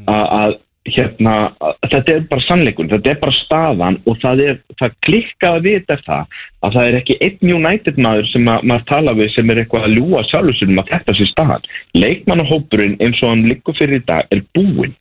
að, 0.06 0.26
að 0.40 0.58
hérna, 0.90 1.34
að, 1.60 1.74
þetta 1.92 2.14
er 2.14 2.22
bara 2.30 2.44
sannleikur, 2.46 2.88
þetta 2.90 3.12
er 3.12 3.18
bara 3.20 3.36
staðan 3.36 3.98
og 4.08 4.16
það 4.22 4.42
er, 4.46 4.56
það 4.80 4.96
klikkaði 5.06 5.62
við 5.66 5.76
þetta 5.80 5.98
það 6.06 6.38
að 6.64 6.76
það 6.76 6.88
er 6.88 6.98
ekki 7.00 7.18
einn 7.26 7.52
United 7.58 8.00
maður 8.00 8.30
sem 8.30 8.48
að, 8.48 8.64
maður 8.70 8.88
tala 8.92 9.16
við 9.18 9.30
sem 9.34 9.52
er 9.52 9.62
eitthvað 9.62 9.86
að 9.88 9.98
ljúa 9.98 10.24
sjálfsögnum 10.30 10.82
að 10.82 10.90
þetta 10.94 11.16
sé 11.18 11.28
staðan. 11.30 11.68
Leikmannahópurinn 12.00 12.98
eins 13.04 13.22
og 13.22 13.34
hann 13.34 13.46
liggur 13.50 13.76
fyrir 13.78 14.00
í 14.00 14.08
dag 14.08 14.34
er 14.34 14.44
búinn 14.56 14.96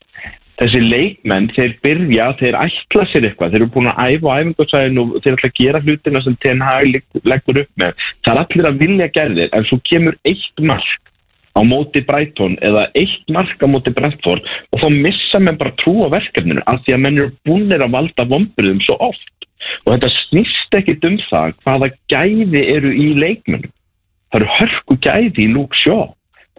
þessi 0.60 0.82
leikmenn, 0.84 1.48
þeir 1.56 1.76
byrja, 1.84 2.26
þeir 2.40 2.58
ætla 2.60 3.06
sér 3.08 3.30
eitthvað, 3.30 3.54
þeir 3.54 3.62
eru 3.62 3.70
búin 3.76 3.92
að 3.94 4.16
æfa 4.16 4.34
á 4.36 4.40
æfingarsæðinu 4.42 5.06
og 5.06 5.22
þeir 5.24 5.38
ætla 5.38 5.50
að 5.50 5.60
gera 5.62 5.82
hlutina 5.86 6.22
sem 6.26 6.36
TNH 6.44 6.74
legg- 6.90 7.22
leggur 7.32 7.62
upp 7.62 7.72
með. 7.80 8.08
Það 8.28 8.34
er 8.34 8.42
allir 8.44 8.68
að 8.68 8.82
vilja 8.84 9.08
gerðir, 9.16 9.54
en 9.56 9.68
svo 9.70 9.80
kemur 9.88 10.18
eitt 10.28 10.60
mark 10.60 11.09
á 11.60 11.62
móti 11.68 12.03
Brighton 12.07 12.55
eða 12.66 12.86
eitt 12.95 13.34
mark 13.36 13.60
á 13.60 13.68
móti 13.68 13.91
Brentford 13.95 14.45
og 14.72 14.84
þá 14.84 14.88
missa 14.95 15.41
menn 15.43 15.60
bara 15.60 15.76
trú 15.82 16.05
á 16.07 16.14
verkefninu 16.16 16.64
af 16.66 16.80
því 16.86 16.95
að 16.95 17.03
menn 17.05 17.20
eru 17.20 17.34
búinir 17.47 17.84
að 17.84 17.95
valda 17.97 18.28
vombriðum 18.32 18.80
svo 18.86 18.95
oft. 19.10 19.36
Og 19.86 19.91
þetta 19.93 20.14
snýst 20.16 20.80
ekkit 20.80 21.03
um 21.03 21.18
það 21.28 21.57
hvaða 21.66 21.91
gæði 22.12 22.64
eru 22.78 22.93
í 22.95 23.10
leikmennum. 23.20 23.74
Það 24.32 24.39
eru 24.39 24.55
hörku 24.55 24.97
gæði 25.03 25.45
í 25.45 25.51
Luke 25.51 25.78
Shaw 25.84 26.07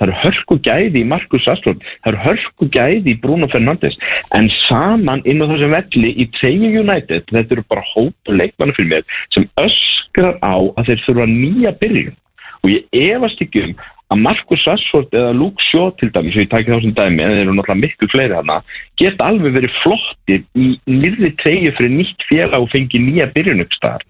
það 0.01 0.09
eru 0.09 0.17
hörku 0.23 0.57
gæði 0.65 1.03
í 1.03 1.09
Marcus 1.09 1.47
Rashford 1.47 1.83
það 1.85 2.09
eru 2.11 2.21
hörku 2.25 2.69
gæði 2.73 3.13
í 3.13 3.19
Bruno 3.21 3.49
Fernandes. 3.53 3.99
En 4.37 4.49
saman 4.65 5.23
inn 5.29 5.45
á 5.45 5.47
þessum 5.51 5.77
velli 5.77 6.13
í 6.17 6.27
treyju 6.39 6.81
United, 6.81 7.29
þetta 7.29 7.57
eru 7.59 7.67
bara 7.69 7.85
hópu 7.93 8.37
leikmannu 8.37 8.77
fyrir 8.79 8.91
mér 8.95 9.19
sem 9.37 9.49
öskrar 9.61 10.41
á 10.41 10.57
að 10.57 10.89
þeir 10.89 11.05
þurfa 11.05 11.29
nýja 11.35 11.75
byrjun. 11.83 12.17
Og 12.65 12.73
ég 12.73 13.13
efast 13.13 13.45
ekki 13.45 13.67
um 13.69 13.75
að 14.11 14.23
Marcus 14.25 14.67
Rashford 14.67 15.15
eða 15.15 15.37
Luke 15.37 15.63
Shaw 15.71 15.93
til 16.01 16.11
dæmis, 16.15 16.35
og 16.35 16.43
ég 16.43 16.51
tæki 16.51 16.73
þá 16.73 16.83
sem 16.83 16.97
dæmi 16.99 17.23
en 17.25 17.37
þeir 17.37 17.45
eru 17.45 17.55
náttúrulega 17.55 17.83
miklu 17.85 18.11
fleiri 18.11 18.39
hana 18.41 18.59
geta 19.01 19.31
alveg 19.31 19.57
verið 19.59 19.79
flottir 19.83 20.45
í 20.59 20.75
nýrði 20.91 21.33
treyju 21.43 21.77
fyrir 21.79 21.95
nýtt 21.95 22.29
félag 22.29 22.67
og 22.67 22.73
fengi 22.75 23.03
nýja 23.03 23.31
byrjun 23.35 23.65
uppstæðar 23.67 24.07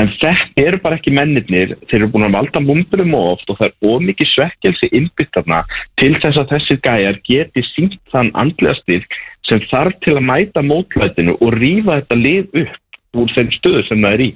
En 0.00 0.08
þetta 0.18 0.58
eru 0.58 0.78
bara 0.82 0.96
ekki 0.98 1.12
mennirnir, 1.14 1.76
þeir 1.86 2.00
eru 2.00 2.08
búin 2.10 2.26
að 2.26 2.34
valda 2.34 2.62
mumburum 2.62 3.12
of 3.14 3.28
oft 3.36 3.52
og 3.52 3.60
það 3.60 3.68
er 3.68 3.92
ómikið 3.92 4.30
svekkelsi 4.32 4.88
innbyttarna 4.98 5.60
til 6.02 6.16
þess 6.22 6.40
að 6.40 6.54
þessir 6.54 6.80
gæjar 6.82 7.20
geti 7.28 7.62
sínt 7.68 8.00
þann 8.10 8.32
andlega 8.42 8.74
styrk 8.80 9.14
sem 9.46 9.62
þarf 9.70 9.94
til 10.02 10.16
að 10.18 10.26
mæta 10.32 10.64
mótlætinu 10.66 11.36
og 11.38 11.54
rýfa 11.60 12.00
þetta 12.00 12.18
lið 12.24 12.58
upp 12.64 13.20
úr 13.22 13.36
þeim 13.36 13.52
stöðu 13.54 13.84
sem 13.86 14.02
það 14.02 14.16
er 14.16 14.24
í. 14.24 14.28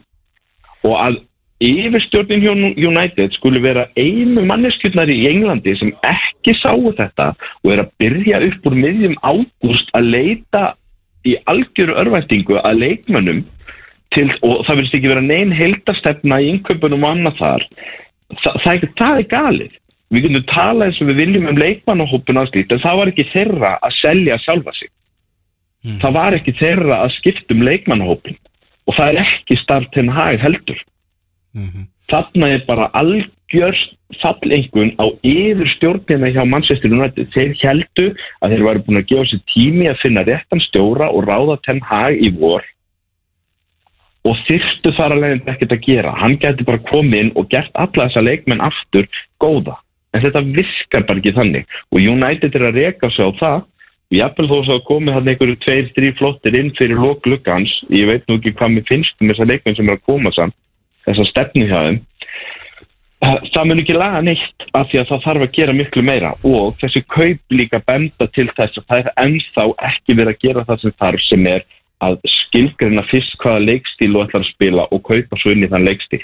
Og 0.86 0.94
að 0.94 1.18
yfirstjórnin 1.64 2.42
hjá 2.44 2.52
United 2.88 3.34
skuli 3.34 3.60
vera 3.62 3.88
einu 3.98 4.44
manneskjörnari 4.46 5.16
í 5.18 5.28
Englandi 5.32 5.74
sem 5.78 5.90
ekki 6.06 6.54
sáu 6.60 6.92
þetta 6.94 7.32
og 7.64 7.72
er 7.72 7.82
að 7.82 7.94
byrja 7.98 8.42
upp 8.46 8.68
úr 8.70 8.76
miðjum 8.78 9.16
ágúst 9.26 9.90
að 9.98 10.10
leita 10.14 10.64
í 11.26 11.34
algjöru 11.50 11.96
örvæntingu 11.98 12.60
að 12.62 12.84
leikmönnum 12.84 13.40
til, 14.14 14.28
og 14.46 14.62
það 14.66 14.78
verðist 14.78 14.98
ekki 14.98 15.10
vera 15.10 15.24
neinn 15.24 15.54
heldastefna 15.54 16.38
í 16.40 16.52
inköpunum 16.52 17.04
og 17.04 17.16
annað 17.16 17.40
þar. 17.40 17.66
Þa, 18.38 18.52
það, 18.62 18.70
er, 18.72 18.92
það 19.00 19.18
er 19.18 19.26
galið. 19.32 19.74
Við 20.08 20.24
getum 20.24 20.44
talað 20.48 20.86
eins 20.86 21.00
og 21.02 21.10
við 21.10 21.18
viljum 21.24 21.48
um 21.50 21.58
leikmannahópun 21.58 22.40
slíkt 22.48 22.70
en 22.72 22.84
það 22.84 23.00
var 23.00 23.10
ekki 23.10 23.26
þeirra 23.32 23.72
að 23.82 23.96
selja 23.98 24.38
sjálfa 24.44 24.76
sig. 24.78 24.92
Það 25.98 26.14
var 26.14 26.36
ekki 26.38 26.54
þeirra 26.58 27.00
að 27.02 27.12
skipta 27.18 27.54
um 27.54 27.66
leikmannahópun 27.66 28.38
og 28.88 28.96
það 28.96 29.10
er 29.10 29.20
ekki 29.26 29.58
start 29.60 29.98
henn 29.98 30.14
hag 30.14 30.40
heldur 30.40 30.80
þarna 32.08 32.48
er 32.54 32.64
bara 32.66 32.88
algjörst 32.96 33.94
fallengun 34.22 34.94
á 34.96 35.06
yfir 35.22 35.68
stjórnina 35.76 36.32
hjá 36.32 36.42
United. 36.44 37.28
Þeir 37.34 37.54
heldu 37.62 38.08
að 38.40 38.50
þeir 38.54 38.64
væri 38.66 38.84
búin 38.86 39.00
að 39.02 39.08
gefa 39.12 39.28
sér 39.30 39.44
tími 39.52 39.88
að 39.88 40.00
finna 40.02 40.24
réttan 40.24 40.64
stjóra 40.68 41.10
og 41.12 41.28
ráða 41.28 41.58
tenn 41.66 41.80
hag 41.84 42.16
í 42.16 42.30
vor 42.38 42.64
og 44.28 44.36
þyrstu 44.48 44.92
þar 44.96 45.14
að 45.14 45.22
leiðin 45.22 45.50
ekkert 45.52 45.72
að 45.72 45.84
gera. 45.86 46.14
Hann 46.18 46.38
gæti 46.40 46.66
bara 46.66 46.84
komið 46.90 47.22
inn 47.22 47.34
og 47.38 47.48
gert 47.52 47.70
alla 47.74 48.08
þessa 48.08 48.24
leikmenn 48.24 48.64
aftur 48.64 49.08
góða. 49.40 49.78
En 50.12 50.24
þetta 50.24 50.42
virkar 50.44 51.06
bara 51.08 51.22
ekki 51.22 51.34
þannig. 51.36 51.66
Og 51.92 52.00
United 52.02 52.56
er 52.56 52.68
að 52.68 52.80
reka 52.82 53.10
sig 53.14 53.24
á 53.24 53.30
það. 53.38 53.66
Og 54.08 54.16
jafnvel 54.16 54.48
þó 54.48 54.56
svo 54.64 54.76
að 54.78 54.86
komið 54.88 55.16
hann 55.16 55.30
einhverju 55.32 55.56
tveir, 55.64 55.88
þrý 55.96 56.12
flottir 56.16 56.56
inn 56.56 56.70
fyrir 56.78 57.00
loklukkans 57.00 57.74
ég 57.92 58.08
veit 58.08 58.24
nú 58.24 58.38
ekki 58.38 58.54
hvað 58.56 58.74
mér 58.74 58.86
finnst 58.88 59.20
um 59.20 59.28
þessa 59.28 59.48
leikmenn 59.50 59.76
sem 59.76 59.90
er 59.90 59.98
að 59.98 60.06
koma 60.08 60.32
samt 60.32 60.56
þessa 61.08 61.28
stefni 61.32 61.66
hjá 61.68 61.80
þeim 61.88 62.00
Eh, 63.18 63.38
það 63.50 63.64
mun 63.66 63.80
ekki 63.82 63.96
laga 63.96 64.20
neitt 64.22 64.66
af 64.78 64.86
því 64.92 65.00
að 65.00 65.08
það 65.10 65.24
þarf 65.24 65.44
að 65.44 65.56
gera 65.56 65.74
miklu 65.74 66.02
meira. 66.06 66.30
Og 66.46 66.76
þessi 66.78 67.02
kaup 67.10 67.54
líka 67.54 67.80
benda 67.88 68.28
til 68.30 68.46
þess 68.54 68.78
að 68.78 68.86
það 68.86 69.00
er 69.00 69.08
ennþá 69.24 69.64
ekki 69.88 70.16
verið 70.20 70.34
að 70.34 70.44
gera 70.44 70.64
það 70.68 70.84
sem 70.84 70.94
þarf 71.02 71.24
sem 71.26 71.48
er 71.50 71.66
að 72.06 72.20
skilgreina 72.30 73.02
fyrst 73.10 73.34
hvaða 73.42 73.64
leikstíl 73.64 74.12
þú 74.12 74.22
ætlar 74.22 74.44
að 74.44 74.52
spila 74.52 74.84
og 74.94 75.02
kaupa 75.08 75.40
svo 75.40 75.50
inn 75.50 75.66
í 75.66 75.70
þann 75.72 75.88
leikstíl. 75.88 76.22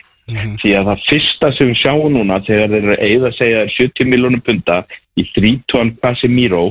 Því 0.63 0.71
að 0.79 0.87
það 0.89 1.03
fyrsta 1.09 1.51
sem 1.57 1.73
við 1.73 1.81
sjáum 1.83 2.15
núna 2.15 2.39
þegar 2.47 2.71
þeir 2.71 2.85
eru 2.85 2.97
eigða 3.09 3.33
að 3.33 3.39
segja 3.41 3.67
70 3.75 4.11
miljónum 4.13 4.45
punta 4.47 4.79
í 5.19 5.27
30 5.35 5.99
Casemiro 5.99 6.65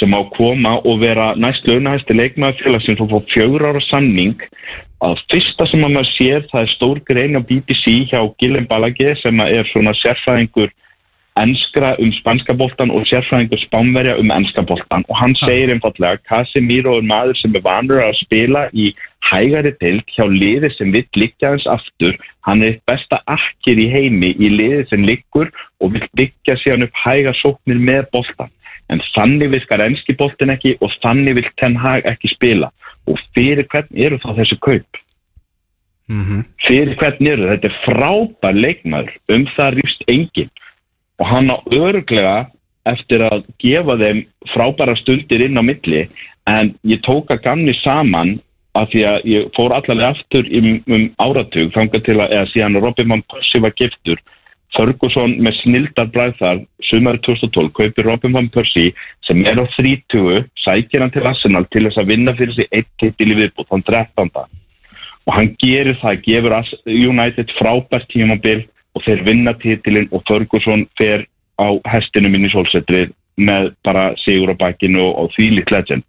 sem 0.00 0.16
á 0.16 0.20
koma 0.32 0.78
og 0.80 0.98
vera 1.04 1.34
næst 1.36 1.68
launahæsti 1.68 2.16
leikmaður 2.16 2.64
félagsins 2.64 3.04
og 3.04 3.12
fá 3.12 3.30
fjögur 3.32 3.68
ára 3.68 3.84
samning 3.84 4.40
að 5.04 5.20
fyrsta 5.30 5.66
sem 5.68 5.84
að 5.84 5.94
maður 5.96 6.10
sér 6.14 6.48
það 6.50 6.62
er 6.62 6.72
stór 6.72 7.00
grein 7.08 7.36
á 7.36 7.40
BBC 7.44 8.08
hjá 8.10 8.20
Gillen 8.40 8.68
Balagi 8.70 9.12
sem 9.20 9.40
er 9.44 9.68
svona 9.72 9.92
sérfræðingur 10.00 10.72
enskra 11.36 11.90
um 12.00 12.12
spanska 12.16 12.54
boltan 12.56 12.90
og 12.90 13.04
sérfræðingur 13.10 13.60
spánverja 13.66 14.16
um 14.16 14.32
enska 14.32 14.64
boltan 14.64 15.04
og 15.08 15.18
hann 15.20 15.36
segir 15.42 15.72
einfallega 15.74 16.22
Casemiro 16.28 16.96
er 16.96 17.04
maður 17.04 17.36
sem 17.42 17.58
er 17.58 17.64
vanur 17.66 18.00
að 18.06 18.16
spila 18.22 18.66
í 18.72 18.88
hægari 19.28 19.74
dild 19.82 20.08
hjá 20.16 20.24
liði 20.32 20.72
sem 20.78 20.92
vill 20.94 21.06
liggja 21.18 21.52
hans 21.52 21.66
aftur. 21.68 22.16
Hann 22.46 22.62
er 22.62 22.76
eitt 22.76 22.84
besta 22.88 23.20
akkir 23.26 23.76
í 23.76 23.90
heimi 23.92 24.32
í 24.38 24.52
liði 24.54 24.84
sem 24.88 25.04
liggur 25.04 25.50
og 25.82 25.92
vill 25.92 26.08
byggja 26.16 26.56
síðan 26.62 26.86
upp 26.86 27.00
hæga 27.04 27.34
sóknir 27.42 27.82
með 27.84 28.06
boltan 28.14 28.52
en 28.92 29.02
þannig 29.14 29.50
virkar 29.54 29.82
enski 29.82 30.14
boltin 30.18 30.52
ekki 30.54 30.76
og 30.80 30.92
þannig 31.02 31.40
vil 31.40 31.48
Ten 31.60 31.76
Hag 31.80 32.06
ekki 32.06 32.30
spila. 32.32 32.70
Og 33.10 33.18
fyrir 33.34 33.66
hvern 33.72 33.90
eru 34.06 34.18
þá 34.22 34.30
þessi 34.38 34.58
kaup? 34.62 35.00
Fyrir 36.66 36.94
hvern 37.00 37.30
eru? 37.32 37.48
Þetta 37.50 37.70
er 37.70 37.80
frábær 37.84 38.54
leikmaður. 38.54 39.16
Um 39.34 39.46
það 39.56 39.80
rýfst 39.80 40.06
engin 40.12 40.52
og 41.18 41.26
hann 41.26 41.50
á 41.50 41.56
örglega 41.72 42.38
eftir 42.86 43.24
að 43.26 43.46
gefa 43.58 43.96
þeim 43.98 44.24
frábæra 44.52 44.94
stundir 45.00 45.42
inn 45.48 45.58
á 45.58 45.62
milli. 45.66 46.06
En 46.46 46.74
ég 46.86 47.02
tók 47.02 47.32
að 47.34 47.42
gamni 47.48 47.74
saman 47.82 48.36
af 48.76 48.90
því 48.92 49.02
að 49.08 49.28
ég 49.32 49.50
fór 49.56 49.74
allavega 49.74 50.12
aftur 50.14 50.46
um, 50.54 50.72
um 50.86 51.04
áratug 51.18 51.72
þangað 51.74 52.04
til 52.06 52.18
að, 52.20 52.34
eða 52.36 52.50
síðan 52.52 52.80
Robin 52.84 53.14
Van 53.14 53.24
Persie 53.32 53.62
var 53.64 53.74
giftur 53.78 54.20
Ferguson 54.76 55.36
með 55.42 55.58
snildar 55.62 56.10
bræðar 56.12 56.60
sumari 56.84 57.20
2012 57.24 57.72
kaupir 57.76 58.06
Robin 58.06 58.34
Van 58.36 58.48
Persie 58.52 58.92
sem 59.26 59.42
er 59.48 59.58
á 59.60 59.64
30 59.76 60.46
sækir 60.62 61.02
hann 61.02 61.12
til 61.14 61.26
Arsenal 61.26 61.66
til 61.72 61.86
þess 61.86 62.02
að 62.02 62.12
vinna 62.12 62.36
fyrir 62.36 62.56
sig 62.56 62.68
eitt 62.72 62.90
titil 63.00 63.32
í 63.32 63.38
viðbútt, 63.40 63.70
hann 63.72 63.86
13. 63.86 64.30
og 65.26 65.34
hann 65.34 65.54
gerir 65.62 65.96
það, 66.02 66.20
gefur 66.26 66.56
United 66.86 67.54
frábært 67.58 68.08
tímabil 68.12 68.66
og 68.96 69.04
þeir 69.04 69.24
vinna 69.26 69.54
titilinn 69.60 70.10
og 70.12 70.24
Ferguson 70.28 70.86
fer 71.00 71.26
á 71.56 71.68
hestinum 71.88 72.36
inn 72.36 72.48
í 72.48 72.52
sólsetrið 72.52 73.14
með 73.36 73.72
bara 73.84 74.12
sigur 74.24 74.52
á 74.52 74.56
bakkinu 74.56 75.02
og, 75.02 75.12
og 75.24 75.34
því 75.36 75.50
lit 75.58 75.72
legend 75.72 76.06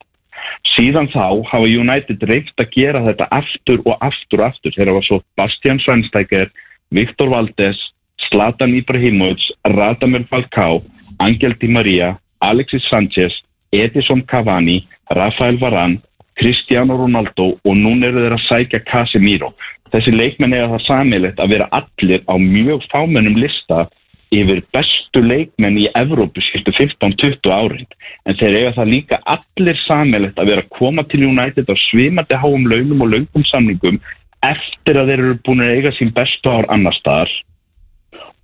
síðan 0.76 1.09
þá 1.11 1.43
hafa 1.49 1.68
United 1.68 2.24
reynt 2.30 2.61
að 2.61 2.72
gera 2.76 3.03
þetta 3.03 3.28
aftur 3.36 3.82
og 3.84 3.97
aftur 4.05 4.43
og 4.43 4.47
aftur 4.51 4.76
þegar 4.76 4.91
það 4.91 4.97
var 4.97 5.07
svo 5.07 5.20
Bastian 5.39 5.82
Schweinsteiger 5.84 6.51
Viktor 6.95 7.32
Valdes 7.34 7.80
Zlatan 8.28 8.76
Ibrahimovic, 8.76 9.42
Radamel 9.66 10.28
Falcao 10.28 10.84
Angel 11.20 11.56
Di 11.60 11.68
Maria 11.68 12.18
Alexis 12.40 12.84
Sanchez, 12.90 13.44
Edison 13.72 14.22
Cavani 14.22 14.84
Rafael 15.10 15.58
Varane 15.58 16.00
Cristiano 16.38 16.98
Ronaldo 16.98 17.58
og 17.66 17.76
núna 17.76 18.12
eru 18.12 18.22
þeir 18.22 18.36
að 18.36 18.44
sækja 18.46 18.84
Casemiro. 18.86 19.54
Þessi 19.90 20.14
leikmenn 20.14 20.54
eiga 20.54 20.68
það 20.76 20.84
samilegt 20.86 21.40
að 21.42 21.54
vera 21.56 21.70
allir 21.74 22.22
á 22.30 22.36
mjög 22.38 22.84
fámennum 22.92 23.40
lista 23.42 23.88
yfir 24.36 24.62
bestu 24.76 25.24
leikmenn 25.24 25.80
í 25.80 25.88
Evrópu 25.96 26.44
sístu 26.44 26.74
15-20 26.76 27.52
árin 27.54 27.88
en 28.28 28.38
þeir 28.40 28.58
eiga 28.60 28.74
það 28.76 28.92
líka 28.92 29.20
allir 29.36 29.80
sammeilegt 29.86 30.40
að 30.40 30.52
vera 30.52 30.66
að 30.66 30.74
koma 30.78 31.06
til 31.08 31.24
United 31.30 31.72
á 31.72 31.76
svimandi 31.88 32.38
háum 32.38 32.68
launum 32.68 33.06
og 33.06 33.14
laungum 33.14 33.46
samlingum 33.48 34.02
eftir 34.46 35.00
að 35.00 35.14
þeir 35.14 35.24
eru 35.24 35.38
búin 35.48 35.64
að 35.64 35.76
eiga 35.78 35.94
sín 35.96 36.12
bestu 36.14 36.52
ár 36.52 36.68
annar 36.74 36.96
staðar 37.00 37.32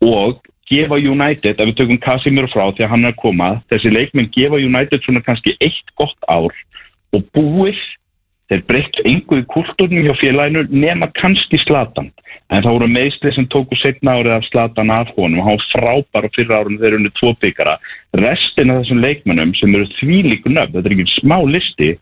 og 0.03 0.43
gefa 0.69 0.99
United, 0.99 1.59
ef 1.59 1.69
við 1.69 1.75
tökum 1.79 1.99
Casimir 2.03 2.47
frá 2.51 2.69
því 2.71 2.85
að 2.85 2.93
hann 2.93 3.07
er 3.07 3.13
að 3.13 3.21
koma, 3.23 3.49
þessi 3.71 3.91
leikmenn 3.93 4.31
gefa 4.35 4.61
United 4.61 5.03
svona 5.03 5.23
kannski 5.25 5.55
eitt 5.63 5.93
gott 5.99 6.29
ár 6.31 6.53
og 7.13 7.27
búið 7.35 7.81
þeir 8.51 8.63
breyttu 8.69 9.03
í 9.07 9.15
kultúrnum 9.25 10.05
hjá 10.05 10.13
félaginu 10.19 10.65
nema 10.69 11.09
kannski 11.17 11.59
Slatan 11.63 12.11
en 12.51 12.63
það 12.63 12.75
voru 12.75 12.89
meðslið 12.91 13.35
sem 13.37 13.47
tóku 13.49 13.77
setna 13.79 14.17
árið 14.19 14.35
af 14.37 14.47
Slatan 14.49 14.91
af 14.93 15.11
honum 15.17 15.41
og 15.41 15.47
hann 15.47 16.25
á 16.27 16.33
fyrra 16.35 16.59
árunum 16.59 16.81
þegar 16.81 16.97
unni 16.99 17.13
tvo 17.19 17.33
byggara 17.41 17.77
restin 18.19 18.73
af 18.73 18.83
þessum 18.83 19.01
leikmennum 19.03 19.53
sem 19.57 19.73
eru 19.75 19.87
þvílíku 19.99 20.51
nöfn, 20.51 20.75
þetta 20.75 20.91
er 20.91 20.97
ekki 20.97 21.15
smá 21.17 21.37
listi 21.49 21.93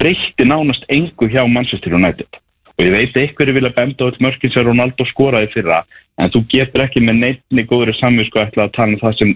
breytti 0.00 0.46
nánast 0.46 0.86
engu 0.88 1.28
hjá 1.30 1.44
Manchester 1.46 1.94
United. 1.94 2.30
Og 2.78 2.86
ég 2.86 2.94
veit 2.94 3.18
einhverju 3.18 3.54
vilja 3.54 3.74
benda 3.76 4.06
á 4.06 4.08
öll 4.08 4.22
mörkin 4.24 4.50
sem 4.50 4.64
Ronaldo 4.66 5.04
skoraði 5.10 5.50
fyrra 5.52 5.82
en 6.18 6.34
þú 6.34 6.44
getur 6.52 6.84
ekki 6.84 7.00
með 7.04 7.20
neittni 7.24 7.66
góðri 7.68 7.96
samvísku 7.98 8.42
að 8.42 8.54
tala 8.76 8.92
um 8.92 9.00
það 9.00 9.18
sem 9.18 9.34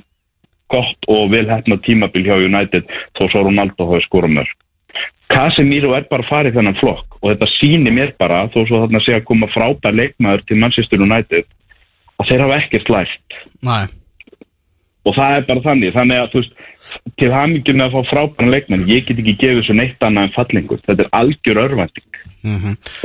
gott 0.73 1.09
og 1.09 1.31
velhætna 1.31 1.79
tímabil 1.87 2.27
hjá 2.27 2.37
United 2.43 2.89
þó 3.19 3.27
svo 3.31 3.45
Ronaldo 3.47 3.89
hafi 3.91 4.07
skorað 4.09 4.39
mörg 4.41 4.55
Casemiro 5.33 5.93
er 5.97 6.07
bara 6.11 6.27
farið 6.27 6.61
þennan 6.61 6.79
flokk 6.79 7.19
og 7.19 7.33
þetta 7.33 7.49
sýnir 7.57 7.95
mér 7.95 8.13
bara 8.21 8.45
þó 8.55 8.61
svo 8.63 8.83
þarna 8.85 9.03
sé 9.03 9.17
að 9.17 9.25
koma 9.27 9.49
frábær 9.51 9.97
leikmaður 9.97 10.45
til 10.47 10.59
Manchester 10.63 11.03
United 11.03 11.49
að 12.17 12.29
þeir 12.31 12.45
hafa 12.45 12.59
ekkert 12.63 12.93
lært. 12.95 13.39
Nei, 13.67 13.87
og 15.07 15.15
það 15.15 15.37
er 15.37 15.45
bara 15.47 15.63
þannig, 15.63 15.93
þannig 15.95 16.21
að 16.21 16.33
veist 16.35 16.63
til 17.21 17.29
hamingjum 17.33 17.79
með 17.79 17.87
að 17.87 17.95
fá 17.95 18.11
frábæran 18.11 18.53
leikmann 18.53 18.87
ég 18.91 19.05
get 19.07 19.21
ekki 19.23 19.35
gefið 19.41 19.61
svo 19.67 19.77
neitt 19.79 20.03
annað 20.03 20.27
en 20.27 20.33
fallingur. 20.35 20.81
Þetta 20.87 21.05
er 21.05 21.13
algjör 21.21 21.61
örvænting. 21.63 22.19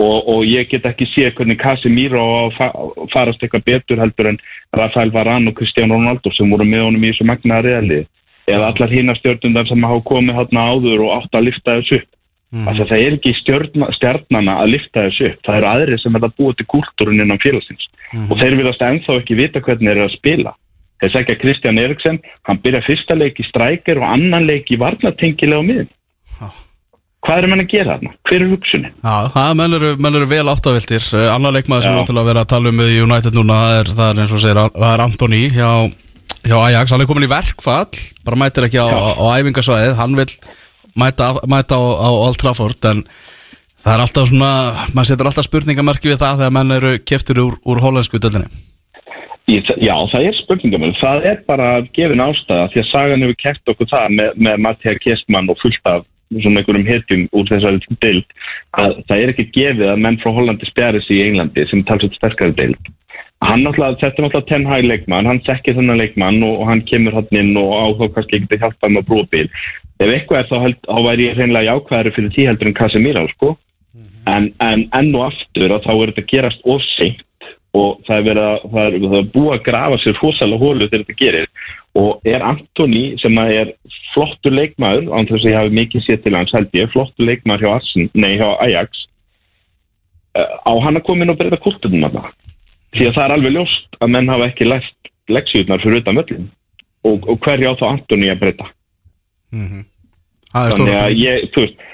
Og, 0.02 0.18
og 0.30 0.42
ég 0.46 0.70
get 0.70 0.86
ekki 0.86 1.08
séð 1.10 1.36
hvernig 1.38 1.60
Casemiro 1.62 2.24
fa 2.58 2.70
farast 3.14 3.42
eitthvað 3.42 3.68
betur 3.70 4.02
heldur 4.02 4.32
en 4.32 4.40
Rafael 4.78 5.14
Varane 5.14 5.50
og 5.50 5.58
Cristiano 5.58 5.98
Ronaldo 5.98 6.34
sem 6.36 6.50
voru 6.50 6.68
með 6.68 6.88
honum 6.88 7.06
í 7.06 7.12
þessu 7.14 7.28
magnaða 7.30 7.66
reali 7.68 8.02
eða 8.50 8.72
allar 8.72 8.94
hína 8.94 9.16
stjórnundar 9.18 9.70
sem 9.70 9.86
hafa 9.88 10.06
komið 10.10 10.38
hérna 10.38 10.66
áður 10.74 11.06
og 11.08 11.14
átt 11.20 11.38
að 11.38 11.48
lifta 11.50 11.78
þessu 11.80 12.02
upp. 12.02 12.10
Mm. 12.52 12.66
það 12.76 12.98
er 12.98 13.14
ekki 13.16 13.32
stjórna, 13.38 13.88
stjarnana 13.96 14.58
að 14.60 14.74
lifta 14.74 15.06
þessu 15.06 15.30
upp, 15.30 15.38
það 15.48 15.58
eru 15.58 15.68
aðri 15.70 16.00
sem 16.02 16.18
er 16.18 16.26
að 16.28 16.34
búa 16.42 16.56
til 16.58 16.66
kúltúrun 16.74 17.24
innan 17.24 17.40
félagsins. 17.40 17.86
Og 18.28 18.34
þeir 18.42 18.58
viljast 18.60 18.84
ennþá 18.84 19.22
ekki 19.22 19.38
vita 19.40 19.62
hvernig 19.64 19.88
þeir 19.88 19.96
eru 19.96 20.10
að 20.10 20.18
spila 20.18 20.52
þeir 21.02 21.14
segja 21.16 21.36
Kristján 21.42 21.80
Eriksen 21.82 22.20
hann 22.48 22.60
byrja 22.64 22.84
fyrsta 22.86 23.18
leik 23.18 23.40
í 23.42 23.46
strækir 23.50 24.02
og 24.02 24.08
annan 24.14 24.46
leik 24.50 24.70
í 24.72 24.78
varnatengilega 24.82 25.62
á 25.62 25.68
miðin 25.68 25.90
Já. 26.42 26.48
hvað 27.26 27.42
er 27.44 27.48
mann 27.52 27.64
að 27.66 27.72
gera 27.74 27.96
þarna? 27.98 28.14
hver 28.30 28.42
er 28.46 28.52
hugsunin? 28.54 28.94
Já, 29.02 29.16
það 29.36 29.52
menn 29.62 29.78
eru, 29.80 29.92
menn 30.06 30.20
eru 30.22 30.30
vel 30.32 30.46
áttaviltir 30.54 31.10
Annar 31.34 31.56
leikmaður 31.58 31.84
sem 31.88 31.98
við 31.98 32.04
ætlum 32.06 32.22
að 32.24 32.30
vera 32.32 32.46
að 32.46 32.52
tala 32.54 32.72
um 32.74 32.80
með 32.82 32.96
United 33.04 33.38
núna 33.38 33.60
það 33.66 33.80
er, 33.82 33.92
það 34.00 34.08
er 34.16 34.24
eins 34.26 34.36
og 34.38 34.42
segir, 34.46 34.62
það 34.78 34.94
er 34.96 35.04
Antoni 35.06 35.42
hjá, 35.54 35.70
hjá 36.48 36.58
Ajax, 36.62 36.94
hann 36.96 37.04
er 37.06 37.10
komin 37.12 37.28
í 37.28 37.32
verkfall 37.32 38.02
bara 38.26 38.40
mætir 38.46 38.66
ekki 38.70 38.82
á, 38.82 38.88
á, 38.90 39.10
á 39.18 39.26
æfingasvæðið. 39.42 39.94
Hann 40.02 40.18
vil 40.18 40.30
mæta, 40.98 41.30
mæta 41.50 41.78
á, 41.78 41.82
á 41.82 42.10
Old 42.26 42.40
Trafford 42.42 42.90
en 42.90 43.04
það 43.82 43.94
er 43.96 44.04
alltaf 44.08 44.28
svona, 44.30 44.50
maður 44.94 45.12
setur 45.14 45.30
alltaf 45.30 45.46
spurningamarki 45.48 46.10
við 46.12 46.20
það 46.22 46.42
þegar 46.44 46.56
menn 46.58 46.76
eru 46.80 46.92
keftir 47.06 47.40
úr, 47.46 47.56
úr 47.66 47.82
hollensku 47.86 48.20
döldinni 48.22 48.50
Í- 48.50 48.71
Já, 49.50 49.96
það 50.12 50.28
er 50.28 50.38
spurningamöld. 50.38 50.96
Það 51.02 51.26
er 51.28 51.42
bara 51.48 51.68
gefin 51.96 52.24
ástæða 52.24 52.70
því 52.72 52.82
að 52.82 52.90
sagan 52.92 53.26
hefur 53.26 53.40
kert 53.42 53.72
okkur 53.74 53.90
það 53.92 54.16
með, 54.20 54.30
með 54.48 54.64
Mattia 54.68 54.94
Kestmann 55.02 55.50
og 55.52 55.60
fullt 55.60 55.90
af 55.90 56.06
svona 56.40 56.62
einhverjum 56.62 56.88
hitjum 56.88 57.26
úr 57.36 57.50
þessari 57.50 57.98
dild 58.04 58.36
að 58.80 58.96
það 59.10 59.24
er 59.24 59.32
ekki 59.34 59.48
gefið 59.58 59.90
að 59.92 60.02
menn 60.06 60.20
frá 60.22 60.32
Hollandi 60.32 60.70
spjari 60.70 61.02
sig 61.04 61.20
í 61.20 61.26
Englandi 61.26 61.66
sem 61.68 61.84
talsett 61.88 62.16
sterkari 62.16 62.56
dild. 62.56 62.92
Hann 63.42 63.66
náttúrulega, 63.66 63.98
þetta 64.04 64.22
er 64.22 64.26
náttúrulega 64.28 64.50
Ten 64.52 64.68
Hag 64.70 64.86
leikmann, 64.86 65.28
hann 65.28 65.42
þekkir 65.48 65.80
þennan 65.80 66.00
leikmann 66.00 66.44
og, 66.46 66.60
og 66.62 66.70
hann 66.70 66.84
kemur 66.88 67.18
hann 67.18 67.34
inn 67.36 67.58
og 67.58 67.74
á 67.74 67.86
þá 67.98 68.06
kannski 68.16 68.38
ekki 68.38 68.56
að 68.60 68.64
hjálpa 68.68 68.88
hann 68.88 69.02
að 69.02 69.08
brúa 69.10 69.28
bíl. 69.34 69.48
Ef 69.98 70.14
eitthvað 70.14 70.40
er 70.40 70.48
þá, 70.52 70.56
held, 70.68 70.80
þá 70.86 71.00
væri 71.08 71.28
ég 71.28 71.40
hreinlega 71.40 71.74
jákvæðari 71.74 72.14
fyrir 72.16 72.34
tí 72.36 72.46
heldur 72.48 72.70
en 72.70 72.78
Casemiro, 72.78 73.26
sko. 73.34 73.52
En, 74.30 74.52
en 74.62 74.86
enn 74.94 75.16
og 75.18 75.32
aftur 75.32 75.74
að 75.74 75.88
þá 75.88 75.92
er 75.96 76.12
þetta 76.14 76.28
gerast 76.30 76.68
of 76.70 76.86
seint 76.94 77.26
og 77.78 78.02
það 78.08 78.18
er 78.18 78.26
verið 78.28 78.48
að, 78.48 78.64
það 78.72 78.88
er, 78.88 78.96
það 79.06 79.18
er 79.20 79.30
búið 79.36 79.54
að 79.56 79.64
grafa 79.68 80.00
sér 80.02 80.18
rosalega 80.20 80.66
hólu 80.66 80.88
þegar 80.90 81.06
þetta 81.06 81.20
gerir. 81.22 81.46
Og 82.02 82.28
er 82.28 82.44
Antoni 82.44 83.04
sem 83.22 83.40
að 83.40 83.54
er 83.62 83.72
flottur 84.12 84.56
leikmaður, 84.56 85.08
án 85.16 85.30
þess 85.30 85.46
að 85.46 85.52
ég 85.52 85.60
hafi 85.60 85.78
mikið 85.80 86.06
sér 86.06 86.20
til 86.24 86.36
hans 86.36 86.52
held 86.56 86.76
ég, 86.76 86.92
flottur 86.92 87.28
leikmaður 87.30 87.66
hjá, 87.66 87.72
Arsen, 87.78 88.12
nei, 88.12 88.34
hjá 88.36 88.50
Ajax 88.66 89.06
uh, 90.36 90.58
á 90.68 90.74
hann 90.84 91.00
að 91.00 91.06
koma 91.08 91.26
inn 91.26 91.34
og 91.34 91.40
breyta 91.40 91.60
kultunum 91.64 92.08
að 92.08 92.20
það 92.20 92.30
því 92.92 93.08
að 93.08 93.16
það 93.16 93.24
er 93.26 93.36
alveg 93.38 93.56
ljóst 93.56 93.98
að 94.00 94.12
menn 94.16 94.32
hafa 94.32 94.50
ekki 94.52 94.68
lært 94.68 95.12
leksjurnar 95.32 95.84
fyrir 95.84 96.02
utan 96.02 96.18
möllin 96.18 96.50
og, 97.08 97.24
og 97.24 97.40
hverja 97.46 97.72
á 97.72 97.80
þá 97.80 97.86
Antoni 97.94 98.32
að 98.32 98.42
breyta? 98.44 98.68
Það 100.52 100.68
er 100.68 100.76
þannig 100.76 101.00
að 101.00 101.18
ég, 101.22 101.48
þú 101.54 101.66
veist 101.66 101.88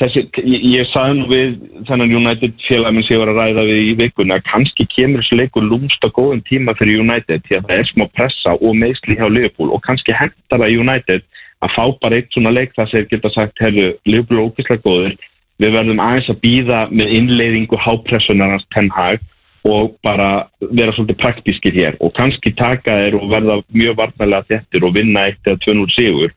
þessi, 0.00 0.24
ég, 0.44 0.64
ég 0.76 0.88
sagði 0.90 1.18
nú 1.18 1.28
við 1.30 1.54
þennan 1.88 2.14
United 2.18 2.56
félagminn 2.66 3.06
sem 3.06 3.16
ég 3.16 3.22
var 3.22 3.32
að 3.32 3.40
ræða 3.40 3.64
við 3.68 3.80
í 3.82 3.94
vikunni 4.00 4.36
að 4.36 4.44
kannski 4.50 4.88
kemur 4.92 5.22
þessu 5.22 5.38
leikur 5.40 5.64
lúmst 5.64 6.04
á 6.04 6.08
góðum 6.08 6.42
tíma 6.48 6.74
fyrir 6.78 7.00
United 7.04 7.46
því 7.46 7.58
að 7.58 7.70
það 7.70 7.78
er 7.78 7.88
smá 7.92 8.04
pressa 8.16 8.56
og 8.56 8.76
meðsli 8.82 9.16
hjá 9.16 9.26
Liverpool 9.30 9.72
og 9.72 9.84
kannski 9.86 10.16
hentar 10.16 10.62
það 10.62 10.76
United 10.82 11.24
að 11.64 11.72
fá 11.72 11.84
bara 12.02 12.18
eitt 12.18 12.36
svona 12.36 12.52
leik 12.52 12.76
þar 12.76 12.90
sem 12.92 13.08
geta 13.10 13.32
sagt, 13.32 13.56
herru, 13.64 13.94
Liverpool 14.04 14.42
er 14.42 14.50
ógeðslega 14.50 14.84
góður. 14.84 15.16
Við 15.56 15.72
verðum 15.72 16.02
aðeins 16.04 16.28
að 16.28 16.42
býða 16.42 16.82
með 16.92 17.14
innleiðingu 17.16 17.78
hápressunar 17.80 18.52
hans 18.52 18.68
Ten 18.76 18.90
Hag 18.92 19.24
og 19.66 19.96
bara 20.04 20.46
vera 20.60 20.92
svolítið 20.94 21.18
praktískir 21.22 21.74
hér 21.74 21.96
og 22.04 22.12
kannski 22.14 22.52
taka 22.54 22.98
þeir 23.00 23.16
og 23.18 23.30
verða 23.32 23.56
mjög 23.74 23.96
varnalega 23.98 24.46
þettir 24.52 24.84
og 24.86 24.94
vinna 24.94 25.24
eitt 25.26 25.48
eða 25.48 25.58
2-0 25.64 25.88
sigur 25.96 26.34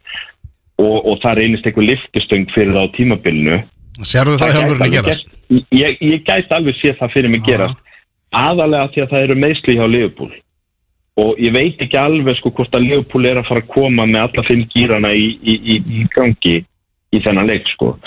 og, 0.79 0.97
og 1.05 1.19
það 1.23 1.39
reynist 1.41 1.67
eitthvað 1.67 1.89
liftistöng 1.91 2.49
fyrir 2.55 2.73
það 2.75 2.87
á 2.87 2.95
tímabilinu. 2.95 3.57
Sérðu 3.99 4.37
það 4.39 4.51
gæti 4.51 4.57
hjálfurinn 4.57 4.85
að 4.85 4.93
gerast? 4.95 5.31
gerst- 5.31 5.71
ég, 5.75 5.97
ég 6.01 6.21
gæti 6.27 6.55
alveg 6.55 6.77
sé 6.79 6.93
það 6.99 7.15
fyrir 7.15 7.33
mig 7.33 7.41
Já. 7.43 7.47
gerast. 7.51 7.81
Aðalega 8.39 8.91
því 8.93 9.03
að 9.03 9.11
það 9.11 9.25
eru 9.25 9.35
meðsli 9.43 9.75
hjá 9.75 9.85
Liverpool. 9.89 10.31
Og 11.19 11.39
ég 11.41 11.51
veit 11.51 11.81
ekki 11.83 11.97
alveg 11.99 12.37
sko 12.37 12.51
hvort 12.55 12.75
að 12.77 12.85
Liverpool 12.85 13.25
er 13.27 13.41
að 13.41 13.49
fara 13.49 13.63
að 13.65 13.71
koma 13.73 14.05
með 14.07 14.21
alla 14.27 14.45
fimm 14.47 14.67
gýrana 14.71 15.11
í, 15.11 15.25
í, 15.43 15.55
í, 15.59 15.79
í 15.99 16.05
gangi 16.13 16.59
í 17.11 17.21
þennan 17.25 17.49
leik 17.49 17.67
sko. 17.73 17.97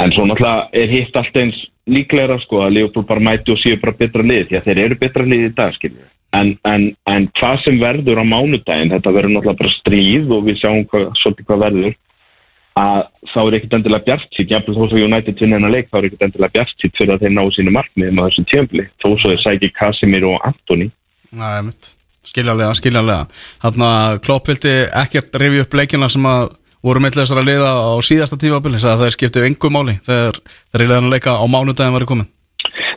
En 0.00 0.14
svo 0.14 0.24
náttúrulega 0.24 0.70
er 0.72 0.88
hitt 0.94 1.16
allt 1.18 1.36
eins 1.36 1.58
líklegra 1.90 2.38
sko 2.40 2.62
að 2.64 2.78
Liverpool 2.78 3.04
bara 3.04 3.20
mæti 3.20 3.52
og 3.52 3.60
séu 3.60 3.76
bara 3.82 3.96
betra 3.98 4.24
lið 4.24 4.48
því 4.48 4.56
að 4.60 4.68
þeir 4.68 4.82
eru 4.86 4.98
betra 5.02 5.26
lið 5.26 5.46
í 5.50 5.52
dag 5.58 5.74
skilju 5.76 6.06
en, 6.36 6.52
en, 6.68 6.86
en 7.10 7.26
hvað 7.38 7.64
sem 7.64 7.80
verður 7.80 8.22
á 8.22 8.24
mánudaginn 8.26 8.92
þetta 8.94 9.14
verður 9.16 9.34
náttúrulega 9.36 9.62
bara 9.62 9.74
stríð 9.78 10.32
og 10.36 10.46
við 10.46 10.60
sjáum 10.62 10.86
hvað, 10.90 11.06
svolítið 11.22 11.48
hvað 11.50 11.64
verður 11.66 11.96
að 12.80 13.00
þá 13.32 13.40
er 13.42 13.56
ekkert 13.58 13.78
endilega 13.78 14.06
bjart 14.06 14.36
sýtt 14.36 14.52
jafnvel 14.54 14.76
þó 14.76 14.84
svo 14.90 15.04
United 15.06 15.40
vinna 15.42 15.58
hennar 15.58 15.74
leik 15.74 15.88
þá 15.90 16.00
er 16.00 16.10
ekkert 16.10 16.26
endilega 16.28 16.56
bjart 16.58 16.76
sýtt 16.76 16.98
fyrir 16.98 17.16
að 17.16 17.24
þeir 17.24 17.34
ná 17.36 17.42
sínu 17.56 17.74
markmiðum 17.74 18.22
á 18.22 18.26
þessum 18.28 18.50
tjömbli 18.52 18.86
þó 19.02 19.08
svo 19.10 19.32
þeir 19.32 19.42
sæki 19.44 19.72
Casemir 19.76 20.28
og 20.30 20.46
Antoni 20.46 20.90
Nei, 21.30 21.62
mitt 21.66 21.96
Skiljanlega, 22.20 22.74
skiljanlega. 22.76 23.26
Þannig 23.62 23.86
að 23.86 24.18
Klopp 24.26 24.48
vildi 24.50 24.72
ekkert 25.00 25.38
rifja 25.40 25.64
upp 25.64 25.76
leikina 25.78 26.08
sem 26.12 26.26
að 26.28 26.50
voru 26.84 27.00
með 27.00 27.16
þessara 27.20 27.44
liða 27.44 27.70
á 27.80 27.96
síðasta 28.04 28.36
tímabili 28.40 28.80
að 28.80 29.06
þeir 29.06 29.16
skiptu 29.16 29.44
engu 29.46 29.70
máli 29.72 29.96
þegar 30.04 30.40
þeir 30.44 30.82
reyðan 30.82 31.08
að 31.08 31.14
leika 31.16 31.36
á 31.36 31.44
mánudaginn 31.48 31.96
var 31.96 32.06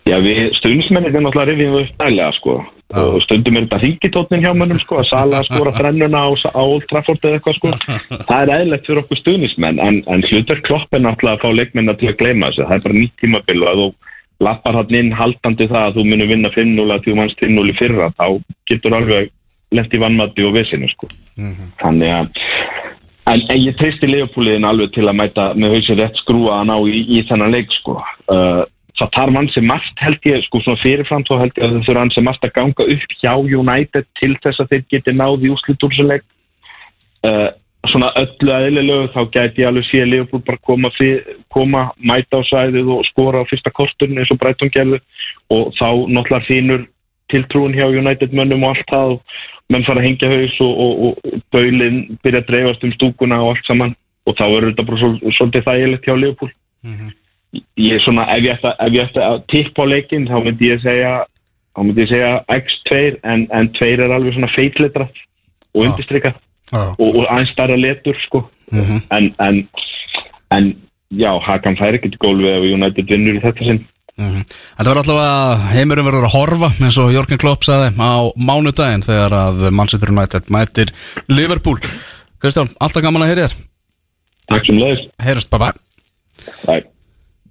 Já, 0.03 0.17
við 0.19 0.51
stundismennir 0.59 1.15
er 1.15 1.23
náttúrulega 1.23 1.55
rifið 1.55 1.77
upp 1.79 2.01
dælega 2.01 2.31
sko 2.35 2.57
og 3.01 3.19
stundum 3.25 3.57
er 3.57 3.65
þetta 3.65 3.79
ringitótnin 3.81 4.43
hjá 4.43 4.51
mönnum 4.53 4.79
sko 4.81 4.99
að 5.01 5.09
Sala 5.09 5.41
skora 5.47 5.73
þrennuna 5.79 6.23
á, 6.25 6.29
á 6.53 6.61
Old 6.61 6.87
Trafford 6.91 7.25
eða 7.25 7.39
eitthvað 7.39 7.59
sko. 7.59 7.73
Það 8.29 8.39
er 8.39 8.53
eðlegt 8.59 8.89
fyrir 8.89 9.03
okkur 9.03 9.21
stundismenn 9.21 9.81
en, 9.83 10.01
en 10.07 10.25
hlutur 10.29 10.63
klopp 10.67 10.93
er 10.93 11.05
náttúrulega 11.05 11.39
að 11.39 11.43
fá 11.43 11.59
leikmennar 11.59 11.99
til 11.99 12.11
að 12.11 12.19
gleyma 12.21 12.51
þessu, 12.51 12.67
það 12.69 12.75
er 12.77 12.87
bara 12.87 12.99
nýtt 12.99 13.15
tímabil 13.23 13.63
og 13.63 13.69
að 13.71 13.83
þú 13.83 13.87
lappar 14.43 14.79
hann 14.79 14.97
inn 14.99 15.13
haldandi 15.15 15.69
það 15.71 15.87
að 15.87 15.97
þú 15.97 16.07
munir 16.09 16.31
vinna 16.33 16.51
5-0 16.53 16.89
að 16.91 17.05
þú 17.05 17.17
mannst 17.19 17.43
5-0 17.43 17.69
í 17.69 17.77
fyrra 17.79 18.09
þá 18.17 18.25
getur 18.69 18.97
alveg 18.97 19.31
lent 19.73 19.93
í 19.93 20.01
vannmatti 20.01 20.45
og 20.45 20.57
vesinu 20.57 20.89
sko. 20.91 21.09
Þannig 21.81 22.13
að 22.13 22.43
En, 23.23 23.39
en 23.47 23.59
ég 23.63 23.75
treysti 23.79 24.07
Leopoldin 24.09 24.65
alveg 24.67 24.91
til 24.97 25.05
að 25.07 25.15
mæta 25.15 25.45
með 25.55 25.77
hausinn 25.77 25.99
rétt 26.01 26.17
skrúa 26.19 26.57
að 26.59 26.65
ná 26.67 26.73
í, 26.91 27.03
í 27.15 27.21
þennan 27.29 27.53
leik 27.55 27.71
sko. 27.71 27.95
Uh, 28.27 28.63
það 28.99 29.09
þarf 29.15 29.37
hann 29.39 29.49
sem 29.53 29.65
margt 29.65 30.03
held 30.05 30.29
ég, 30.29 30.43
sko 30.45 30.61
svona 30.61 30.81
fyrirfram 30.81 31.25
þá 31.25 31.33
held 31.41 31.57
ég 31.57 31.65
að 31.65 31.73
það 31.73 31.87
þurfa 31.87 32.03
hann 32.03 32.13
sem 32.13 32.27
margt 32.27 32.45
að 32.45 32.55
ganga 32.59 32.87
upp 32.95 33.17
hjá 33.21 33.33
United 33.41 34.07
til 34.19 34.33
þess 34.43 34.61
að 34.61 34.71
þeir 34.73 34.85
geti 34.93 35.15
náð 35.17 35.45
í 35.47 35.51
úslit 35.53 35.85
úr 35.85 35.93
þessu 35.93 36.07
leik. 36.11 36.25
Uh, 37.23 37.49
svona 37.89 38.11
öllu 38.19 38.53
aðlilegu 38.53 39.07
þá 39.15 39.21
gæti 39.33 39.63
ég 39.63 39.69
alveg 39.69 39.87
sé 39.89 40.03
Leopold 40.07 40.45
bara 40.47 40.61
koma, 40.63 40.91
fyr, 40.97 41.23
koma 41.51 41.87
mæta 41.99 42.39
á 42.39 42.41
svæðið 42.47 42.91
og 42.95 43.07
skora 43.09 43.43
á 43.43 43.49
fyrsta 43.49 43.73
korturinn 43.75 44.21
eins 44.21 44.31
og 44.31 44.39
Breitón 44.39 44.71
gerðu 44.73 45.01
og 45.51 45.73
þá 45.79 45.89
náttúrulega 46.07 46.47
þínur 46.47 46.85
tiltrúin 47.33 47.75
hjá 47.75 47.87
United 47.89 48.35
mönnum 48.35 48.63
og 48.67 48.75
allt 48.75 48.87
það 48.91 49.15
og, 49.15 49.35
menn 49.71 49.85
fara 49.87 50.03
að 50.03 50.07
hengja 50.09 50.29
haus 50.29 50.55
og, 50.61 50.79
og, 50.85 51.19
og 51.25 51.43
bölinn 51.55 51.99
byrja 52.23 52.43
að 52.43 52.49
dreifast 52.51 52.83
um 52.85 52.93
stúkuna 52.93 53.41
og 53.41 53.53
allt 53.53 53.67
saman. 53.67 53.95
Og 54.27 54.35
þá 54.39 54.43
er 54.45 54.69
þetta 54.69 54.87
bara 54.87 54.99
svol, 55.01 55.15
svolítið 55.35 55.67
þægilegt 55.67 56.07
hjá 56.07 56.15
Leopold 56.19 56.55
ég 57.77 57.93
er 57.97 58.03
svona, 58.05 58.25
ef 58.35 58.43
ég 58.43 58.55
ætti 58.55 59.19
að- 59.19 59.27
að 59.29 59.43
tippa 59.51 59.83
á 59.85 59.91
leikinn 59.93 60.27
þá 60.29 60.37
myndi 60.45 60.71
ég 60.71 60.81
segja 60.81 61.13
þá 61.75 61.79
myndi 61.85 62.01
ég 62.05 62.09
segja 62.09 62.31
X2 62.49 63.19
en, 63.23 63.47
en 63.51 63.69
2 63.77 63.91
er 63.93 64.11
alveg 64.13 64.33
svona 64.35 64.51
feitletra 64.55 65.07
og 65.73 65.85
undirstrykka 65.87 66.33
Já. 66.73 66.83
og, 66.97 67.09
og 67.15 67.25
aðeins 67.27 67.51
stærra 67.53 67.75
letur 67.77 68.15
sko. 68.25 68.43
En, 68.73 69.33
en, 69.39 69.67
en 70.51 70.69
já, 71.13 71.29
Hakan 71.45 71.75
fær 71.77 71.93
ekkert 71.97 72.15
í 72.17 72.21
gólfið 72.21 72.55
ef 72.57 72.63
United 72.73 73.09
vinnur 73.11 73.37
í 73.37 73.41
þetta 73.43 73.67
sinn. 73.67 73.83
Mhm. 74.17 74.43
Þetta 74.77 74.89
verður 74.89 75.03
allavega 75.03 75.69
heimurinn 75.73 76.05
verður 76.05 76.27
að 76.27 76.35
horfa 76.37 76.69
eins 76.85 76.97
og 77.01 77.11
Jörgen 77.13 77.41
Klopp 77.41 77.63
sagði 77.65 77.93
á 77.97 78.13
mánudaginn 78.37 79.05
þegar 79.05 79.33
að 79.33 79.63
Manchester 79.73 80.09
United 80.13 80.49
mætir 80.53 80.91
Liverpool. 81.29 81.77
Kristján, 82.41 82.69
alltaf 82.81 83.01
gaman 83.05 83.25
að 83.25 83.31
heyri 83.33 83.45
þér. 83.47 83.55
Takk 84.53 84.65
sem 84.67 84.77
leiðis 84.77 85.07
Heyrust, 85.23 85.49
bye 85.49 85.59
bye 85.59 85.73
Bye. 86.67 86.83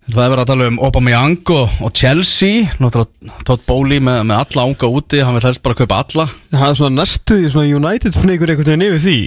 Það 0.02 0.22
er 0.24 0.32
verið 0.32 0.42
að 0.42 0.48
tala 0.50 0.66
um 0.66 0.78
Aubameyang 0.82 1.50
og, 1.54 1.74
og 1.86 1.92
Chelsea. 1.94 2.64
Náttúrulega 2.82 3.42
Todd 3.46 3.62
Bowley 3.68 4.02
með, 4.02 4.24
með 4.26 4.40
alla 4.40 4.64
unga 4.72 4.88
úti 4.98 5.20
Hann 5.22 5.36
vil 5.38 5.44
helst 5.46 5.62
bara 5.62 5.78
kaupa 5.78 6.00
alla. 6.02 6.26
Það 6.50 6.64
er 6.68 6.78
svona 6.80 6.96
næstu 6.98 7.38
í 7.38 7.50
svona 7.52 7.70
United 7.70 8.18
fnigur 8.18 8.50
einhvern 8.50 8.72
veginn 8.72 8.88
yfir 8.88 9.04
því. 9.04 9.20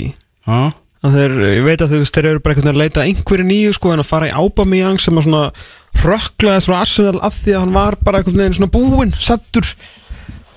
Að 1.06 1.16
þeir, 1.16 1.36
ég 1.54 1.66
veit 1.66 1.84
að 1.86 1.96
þeir, 1.96 2.28
eru 2.28 2.44
bara 2.44 2.56
einhvern 2.56 2.68
veginn 2.68 2.74
að 2.74 2.82
leita 2.82 3.02
að 3.02 3.12
einhverju 3.12 3.48
nýju 3.48 3.76
sko 3.78 3.94
en 3.94 4.04
að 4.04 4.10
fara 4.10 4.30
í 4.30 4.36
Aubameyang 4.36 5.00
sem 5.00 5.20
að 5.20 5.28
svona 5.30 5.44
rökklaðist 6.02 6.70
frá 6.70 6.78
Arsenal 6.82 7.20
af 7.24 7.38
því 7.40 7.54
að 7.56 7.64
hann 7.64 7.76
var 7.76 7.98
bara 8.04 8.20
einhvern 8.20 8.42
veginn 8.42 8.58
svona 8.60 8.74
búinn, 8.74 9.14
sattur 9.16 9.70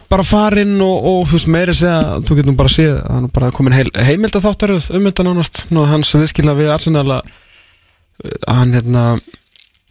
bara 0.09 0.24
farinn 0.24 0.78
og, 0.81 1.05
og 1.05 1.27
þú 1.28 1.36
veist 1.36 1.51
meiri 1.53 1.74
segja, 1.77 2.20
þú 2.24 2.39
getur 2.39 2.51
nú 2.51 2.59
bara 2.59 2.73
séð 2.73 2.95
að 2.97 3.11
hann 3.12 3.27
er 3.28 3.35
bara 3.36 3.51
komin 3.55 3.77
heil, 3.77 3.90
heimild 3.93 4.39
að 4.39 4.47
þáttaröð 4.49 4.89
um 4.97 5.09
þetta 5.11 5.27
nánast, 5.27 5.61
nú 5.69 5.85
hans 5.89 6.15
viðskilna 6.16 6.57
við 6.57 6.73
Arsenal 6.73 7.05
að, 7.19 7.35
að 8.24 8.61
hann 8.62 8.73
hérna 8.78 9.05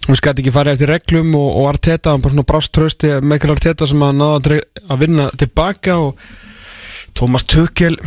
hann 0.05 0.15
skæti 0.19 0.43
ekki 0.43 0.53
farið 0.55 0.77
eftir 0.77 0.91
reglum 0.93 1.33
og, 1.35 1.47
og 1.61 1.69
Arteta, 1.73 2.13
hann 2.13 2.21
bara 2.23 2.35
svona 2.35 2.47
brást 2.47 2.71
trösti 2.75 3.09
Michael 3.25 3.55
Arteta 3.57 3.87
sem 3.89 4.03
að 4.05 4.19
náða 4.21 4.59
að 4.93 5.01
vinna 5.03 5.25
tilbaka 5.41 5.97
og 6.05 6.21
Thomas 7.17 7.43
Tuchel 7.49 7.97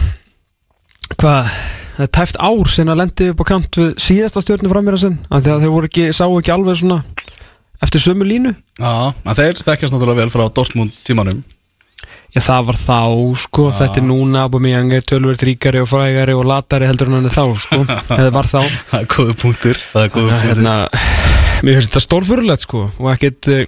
hvað, 1.19 1.51
það 1.97 2.05
er 2.07 2.13
tæft 2.17 2.39
ár 2.41 2.71
sinna 2.71 2.95
að 2.95 3.03
lendi 3.03 3.31
upp 3.35 3.43
á 3.43 3.47
kant 3.51 3.81
við 3.81 3.95
síðasta 4.01 4.43
stjórnu 4.45 4.71
frammeira 4.73 5.01
sinn, 5.03 5.19
af 5.29 5.43
því 5.45 5.55
að 5.57 5.65
þeir 5.67 5.75
voru 5.75 5.91
ekki, 5.91 6.07
sáu 6.17 6.37
ekki 6.39 6.55
alveg 6.55 6.79
svona 6.81 7.01
eftir 7.81 8.03
sömu 8.05 8.27
línu. 8.29 8.53
Já 8.81 8.93
en 9.11 9.37
þeir 9.39 9.61
þekkjast 9.65 9.95
náttúrulega 9.95 10.23
vel 10.23 10.33
frá 10.33 10.45
Dortmund 10.55 10.95
tímanum. 11.09 11.43
Já 12.31 12.39
það 12.47 12.67
var 12.69 12.77
þá 12.79 12.99
sko, 13.43 13.65
þetta 13.75 13.99
er 13.99 14.05
núna 14.07 14.45
Aubameyang 14.47 14.93
er 14.95 15.03
tölvert 15.03 15.43
ríkari 15.43 15.81
og 15.83 15.89
frægari 15.91 16.37
og 16.39 16.45
latari 16.47 16.87
heldur 16.87 17.11
en 17.11 17.17
hann 17.19 17.27
er 17.27 17.35
þá 17.35 17.43
sko, 17.65 17.81
þetta 18.13 18.31
var 18.37 18.47
þá. 18.53 18.61
Það 18.93 19.01
er 19.01 19.09
góðu 19.17 19.35
punktur 19.43 19.81
Það 19.91 20.05
er 20.07 20.13
góðu 20.15 20.29
punktur. 20.31 20.47
hérna, 20.47 20.77
mér 21.67 21.79
finnst 21.79 21.93
þetta 21.93 22.03
stórfurulegt 22.07 22.65
sko 22.67 22.83
og 22.99 23.09
ekkit, 23.15 23.49
eh, 23.53 23.67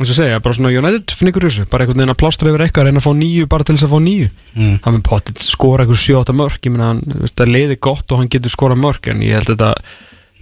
eins 0.00 0.10
og 0.10 0.16
segja, 0.18 0.40
bara 0.42 0.54
svona 0.58 0.72
United 0.74 1.12
fnigur 1.14 1.46
þessu, 1.48 1.66
bara 1.70 1.84
einhvern 1.84 2.00
veginn 2.02 2.14
að 2.14 2.20
plástra 2.22 2.50
yfir 2.50 2.64
eitthvað 2.66 2.88
reyna 2.88 3.00
að 3.02 3.06
fá 3.06 3.12
nýju 3.18 3.48
bara 3.52 3.64
til 3.68 3.76
þess 3.76 3.86
að 3.86 3.92
fá 3.94 4.00
nýju 4.06 4.30
Mm. 4.54 4.74
hann 4.84 4.94
með 4.98 5.04
potið 5.08 5.44
skora 5.46 5.84
einhver 5.84 6.00
7-8 6.02 6.34
mörk 6.34 6.60
ég 6.66 6.72
meina 6.74 6.88
hann, 6.92 7.02
það 7.36 7.52
leiði 7.54 7.76
gott 7.80 8.10
og 8.12 8.18
hann 8.18 8.28
getur 8.30 8.50
skora 8.54 8.74
mörk 8.78 9.08
en 9.10 9.20
ég 9.22 9.34
held 9.38 9.48
að 9.50 9.56
þetta 9.56 9.74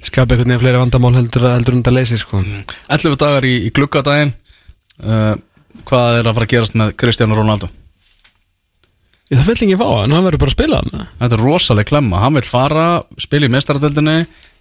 skapa 0.09 0.35
einhvern 0.35 0.51
veginn 0.53 0.63
fleiri 0.65 0.81
vandamál 0.83 1.15
heldur, 1.15 1.47
heldur 1.53 1.75
en 1.77 1.83
þetta 1.83 1.95
leysi 1.95 2.19
sko. 2.19 2.41
11 2.89 3.17
dagar 3.21 3.45
í, 3.47 3.55
í 3.69 3.71
gluggadaginn 3.73 4.33
uh, 5.05 5.35
Hvað 5.89 6.19
er 6.21 6.27
að 6.29 6.35
fara 6.37 6.45
að 6.47 6.51
gerast 6.53 6.75
með 6.77 6.91
Cristiano 7.01 7.35
Ronaldo? 7.39 7.69
ég, 9.31 9.39
það 9.39 9.47
vill 9.49 9.57
ekki 9.69 9.79
fá 9.81 9.87
hann, 10.03 10.13
hann 10.13 10.25
verður 10.27 10.43
bara 10.43 10.53
að 10.53 10.57
spila 10.59 10.81
hann 10.83 11.07
Þetta 11.23 11.37
er 11.39 11.45
rosaleg 11.47 11.89
klemma, 11.89 12.21
hann 12.25 12.37
vil 12.37 12.45
fara 12.47 12.87
spila 13.21 13.49
í 13.49 13.53
mestaradeldinni 13.55 14.17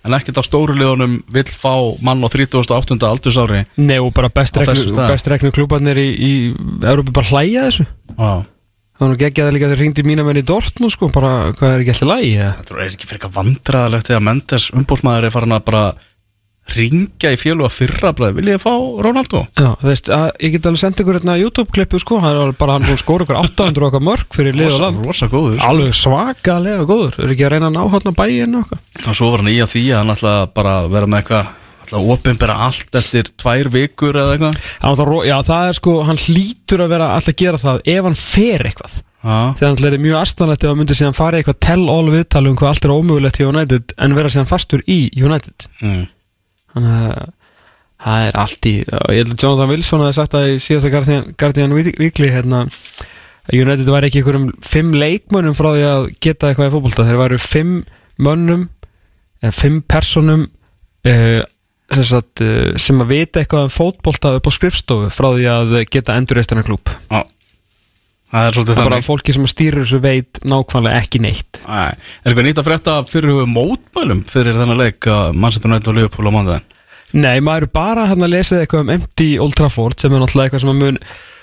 en 0.05 0.15
ekkert 0.17 0.41
á 0.41 0.43
stóru 0.45 0.75
liðunum 0.77 1.19
vil 1.31 1.45
fá 1.49 1.73
mann 2.05 2.23
á 2.25 2.27
38. 2.29 2.97
aldursári 3.07 3.65
Nei 3.77 3.99
og 3.99 4.13
bara 4.17 4.31
best 4.33 4.57
reknu, 4.57 5.51
klúbarnir 5.53 5.99
í, 6.01 6.09
í 6.11 6.31
Európa 6.81 7.13
bara 7.21 7.29
hlæja 7.31 7.67
þessu. 7.69 7.87
Já, 8.17 8.31
það 8.41 9.03
var 9.03 9.11
nú 9.11 9.19
geggjað 9.21 9.49
að 9.49 9.57
líka 9.57 9.71
þeir 9.71 9.83
ringdi 9.85 10.07
mína 10.07 10.25
menn 10.27 10.41
í 10.41 10.45
Dortmund 10.45 10.95
sko, 10.95 11.11
bara 11.13 11.51
hvað 11.57 11.75
er 11.75 11.83
ekki 11.83 11.95
alltaf 11.95 12.11
lægi 12.13 12.31
þetta 12.41 12.77
er 12.77 12.85
ekki 12.87 13.09
fyrir 13.09 13.19
eitthvað 13.19 13.37
vandræðalegt 13.39 14.09
þegar 14.09 14.25
Mendes 14.29 14.69
umbúsmaður 14.77 15.29
er 15.29 15.35
farin 15.35 15.57
að 15.57 15.67
bara 15.69 15.85
ringja 16.71 17.31
í 17.33 17.37
fjölu 17.41 17.65
að 17.67 17.73
fyrra 17.75 18.11
bara, 18.15 18.31
vil 18.37 18.47
ég 18.53 18.61
fá 18.61 18.71
Ronaldo? 19.03 19.41
Já, 19.59 19.71
veist, 19.83 20.07
að, 20.13 20.27
ég 20.39 20.53
get 20.55 20.67
alveg 20.69 20.81
sendið 20.83 21.03
ykkur 21.03 21.17
hérna 21.19 21.37
YouTube-klippu 21.41 21.99
sko, 21.99 22.19
hann 22.23 22.37
er 22.37 22.53
bara 22.59 22.77
hann 22.77 22.85
búin 22.85 22.95
að 22.95 23.01
skóra 23.03 23.25
ykkur 23.25 23.39
800 23.41 23.87
okkar 23.89 24.05
mörg 24.07 24.27
fyrir 24.37 24.55
lið 24.55 24.75
og 24.77 24.83
land. 24.85 25.01
rosa 25.09 25.27
góður 25.31 25.59
Alveg 25.67 25.97
svakalega 25.97 26.85
góður, 26.87 27.17
eru 27.25 27.33
ekki 27.35 27.47
að 27.47 27.53
reyna 27.55 27.71
að 27.71 27.75
ná 27.75 27.83
hann 27.91 28.07
á 28.07 28.19
bæinn 28.21 28.55
og 28.61 29.17
svo 29.17 29.31
var 29.33 29.43
hann 29.43 29.51
í 29.51 29.57
að 29.65 29.73
því 29.73 29.83
að 29.91 29.99
hann 30.03 30.15
ætla 30.15 30.35
bara 30.55 30.77
að 30.85 30.89
vera 30.95 31.09
með 31.11 31.23
eitthvað 31.23 31.51
ætla 31.81 31.99
að 31.99 32.09
opinbera 32.15 32.55
allt 32.69 32.95
eftir 33.01 33.31
tvær 33.41 33.67
vikur 33.73 34.15
eða 34.21 34.35
eitthvað. 34.37 34.59
Það- 34.79 35.27
Já, 35.27 35.37
það 35.43 35.67
er 35.67 35.73
sko, 35.81 35.95
hann 36.07 36.21
hlýtur 36.23 36.83
að 36.85 36.91
vera 36.93 37.07
alltaf 37.17 37.33
að 37.33 37.39
gera 37.41 37.57
það 37.57 37.81
ef 37.97 38.03
hann 38.07 38.15
fer 38.21 38.63
eitthvað. 38.69 38.93
Já, 39.21 39.53
Þegar 39.59 39.67
hann 39.75 39.85
er 39.91 39.97
mjög 40.01 40.17
astanlegt 40.21 40.63
ef 40.63 40.69
hann 40.71 40.79
myndi 40.79 40.95
síðan 40.97 41.17
fara 41.17 41.37
í 41.37 41.41
eitthvað 41.43 41.59
tell-all 41.67 42.07
viðtal 42.13 42.47
um 42.47 42.55
hvað 42.55 42.71
allt 42.71 42.85
er 42.87 42.93
ómögulegt 42.95 43.41
í 43.41 43.45
United 43.49 43.93
en 43.97 44.15
vera 44.15 44.29
síðan 44.33 44.47
fastur 44.49 44.81
í 44.87 44.99
United. 45.19 45.67
Mm. 45.81 46.07
Þannig 46.73 46.97
að 46.97 47.29
það 48.01 48.27
er 48.27 48.37
allt 48.41 48.67
í 48.69 48.75
Ég 48.81 49.21
held 49.21 49.33
að 49.35 49.43
Jonathan 49.45 49.71
Wilson 49.71 50.03
hafi 50.05 50.17
sagt 50.17 50.35
það 50.35 50.49
í 50.49 50.59
síðasta 50.65 50.91
Guardian, 50.93 51.25
Guardian 51.37 51.75
Weekly 51.77 52.29
hérna, 52.33 52.65
að 53.45 53.57
United 53.59 53.91
væri 53.93 54.09
ekki 54.09 54.21
einhverjum 54.21 54.51
fimm 54.65 54.93
leikmönnum 54.97 55.57
frá 55.57 55.71
því 55.75 55.87
að 55.89 56.07
geta 56.23 56.49
eitthvað 56.49 56.71
í 56.71 56.73
fótbolta. 56.75 57.07
Þeir 57.09 57.21
væru 57.21 57.41
fimm 57.41 57.75
mönnum 58.21 58.67
eða 59.41 59.53
fimm 59.57 59.81
personum 59.89 60.45
uh, 60.47 61.41
sem, 61.91 62.05
sagt, 62.07 62.43
uh, 62.45 62.71
sem 62.81 63.03
að 63.03 63.13
vita 63.15 63.41
eitthvað 63.41 63.67
um 63.67 63.73
fótbolta 63.73 64.35
upp 64.37 64.49
á 64.49 64.51
skrifstofu 64.53 65.11
frá 65.13 65.29
því 65.33 65.47
að 65.51 65.77
geta 65.91 66.17
endurreistina 66.19 66.65
klúb 66.65 66.91
Já, 67.09 67.23
það 68.31 68.47
er 68.47 68.55
svolítið 68.57 68.75
það 68.75 68.81
er 68.81 68.87
bara 68.89 68.97
þannig. 68.97 69.07
fólki 69.09 69.33
sem 69.35 69.47
stýrir 69.51 69.83
þessu 69.83 69.99
veit 70.03 70.39
nákvæmlega 70.47 71.01
ekki 71.03 71.21
neitt. 71.23 71.61
Æ, 71.67 71.81
Er 71.91 72.31
eitthvað 72.31 72.45
nýtt 72.47 72.61
að 72.61 72.67
frétta 72.69 72.93
fyrir 73.11 73.33
hugu 73.35 73.47
mótmælum 73.51 74.21
fyrir 74.29 74.55
þennan 74.59 74.79
leik 74.79 75.07
að 75.11 75.33
Manchester 75.35 75.71
United 75.71 75.91
og 75.91 75.97
Liverpool 75.99 76.31
á 76.31 76.35
mándaginn? 76.37 76.67
Nei, 77.11 77.41
maður 77.43 77.67
er 77.67 77.73
bara 77.75 78.05
hann 78.07 78.23
að 78.23 78.31
lesa 78.37 78.61
eitthvað 78.61 78.85
um 78.85 78.93
empty 78.95 79.29
Old 79.43 79.57
Trafford 79.59 79.99
sem 79.99 80.13
er 80.15 80.21
náttúrulega 80.23 80.47
eitthvað 80.47 80.63
sem 80.63 80.71
að 80.71 80.79
mun 80.85 80.99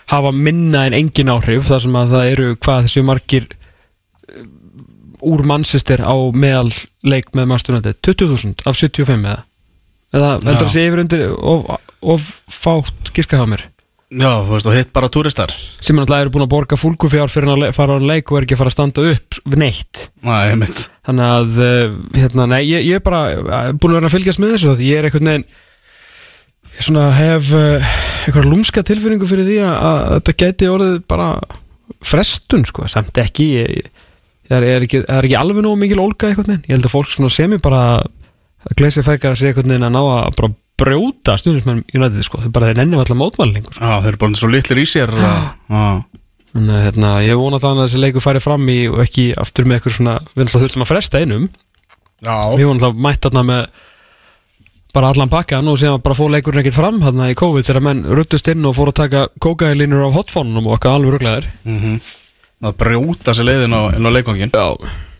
hafa 0.08 0.30
minna 0.32 0.86
en 0.88 0.96
engin 0.96 1.28
áhrif 1.28 1.66
þar 1.68 1.82
sem 1.84 1.98
að 2.00 2.14
það 2.14 2.30
eru 2.32 2.46
hvað 2.56 2.86
þessu 2.86 3.02
margir 3.04 3.48
uh, 3.52 4.46
úr 5.28 5.42
mannsistir 5.50 6.00
á 6.00 6.16
meðal 6.32 6.70
leik 7.04 7.28
með 7.36 7.50
mannstunandi 7.52 7.92
20.000 8.00 8.64
af 8.64 8.78
75 8.80 9.28
eða? 9.28 9.42
Eða 10.16 10.30
Já. 10.38 10.46
heldur 10.48 10.70
þessi 10.70 10.86
yfir 10.88 11.02
undir 11.04 11.24
of, 11.36 11.66
of 12.00 12.30
fátt 12.48 13.12
giskahamir 13.12 13.66
Já, 14.08 14.30
þú 14.40 14.54
veist, 14.54 14.66
og 14.70 14.72
hitt 14.72 14.92
bara 14.96 15.10
túristar. 15.12 15.50
Sem 15.84 15.92
er 15.92 16.00
náttúrulega 16.00 16.24
eru 16.24 16.30
búin 16.32 16.46
að 16.46 16.52
borga 16.54 16.76
fúlgufjár 16.80 17.28
fyrir 17.28 17.50
að 17.52 17.74
fara 17.76 17.98
á 18.00 18.00
leik 18.00 18.30
og 18.32 18.38
er 18.38 18.46
ekki 18.46 18.56
að 18.56 18.62
fara 18.62 18.72
að 18.72 18.76
standa 18.78 19.04
upp 19.10 19.40
neitt. 19.52 20.04
Næ, 20.24 20.34
einmitt. 20.54 20.84
Þannig 21.04 21.32
að 21.34 21.58
uh, 21.60 21.96
hérna, 22.16 22.46
nei, 22.54 22.62
ég, 22.70 22.86
ég 22.88 23.00
er 23.00 23.04
bara 23.04 23.20
uh, 23.36 23.72
búin 23.76 23.92
að 23.92 23.98
vera 23.98 24.08
að 24.08 24.14
fylgjast 24.16 24.40
með 24.40 24.54
þessu 24.54 24.74
ég 24.80 24.96
er 24.96 25.08
einhvern 25.08 25.30
veginn 25.32 25.44
ég 26.78 26.86
svona 26.86 27.06
hef 27.16 27.50
uh, 27.56 27.88
einhver 28.28 28.48
lúmska 28.48 28.84
tilfinningu 28.86 29.28
fyrir 29.28 29.48
því 29.48 29.58
að, 29.64 29.74
að 29.88 30.04
þetta 30.16 30.36
gæti 30.42 30.70
orðið 30.72 30.96
bara 31.10 31.28
frestun 32.04 32.64
sko, 32.68 32.86
samt 32.90 33.20
ekki 33.20 33.48
ég, 33.56 33.74
ég, 33.80 34.06
það, 34.50 34.68
er 34.72 34.86
ekki 34.86 35.02
er 35.04 35.28
ekki 35.28 35.38
alveg 35.40 35.64
nógu 35.64 35.80
mikil 35.80 36.00
ólga 36.04 36.30
einhvern 36.30 36.52
veginn, 36.52 36.64
ég 36.68 36.76
held 36.76 36.88
að 36.88 36.94
fólk 36.94 37.32
sem 37.32 37.56
ég 37.56 37.64
bara 37.64 37.82
að 37.98 38.78
gleysi 38.78 39.04
fækka 39.06 39.32
að 39.32 39.40
segja 39.40 39.54
einhvern 39.54 39.74
veginn 39.74 39.88
að 39.88 39.94
ná 39.96 40.02
að 40.04 40.38
bara 40.40 40.52
brjóta 40.78 41.34
stundismenn 41.40 41.82
United 41.94 42.22
sko, 42.26 42.40
þau 42.44 42.52
bara 42.54 42.70
þeir 42.70 42.80
nenni 42.82 42.98
allar 43.00 43.18
mótmælingur 43.18 43.74
sko. 43.74 43.82
Já, 43.84 43.98
þeir 44.04 44.12
eru 44.12 44.20
bara 44.22 44.38
svo 44.40 44.50
litlir 44.52 44.80
í 44.82 44.86
sér 44.88 45.12
að- 45.18 46.04
Þannig 46.48 46.74
að 46.78 46.84
hérna, 46.86 47.08
ég 47.26 47.36
vona 47.36 47.58
þannig 47.60 47.82
að 47.84 47.88
þessi 47.90 48.00
leikur 48.00 48.24
færi 48.24 48.40
fram 48.40 48.68
í 48.72 48.78
og 48.88 49.02
ekki 49.04 49.24
aftur 49.36 49.66
með 49.68 49.76
eitthvað 49.78 49.96
svona 49.98 50.14
við 50.32 50.44
ætlum 50.46 50.56
að 50.56 50.62
þurfum 50.64 50.84
að 50.86 50.88
fresta 50.88 51.20
einum. 51.20 51.48
Já. 52.24 52.36
Við 52.56 52.64
vorum 52.66 52.80
þá 52.82 52.88
mætt 53.04 53.20
þarna 53.26 53.42
með 53.50 53.66
bara 54.96 55.10
allan 55.12 55.28
pakkan 55.28 55.68
og 55.68 55.76
síðan 55.78 56.00
bara 56.02 56.16
fór 56.16 56.32
leikurinn 56.32 56.62
ekkert 56.64 56.78
fram 56.78 57.02
þarna 57.04 57.28
í 57.30 57.36
COVID 57.38 57.68
þegar 57.68 57.84
menn 57.84 58.00
ruttust 58.16 58.48
inn 58.48 58.64
og 58.66 58.74
fór 58.78 58.88
að 58.90 58.96
taka 59.02 59.26
kókaðilínur 59.44 60.06
af 60.08 60.16
hotfónunum 60.16 60.66
og 60.66 60.78
eitthvað 60.78 60.96
alveg 60.96 61.14
rugglegaður 61.18 61.50
mm 61.68 62.00
Það 62.58 62.72
brjóta 62.80 63.34
sér 63.38 63.46
leiðin 63.46 63.76
á, 63.76 63.80
inn 63.94 64.08
á 64.08 64.10
leikvangin 64.10 64.50
Já. 64.50 64.66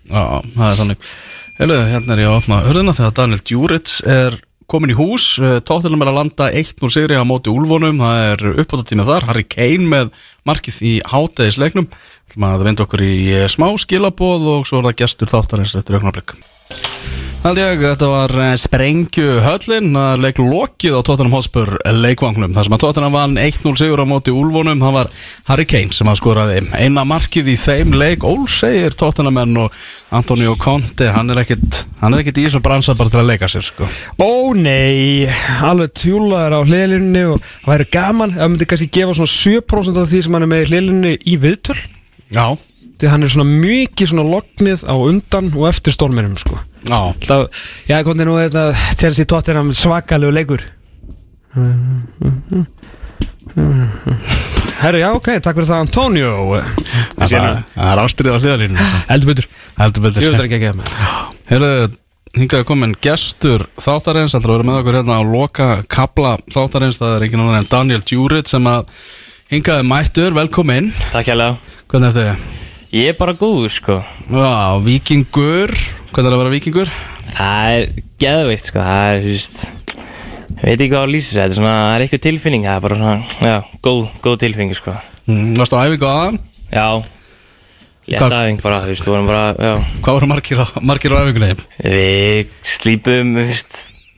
Já, 0.08 0.22
það 0.56 0.70
er 0.72 0.78
þannig. 0.80 1.10
Heilu, 1.60 1.76
hérna 1.92 2.12
er 2.16 2.22
ég 2.24 2.30
að 2.32 2.38
opna 2.40 2.56
hörðina 2.64 2.94
þegar 2.96 3.14
Daniel 3.20 3.42
Djurits 3.46 4.00
er 4.08 4.40
komin 4.68 4.92
í 4.92 4.98
hús 4.98 5.38
Tóttilum 5.66 6.02
er 6.04 6.10
að 6.12 6.18
landa 6.18 6.50
1-0 6.52 6.90
sigri 6.92 7.16
á 7.16 7.24
móti 7.24 7.52
úlfónum 7.52 8.02
Það 8.02 8.24
er 8.26 8.44
uppbótatíma 8.64 9.06
þar. 9.08 9.28
Harry 9.30 9.46
Kane 9.48 9.88
með 9.88 10.12
markið 10.48 10.82
í 10.84 10.94
hátæðisleiknum 11.08 11.88
Það 12.28 12.50
að 12.52 12.66
vinda 12.68 12.84
okkur 12.84 13.06
í 13.06 13.14
eh, 13.32 13.48
smá 13.48 13.70
skilaboð 13.80 14.52
og 14.58 14.68
svo 14.68 14.82
er 14.82 14.90
það 14.90 15.00
gestur 15.04 15.32
þáttarins 15.32 15.76
eftir 15.78 15.98
augnablik 15.98 16.36
Hald 17.38 17.54
ég, 17.60 17.78
þetta 17.78 18.06
var 18.10 18.32
eh, 18.42 18.54
sprengju 18.58 19.36
höllin 19.44 19.92
að 19.94 20.24
leik 20.24 20.40
lokið 20.42 20.96
á 20.98 21.06
Tottenham 21.06 21.36
Hotspur 21.36 21.70
leikvangnum. 21.86 22.50
Þar 22.56 22.66
sem 22.66 22.74
að 22.74 22.80
Tottenham 22.82 23.14
vann 23.14 23.36
1-0 23.38 23.74
sigur 23.78 24.00
á 24.02 24.10
móti 24.10 24.32
úlvonum 24.34 24.80
það 24.82 24.96
var 24.96 25.10
Harry 25.46 25.66
Kane 25.70 25.94
sem 25.94 26.10
að 26.10 26.16
skoraði 26.18 26.64
eina 26.74 27.04
markið 27.06 27.52
í 27.52 27.54
þeim 27.62 27.94
leik. 27.94 28.26
Ól 28.26 28.48
segir 28.50 28.96
Tottenham 28.98 29.38
menn 29.38 29.60
og 29.62 29.76
Antonio 30.18 30.56
Conte 30.58 31.12
hann 31.14 31.30
er 31.30 31.44
ekkit, 31.44 31.84
hann 32.00 32.16
er 32.16 32.24
ekkit 32.24 32.40
í 32.42 32.46
þessum 32.48 32.64
bransa 32.64 32.96
bara 32.98 33.14
til 33.14 33.20
að 33.22 33.30
leika 33.30 33.50
sér 33.52 33.68
sko. 33.68 33.86
Ó 34.18 34.50
nei, 34.58 35.28
alveg 35.62 35.94
tjúlaður 36.02 36.58
á 36.58 36.60
hliðlinni 36.66 37.22
og 37.36 37.44
það 37.44 37.70
væri 37.70 37.86
gaman 37.94 38.34
Það 38.34 38.50
myndi 38.50 38.68
kannski 38.72 38.90
gefa 38.98 39.14
svona 39.20 39.36
7% 39.36 40.02
af 40.02 40.10
því 40.10 40.24
sem 40.26 40.34
hann 40.34 40.48
er 40.48 40.50
með 40.56 40.64
í 40.64 40.70
hliðlinni 40.72 41.14
í 41.22 41.38
viðtöl. 41.46 41.78
Já, 42.34 42.48
Því 42.98 43.12
hann 43.12 43.22
er 43.22 43.30
svona 43.30 43.60
mikið 43.62 44.10
svona 44.10 44.26
lognið 44.26 44.82
á 44.90 44.94
undan 44.98 45.52
og 45.54 45.68
eftir 45.70 45.94
storminum 45.94 46.34
sko 46.34 46.58
já. 46.84 46.98
Það, 47.26 47.44
já, 47.90 47.96
komði 48.06 48.26
nú 48.28 48.36
þetta 48.38 48.64
Chelsea 49.00 49.24
Tottenham 49.28 49.72
svakalegu 49.74 50.32
leikur. 50.34 50.62
Herru, 54.78 54.98
já, 55.02 55.08
ok, 55.16 55.30
takk 55.42 55.56
fyrir 55.58 55.68
það 55.68 55.80
Antonio. 55.84 56.32
Það 57.18 57.32
er- 57.38 57.62
það 57.74 57.88
er 57.92 58.02
ástrið 58.04 58.30
á 58.30 58.38
hliðalínu 58.38 58.84
Heldur 59.08 59.30
betur 59.32 59.46
Heldur 59.78 60.02
betur. 60.04 60.22
Ég 60.22 60.30
veit 60.34 60.44
ekki 60.44 60.58
ekki 60.58 60.70
að 60.70 60.78
með 60.78 60.92
Herru, 61.48 61.70
hingaði 62.38 62.64
komin 62.68 62.94
gestur 63.02 63.64
þáttarins, 63.80 64.36
ætlar 64.36 64.52
að 64.52 64.56
vera 64.58 64.68
með 64.68 64.78
okkur 64.82 64.98
hérna 65.00 65.18
á 65.18 65.22
loka 65.26 65.68
kabla 65.88 66.36
þáttarins, 66.52 66.98
það 67.00 67.16
er 67.16 67.26
engin 67.26 67.40
annar 67.42 67.58
en 67.62 67.68
Daniel 67.72 68.04
Djuric 68.06 68.46
sem 68.52 68.64
að 68.70 68.86
hingaði 69.50 69.88
mættur, 69.88 70.30
velkomin 70.36 70.92
Takk 71.10 71.26
hérlega. 71.32 71.56
Hvernig 71.88 72.12
ertu? 72.12 72.24
þið? 72.28 72.67
Ég 72.88 73.10
er 73.12 73.16
bara 73.18 73.34
góð 73.36 73.66
sko 73.72 73.98
Já, 74.32 74.78
vikingur, 74.84 75.72
hvernig 76.12 76.30
er 76.30 76.34
að 76.36 76.40
vera 76.42 76.52
vikingur? 76.54 76.92
Það 77.34 77.74
er 77.74 77.84
geðveikt 78.22 78.70
sko 78.70 78.84
Það 78.86 79.10
er, 79.12 79.20
þú 79.26 79.34
veist 79.34 79.60
Ég 80.58 80.64
veit 80.64 80.80
ekki 80.80 80.88
hvað 80.94 81.02
að 81.04 81.12
lýsa 81.12 81.36
Þetta 81.42 81.58
svona, 81.58 81.74
það 81.82 81.92
er 81.98 82.04
eitthvað 82.06 82.22
tilfinning 82.28 82.64
Það 82.66 82.78
er 82.78 82.84
bara 82.86 82.98
svona, 83.02 83.50
já, 83.52 83.58
góð, 83.88 84.02
góð 84.24 84.40
tilfinning 84.46 84.78
sko 84.78 84.96
Mm, 85.28 85.50
varstu 85.60 85.76
á 85.76 85.84
æfingu 85.84 86.06
aðan? 86.08 86.36
Já 86.72 86.86
Hvað- 88.08 88.32
aðeins 88.38 88.62
bara, 88.64 88.78
þú 88.80 88.88
veist, 88.94 89.02
þú 89.04 89.10
vorum 89.12 89.26
bara, 89.28 89.42
já 89.60 89.72
Hvað 90.00 90.14
voru 90.16 90.28
margir 90.30 90.62
á, 90.64 90.66
margir 90.80 91.12
á 91.12 91.20
æfingunni? 91.20 91.66
Við 91.84 92.54
slípum, 92.64 93.34
þú 93.36 93.44
veist 93.50 93.76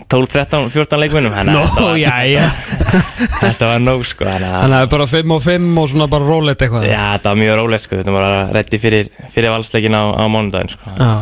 12, 0.08 0.30
13, 0.32 0.70
14 0.72 1.00
leikmennum 1.02 1.34
Þannig 1.34 1.56
að 1.56 2.54
þetta 3.40 3.68
var- 3.72 3.82
nóg 3.84 4.04
sko 4.08 4.24
Þannig 4.30 4.78
að 4.78 4.88
bara 4.94 5.06
5 5.10 5.34
og 5.36 5.42
5 5.44 5.68
og 5.82 5.90
svona 5.92 6.06
bara 6.10 6.26
rólegt 6.30 6.62
eitthvað. 6.64 6.86
Já, 6.90 7.02
þetta 7.18 7.32
var 7.34 7.40
mjög 7.42 7.58
rólegt 7.60 7.84
sko 7.86 7.98
Þetta 8.00 8.14
var 8.16 8.24
bara 8.28 8.40
reddi 8.56 8.80
fyrir, 8.82 9.10
fyrir 9.34 9.52
valsleikin 9.54 9.96
á, 9.98 10.02
á 10.16 10.24
mánudaginn 10.30 10.72
sko. 10.72 10.94
Já. 10.96 11.12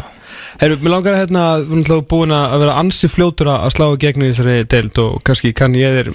Herru, 0.59 0.74
mér 0.82 0.90
langar 0.90 1.14
að 1.14 1.20
hérna, 1.22 1.42
við 1.60 1.68
erum 1.68 1.82
náttúrulega 1.84 2.06
búin 2.10 2.32
að 2.34 2.55
vera 2.64 2.72
ansi 2.80 3.09
fljótur 3.12 3.50
að 3.52 3.68
slá 3.76 3.84
gegn 4.02 4.24
í 4.26 4.30
þessari 4.32 4.56
deild 4.72 4.96
og 5.05 5.20
kannski 5.28 5.52
kann 5.55 5.76
ég 5.78 5.94
þér 6.00 6.09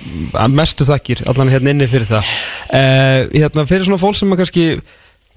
mestu 0.52 0.84
þakkir 0.90 1.22
allan 1.32 1.52
hérna 1.54 1.72
inni 1.72 1.88
fyrir 1.88 2.10
það. 2.10 2.28
Uh, 2.68 3.22
Hérna, 3.38 3.64
fyrir 3.70 3.88
svona 3.88 4.02
fólk 4.02 4.18
sem 4.20 4.34
að 4.36 4.42
kannski 4.44 4.66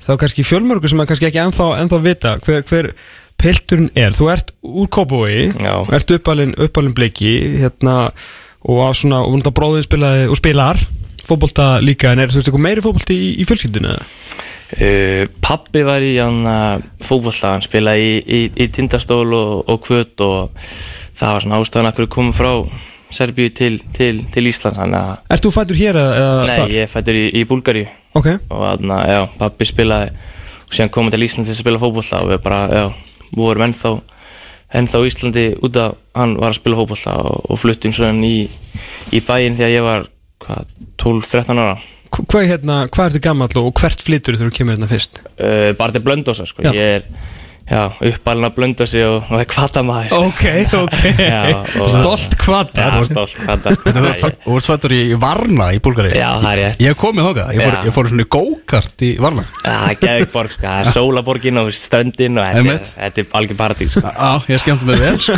þá 0.07 0.11
kannski 0.25 0.47
fjölmörgur 0.49 0.91
sem 0.91 1.05
að 1.05 1.13
kannski 1.13 1.29
ekki 1.31 1.43
ennþá, 1.45 1.69
ennþá 1.85 2.01
vita 2.03 2.35
hver, 2.49 2.67
hver 2.67 2.91
pilturinn 3.41 3.91
er 3.99 4.17
Þú 4.17 4.31
ert 4.33 4.53
úr 4.67 4.91
Kópavogi, 4.93 5.51
ert 5.95 6.13
uppalinn, 6.17 6.55
uppalinn 6.67 6.97
bleiki 6.97 7.35
hérna, 7.61 7.97
og 8.67 8.83
á 8.83 8.91
svona, 8.97 9.23
og 9.23 9.37
náttúrulega 9.37 9.59
bróðið 9.61 9.89
spilaði 9.89 10.29
og 10.31 10.41
spilar 10.41 10.83
fótbolta 11.27 11.81
líka, 11.83 12.13
en 12.13 12.23
er 12.23 12.31
þú 12.31 12.39
veist 12.39 12.51
eitthvað 12.51 12.67
meiri 12.67 12.85
fótbolti 12.85 13.17
í, 13.19 13.31
í 13.43 13.47
fjölskyldinu? 13.49 13.95
Uh, 14.77 15.25
pappi 15.43 15.83
var 15.87 16.03
í 16.03 16.17
hann 16.19 16.43
fókvallta, 17.03 17.55
hann 17.57 17.65
spilaði 17.67 18.05
í, 18.07 18.19
í, 18.23 18.41
í 18.65 18.69
tindastól 18.75 19.27
og, 19.35 19.55
og 19.71 19.81
kvöt 19.87 20.23
og 20.27 20.69
það 21.17 21.33
var 21.33 21.47
svona 21.47 21.63
ástæðan 21.63 21.91
að 21.91 21.99
hverju 21.99 22.13
komum 22.17 22.37
frá 22.37 22.53
Serbíu 23.17 23.53
til, 23.55 23.77
til, 23.95 24.25
til 24.33 24.43
að, 24.67 25.13
Ert 25.31 25.45
þú 25.45 25.53
fættur 25.55 25.79
hér 25.79 25.95
eða, 25.95 26.15
eða 26.19 26.47
nei, 26.49 26.57
þar? 26.59 26.73
ég 26.75 26.91
fættur 26.91 27.19
í, 27.19 27.27
í 27.39 27.45
Búlgaríu 27.47 27.87
Ok, 28.19 28.27
og 28.51 28.65
þannig 28.65 29.13
að, 29.15 29.27
pappi 29.39 29.69
spilaði 29.69 30.09
og 30.67 30.75
síðan 30.75 30.91
komum 30.91 31.13
til 31.15 31.23
Íslands 31.23 31.47
til 31.53 31.55
að 31.55 31.61
spila 31.61 31.83
fókvallta 31.83 32.25
og 32.25 32.33
við 32.33 32.41
bara, 32.43 32.61
já, 32.75 32.87
vorum 33.35 33.67
ennþá 33.67 33.95
ennþá 34.77 35.01
Íslandi 35.09 35.45
út 35.65 35.77
af 35.81 35.95
hann 36.19 36.37
var 36.41 36.51
að 36.53 36.59
spila 36.61 36.77
fókvallta 36.81 37.13
og, 37.23 37.51
og 37.51 37.59
fluttum 37.63 37.93
svona 37.95 38.27
í, 38.27 38.49
í 39.15 39.21
bæinn 39.25 39.57
þegar 39.59 39.73
ég 39.77 39.85
var, 39.87 40.09
hvað, 40.45 40.73
12-13 41.03 41.61
ára. 41.63 41.77
Hva- 42.11 42.25
Hvað 42.33 42.47
hérna, 42.51 42.77
hvað 42.93 43.11
ertu 43.11 43.21
gammal 43.25 43.49
og 43.61 43.73
hvert 43.81 44.03
þegar 44.39 44.51
þú 44.51 44.57
kemur 44.59 44.77
hérna 44.77 44.89
fyrst? 44.91 45.21
uh, 45.37 45.73
bara 45.79 45.93
til 45.93 46.03
Blöndósa, 46.07 46.47
sko, 46.49 46.63
ég 46.71 46.77
er 47.01 47.07
já, 47.71 47.83
uppalinn 48.11 48.47
að 48.49 48.55
Blöndósi 48.57 49.01
og, 49.07 49.27
og 49.31 49.41
er 49.43 49.49
kvatamaður. 49.51 50.09
Sko. 50.11 50.21
Ok, 50.27 50.45
ok. 50.81 51.01
Já, 51.21 51.41
og- 51.83 51.91
Stolt 51.91 52.37
kvata. 52.41 52.87
Já, 52.87 53.05
stolt 53.11 53.35
kvata. 53.43 53.73
Þú 54.47 54.57
ert 54.57 54.69
fættur 54.71 54.95
í 54.97 55.01
Varna 55.21 55.69
í 55.75 55.81
Búlgari 55.83 56.13
Já, 56.17 56.29
það 56.43 56.51
er 56.53 56.61
rétt. 56.63 56.81
Ég 56.85 56.93
hef 56.93 57.01
komið 57.01 57.27
þóka, 57.29 57.47
ég 57.57 57.61
fór, 57.63 57.75
Já. 57.77 57.83
ég 57.89 57.95
fór 57.97 58.11
svona 58.11 58.25
í 58.27 58.29
go-kart 58.37 59.05
í 59.07 59.11
Varna. 59.23 59.45
Það 59.65 59.87
er 59.91 59.99
geðvikborg, 60.05 60.51
sko, 60.55 60.63
það 60.67 60.81
er 60.81 60.93
sólaborgin 60.95 61.61
og 61.63 61.71
ströndin 61.77 62.39
og 62.41 62.47
þetta 62.47 62.77
er, 62.77 62.87
þetta 62.97 63.23
er 63.25 63.29
algjör 63.41 63.59
paradís, 63.61 63.97
sko. 63.97 64.05
Já, 64.07 64.31
ég 64.53 64.63
skemmti 64.63 64.85
mig 64.91 65.03
vel 65.03 65.19
sko. 65.27 65.37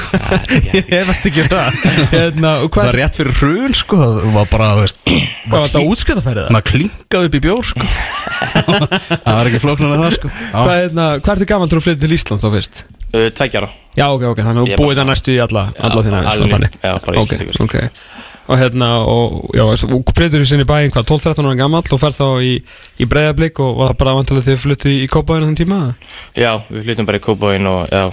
Ég 0.68 0.92
hef 0.92 1.12
ekki 1.16 1.46
það 1.48 1.80
Hérna, 2.12 2.52
og 2.62 2.68
Það 2.68 2.74
hvað, 2.76 2.88
var 2.90 2.98
rétt 3.00 3.18
fyrir 3.18 3.34
hrun 3.40 3.74
sko. 3.78 3.96
Það 3.98 4.32
var 4.36 4.46
bara, 4.52 4.68
þú 4.76 4.84
veist 4.84 4.98
hvað 5.08 5.58
var 5.58 5.68
þetta 5.68 5.84
útskriftafærið 5.88 6.42
það? 6.44 6.52
Maður 6.54 6.68
klinkaði 6.72 7.28
upp 7.28 7.36
í 7.38 7.42
bjór 7.48 7.64
sko. 7.72 7.88
Það 8.68 9.34
var 9.34 9.48
ekki 9.50 9.60
flóknar 9.62 9.94
en 9.96 10.02
það 10.04 10.12
sko. 10.14 10.28
Hvað, 10.52 10.68
Já, 10.68 10.82
hérna, 10.84 11.06
hvað 11.24 11.34
Ísland 12.18 12.42
þá 12.44 12.48
fyrst? 12.58 12.84
uh, 13.14 13.28
Tveggjára 13.32 13.70
Já, 13.98 14.06
ok, 14.12 14.24
ok, 14.32 14.40
þannig 14.44 14.62
að 14.64 14.72
Ég 14.74 14.82
búið 14.82 15.00
það 15.00 15.08
næstu 15.10 15.34
í 15.34 15.38
alla, 15.42 15.68
alla 15.80 16.04
þína 16.06 16.22
já, 16.28 16.38
bara 16.52 16.70
Ok, 16.92 17.08
Íslendingur, 17.24 17.56
sko. 17.56 17.66
ok. 17.68 17.76
Og 18.48 18.56
hérna, 18.56 18.86
og 19.04 19.50
já, 19.52 19.60
og 19.68 20.12
breytur 20.16 20.40
í 20.40 20.46
sinni 20.48 20.64
bæinn 20.68 20.92
hvað, 20.94 21.04
12-13 21.10 21.44
ára 21.50 21.58
gammal 21.58 21.82
og 21.84 22.00
ferð 22.00 22.16
þá 22.16 22.28
í, 22.40 22.54
í 22.96 23.08
breyðablík 23.10 23.58
og 23.60 23.74
var 23.76 23.90
það 23.92 23.98
bara 24.00 24.14
vantilega 24.16 24.46
þegar 24.46 24.56
þið 24.56 24.62
flyttu 24.62 24.92
í 24.94 25.08
Kópavæðinu 25.12 25.50
þenn 25.50 25.58
tíma? 25.58 25.80
Já, 26.32 26.52
við 26.70 26.86
flyttum 26.86 27.08
bara 27.10 27.20
í 27.20 27.24
Kópavóin 27.26 27.68
og, 27.68 27.92
já, 27.92 28.06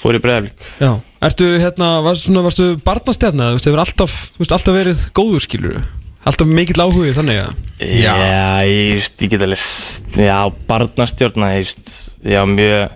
fór 0.00 0.16
í 0.16 0.22
bregðarblík 0.24 0.64
Já, 0.80 0.90
ertu 1.28 1.50
hérna, 1.60 1.90
varstu, 2.06 2.30
svona, 2.30 2.46
varstu 2.46 2.70
barnastjarna, 2.88 3.50
þú 3.52 3.58
veist, 3.58 3.68
hefur 3.68 3.84
alltaf, 3.84 4.16
alltaf 4.48 4.78
verið 4.80 5.04
góður 5.20 5.44
skilur 5.44 5.78
Alltaf 6.24 6.48
mikill 6.48 6.80
áhugið 6.80 7.18
þannig 7.18 7.42
að 7.44 7.84
Já, 7.84 8.14
ég, 8.64 9.04
ég 9.20 9.28
get 9.34 9.44
alveg, 9.44 9.64
já, 10.24 10.38
barnastjórna, 10.70 11.52
ég, 11.58 11.74
já, 12.24 12.40
mjög, 12.48 12.94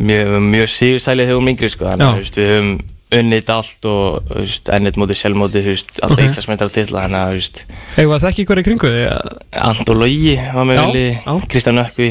mjög, 0.00 0.34
mjög 0.50 0.68
sigursælið 0.74 1.30
þegar 1.30 1.40
við 1.44 1.54
yngri, 1.54 1.70
sko, 1.74 1.86
þannig 1.92 2.06
að, 2.08 2.34
við 2.40 2.50
höfum 2.54 2.74
unnið 3.14 3.40
þetta 3.44 3.56
allt 3.60 3.86
og, 3.86 4.30
ennit 4.74 4.96
mótið, 4.98 5.18
sjálfmótið, 5.20 5.66
alltaf 5.70 6.04
Ok. 6.04 6.12
okay. 6.16 6.28
Íslandsmeitar 6.28 6.72
til, 6.74 6.86
þannig 6.90 7.18
að, 7.20 7.64
Hefur 7.94 8.22
það 8.24 8.30
ekki 8.32 8.46
hverju 8.48 8.64
kringu 8.66 8.90
þig? 8.94 9.34
Anton 9.68 10.00
Logi 10.02 10.36
var 10.56 10.66
með 10.70 10.80
já. 11.14 11.34
Kristján 11.52 11.82
Ökvi. 11.84 12.08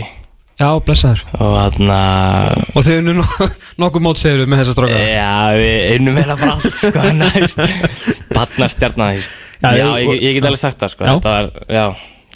Já, 0.62 0.70
blessaður. 0.86 1.24
Og 1.42 1.56
þarna, 1.58 1.98
Og 2.78 2.86
þið 2.86 3.00
unnu 3.02 3.26
nokkuð 3.84 4.06
mót 4.06 4.22
segir 4.22 4.46
með 4.48 4.62
þessa 4.64 4.76
stráka? 4.78 5.02
Já, 5.02 5.34
við 5.60 5.96
unnum 5.98 6.20
heila 6.22 6.38
bara 6.40 6.56
allt, 6.56 6.70
sko, 6.78 6.94
þannig 6.94 7.28
að, 7.28 7.38
og- 9.90 10.14
ég, 10.14 10.24
ég 10.30 10.38
get 10.38 10.48
alveg 10.48 10.62
sagt 10.62 10.80
það, 10.84 10.94
sko, 10.94 11.08
þetta 11.10 11.34
var, 11.36 11.50
já, 11.74 11.86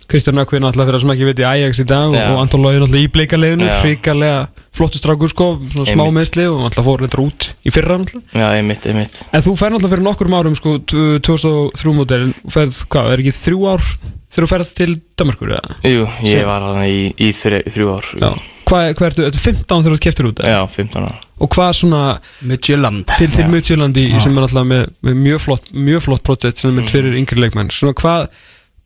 Kristján 0.08 0.40
Ökvi 0.40 0.60
náttúrulega 0.64 0.88
fyrir 0.88 0.98
að 0.98 1.04
sem 1.04 1.12
ekki 1.14 1.26
veit 1.28 1.40
í 1.42 1.46
Ajax 1.48 1.80
í 1.84 1.86
dag 1.88 2.06
og, 2.08 2.16
Já. 2.16 2.28
og 2.32 2.38
Anton 2.40 2.62
Lói 2.64 2.78
náttúrulega 2.80 3.04
í 3.04 3.12
bleikaliðinu 3.12 3.66
Já. 3.68 3.74
Hrikalega 3.84 4.38
flottu 4.78 5.02
strákur 5.02 5.32
sko 5.34 5.48
Svona 5.74 5.88
smá 5.92 6.04
meðsli 6.16 6.46
og 6.48 6.62
náttúrulega 6.64 6.88
fór 6.88 7.00
reyndar 7.04 7.24
út 7.26 7.48
í 7.68 7.74
fyrra 7.76 7.98
náttúrulega. 8.00 8.28
Já, 8.32 8.48
einmitt, 8.56 8.84
einmitt. 8.88 9.16
En 9.36 9.44
þú 9.44 9.56
fer 9.60 9.74
náttúrulega 9.74 9.94
fyrir 9.98 10.06
nokkur 10.08 10.32
árum 10.38 10.56
sko 10.56 10.78
t- 10.80 11.20
2003 11.28 11.96
mótel 11.98 12.24
Ferð, 12.56 12.80
hvað, 12.88 13.12
er 13.14 13.24
ekki 13.26 13.36
þrjú 13.36 13.60
ár 13.74 13.84
þegar 14.32 14.44
þú 14.46 14.50
ferð 14.54 14.70
til 14.80 14.92
Danmarkur 15.20 15.50
eða? 15.58 15.76
Jú, 15.84 16.04
ég 16.24 16.40
Sem- 16.40 16.48
var 16.48 16.62
þarna 16.70 16.86
í, 16.88 17.00
í 17.12 17.30
þrjú, 17.36 17.60
þrjú 17.76 17.88
ár. 17.98 18.06
Já. 18.22 18.30
Hvað, 18.68 18.84
hvað 19.00 19.08
ertu, 19.12 19.22
ertu 19.28 19.40
15 19.44 19.84
þegar 19.84 19.96
þú 19.96 20.02
keftir 20.08 20.28
út 20.28 20.40
eða? 20.44 20.52
Já, 20.56 20.62
15 20.72 21.04
ára. 21.04 21.16
Og 21.38 21.48
hvað 21.54 21.72
svona 21.78 22.02
Midtjöland 22.48 23.04
til, 23.18 23.30
til 23.32 23.48
Midtjölandi 23.52 24.08
sem 24.20 24.32
er 24.36 24.42
náttúrulega 24.44 24.72
með, 24.72 24.84
með 25.08 25.14
mjög 25.24 25.40
flott 25.44 25.66
mjög 25.76 26.02
flott 26.08 26.24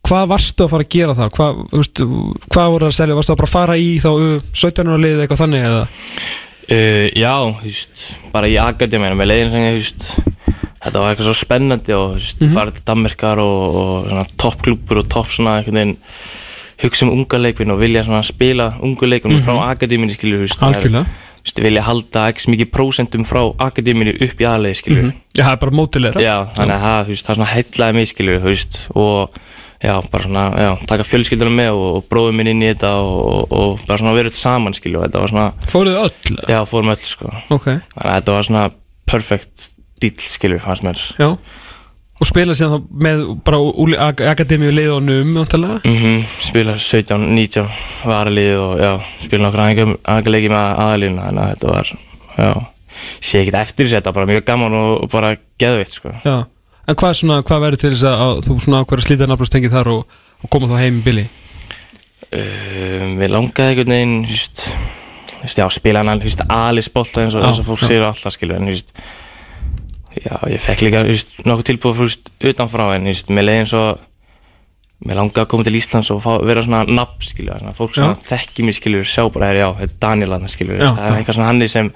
hvað 0.02 0.28
varstu 0.32 0.64
að 0.66 0.70
fara 0.74 0.84
að 0.86 0.92
gera 0.96 1.14
það 1.18 1.30
hvað, 1.36 1.60
veist, 1.72 2.02
hvað 2.52 2.70
voru 2.74 2.86
að 2.88 2.96
selja, 2.98 3.14
varstu 3.18 3.32
að 3.34 3.40
bara 3.42 3.52
fara 3.52 3.76
í 3.78 3.90
þá 4.02 4.08
uh, 4.12 4.40
17 4.52 4.88
ára 4.90 5.02
liðið 5.04 5.22
eitthvað 5.24 5.42
þannig 5.44 5.66
eða? 5.68 5.82
Uh, 6.72 7.06
Já, 7.18 7.34
þú 7.42 7.64
veist, 7.66 8.04
bara 8.32 8.48
í 8.50 8.56
akademíinu 8.60 9.18
með 9.18 9.30
leiðin 9.32 9.50
sem 9.52 9.66
ég, 9.66 9.72
þú 9.72 9.82
veist. 9.82 10.06
Þetta 10.82 10.98
var 10.98 11.12
eitthvað 11.12 11.26
svo 11.28 11.34
spennandi 11.38 11.94
og 11.94 12.14
veist, 12.16 12.40
Mhm. 12.42 12.52
fara 12.56 12.70
til 12.74 12.82
Danmarkar 12.86 13.38
og, 13.38 13.76
og 13.78 14.32
toppklúpur 14.42 14.98
og 15.04 15.08
topp 15.12 15.28
svona 15.30 15.58
einhvern 15.60 15.78
veginn 15.78 15.96
hugsa 16.82 17.04
um 17.06 17.12
unga 17.14 17.38
leikvinn 17.38 17.70
og 17.70 17.78
vilja 17.78 18.02
svona 18.02 18.24
spila 18.26 18.72
unga 18.82 19.06
leikvinn 19.06 19.38
frá 19.44 19.54
akademíinu 19.70 20.10
skilur, 20.16 20.40
þú 20.42 20.48
veist. 20.48 20.58
Það 20.58 20.66
er- 20.74 20.88
Mhm. 20.88 20.96
Algjörlega. 20.96 21.06
Veist, 21.42 21.58
vilja 21.62 21.82
halda 21.82 22.20
ekki 22.30 22.50
mikið 22.54 22.70
prósentum 22.70 23.24
frá 23.26 23.42
akademíinu 23.58 24.14
upp 24.22 24.38
í 24.42 24.46
aðleið 24.46 24.76
skilur. 24.82 25.12
Já, 25.34 25.42
það 25.44 25.52
er 25.52 25.56
bara 25.62 25.72
mótilegra 25.78 26.20
Já, 26.22 26.36
þannig 26.54 26.74
að 26.78 26.82
það, 26.86 27.06
það 27.22 27.34
svona 27.36 27.52
heitlaði 27.54 27.94
mig 27.94 28.86
og 28.94 29.30
já, 29.82 30.02
bara 30.10 30.22
svona, 30.22 30.44
já, 30.56 30.70
taka 30.86 31.06
fjölskyldunum 31.06 31.56
með 31.58 31.72
og, 31.74 31.88
og 31.96 32.04
bróðum 32.10 32.38
minn 32.38 32.52
inn 32.52 32.62
í 32.62 32.68
þetta 32.70 32.92
og, 33.02 33.50
og, 33.50 33.82
bara 33.88 33.98
svona 33.98 34.14
verið 34.16 34.38
saman 34.38 34.76
skilju 34.76 35.00
og 35.00 35.08
þetta 35.08 35.22
var 35.24 35.32
svona, 35.32 35.48
Fóruð 35.72 35.96
þið 35.96 36.04
öll? 36.06 36.38
já, 36.54 36.58
fórum 36.70 36.92
öll 36.94 37.02
sko. 37.06 37.32
Ok, 37.48 37.66
þannig 37.66 38.06
að 38.06 38.14
þetta 38.20 38.36
var 38.36 38.48
svona 38.48 38.62
perfect 39.10 39.66
deal 40.02 40.30
skilju, 40.30 40.62
fannst 40.62 40.86
mér. 40.86 41.02
Já. 41.18 41.28
Og 42.22 42.28
spila 42.28 42.54
síðan 42.54 42.76
þá 42.76 42.98
með 43.02 43.22
bara 43.42 43.58
ak 44.06 44.20
akademíu 44.30 44.70
leiðunum 44.70 45.32
Mjóntalega 45.34 45.80
mm 45.82 46.20
spila 46.44 46.76
17, 46.78 47.24
19 47.34 47.64
varalið 48.06 48.52
og 48.60 48.74
já, 48.78 48.92
spila 49.24 49.48
nokkur 49.48 49.64
aðeinleiki 49.64 50.52
með 50.52 50.68
aðalíðuna 50.84 51.26
þannig 51.26 51.42
að 51.42 51.52
þetta 51.56 51.72
var, 51.72 51.92
já. 52.38 52.52
Sé 53.18 53.40
ekkert 53.40 53.58
eftir 53.58 53.88
þessu, 53.88 53.96
þetta 53.96 54.12
var 54.12 54.20
bara 54.20 54.30
mjög 54.30 54.44
gaman 54.46 54.76
og, 54.78 55.06
bara 55.10 55.34
geðveitt 55.58 55.96
sko. 55.96 56.14
Já 56.22 56.36
En 56.88 56.98
hvað, 56.98 57.14
svona, 57.20 57.38
hvað 57.46 57.62
verður 57.66 57.82
til 57.82 57.92
þess 57.94 58.06
að, 58.10 58.22
að 58.24 58.40
þú 58.48 58.56
svona 58.64 58.82
ákveður 58.82 59.02
að 59.02 59.06
slíta 59.06 59.28
nafnastengið 59.30 59.74
þar 59.76 59.90
og, 59.92 60.20
og 60.42 60.52
koma 60.52 60.70
þá 60.72 60.76
heim 60.82 60.98
í 60.98 61.04
bili? 61.06 61.24
um, 62.32 63.16
Við 63.20 63.32
langaði 63.32 63.72
einhvern 63.72 63.94
veginn 63.94 64.14
just, 64.26 64.64
just, 65.42 65.60
Já, 65.60 65.66
spila 65.72 66.02
hann 66.02 66.22
just, 66.24 66.42
Alice 66.50 66.92
bolta 66.92 67.22
eins 67.24 67.36
og, 67.38 67.44
eins 67.46 67.60
og 67.62 67.68
fólk 67.68 67.84
segir 67.84 68.06
alltaf 68.06 68.34
skilur 68.34 68.58
en 68.58 68.72
just, 68.72 68.94
Já, 70.18 70.34
ég 70.50 70.62
fekk 70.62 70.86
líka 70.88 71.04
just, 71.08 71.36
nokkuð 71.46 71.68
tilbúið 71.70 72.00
frá 72.00 72.08
just, 72.10 72.32
utanfrá 72.52 72.88
en 72.96 73.06
just, 73.12 73.30
mér 73.30 73.48
leiði 73.48 73.66
eins 73.66 73.76
og 73.78 74.08
Mér 75.02 75.18
langaði 75.18 75.42
að 75.42 75.48
koma 75.50 75.64
til 75.66 75.74
Íslands 75.74 76.12
og 76.14 76.20
fá, 76.22 76.36
vera 76.46 76.62
svona 76.62 76.84
nafn 76.86 77.24
skilur 77.26 77.56
svona, 77.58 77.72
Fólk 77.74 77.96
svona 77.96 78.14
þekki 78.22 78.62
mig 78.68 78.76
skilur 78.78 79.08
sjá 79.08 79.24
bara 79.34 79.48
já, 79.50 79.64
þetta 79.80 79.88
er 79.88 80.02
Daniel 80.04 80.36
hann 80.36 80.52
skilur 80.52 80.78
Það 80.78 81.00
er 81.08 81.16
eitthvað 81.16 81.38
svona 81.38 81.48
hannig 81.48 81.72
sem 81.72 81.88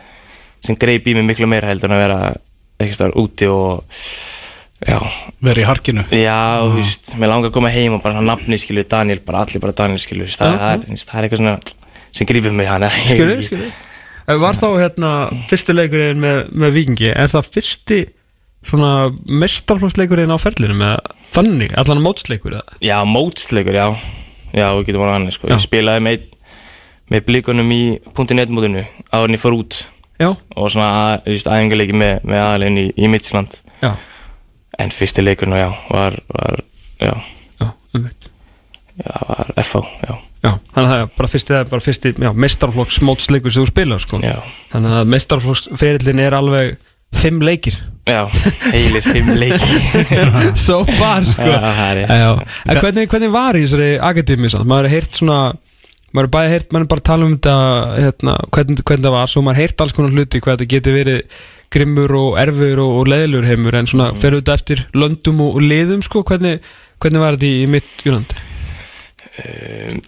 sem 0.67 0.79
greip 0.81 1.07
í 1.07 1.15
mig 1.15 1.23
miklu 1.29 1.47
meira 1.47 1.69
heldur 1.71 1.93
en 1.93 1.95
að 1.95 2.03
vera 2.03 2.19
eitthvað 2.83 3.15
úti 3.21 3.47
og 3.47 4.01
Já, 4.85 4.99
Verið 5.41 5.63
í 5.63 5.67
harkinu. 5.71 6.03
Já, 6.13 6.37
þú 6.61 6.75
veist, 6.77 7.15
mér 7.17 7.31
langar 7.33 7.49
að 7.51 7.55
koma 7.57 7.71
heim 7.73 7.95
og 7.97 8.03
bara 8.05 8.19
hann 8.19 8.27
nafni 8.29 8.59
skilu 8.61 8.83
Daniel, 8.89 9.21
bara 9.25 9.45
allir 9.47 9.63
bara 9.63 9.73
Daniel 9.77 10.01
skilu 10.03 10.27
það, 10.29 10.57
það, 10.61 10.73
er, 10.75 10.83
þú 10.85 10.93
veist, 10.97 11.09
það 11.09 11.19
er 11.23 11.29
eitthvað 11.29 11.41
svona 11.43 11.55
sem 12.17 12.29
grífur 12.29 12.53
mig 12.57 12.69
hann 12.69 12.85
Skilur, 12.93 13.41
skilur. 13.47 13.71
Eh, 14.27 14.37
Var 14.43 14.59
þá 14.59 14.67
hérna 14.83 15.11
fyrsti 15.49 15.75
leikurinn 15.77 16.21
með, 16.21 16.39
með 16.59 16.73
Víkingi 16.75 17.11
Er 17.15 17.31
það 17.31 17.51
fyrsti 17.57 17.99
svona 18.67 18.93
mestarflóksleikurinn 19.31 20.33
á 20.35 20.39
ferlinu 20.43 20.75
með 20.77 20.97
þannig, 21.37 21.75
allan 21.79 22.01
mótsleikur 22.03 22.57
eða? 22.59 22.79
Já, 22.83 22.97
mótsleikur, 23.07 23.77
já. 23.77 23.87
Já, 24.57 24.67
við 24.75 24.89
getum 24.89 25.03
voruð 25.05 25.15
hann 25.15 25.29
sko. 25.35 25.47
Já. 25.51 25.55
Ég 25.55 25.63
spilaði 25.63 26.03
með, 26.03 26.25
með 27.13 27.25
blikunum 27.29 27.71
í 27.77 27.81
.net 28.35 28.51
mótinu 28.57 28.83
áður 29.13 29.29
en 29.31 29.37
ég 29.37 29.43
fór 29.43 29.57
út. 29.61 29.79
Já, 30.19 30.31
og 30.57 30.71
svona 30.73 30.89
að- 31.21 31.29
æfingarleiki 31.47 31.95
með, 31.95 32.25
með 32.27 32.43
aðalinn 32.43 32.79
í, 32.81 32.87
í 32.97 33.11
Midtjylland. 33.13 33.59
Já, 33.85 33.93
en 34.83 34.93
fyrsti 34.95 35.25
leikurinn, 35.25 35.59
já, 35.59 35.71
var, 35.91 36.19
var 36.33 36.61
já, 37.01 37.13
já, 37.61 37.69
já, 37.97 39.13
var 39.29 39.53
FH, 39.63 39.85
já, 40.07 40.15
Já, 40.47 40.53
þannig 40.75 40.85
að 40.85 40.93
það 40.93 41.01
er 41.01 41.09
bara 41.17 41.31
fyrsti, 41.33 41.53
það 41.53 41.63
er 41.63 41.71
bara 41.71 41.83
fyrsti 41.83 42.11
mestarflokks 42.45 42.99
mótsleikur 43.03 43.55
sem 43.55 43.65
þú 43.65 43.71
spilar 43.73 44.03
sko. 44.03 44.21
Þannig 44.71 44.97
að 45.01 45.09
mestarflokksferillin 45.15 46.23
er 46.23 46.37
alveg 46.39 46.77
fimm 47.17 47.41
leikir. 47.43 47.79
Já, 48.07 48.21
heilir 48.71 49.03
fimm 49.03 49.33
leiki 49.41 49.79
So 50.67 50.85
far 50.87 51.27
sko. 51.27 51.49
Er 51.49 52.03
sko. 52.07 52.45
En 52.69 52.79
hvernig, 52.79 53.09
hvernig 53.11 53.33
var 53.35 53.59
í 53.59 53.65
þessari 53.65 53.97
akademi? 53.99 54.53
Maður 54.63 54.87
er 54.87 54.95
heyrt 54.95 55.19
svona 55.19 55.41
Maður 56.15 56.39
er 56.39 56.55
er 56.55 56.87
bara 56.87 57.01
að 57.01 57.05
tala 57.05 57.27
um 57.27 57.35
þetta 57.35 57.55
hérna, 57.99 58.35
hvernig, 58.55 58.83
hvernig 58.87 59.05
það 59.05 59.15
var, 59.17 59.29
svo 59.29 59.43
maður 59.45 59.61
heyrt 59.61 59.83
alls 59.83 59.93
konar 59.97 60.15
hluti 60.15 60.41
hvað 60.41 60.55
þetta 60.55 60.71
getur 60.71 60.95
verið 60.97 61.41
grimmur 61.73 62.13
og 62.17 62.41
erfur 62.41 62.83
og, 62.83 62.97
og 63.01 63.11
leðilur 63.13 63.47
heimur 63.49 63.77
en 63.79 63.89
svona 63.91 64.11
fer 64.21 64.37
þetta 64.39 64.57
eftir 64.59 64.85
löndum 64.97 65.41
og, 65.45 65.59
og 65.59 65.65
liðum 65.67 66.03
sko, 66.07 66.25
hvernig, 66.27 66.59
hvernig 67.03 67.23
var 67.23 67.39
þetta 67.39 67.51
í, 67.51 67.71
mitt 67.71 67.89
Júland? 68.07 68.35
um, 69.45 70.03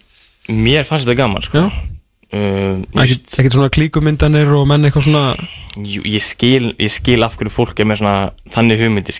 Mér 0.48 0.86
fannst 0.89 1.05
þetta 1.05 1.18
gaman, 1.18 1.44
sko. 1.44 1.66
Um, 2.28 2.82
Ekkert 3.01 3.35
ekkert 3.40 3.56
svona 3.56 3.72
klíkumyndanir 3.72 4.51
og 4.52 4.66
menn 4.68 4.85
eitthvað 4.85 5.06
svona 5.06 5.24
jú, 5.80 6.02
ég, 6.05 6.20
skil, 6.24 6.74
ég 6.76 6.93
skil 6.93 7.24
af 7.24 7.39
hverju 7.40 7.52
fólk 7.52 7.80
er 7.80 7.89
með 7.89 8.02
svona 8.02 8.16
þannig 8.52 8.82
hugmyndi, 8.82 9.16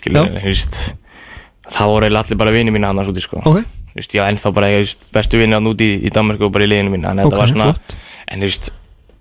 Það 1.69 1.91
voru 1.91 2.07
allir 2.09 2.37
bara 2.37 2.53
vini 2.53 2.71
mína 2.73 2.89
annars 2.89 3.11
úti, 3.11 3.21
sko. 3.21 3.43
Ok, 3.45 3.59
Just, 3.97 4.13
Já, 4.15 4.23
ennþá 4.29 4.51
bara 4.53 4.69
ég, 4.71 4.85
just, 4.85 5.01
bestu 5.13 5.39
vini 5.41 5.53
hann 5.53 5.69
úti 5.69 5.85
í, 5.85 5.97
í 6.05 6.11
Danmark 6.13 6.41
og 6.45 6.53
bara 6.53 6.65
í 6.65 6.69
liðinu 6.69 6.93
mína 6.93 7.11
Þannig 7.11 7.25
að 7.25 7.29
Ok, 7.29 7.33
þetta 7.33 7.41
var 7.41 7.51
svona 7.53 7.69
flott. 7.71 7.95
En 8.29 8.45
just, 8.45 8.69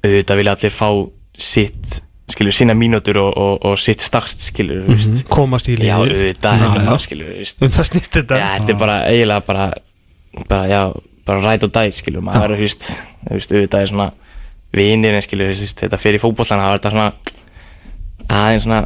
auðvitað 0.04 0.40
vilja 0.40 0.54
allir 0.56 0.74
fá 0.74 0.88
sitt, 1.48 1.98
skilur, 2.28 2.52
sína 2.52 2.74
mínútur 2.76 3.16
og, 3.22 3.30
og, 3.40 3.64
og 3.64 3.78
sitt 3.80 4.00
start, 4.04 4.34
skilur, 4.42 4.82
mm 4.86 4.98
Mhm. 4.98 5.22
komast 5.32 5.68
í 5.68 5.76
liðið. 5.78 5.88
Já, 5.88 5.96
auðvitað, 5.98 6.58
þetta 6.62 6.84
bara, 6.84 6.98
skilur, 6.98 7.30
just, 7.38 7.62
Um 7.62 7.68
það 7.72 7.88
snýst 7.90 8.10
þetta. 8.18 8.38
Já, 8.42 8.48
þetta 8.58 8.74
er 8.74 8.78
bara 8.82 8.96
eiginlega 9.08 9.46
bara, 9.46 9.66
bara, 10.48 10.66
já, 10.68 10.82
bara 11.26 11.40
ræt 11.46 11.64
og 11.64 11.72
dæt, 11.72 11.94
skilur, 11.98 12.22
maður 12.22 12.54
þú 12.56 12.60
veist, 12.66 12.88
þú 13.28 13.32
veist, 13.38 13.52
auðvitað 13.52 13.80
er 13.82 13.86
svona 13.92 14.08
vinirinn, 14.76 15.22
skilur, 15.24 15.52
þú 15.54 15.64
veist, 15.64 15.80
þetta 15.84 15.98
fer 15.98 16.14
í 16.18 16.22
fótbollan, 16.22 16.60
það 16.60 16.68
var 16.68 16.78
þetta 16.78 16.90
svona, 16.90 17.12
aðeins 18.28 18.62
svona, 18.68 18.80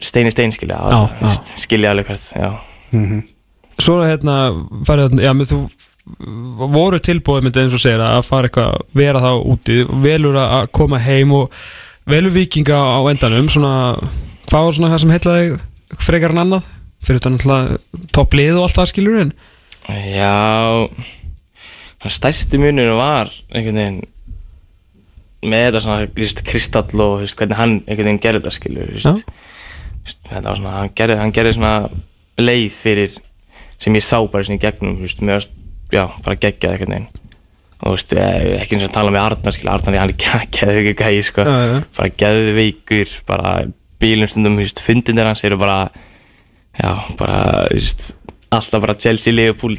stein 0.00 0.26
í 0.26 0.34
stein, 0.34 0.52
skilur, 0.52 0.76
það 0.76 0.84
var 0.84 1.08
þetta, 1.08 1.18
þú 1.22 1.30
veist, 1.30 1.54
skilja 1.64 1.90
alveg 1.94 2.06
hvert, 2.10 2.26
já. 2.34 2.50
Svo 3.78 3.96
er 4.02 4.10
hérna, 4.16 4.34
þarna, 4.86 5.22
já, 5.22 5.32
með 5.34 5.50
þú 5.54 5.62
voru 6.74 6.98
tilbúið 7.00 7.46
myndi 7.46 7.62
eins 7.62 7.74
og 7.74 7.80
segir 7.80 8.02
að 8.04 8.26
fara 8.26 8.48
eitthvað, 8.50 8.74
vera 8.94 9.22
þá 9.24 9.30
úti. 9.54 9.78
Velur 10.04 10.36
að 10.36 10.66
koma 10.76 10.98
heim 11.00 11.32
og 11.32 11.54
velur 12.10 12.34
vikinga 12.34 12.76
á 12.76 13.00
endanum 13.08 13.48
svona, 13.52 13.96
hvað 14.50 14.66
var 14.66 14.76
svona 14.76 14.92
það 14.92 15.02
sem 15.02 15.12
heitlaði 15.14 15.52
frekar 16.04 16.34
en 16.34 16.42
annað, 16.42 16.72
fyrir 17.04 17.20
þetta 17.20 17.34
náttúrulega 17.34 18.08
topplið 18.16 18.58
og 18.58 18.66
allt 18.66 18.80
það 18.80 18.90
skilur 18.92 19.20
en 19.22 19.34
Já, 19.84 20.88
það 22.00 22.16
stærsti 22.16 22.60
muninu 22.60 22.96
var 22.98 23.32
einhvern 23.52 23.80
veginn 23.80 24.02
með 25.44 25.66
þetta 25.66 25.82
svona, 25.84 26.06
þú 26.08 26.22
veist, 26.22 26.44
Kristall 26.48 27.04
og, 27.04 27.18
þú 27.18 27.26
veist, 27.26 27.36
hvernig 27.40 27.58
hann 27.60 27.74
einhvern 27.82 28.08
veginn 28.08 28.22
gerði 28.24 28.40
þetta, 28.40 28.54
skilur, 28.56 28.94
þú 28.94 29.12
veist, 29.12 29.34
þetta 30.30 30.46
var 30.48 30.60
svona, 30.60 30.78
hann 30.78 30.94
gerði, 30.96 31.18
hann 31.20 31.34
gerði 31.36 31.56
svona 31.58 31.74
leið 32.40 32.78
fyrir, 32.78 33.18
sem 33.80 34.00
ég 34.00 34.06
sá 34.06 34.16
bara 34.24 34.46
svona 34.46 34.56
í 34.56 34.64
gegnum, 34.64 34.96
þú 34.96 35.08
veist, 35.08 35.20
með 35.24 35.40
að, 35.40 35.50
já, 35.92 36.04
bara 36.24 36.40
geggjað 36.40 36.78
einhvern 36.78 36.96
veginn 36.96 37.23
og 37.84 37.94
veist, 37.98 38.14
eh, 38.16 38.54
ekki 38.62 38.76
eins 38.78 38.86
og 38.86 38.90
að 38.90 38.96
tala 38.96 39.12
með 39.14 39.22
Arnar, 39.26 39.54
skilur, 39.56 39.72
Arnar, 39.74 39.98
hann 40.00 40.12
er 40.14 40.46
geðveikur 40.56 40.96
gæi, 41.02 41.22
sko, 41.26 41.44
Já, 41.44 41.56
já. 41.68 41.78
bara 41.98 42.12
geðveikur, 42.24 43.14
bara 43.28 43.54
bílum 44.02 44.30
stundum, 44.30 44.56
þú 44.58 44.64
veist, 44.64 44.80
fundinir 44.84 45.28
hans 45.28 45.44
eru 45.44 45.58
bara, 45.60 45.78
já, 46.80 46.92
bara, 47.20 47.42
þú 47.68 47.76
veist, 47.78 48.08
alltaf 48.54 48.84
bara 48.86 48.96
Chelsea, 49.00 49.34
Liverpool, 49.36 49.76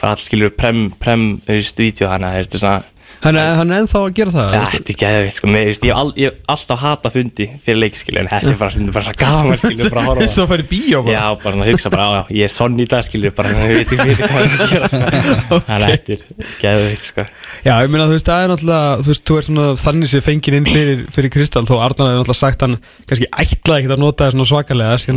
bara 0.00 0.14
allt 0.14 0.22
skilur 0.24 0.54
prem, 0.54 0.86
prem, 1.02 1.26
þú 1.46 1.58
veist, 1.58 1.82
vídeo 1.82 2.08
hana, 2.12 2.32
þú 2.38 2.44
veist, 2.44 2.58
svona, 2.62 2.78
hann 3.24 3.36
er, 3.38 3.54
hann 3.58 3.72
er 3.72 3.82
ennþá 3.82 3.98
að 4.04 4.12
gera 4.18 4.32
það 4.34 4.56
þetta 4.74 4.92
er 4.92 4.98
geðveikt 5.02 5.36
sko, 5.38 5.46
veist, 5.54 5.84
ég, 5.88 5.94
hef 6.18 6.32
alltaf 6.54 6.78
hata 6.82 7.10
fundi 7.12 7.46
fyrir 7.62 7.80
leikskilu 7.82 8.20
en 8.22 8.28
þetta 8.30 8.52
er 8.52 8.58
bara, 8.60 8.70
stundum 8.74 8.94
bara 8.94 9.04
svo 9.08 9.14
gaman 9.18 9.58
skilu 9.62 9.82
bara 9.88 10.00
að 10.02 10.08
horfa 10.12 10.26
Svo 10.38 10.44
færi 10.50 10.64
bíó 10.68 10.98
það. 11.02 11.12
Já, 11.14 11.24
bara 11.42 11.52
svona 11.54 11.64
að 11.64 11.70
hugsa 11.72 11.88
bara, 11.92 12.04
á, 12.04 12.10
já, 12.14 12.22
ég 12.38 12.44
er 12.46 12.52
sonn 12.52 12.76
í 12.78 12.86
dag 12.88 13.02
skilu 13.06 13.28
bara, 13.34 13.48
við 13.58 13.74
veitum, 13.78 13.98
við 13.98 14.08
veitum 14.12 14.28
hvað 14.28 14.40
við 14.42 14.48
erum 14.48 14.62
að 14.62 14.70
gera 14.72 14.86
sko. 14.92 14.98
Þannig 15.68 15.86
að 15.86 15.90
þetta 15.92 16.10
er 16.14 16.20
geðveikt 16.62 17.04
sko. 17.08 17.22
Já, 17.64 17.72
ég 17.72 17.88
meina 17.94 18.06
þú 18.06 18.14
veist, 18.14 18.28
það 18.28 18.40
er 18.44 18.48
náttúrulega 18.52 18.86
þú 19.00 19.08
veist, 19.12 19.24
þú 19.28 19.34
ert 19.38 19.46
svona 19.48 19.64
þannig 19.82 20.08
sem 20.12 20.22
fengið 20.28 20.54
inn 20.58 20.68
fyrir, 20.68 20.98
fyrir 21.16 21.30
Kristall, 21.34 21.66
þó 21.68 21.76
Arnar 21.78 22.06
hefur 22.12 22.20
náttúrulega 22.22 22.42
sagt 22.42 22.60
hann 22.66 22.76
kannski 23.08 23.26
ætlaði 23.32 23.78
ekkert 23.82 23.96
að 23.96 24.02
nota 24.04 24.20
það 24.28 24.32
svona 24.36 24.50
svakalega 24.52 24.94
sem 25.04 25.16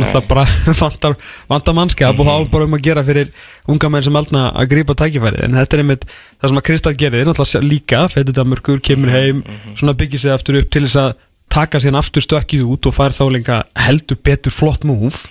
þetta 6.42 6.50
það 6.50 6.50
sem 6.50 6.58
að 6.58 6.66
Kristall 6.68 6.94
gerir 6.98 7.28
náttúrulega 7.28 7.68
líka, 7.70 8.00
fætið 8.10 8.38
Danmörkur, 8.38 8.80
kemur 8.82 9.12
heim 9.14 9.42
svona 9.78 9.94
byggir 9.98 10.22
sig 10.22 10.34
aftur 10.34 10.58
upp 10.58 10.70
til 10.74 10.82
þess 10.88 10.98
að 10.98 11.12
taka 11.52 11.80
síðan 11.82 12.00
aftur 12.00 12.24
stökkið 12.24 12.64
út 12.66 12.88
og 12.88 12.96
fær 12.96 13.14
þá 13.14 13.24
líka 13.30 13.58
heldur 13.78 14.18
betur 14.24 14.54
flott 14.54 14.86
múf. 14.88 15.26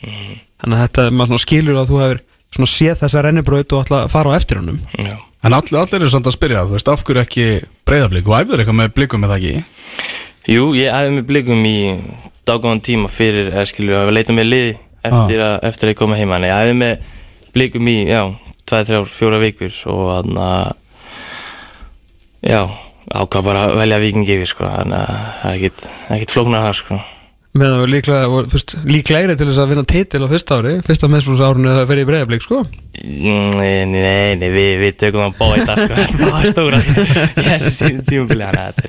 Þannig 0.61 0.77
að 0.77 0.85
þetta, 0.85 1.07
maður 1.17 1.41
skilur 1.41 1.81
að 1.81 1.91
þú 1.91 1.99
hefur 2.03 2.23
svona 2.51 2.71
séð 2.71 3.03
þessa 3.03 3.25
rennibraut 3.25 3.75
og 3.75 3.83
ætla 3.85 4.01
að 4.05 4.13
fara 4.13 4.31
á 4.31 4.38
eftir 4.38 4.61
honum. 4.61 4.79
Já, 4.99 5.15
En 5.41 5.55
allir, 5.57 5.73
allir 5.79 5.97
eru 5.97 6.09
samt 6.13 6.27
að 6.29 6.35
spyrja, 6.35 6.65
þú 6.67 6.75
veist, 6.75 6.89
af 6.91 7.01
hverju 7.01 7.21
ekki 7.23 7.45
breyðablík 7.89 8.27
og 8.29 8.35
æfður 8.38 8.61
eitthvað 8.61 8.77
með 8.77 8.91
blíkum 8.93 9.23
með 9.23 9.31
það 9.31 9.39
ekki? 9.39 9.63
Jú, 10.53 10.67
ég 10.77 10.93
æfði 10.93 11.15
með 11.15 11.25
blikum 11.31 11.63
í 11.65 11.77
daggóðan 12.45 12.83
tíma 12.85 13.09
fyrir, 13.09 13.49
eða 13.49 13.63
skilur, 13.71 13.95
að 14.03 14.13
leita 14.19 14.35
með 14.38 14.47
lið 14.51 14.69
eftir, 15.09 15.41
að, 15.41 15.55
eftir 15.71 15.88
að 15.89 15.93
ég 15.95 15.97
koma 15.97 16.19
heima 16.19 16.38
en 16.38 16.45
ég 16.45 16.53
æfði 16.59 16.75
með 16.77 17.09
blikum 17.55 17.89
í, 17.89 17.95
já, 18.11 18.21
2, 18.69 18.83
3, 18.91 19.01
4 19.15 19.41
vikur 19.41 19.79
og 19.95 20.03
þannig 20.11 20.43
að 20.45 20.77
já, 22.45 22.61
ákvað 23.11 23.47
bara 23.47 23.63
að 23.68 23.80
velja 23.81 24.01
vikingi 24.03 24.35
yfir 24.38 24.51
sko, 24.51 24.68
þannig 24.68 24.99
að 24.99 25.26
það 25.41 25.55
er 25.55 25.65
ekkit 26.18 26.35
flóknar 26.35 26.68
það 26.68 26.77
sko. 26.81 26.99
Með 27.51 27.68
það 27.68 27.81
var 27.81 27.89
líklega, 27.91 28.41
fyrst, 28.53 28.73
líklegri 28.88 29.34
til 29.35 29.47
þess 29.49 29.59
að 29.59 29.72
vinna 29.73 29.81
titil 29.91 30.22
á 30.23 30.27
fyrsta 30.31 30.59
ári 30.61 30.76
fyrsta 30.88 31.09
meðsflóðsárunu 31.11 31.73
það 31.76 31.89
fer 31.89 31.99
í 31.99 32.05
breyðablík 32.07 32.45
sko. 32.45 32.59
Nei, 33.01 33.81
nei, 33.91 34.38
nei, 34.39 34.47
við, 34.53 34.69
við 34.85 34.93
tökum 35.03 35.26
að 35.26 35.34
bóða 35.41 35.57
þetta 35.59 35.76
sko, 35.81 35.97
þetta 36.13 36.30
var 36.31 36.45
stóra 36.53 36.80
í 36.80 37.47
þessu 37.49 37.73
sínum 37.76 38.05
tímubili, 38.07 38.47
þannig 38.47 38.63
að 38.63 38.80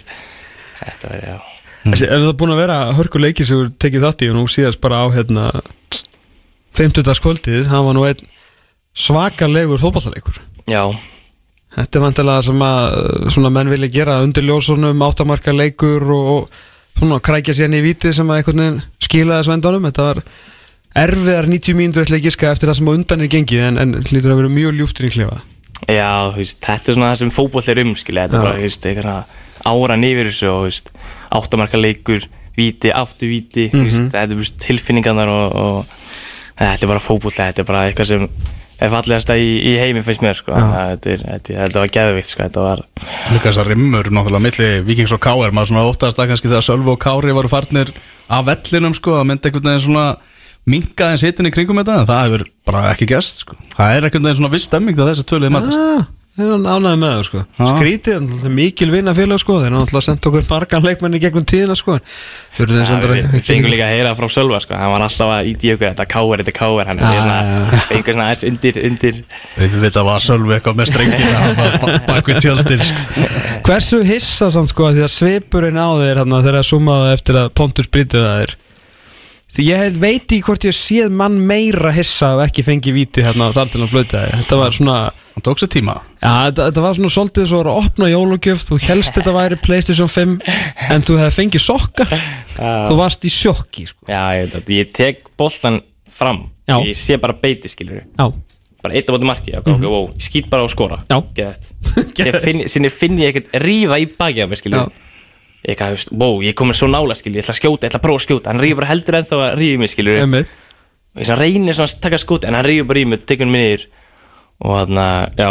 þetta 0.79 1.11
er, 1.11 1.11
var, 1.11 1.27
já. 1.27 1.41
Þessi, 1.83 2.07
er 2.07 2.23
það 2.23 2.37
búin 2.39 2.55
að 2.55 2.61
vera 2.63 2.77
hörku 2.95 3.23
leiki 3.25 3.47
sem 3.49 3.59
þú 3.59 3.73
tekið 3.83 4.07
þátt 4.07 4.23
í 4.23 4.31
og 4.31 4.39
nú 4.39 4.45
síðast 4.55 4.83
bara 4.85 5.03
á 5.03 5.07
hérna 5.11 5.49
50. 6.79 7.11
kvöldið, 7.25 7.65
það 7.73 7.89
var 7.89 7.99
nú 7.99 8.05
einn 8.07 8.23
svakalegur 8.95 9.83
fótballleikur 9.83 10.39
Já, 10.71 10.85
Þetta 11.73 11.99
er 11.99 12.05
vantilega 12.05 12.45
sem 12.45 12.63
að 12.67 12.97
svona 13.33 13.51
menn 13.55 13.71
vilja 13.73 13.89
gera 13.95 14.21
undir 14.25 14.45
ljósunum, 14.45 15.05
áttamarka 15.07 15.55
leikur 15.57 16.05
og 16.13 16.51
svona 16.99 17.21
krækja 17.25 17.55
sér 17.57 17.71
inn 17.71 17.79
í 17.79 17.85
vítið 17.87 18.17
sem 18.19 18.31
að 18.31 18.41
einhvern 18.41 18.63
veginn 18.63 18.83
skilaði 19.03 19.47
svendunum 19.49 19.87
þetta 19.89 20.09
var 20.09 20.21
erfiðar 21.03 21.49
90 21.49 21.79
mínútur 21.79 22.05
ætla 22.05 22.19
að 22.19 22.27
giska 22.29 22.51
eftir 22.53 22.71
það 22.71 22.79
sem 22.79 22.91
á 22.93 22.97
undan 22.97 23.25
er 23.25 23.33
gengið 23.33 23.65
en, 23.69 23.81
en 23.81 23.95
lítur 24.11 24.35
að 24.35 24.43
vera 24.43 24.53
mjög 24.53 24.77
ljúftur 24.77 25.09
í 25.09 25.13
klefa 25.15 25.39
já, 25.89 26.13
veist, 26.37 26.61
þetta 26.61 26.93
er 26.93 26.99
svona 26.99 27.11
það 27.13 27.21
sem 27.23 27.33
fótboll 27.35 27.73
er 27.73 27.83
um, 27.83 27.95
skilja, 27.99 28.27
þetta 28.29 28.39
er 28.39 28.47
bara, 28.47 28.61
eitthvað 28.69 29.41
áran 29.73 30.07
yfir 30.07 30.31
þessu 30.31 30.51
og, 30.53 30.93
áttamarka 31.33 31.81
leikur, 31.81 32.27
víti, 32.59 32.93
aftur 32.93 33.33
víti, 33.33 33.71
þú 33.73 33.87
veist, 33.87 34.09
þetta 34.13 34.37
er, 34.37 34.51
tilfinningarnar 34.67 35.33
og, 35.33 35.57
og 35.57 36.03
þetta 36.61 36.85
er 36.85 36.93
bara 36.93 37.03
fótboll, 37.03 37.35
þetta 37.39 37.65
er 37.65 37.69
bara 37.73 37.87
eitthvað 37.89 38.13
sem 38.13 38.29
er 38.87 38.93
fallegasta 38.93 39.37
í, 39.39 39.49
í 39.71 39.73
heimi 39.81 40.03
finnst 40.05 40.25
mér, 40.25 40.37
sko, 40.39 40.55
þetta, 40.57 41.13
er, 41.15 41.25
þetta, 41.29 41.57
þetta 41.61 41.83
var 41.83 41.93
geðvikt, 41.97 42.31
sko, 42.33 42.47
þetta 42.49 42.65
var, 42.67 42.83
Líka 43.33 43.49
þessar 43.49 43.71
rimmur 43.73 44.11
náttúrulega 44.11 44.45
milli 44.47 44.71
Vikings 44.87 45.15
og 45.17 45.23
Káir 45.23 45.55
maður 45.55 45.73
svona 45.73 45.87
óttast 45.89 46.21
að 46.21 46.33
kannski 46.33 46.51
þegar 46.51 46.67
Sölvu 46.67 46.95
og 46.95 47.01
Kári 47.03 47.35
varu 47.37 47.51
farnir 47.53 47.93
af 48.33 48.47
vellinum 48.49 48.95
sko 48.97 49.19
að 49.21 49.29
myndi 49.31 49.51
einhvern 49.51 49.71
veginn 49.71 49.85
svona 49.87 50.07
minka 50.69 51.11
þeim 51.11 51.21
sitin 51.23 51.51
í 51.51 51.55
kringum 51.55 51.81
þetta. 51.83 52.03
En 52.03 52.11
það 52.11 52.25
hefur 52.27 52.45
bara 52.69 52.83
ekki 52.93 53.09
gæst 53.11 53.45
sko. 53.45 53.57
það 53.77 53.97
er 53.97 54.07
einhvern 54.09 54.29
veginn 54.29 54.41
svona 54.41 54.53
viss 54.53 54.69
stemming 54.71 54.99
þegar 54.99 55.13
þessi 55.13 55.29
töluði 55.29 55.55
matast. 55.57 55.83
Ah, 55.83 56.05
Það 56.33 56.47
er 56.49 56.63
ánægði 56.65 56.97
með 56.97 57.11
það 57.13 57.23
sko. 57.27 57.41
Já. 57.59 57.65
Skrítið, 57.77 58.23
það 58.33 58.45
er 58.49 58.53
mikil 58.57 58.87
vinna 58.89 59.13
félag 59.13 59.41
sko. 59.43 59.57
Þeir 59.61 59.67
eru 59.69 59.75
náttúrulega 59.77 60.05
sendt 60.07 60.29
okkur 60.31 60.47
margan 60.49 60.87
leikmenni 60.87 61.19
gegnum 61.21 61.45
tíðina 61.51 61.75
sko. 61.77 61.97
Við, 62.57 63.27
fengum 63.45 63.69
líka 63.69 63.85
að 63.91 63.93
heyra 63.99 64.15
frá 64.17 64.29
Sölva 64.33 64.61
sko, 64.65 64.79
hann 64.81 64.95
var 64.95 65.05
alltaf 65.05 65.33
að 65.35 65.51
íti 65.51 65.73
okkur 65.75 65.91
þetta 65.91 66.07
káver, 66.09 66.41
þetta 66.41 66.55
káver 66.57 66.89
hann 66.89 67.03
Já, 67.03 67.11
er 67.11 67.19
já, 67.19 67.25
svona, 68.07 68.29
aðeins 68.31 68.45
undir, 68.49 68.79
undir 68.89 69.19
við 69.59 69.77
veit 69.85 69.99
að 70.01 70.09
var 70.09 70.25
Sölvu 70.25 70.55
eitthvað 70.57 70.79
með 70.81 70.89
strengina 70.95 71.99
bak 72.09 72.31
við 72.33 72.41
tjöldin 72.47 72.85
sko. 72.89 73.27
Hversu 73.69 74.01
hissa 74.09 74.49
samt 74.57 74.73
sko 74.73 74.89
Því 74.97 75.05
að 75.05 75.13
svipurinn 75.13 75.77
á 75.81 75.89
þeir 76.01 76.23
hérna, 76.23 76.41
Þegar 76.47 76.59
að 76.63 76.69
summaðu 76.71 77.11
eftir 77.13 77.41
að 77.43 77.51
Pontus 77.61 77.91
það 77.93 78.31
er 78.47 78.55
Því 79.53 79.67
ég 79.69 79.83
held- 79.85 80.01
veit 80.01 80.33
í 80.33 80.39
hvort 80.41 80.65
ég 80.65 80.73
séð 80.73 81.13
mann 81.13 81.37
meira 81.45 81.93
hissa 81.93 82.31
og 82.39 82.47
ekki 82.47 82.65
fengi 82.65 82.95
víti 82.97 83.21
hérna 83.21 83.51
þar 83.53 83.69
til 83.69 83.83
hann 83.83 83.91
flautaði. 83.93 84.31
Þetta 84.41 84.61
var 84.63 84.73
svona, 84.73 84.95
hann 85.35 85.45
tók 85.45 85.61
sér 85.61 85.69
tíma 85.77 85.99
já, 86.23 86.31
þetta, 86.47 86.69
þetta 86.69 86.85
var 86.87 86.97
svona 86.99 87.13
svolítið 87.17 87.49
svo 87.51 87.61
að 87.65 87.73
opna 87.75 88.11
jólugjöf, 88.13 88.65
þú 88.69 88.79
helst 88.87 89.19
þetta 89.19 89.35
væri 89.37 89.61
Playstation 89.63 90.11
5 90.11 90.39
en 90.95 91.07
þú 91.09 91.19
hefði 91.21 91.37
fengið 91.41 91.65
sokka, 91.67 92.07
þú 92.57 92.97
varst 93.01 93.27
í 93.27 93.33
sjokki, 93.33 93.89
sko. 93.91 94.07
já, 94.11 94.23
ég, 94.39 94.57
ég 94.79 94.95
tek 94.97 95.27
boltan 95.41 95.83
fram. 96.13 96.47
Já. 96.69 96.79
ég 96.87 96.95
sé 96.95 97.19
bara 97.19 97.35
beiti 97.35 97.67
skilur 97.71 98.05
Já, 98.07 98.29
bara 98.83 98.95
eitt 98.95 99.09
á 99.11 99.13
bóti 99.15 99.27
marki, 99.27 99.55
ok, 99.59 99.67
ok, 99.75 99.83
wow, 99.83 100.05
ég 100.15 100.23
skýt 100.23 100.51
bara 100.51 100.63
á 100.63 100.71
geðvægt 100.71 101.73
Sér 102.23 102.91
finn, 102.95 103.19
ég 103.19 103.33
ekkert 103.33 103.57
rífa 103.65 103.99
í 103.99 104.07
baki 104.07 104.45
á 104.45 104.47
mig 104.47 104.61
skilur 104.63 104.87
Já. 104.87 105.09
ég 105.67 105.75
eitthvað, 105.75 106.07
wow, 106.15 106.39
ég 106.45 106.55
komin 106.59 106.79
svo 106.79 106.87
nála 106.91 107.17
skilur 107.19 107.41
ég 107.41 107.45
ætla 107.45 107.57
að 107.57 107.61
skjóta, 107.61 107.87
ég 107.87 107.91
ætla 107.91 108.01
að 108.01 108.07
prófa 108.07 108.21
að 108.21 108.25
skjóta. 108.27 108.51
Hann 108.53 108.63
rífur 108.63 108.81
bara 108.81 108.91
heldur 108.93 109.19
ennþá 109.19 109.41
að 109.43 109.53
rífa 109.59 109.75
í 109.75 109.83
mig 109.83 109.93
skilur 109.93 110.23
emið. 110.23 110.55
og 111.15 111.23
ég 111.23 111.35
reynir 111.39 111.77
svona 111.79 111.91
að 111.91 112.01
taka 112.07 112.23
skot 112.23 112.47
en 112.47 112.59
hann 112.59 112.67
rífur 112.67 112.89
bara 112.91 113.03
í 113.03 113.05
mig, 113.11 113.23
tekur 113.27 113.47
hann 113.47 113.55
niður. 113.55 113.85
Og 114.63 114.75
hann, 114.81 115.03
já, 115.39 115.51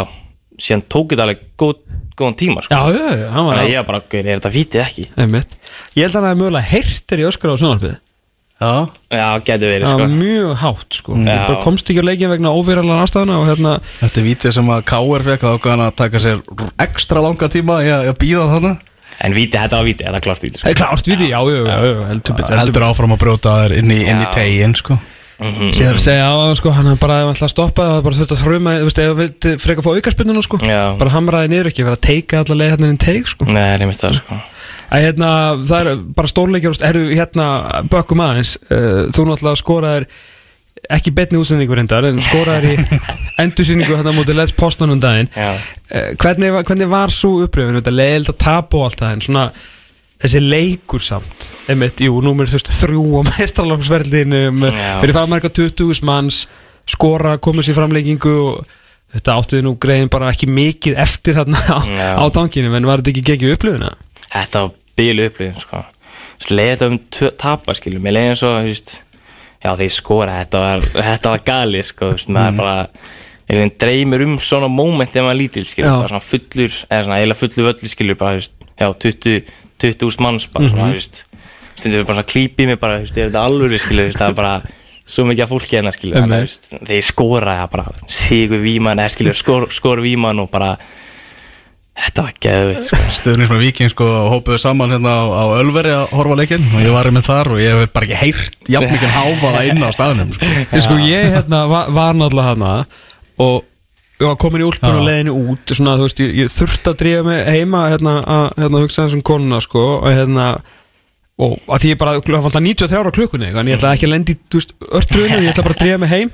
síðan 0.62 0.84
tók 0.92 1.12
þetta 1.12 1.26
alveg 1.26 1.42
góð, 1.58 1.74
góðan 2.18 2.38
tíma 2.38 2.62
sko. 2.62 2.78
Já, 2.78 2.94
já, 2.94 3.18
já, 3.18 3.26
hann 3.34 3.48
var 3.48 3.58
þannig 3.58 3.66
að 3.66 3.74
ég 3.74 3.86
bara, 3.90 4.02
"Gaur, 4.12 4.26
er 4.26 4.38
þetta 4.40 4.52
fítið 4.54 4.84
ekki 4.86 5.04
Einmitt. 5.16 5.58
Ég 5.96 6.06
held 6.06 6.14
að 6.14 6.18
hann 6.20 6.28
hefði 6.30 6.42
mögulega 6.42 6.70
heyrtir 6.72 7.22
í 7.22 7.28
öskra 7.28 7.54
á 7.54 7.60
sjónarfið 7.60 7.96
já, 8.62 8.86
já, 9.10 9.26
getur 9.42 9.72
verið 9.72 9.88
Það 9.88 9.98
sko 9.98 10.06
mjög 10.12 10.52
hátt 10.62 10.96
sko 10.98 11.16
Ég 11.18 11.26
Já. 11.26 11.46
bara 11.48 11.62
komst 11.64 11.90
ekki 11.90 12.02
á 12.02 12.06
leikin 12.06 12.30
vegna 12.30 12.52
óvýralan 12.54 13.02
ástæðuna 13.02 13.40
og 13.40 13.48
hérna 13.50 13.72
þetta 14.00 14.20
er 14.22 14.26
vítið 14.28 14.54
sem 14.56 14.70
að 14.70 14.84
Káir 14.92 15.24
fekk 15.26 15.42
þá 15.42 15.68
hann 15.72 15.84
að 15.86 15.96
taka 15.98 16.22
sér 16.22 16.42
ekstra 16.84 17.22
langa 17.24 17.48
tíma 17.50 17.80
í 17.82 17.90
að, 17.90 18.12
býða 18.22 18.46
þannig 18.54 18.76
en 19.22 19.34
víti, 19.36 19.58
þetta 19.58 19.78
var 19.78 19.86
víti, 19.86 20.04
þetta 20.04 20.16
var 20.16 20.24
klart 20.24 20.42
víti 20.42 20.58
Það 20.58 20.62
sko. 20.62 20.70
er 20.72 20.78
klárt 20.80 21.10
við 21.10 21.18
því, 21.20 21.28
já, 21.30 21.40
já, 21.42 21.58
já, 21.62 21.76
já 21.82 22.06
heldur 22.10 22.38
heldur 22.38 22.58
heldur 22.62 22.86
áfram 22.88 23.14
að 23.16 23.20
brjóta 23.22 23.56
þær 23.62 23.74
inn 23.78 23.90
í, 23.92 23.98
inn 24.02 24.22
í 24.22 24.26
Já. 24.26 24.32
tegin 24.34 24.74
sko. 24.78 24.98
Betur 25.42 25.74
Sér 25.78 25.96
að 25.98 26.02
segja 26.06 26.28
á 26.28 26.34
hann 26.38 26.56
sko, 26.58 26.72
hann 26.76 26.90
bara 27.02 27.18
ef 27.22 27.26
hann 27.28 27.34
ætla 27.36 27.48
að 27.48 27.54
stoppa 27.54 27.86
það 27.90 28.02
bara 28.06 28.18
þurft 28.20 28.34
að 28.36 28.42
þrjuma, 28.42 28.74
þú 28.82 28.88
veist, 28.88 29.00
ef 29.02 29.20
við 29.20 29.58
frekar 29.62 29.82
að 29.82 29.86
fá 29.88 29.92
aukarspinnuna 29.98 30.44
sko. 30.46 30.60
Já. 30.66 30.80
bara 31.00 31.14
hamraði 31.16 31.52
niður 31.52 31.70
ekki, 31.72 31.86
vera 31.86 31.98
að 31.98 32.04
teika 32.08 32.42
alla 32.42 32.58
leið 32.60 32.74
hérna 32.74 32.90
inn 32.92 32.98
í 32.98 33.02
teik 33.06 33.30
sko. 33.32 33.48
Nei, 33.50 33.62
það 33.76 33.86
mitt 33.92 34.02
það 34.04 34.18
sko. 34.20 34.38
Æ, 34.92 34.96
hérna, 35.06 35.30
það 35.70 35.90
er 35.92 36.00
bara 36.18 36.30
stórleikjar 36.32 36.78
eru 36.90 37.02
hérna, 37.16 37.46
bökkum 37.92 38.20
aðeins. 38.26 38.54
Uh, 38.68 39.08
þú 39.14 39.24
náttúrulega 39.30 39.60
skoraðir 39.62 40.08
ekki 40.92 41.12
betni 41.14 41.38
útsendingur 41.38 41.78
reyndar 41.78 42.04
en 42.08 42.18
skoraðir 42.24 42.74
í 42.74 43.00
endursýningu 43.44 43.94
hérna 43.96 44.12
mútið 44.16 44.36
Les 44.40 44.52
Postman 44.56 44.92
um 44.92 45.00
daginn. 45.00 45.30
Uh, 45.32 46.10
hvernig, 46.20 46.52
var- 46.52 46.66
hvernig 46.68 46.90
var 46.92 47.12
svo 47.14 47.38
uppröfun 47.46 47.78
þetta 47.80 47.94
leiðild 47.94 48.32
að 48.34 48.38
tapa 48.44 48.80
og 48.80 48.88
allt 48.90 49.00
það 49.04 49.14
en 49.16 49.24
svona 49.28 49.46
þessi 50.22 50.40
leikur 50.42 51.02
samt 51.02 51.48
einmitt, 51.72 52.00
jú, 52.04 52.20
númer 52.24 52.46
þú 52.50 52.58
veist, 52.58 52.70
þrjú 52.78 53.04
á 53.18 53.20
mestralóksverðinum 53.32 54.62
Já. 54.68 55.00
fyrir 55.02 55.16
frammarka 55.16 55.50
20 55.50 56.02
manns 56.06 56.44
skora, 56.88 57.36
komið 57.42 57.68
sér 57.70 57.78
framleikingu 57.78 58.34
og 58.52 58.66
þetta 59.12 59.36
áttuði 59.38 59.64
nú 59.66 59.74
greiðin 59.82 60.10
bara 60.12 60.30
ekki 60.32 60.48
mikið 60.50 60.98
eftir 61.02 61.36
hérna 61.40 61.58
á, 61.68 61.78
á 62.22 62.24
tankinu 62.34 62.72
en 62.74 62.86
var 62.88 63.02
þetta 63.02 63.12
ekki 63.14 63.24
geggjum 63.32 63.56
upplöfuna? 63.56 63.90
Þetta 64.32 64.62
var 64.66 64.76
bílu 64.98 65.26
upplýðin 65.30 65.58
sko 65.62 65.82
Svo 66.42 66.56
leiði 66.58 66.72
þetta 66.74 66.86
um 66.90 66.96
tö- 67.14 67.32
tapa 67.38 67.74
skilur 67.78 68.00
Mér 68.02 68.16
leiði 68.16 68.30
eins 68.32 68.44
og, 68.48 68.70
Já, 69.62 69.76
þegar 69.76 69.84
ég 69.86 69.92
skora, 69.94 70.38
þetta 70.42 70.58
var, 70.64 70.80
þetta 70.96 71.30
var 71.36 71.42
gali 71.46 71.82
sko 71.86 72.08
Þú 72.10 72.16
veist, 72.16 72.32
Mm. 72.32 72.56
bara 72.58 72.76
Einhvern 73.42 73.68
veginn 73.68 73.78
dreymir 73.82 74.22
um 74.24 74.38
svona 74.42 74.68
moment 74.70 75.10
ef 75.12 75.22
maður 75.22 75.34
er 75.36 75.38
lítil 75.42 75.64
skilur 75.68 75.90
Já. 75.90 75.96
Bara 76.00 76.08
svona 76.08 76.24
fullur, 76.26 76.72
eða 76.88 77.04
svona 77.04 77.18
eiginlega 77.20 77.40
fullur 77.42 77.68
völlu 77.68 77.90
skilur 77.92 78.18
Bara, 78.18 78.32
þú 78.32 78.40
veist, 78.40 78.52
já, 78.80 78.88
20 79.04 79.52
20 79.82 80.06
úrst 80.08 80.22
manns 80.24 80.46
bara 80.52 80.68
svona, 80.70 80.88
Mhm. 80.88 80.96
veist 80.96 81.24
Stundur 81.76 82.04
bara 82.06 82.20
svona 82.22 82.28
klípi 82.32 82.66
mig 82.68 82.78
bara, 82.80 82.98
veist, 83.02 83.16
er 83.16 83.30
þetta 83.30 83.44
alvöru 83.48 83.78
skilur 83.80 84.04
Þú 84.06 84.12
veist, 84.12 84.18
það 84.22 84.28
er 84.28 84.38
bara 84.40 84.54
svo 85.06 85.24
mikið 85.26 85.42
af 85.42 85.48
fólki 85.52 85.76
hérna 85.78 85.92
skilur 85.96 86.16
Þannig, 86.20 86.42
Einmitt. 86.42 86.58
þú 86.68 86.72
veist, 86.72 86.88
Þegar 86.88 86.98
ég 87.00 87.06
skora, 87.10 87.54
það 87.62 87.70
bara 87.76 87.84
Sigur 88.06 88.60
víman, 88.62 88.98
eða 89.02 89.14
skilur, 89.16 89.34
skor, 89.38 89.68
skor 89.72 90.02
víman 90.04 90.40
og 90.44 90.50
bara 90.52 90.76
Þetta 91.92 92.22
var 92.24 92.32
geðveitt 92.40 92.84
sko 92.86 92.96
Stöðnismenn 93.18 93.60
Viking 93.60 93.90
sko 93.92 94.06
hópuðu 94.32 94.56
saman 94.62 94.94
hérna 94.94 95.12
á, 95.12 95.22
á 95.28 95.44
Ölveri 95.60 95.90
að 95.92 96.14
horfa 96.16 96.32
á 96.32 96.40
leikinn 96.40 96.64
og 96.72 96.80
ég 96.80 96.94
var 96.94 97.10
með 97.12 97.26
þar 97.26 97.50
og 97.52 97.58
ég 97.60 97.74
hef 97.82 97.92
bara 97.92 98.06
ekki 98.08 98.20
heyrt 98.22 98.70
jafn 98.72 98.94
mikið 98.94 99.12
háfaða 99.12 99.60
inn 99.68 99.82
á 99.84 99.90
staðnum 99.92 100.30
sko. 100.32 100.48
Ég 100.72 100.86
sko, 100.86 100.96
ég 101.04 101.26
hérna 101.36 101.60
var, 101.68 101.90
var 101.92 102.16
náttúrulega 102.16 102.54
hana 102.54 102.72
og 103.44 103.58
ég 104.22 104.28
var 104.30 104.38
komin 104.40 104.62
í 104.62 104.68
úlpun 104.68 104.92
og 104.92 105.02
Já. 105.02 105.06
leiðinu 105.08 105.34
út 105.52 105.74
svona, 105.76 105.96
þú 105.98 106.06
veist, 106.08 106.22
ég, 106.22 106.34
ég 106.42 106.52
þurfti 106.52 106.92
að 106.92 107.00
drífa 107.02 107.24
mig 107.26 107.42
heima 107.50 107.86
hérna, 107.92 108.14
að 108.22 108.44
hérna, 108.62 108.82
hugsa 108.84 109.06
þessum 109.06 109.24
konuna 109.26 109.62
sko, 109.64 109.86
og 110.00 110.10
hérna 110.10 110.48
og 111.42 111.56
að 111.66 111.82
því 111.82 111.90
ég 111.94 111.98
bara, 112.00 112.18
það 112.20 112.36
var 112.36 112.50
alltaf 112.50 112.62
93 112.62 113.00
ára 113.00 113.14
klukkunni 113.16 113.48
þannig 113.54 113.72
ég 113.72 113.80
ætla 113.80 113.94
ekki 113.96 114.06
að 114.08 114.12
lendi, 114.14 114.36
örtröðinu 114.52 115.40
ég 115.42 115.50
ætla 115.54 115.64
bara 115.66 115.76
að 115.76 115.82
drífa 115.82 116.02
mig 116.02 116.12
heim. 116.12 116.32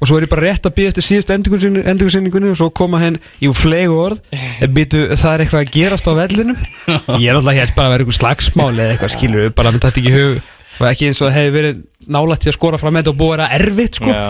Og 0.00 0.08
svo 0.08 0.16
er 0.16 0.24
ég 0.24 0.30
bara 0.32 0.46
rétt 0.46 0.64
að 0.64 0.76
býja 0.78 0.90
eftir 0.94 1.04
síðust 1.04 1.30
endurkunnsynningunni 1.34 2.54
og 2.54 2.56
svo 2.56 2.70
koma 2.72 3.02
henn 3.02 3.18
í 3.44 3.50
flegu 3.52 3.98
orð. 4.00 4.22
En 4.32 4.72
býtu, 4.72 5.02
það 5.12 5.34
er 5.34 5.42
eitthvað 5.44 5.66
að 5.66 5.74
gerast 5.74 6.08
á 6.08 6.12
vellinum. 6.16 6.62
Ég 7.20 7.26
er 7.28 7.36
alltaf 7.36 7.58
hér 7.58 7.74
bara 7.76 7.90
að 7.90 7.92
vera 7.92 8.06
eitthvað 8.06 8.16
slagsmáli 8.16 8.80
eða 8.80 8.94
eitthvað 8.94 9.12
skilur 9.12 9.52
bara 9.58 9.74
með 9.74 9.84
þetta 9.84 10.00
ekki 10.00 10.08
í 10.08 10.14
hug. 10.14 10.40
Og 10.80 10.86
ekki 10.88 11.10
eins 11.10 11.20
og 11.20 11.28
það 11.28 11.36
hefði 11.36 11.52
verið 11.58 11.82
nálægt 12.16 12.46
til 12.46 12.48
að 12.50 12.56
skora 12.56 12.80
fram 12.80 12.96
með 12.96 13.04
þetta 13.04 13.12
og 13.12 13.20
búið 13.20 13.44
að 13.44 13.54
erfitt 13.58 14.00
sko. 14.00 14.14
Já. 14.16 14.24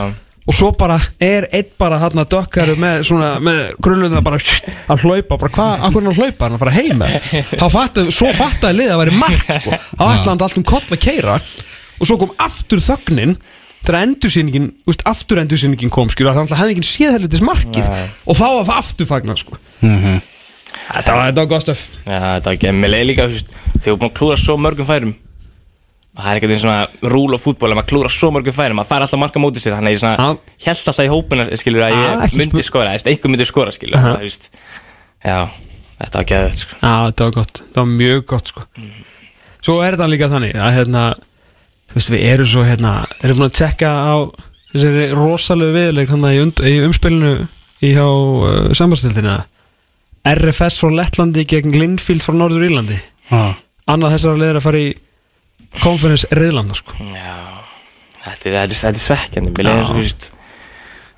Og 0.50 0.56
svo 0.56 0.72
bara 0.74 0.96
er 1.22 1.46
einn 1.54 1.68
bara 1.78 2.00
hann 2.02 2.18
að 2.18 2.32
dökkaru 2.34 2.74
með 2.80 3.04
svona, 3.06 3.28
með 3.44 3.60
grunnluðina 3.78 4.22
bara 4.26 4.40
að 4.40 5.04
hlaupa, 5.04 5.36
bara 5.38 5.52
hvað, 5.54 5.84
akkur 5.86 6.02
hann 6.02 6.10
að 6.10 6.18
hlaupa? 6.18 6.48
Hann 6.48 6.56
að 6.56 6.64
fara 6.64 6.74
heima, 6.74 7.10
þá 7.54 7.66
fattu 7.70 8.06
svo 8.14 8.32
fattaði 8.34 8.80
liða 8.80 8.96
að 8.96 9.02
vera 9.04 9.18
margt, 9.20 9.52
sko. 9.60 9.78
Þá 9.94 10.04
ætla 10.08 10.32
hann 10.32 10.44
allt 10.48 10.58
um 10.58 10.66
koll 10.66 10.82
að 10.82 11.02
keira 11.04 11.38
og 12.00 12.08
svo 12.08 12.18
kom 12.18 12.34
aftur 12.42 12.82
þögnin 12.82 13.36
þegar 13.84 14.00
endursýningin, 14.08 14.68
veist, 14.90 15.06
aftur 15.08 15.40
endursýningin 15.44 15.94
kom 15.94 16.10
skilur, 16.12 16.34
þannig 16.34 16.50
að 16.50 16.58
hann 16.58 16.66
hefði 16.66 16.76
ekki 16.80 16.90
séð 16.90 17.14
helvitis 17.16 17.46
markið. 17.46 17.86
Og 18.26 18.36
þá 18.36 18.44
var 18.44 18.66
það 18.72 18.76
aftur 18.82 19.08
fagnar, 19.08 19.40
sko 19.40 19.60
þetta 20.90 21.14
var, 21.14 21.30
þetta 21.30 21.40
var 21.40 21.48
gott 21.50 21.64
stöf. 21.64 21.80
Já, 22.02 22.18
þetta 22.18 22.50
var 22.50 22.56
ekki, 22.56 22.68
en 22.70 22.80
mér 22.82 22.96
leiði 22.96 23.08
líka, 23.12 23.30
þú 23.30 23.38
veist, 23.38 23.58
þegar 23.76 23.86
þú 23.86 23.98
búin 24.02 24.10
að 24.10 24.16
klúra 24.18 24.40
svo 24.40 24.56
mörgum 24.60 24.88
færum 24.88 25.14
það 26.20 26.30
er 26.30 26.40
ekkert 26.40 26.54
einn 26.54 26.62
svona 26.62 27.10
rúl 27.14 27.34
á 27.34 27.38
fútból 27.40 27.70
að 27.70 27.78
maður 27.78 27.90
klúra 27.92 28.10
svo 28.12 28.30
mörgum 28.34 28.56
færum, 28.56 28.78
maður 28.80 28.90
fær 28.90 29.06
alltaf 29.06 29.20
marka 29.22 29.42
mótið 29.42 29.64
sér 29.64 29.76
þannig 29.76 29.90
að 29.90 29.96
ég 29.96 30.02
svona, 30.02 30.28
held 30.66 30.82
alltaf 30.90 31.00
í 31.04 31.10
hópina, 31.12 31.46
skilur, 31.60 31.86
að 31.86 31.96
ég 31.96 32.24
ekki 32.26 32.40
myndi 32.40 32.66
skora, 32.66 32.92
einhver 32.96 33.32
myndi 33.32 33.48
skora, 33.48 33.74
skilur, 33.76 33.98
Aha. 34.00 34.12
þú 34.20 34.28
veist, 34.28 34.50
já, 35.24 35.38
þetta 36.00 36.20
var 36.20 36.28
geðvægt, 36.32 36.62
sko. 36.64 36.78
Já, 36.80 36.92
þetta 37.10 37.28
var 37.28 37.34
gott, 37.38 37.62
þetta 37.64 37.82
var 37.84 37.90
mjög 37.94 38.22
gott 38.34 38.52
sko. 38.52 38.66
Svo 39.60 39.78
er 39.84 39.96
þetta 39.96 40.10
líka 40.12 40.30
þannig 40.32 40.56
að 40.56 40.76
hérna, 40.78 41.04
þú 41.90 41.98
veist, 41.98 42.12
við 42.14 42.26
erum 42.34 42.50
svo 42.54 42.66
hérna, 42.68 42.94
erum 43.20 43.40
búin 43.42 43.50
að 43.50 43.58
tjekka 43.60 43.90
á 43.90 44.14
þessari 44.70 45.06
rosalegu 45.16 45.74
viðleik 45.74 46.12
hann 46.12 46.26
í, 46.30 46.36
und, 46.42 46.60
í 46.62 46.76
umspilinu 46.86 47.32
í 47.80 47.94
hjá 47.96 48.04
uh, 48.06 48.70
sambandstildina 48.76 49.40
RFS 50.30 50.76
frá 50.80 50.92
Lettlandi 50.92 51.46
gegn 51.48 51.74
Linfield 51.74 52.22
frá 52.22 52.34
Norður 52.36 52.66
Írlandi 52.68 52.98
Já. 53.30 53.56
annað 53.90 54.16
þessara 54.16 54.40
leður 54.42 54.60
að 54.60 54.66
fara 54.66 54.82
í 54.82 54.90
konferens 55.78 56.26
Riðlanda 56.34 56.74
sko. 56.78 56.96
Já, 57.14 57.36
þetta 58.26 58.50
er, 58.50 58.56
er, 58.64 58.74
er 58.90 58.98
svekkjandi, 59.04 59.52
mér 59.56 59.68
leiði 59.68 59.78
eins 59.78 59.92
og, 59.92 60.00
þú 60.00 60.04
veist, 60.04 60.30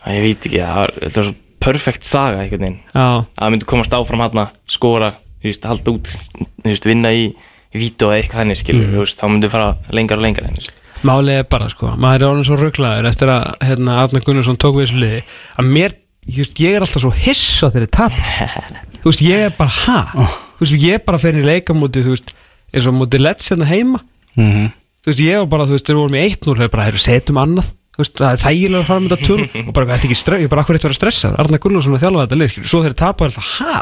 að 0.04 0.18
ég 0.18 0.26
veit 0.26 0.48
ekki, 0.50 0.60
það 0.60 0.82
var 0.82 1.26
svo 1.28 1.34
perfekt 1.62 2.06
saga 2.08 2.42
einhvern 2.42 2.66
veginn. 2.66 2.78
Að 2.98 3.18
það 3.38 3.54
myndi 3.54 3.70
komast 3.70 3.96
áfram 3.96 4.24
hann 4.26 4.44
skora, 4.66 5.12
þú 5.42 5.50
veist, 5.50 5.66
halda 5.70 5.94
út 5.96 6.12
þú 6.12 6.68
veist, 6.68 6.88
vinna 6.90 7.12
í, 7.14 7.26
vítu 7.72 8.08
og 8.10 8.16
eitthvað 8.16 8.42
henni 8.42 8.56
skilur, 8.58 8.86
Mm. 8.88 8.94
þú 8.98 9.04
veist, 9.06 9.20
þá 9.22 9.26
myndi 9.32 9.48
fara 9.52 9.68
lengar 9.96 10.18
og 10.20 10.26
lengar 10.26 10.48
þú 10.50 10.58
veist. 10.58 10.82
Málið 11.02 11.38
er 11.40 11.46
bara 11.50 11.66
sko 11.72 11.96
maður 11.98 12.22
er 12.22 12.28
orðin 12.28 12.46
svo 12.46 12.56
rugglaður 12.60 13.08
eftir 13.08 13.30
að 13.32 13.46
hérna, 13.66 13.96
Arna 14.04 14.20
Gunnarsson 14.22 14.58
tók 14.60 14.76
við 14.76 14.84
þessu 14.86 15.00
liði 15.02 15.22
að 15.58 15.70
mér, 15.74 15.94
ég, 16.30 16.52
er 16.76 16.84
alltaf 16.84 17.02
svo 17.02 17.10
hissa 17.10 17.70
þegar 17.72 17.86
ég 17.88 17.92
tap 17.96 18.12
þú 19.02 19.08
veist, 19.08 19.24
ég 19.26 19.46
er 19.48 19.56
bara 19.56 19.74
ha? 19.80 20.28
Þú 20.60 20.62
veist, 20.62 20.76
ég 20.84 21.00
er 21.00 21.02
bara 21.08 21.18
fyrir 21.18 21.42
í 21.42 21.48
leikamóti 21.48 22.04
þú 22.06 22.14
veist, 22.14 22.30
eins 22.70 22.86
og 22.86 22.94
móti 23.00 23.18
Let's 23.18 23.50
hérna 23.50 23.66
heima 23.66 23.98
Mhm. 24.36 24.66
þú 25.02 25.10
veist, 25.10 25.22
ég 25.26 25.38
var 25.42 25.48
bara, 25.50 25.66
þú 25.66 25.76
veist, 25.76 25.86
þeir 25.88 25.98
voru 26.00 26.14
með 26.14 26.26
eitt 26.28 26.46
núr, 26.46 26.62
bara, 26.70 26.88
þeir 26.90 27.02
setjum 27.02 27.40
annað. 27.42 27.70
Þú 27.92 28.00
veist, 28.00 28.14
það 28.16 28.30
er 28.32 28.40
þægilega 28.40 28.80
að 28.80 28.86
fara 28.88 29.00
með 29.02 29.10
þetta 29.12 29.26
töl 29.28 29.42
og 29.68 29.72
bara, 29.76 29.86
þetta 29.92 30.06
ekki 30.08 30.16
stress, 30.16 30.42
ég 30.42 30.52
bara, 30.52 30.62
akkur 30.64 30.78
eitt 30.78 30.86
verið 30.86 30.96
að 30.96 31.00
stressa 31.02 31.32
Arna 31.42 31.58
Gunnarsson 31.60 31.96
að 31.98 32.04
þjálfa 32.06 32.22
þetta 32.24 32.38
lið, 32.40 32.52
skilur, 32.54 32.70
svo 32.72 32.82
þeir 32.86 32.94
tapa 33.02 33.26
alltaf, 33.28 33.50
ha, 33.58 33.80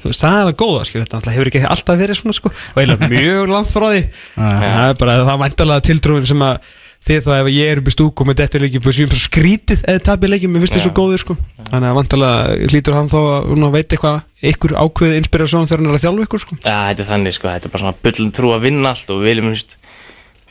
þú 0.00 0.10
veist, 0.10 0.24
það 0.24 0.38
er 0.38 0.48
það 0.48 0.56
góða, 0.64 0.86
skilur, 0.88 1.04
þetta 1.04 1.18
alltaf 1.20 1.36
hefur 1.36 1.50
ekki 1.52 1.62
alltaf 1.70 2.00
verið 2.00 2.18
svona, 2.18 2.34
sko. 2.40 2.50
Og 2.50 2.80
eiginlega 2.82 3.10
mjög 3.14 3.52
langt 3.54 3.70
frá 3.76 3.86
því. 3.92 4.00
Það 4.34 4.88
er 4.88 4.98
bara, 5.04 5.18
það 5.28 5.44
væntalega 5.44 5.86
tiltrúin 5.86 6.26
sem 6.32 6.42
að 6.48 6.72
þið 7.04 7.20
þá 7.26 7.32
ef 7.36 7.48
ég 7.52 7.70
er 7.70 7.80
upp 7.82 7.88
í 7.88 7.92
stúk 7.92 8.20
og 8.22 8.28
með 8.28 8.38
þetta 8.40 8.60
leikjum, 8.62 8.84
við 8.86 9.08
bara 9.12 9.20
skrítið 9.20 9.82
eða 9.92 10.02
tapir 10.08 10.30
leikjum, 10.32 10.54
mér 10.54 10.62
finnst 10.64 10.76
þið 10.78 10.84
svo 10.86 10.92
góðir, 10.96 11.20
sko. 11.20 11.36
Þannig 11.68 11.90
að 11.90 11.98
væntalega 11.98 12.70
hlýtur 12.72 12.96
hann 12.96 13.10
þá 13.12 13.18
að 13.20 13.74
veit 13.74 13.92
eitthvað, 13.92 14.22
ykkur 14.50 14.74
ákveðið 14.80 15.18
inspirasjón 15.20 15.68
þegar 15.68 15.82
hann 15.82 15.90
er 15.90 15.98
að 15.98 16.04
þjálfa 16.06 16.24
ykkur, 16.24 16.42
sko. 16.46 16.56
Já, 16.64 16.78
þetta 16.88 17.04
er 17.04 17.10
þannig, 17.10 17.36
sko, 17.36 17.50
þetta 17.52 17.68
er 17.68 17.74
bara 17.74 17.84
svona 17.84 17.98
bullin 18.08 18.32
trú 18.38 18.54
að 18.56 18.64
vinna 18.64 18.94
allt 18.94 19.12
og 19.12 19.20
við 19.20 19.28
viljum, 19.34 19.52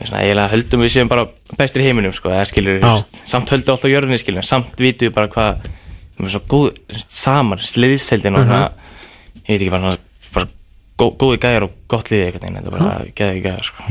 eiginlega 0.01 0.49
höldum 0.51 0.83
við 0.83 0.93
séum 0.95 1.11
bara 1.11 1.27
bestir 1.59 1.83
í 1.83 1.87
heiminum, 1.87 2.13
sko, 2.15 2.33
skilur, 2.49 2.79
veist. 2.81 3.21
Samt 3.29 3.51
höldum 3.53 3.75
alltaf 3.75 3.91
jörðinni, 3.91 4.19
skilur, 4.21 4.47
samt 4.47 4.79
vitum 4.81 5.09
við 5.09 5.15
bara 5.15 5.29
hvað 5.31 5.63
við 5.63 6.23
erum 6.23 6.31
svo 6.33 6.41
góð, 6.49 6.67
saman 7.05 7.61
sliðisheldin 7.61 8.39
og 8.39 8.45
svona 8.47 8.63
ég 9.43 9.53
veit 9.53 9.61
ekki, 9.61 9.71
bara 9.73 9.93
bara 10.33 10.49
gó, 10.99 11.05
góði 11.21 11.39
gæjar 11.43 11.67
og 11.67 11.73
gott 11.91 12.11
liði 12.11 12.27
eitthvað, 12.27 12.57
þetta 12.57 12.71
er 12.71 12.75
bara 12.77 12.93
gæði 13.17 13.43
gæjar, 13.45 13.67
sko. 13.69 13.87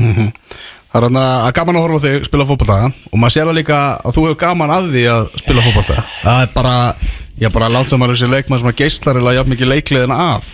Það 0.93 0.99
er 0.99 1.05
þarna 1.07 1.21
að 1.41 1.53
gaman 1.57 1.77
að 1.79 1.85
horfa 1.87 1.97
á 1.97 2.03
þig 2.03 2.25
spila 2.27 2.45
fótbolta 2.45 2.75
og 3.09 3.15
maður 3.17 3.33
sér 3.33 3.47
það 3.49 3.57
líka 3.57 3.77
að 3.97 4.13
þú 4.13 4.25
hefur 4.27 4.41
gaman 4.43 4.73
að 4.75 4.89
því 4.93 5.05
að 5.09 5.23
spila 5.41 5.63
fótbolta. 5.65 6.03
Það 6.19 6.43
er 6.43 6.51
bara, 6.53 6.73
ég 7.39 7.47
er 7.47 7.55
bara 7.55 7.69
maður 7.73 8.13
þessi 8.13 8.29
leikmann 8.29 8.61
sem 8.61 8.69
að 8.69 8.77
geislar 8.83 9.21
eða 9.23 9.33
jafn 9.39 9.53
mikið 9.55 9.71
leikliðina 9.71 10.19
af. 10.35 10.51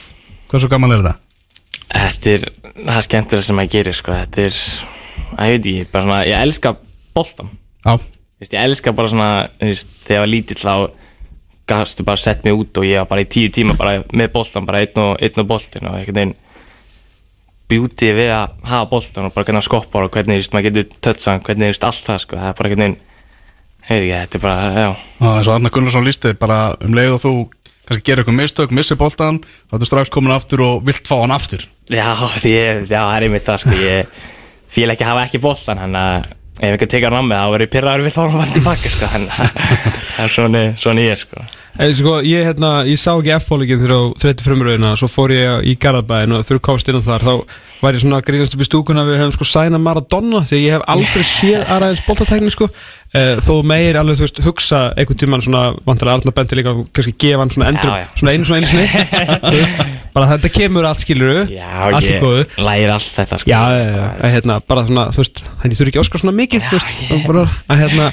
Hversu 0.54 0.70
gaman 0.72 0.96
er 0.96 1.04
þetta? 1.04 1.16
Þetta 1.90 2.32
er 2.38 2.48
það 2.78 3.04
skemmtilega 3.10 3.48
sem 3.50 3.60
maður 3.60 3.76
gerir, 3.76 4.00
sko, 4.00 4.16
þetta 4.16 4.46
er 4.46 4.56
að 4.56 4.99
ég 5.20 5.54
veit 5.56 5.68
ekki, 5.70 5.88
bara 5.94 6.04
svona, 6.08 6.22
ég 6.28 6.42
elska 6.46 6.76
boltan 7.16 7.50
Já, 7.86 7.94
Þú 8.00 8.44
veist, 8.46 8.54
ég 8.56 8.64
elska 8.70 8.92
bara 8.96 9.10
svona, 9.12 9.30
þú 9.60 9.68
veist, 9.74 9.90
þegar 10.06 10.16
ég 10.18 10.24
var 10.24 10.32
lítill 10.32 10.60
þá 10.64 10.74
gastu 11.70 12.04
bara 12.08 12.18
sett 12.18 12.46
mig 12.48 12.56
út 12.56 12.78
og 12.80 12.86
ég 12.88 12.98
var 13.02 13.10
bara 13.12 13.22
í 13.26 13.28
tíu 13.30 13.50
tíma 13.54 13.76
bara 13.78 14.00
með 14.16 14.32
boltan, 14.34 14.66
bara 14.66 14.80
einn 14.82 15.02
og, 15.04 15.18
einn 15.22 15.42
og 15.44 15.50
boltin 15.52 15.86
og 15.90 15.98
einhvern 16.00 16.16
veginn 16.18 16.36
bjútið 17.70 18.16
við 18.18 18.32
að 18.34 18.56
hafa 18.72 18.88
boltan 18.90 19.28
og 19.28 19.34
bara 19.36 19.46
hvernig 19.46 19.62
að 19.62 19.68
skoppa 19.68 20.02
og 20.02 20.10
hvernig, 20.16 20.40
þú 20.40 20.42
veist, 20.42 20.56
maður 20.56 20.68
getur 20.72 20.98
tötsan, 21.06 21.44
hvernig, 21.46 21.68
þú 21.68 21.74
veist, 21.76 21.86
allt 21.90 22.08
það, 22.08 22.24
sko, 22.24 22.40
það 22.40 22.50
er 22.50 22.58
bara 22.58 22.70
einhvern 22.72 22.86
veginn, 22.86 22.98
hefur 23.90 24.08
ekki, 24.08 24.16
þetta 24.16 24.40
er 24.40 24.44
bara, 24.48 24.72
já, 24.74 24.90
það 25.20 25.38
er 25.38 25.46
svo 25.50 25.54
Arna 25.60 25.72
Gunnarsson 25.76 26.08
lísti 26.10 26.34
bara 26.42 26.58
um 26.88 26.98
leið 26.98 27.14
og 27.18 27.22
þú 27.28 27.34
kannski 27.90 28.06
gerir 28.10 28.24
eitthvað 28.24 28.40
mistök, 28.40 28.74
missir 28.80 28.98
boltan 29.00 29.40
þá 29.46 29.78
ertu 29.78 29.90
strax 29.92 30.12
komin 30.14 30.34
aftur 30.34 30.66
og 30.66 30.82
vilt 30.90 31.06
fá 31.10 31.16
hann 31.22 31.34
aftur. 31.36 31.64
Já, 31.90 32.10
því, 32.40 32.52
ég- 32.58 32.84
já, 32.90 33.00
það 33.04 33.14
er 33.20 33.28
einmitt 33.28 33.48
það, 33.50 33.64
sko, 33.68 33.78
ég 33.86 34.20
fíla 34.70 34.96
ekki 34.96 35.06
að 35.06 35.12
hafa 35.14 35.26
ekki 35.28 35.42
boltan, 35.44 35.82
hann 35.82 35.98
að 36.00 36.30
ef 36.60 36.68
einhvern 36.68 36.92
tekið 36.92 37.08
hann 37.08 37.20
á 37.20 37.24
mig, 37.24 37.40
þá 37.40 37.52
verður 37.54 37.66
ég 37.66 37.74
pyrraður 37.76 38.06
við 38.06 38.16
þá 38.16 38.22
hann 38.22 38.40
var 38.42 38.54
tilbaka, 38.54 38.92
sko, 38.96 39.10
hann, 39.14 39.28
það 40.18 40.24
er 40.26 40.34
svona, 40.36 40.64
svona 40.82 41.06
ég, 41.06 41.22
sko. 41.24 41.46
Eða, 41.80 41.96
sko, 41.96 42.14
ég, 42.28 42.44
hérna, 42.44 42.70
ég 42.84 43.00
sá 43.00 43.14
ekki 43.14 43.32
F-fólkið 43.38 43.80
þegar 43.86 43.94
á 43.96 44.02
35 44.20 44.64
rauðina 44.68 44.90
svo 45.00 45.08
fór 45.08 45.32
ég 45.32 45.68
í 45.72 45.78
Garabæðin 45.80 46.34
og 46.36 46.42
þú 46.50 46.58
komst 46.68 46.90
inn 46.92 46.98
á 47.00 47.04
þar 47.06 47.24
þá 47.24 47.34
var 47.80 47.96
ég 47.96 48.02
svona 48.04 48.18
að 48.20 48.26
grínast 48.28 48.56
upp 48.58 48.64
í 48.66 48.68
stúkuna 48.68 49.06
við 49.08 49.22
höfum 49.22 49.36
sko 49.38 49.48
sæna 49.48 49.80
Maradona 49.80 50.42
því 50.50 50.60
ég 50.66 50.74
hef 50.76 50.84
aldrei 50.92 51.24
séð 51.30 51.62
aðraðins 51.72 52.02
boltatækni 52.04 52.52
sko. 52.52 52.68
Uh, 53.16 53.40
þó 53.42 53.54
meir 53.66 53.96
alveg 53.98 54.20
þú 54.20 54.26
veist 54.28 54.42
hugsa 54.46 54.82
einhvern 55.00 55.18
tímann 55.24 55.42
svona 55.46 55.62
vantilega 55.88 56.20
Arna 56.20 56.34
Benti 56.36 56.60
líka 56.60 56.76
kannski 56.94 57.16
gefa 57.24 57.40
hann 57.46 57.54
svona 57.56 57.72
endur 57.72 57.90
Já, 57.90 58.04
já. 58.04 58.10
svona 58.20 58.34
einu 58.36 58.46
svona 58.46 58.60
einu 58.60 58.70
svona 58.70 59.48
bara 60.14 60.28
þetta 60.36 60.52
kemur 60.60 60.86
allt 60.92 61.02
skiluru 61.08 61.48
Já, 61.50 61.72
allt 61.88 62.06
ég 62.06 62.20
góðu. 62.22 62.44
læri 62.68 62.92
allt 62.92 63.08
þetta, 63.16 63.40
sko. 63.42 63.50
Já, 63.50 63.62
já, 63.80 63.88
já, 63.96 64.06
að, 64.20 64.30
hérna, 64.36 64.60
bara 64.70 64.84
svona, 64.86 65.08
þú 65.16 65.24
veist, 65.24 65.42
þannig 65.64 65.80
þú 65.80 65.86
eru 65.88 65.94
ekki 65.96 66.04
óskar 66.04 66.22
svona 66.26 66.36
mikið, 66.44 66.68
þú 66.68 66.78
veist, 66.84 67.26
bara, 67.32 67.48
að 67.72 67.84
hérna, 67.86 68.12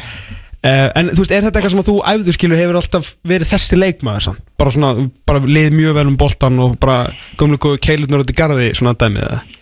en 1.01 1.11
þú 1.13 1.23
veist, 1.23 1.33
er 1.37 1.45
þetta 1.47 1.59
eitthvað 1.61 1.73
sem 1.75 1.83
að 1.83 1.89
þú 1.91 1.97
æfðu 2.13 2.35
skilur 2.37 2.61
hefur 2.61 2.79
alltaf 2.81 3.11
verið 3.29 3.51
þessi 3.53 3.79
leikmaður 3.81 4.25
samt, 4.29 4.45
bara 4.59 4.73
svona, 4.75 5.09
bara 5.29 5.43
leið 5.45 5.75
mjög 5.77 5.97
vel 5.99 6.07
um 6.11 6.17
boltan 6.21 6.59
og 6.65 6.79
bara 6.83 7.03
gömlu 7.41 7.59
góðu 7.63 7.81
keilurnar 7.87 8.25
út 8.25 8.33
í 8.33 8.37
garði, 8.39 8.71
svona 8.79 8.95
dæmið 8.99 9.27
það? 9.27 9.53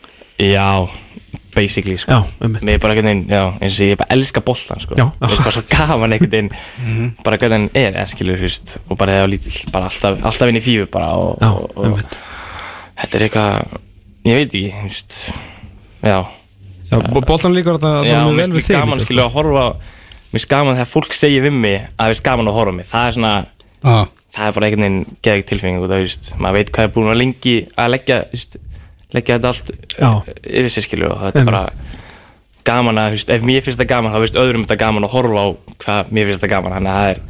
Já, 0.45 0.69
basically 1.55 1.97
sko. 2.03 2.11
Já, 2.11 2.21
um 2.47 2.57
Mér 2.67 2.75
er 2.77 2.81
bara 2.83 2.95
einhvern 2.97 3.11
veginn, 3.11 3.27
já, 3.31 3.43
eins 3.63 3.77
og 3.79 3.87
ég 3.93 3.99
bara 4.01 4.11
elska 4.17 4.41
boltan 4.43 4.81
sko. 4.83 4.97
Já. 4.99 5.05
Mér 5.21 5.35
er 5.37 5.43
bara 5.45 5.55
svo 5.55 5.63
gaman 5.77 6.17
einhvern 6.17 6.33
veginn 6.33 7.13
bara 7.27 7.39
hvernig 7.39 7.55
hann 7.59 7.69
er, 7.79 7.91
eða 7.95 8.07
skilur, 8.11 8.39
þú 8.41 8.49
veist 8.49 8.77
og 8.89 8.99
bara 8.99 9.15
þegar 9.15 9.21
ég 9.21 9.27
var 9.29 9.33
lítill, 9.35 9.73
bara 9.77 9.91
alltaf, 9.91 10.25
alltaf 10.31 10.51
inn 10.51 10.59
í 10.59 10.65
fífu 10.65 10.89
bara 10.95 11.13
og, 11.21 11.37
Já, 11.43 11.51
og, 11.53 11.77
og 11.77 11.85
einmitt. 11.91 12.17
þetta 13.03 13.19
er 13.21 13.27
eitthvað 13.29 13.77
ég 14.31 14.41
veit 14.41 14.57
ekki, 14.59 14.65
þú 14.75 14.89
veist 14.89 15.19
já, 16.05 16.19
Já, 16.91 16.97
bo- 17.15 17.23
boltan 17.27 17.55
líka 17.57 17.77
þetta, 17.79 17.93
já, 18.07 18.17
það 18.19 18.27
mér 18.27 18.35
vel 18.35 18.45
finnst 18.45 18.59
við 18.59 18.67
þig. 18.67 18.75
gaman 18.81 18.99
líka, 18.99 19.07
skilur 19.09 19.25
að 19.29 19.37
horfa 19.39 19.67
mér 20.35 20.47
gaman 20.51 20.79
þegar 20.79 20.91
fólk 20.91 21.17
segir 21.17 21.45
við 21.47 21.57
mig 21.57 21.81
að 21.81 21.97
það 22.03 22.13
finnst 22.13 22.27
gaman 22.29 22.51
að 22.51 22.59
horfa 22.59 22.77
mig, 22.77 22.89
það 22.89 23.09
er 23.09 23.17
svona 23.17 23.33
ah. 23.85 24.07
það 24.35 24.47
er 24.47 24.57
bara 24.57 24.69
einhvern 24.69 24.87
veginn 24.87 25.19
geðið 25.25 25.91
veist, 25.95 26.31
maður 26.39 26.59
veit 26.59 26.73
hvað 26.75 26.89
er 26.89 26.95
búin 26.95 27.11
að 27.13 27.21
lengi 27.21 27.57
að 27.81 27.91
leggja, 27.95 28.21
veist, 28.33 28.57
leggja 29.15 29.39
þetta 29.39 29.53
allt 29.53 29.75
Já. 29.95 30.09
uh, 30.11 30.33
yfir 30.45 30.75
sér 30.75 30.89
skilur 30.89 31.15
og 31.15 31.23
þetta 31.23 31.43
er 31.43 31.51
bara 31.51 31.65
gaman 32.65 33.01
að, 33.01 33.17
veist, 33.17 33.35
ef 33.35 33.47
mér 33.47 33.65
finnst 33.65 33.79
þetta 33.79 33.91
gaman 33.95 34.15
þá 34.15 34.21
finnst 34.25 34.41
öðrum 34.43 34.67
þetta 34.67 34.81
gaman 34.85 35.07
að 35.07 35.15
horfa 35.15 35.45
á 35.45 35.47
hvað 35.85 36.15
mér 36.17 36.31
finnst 36.31 36.43
þetta 36.45 36.55
gaman, 36.57 36.77
þannig 36.79 36.95
að 36.95 37.01
það 37.01 37.13
er 37.13 37.23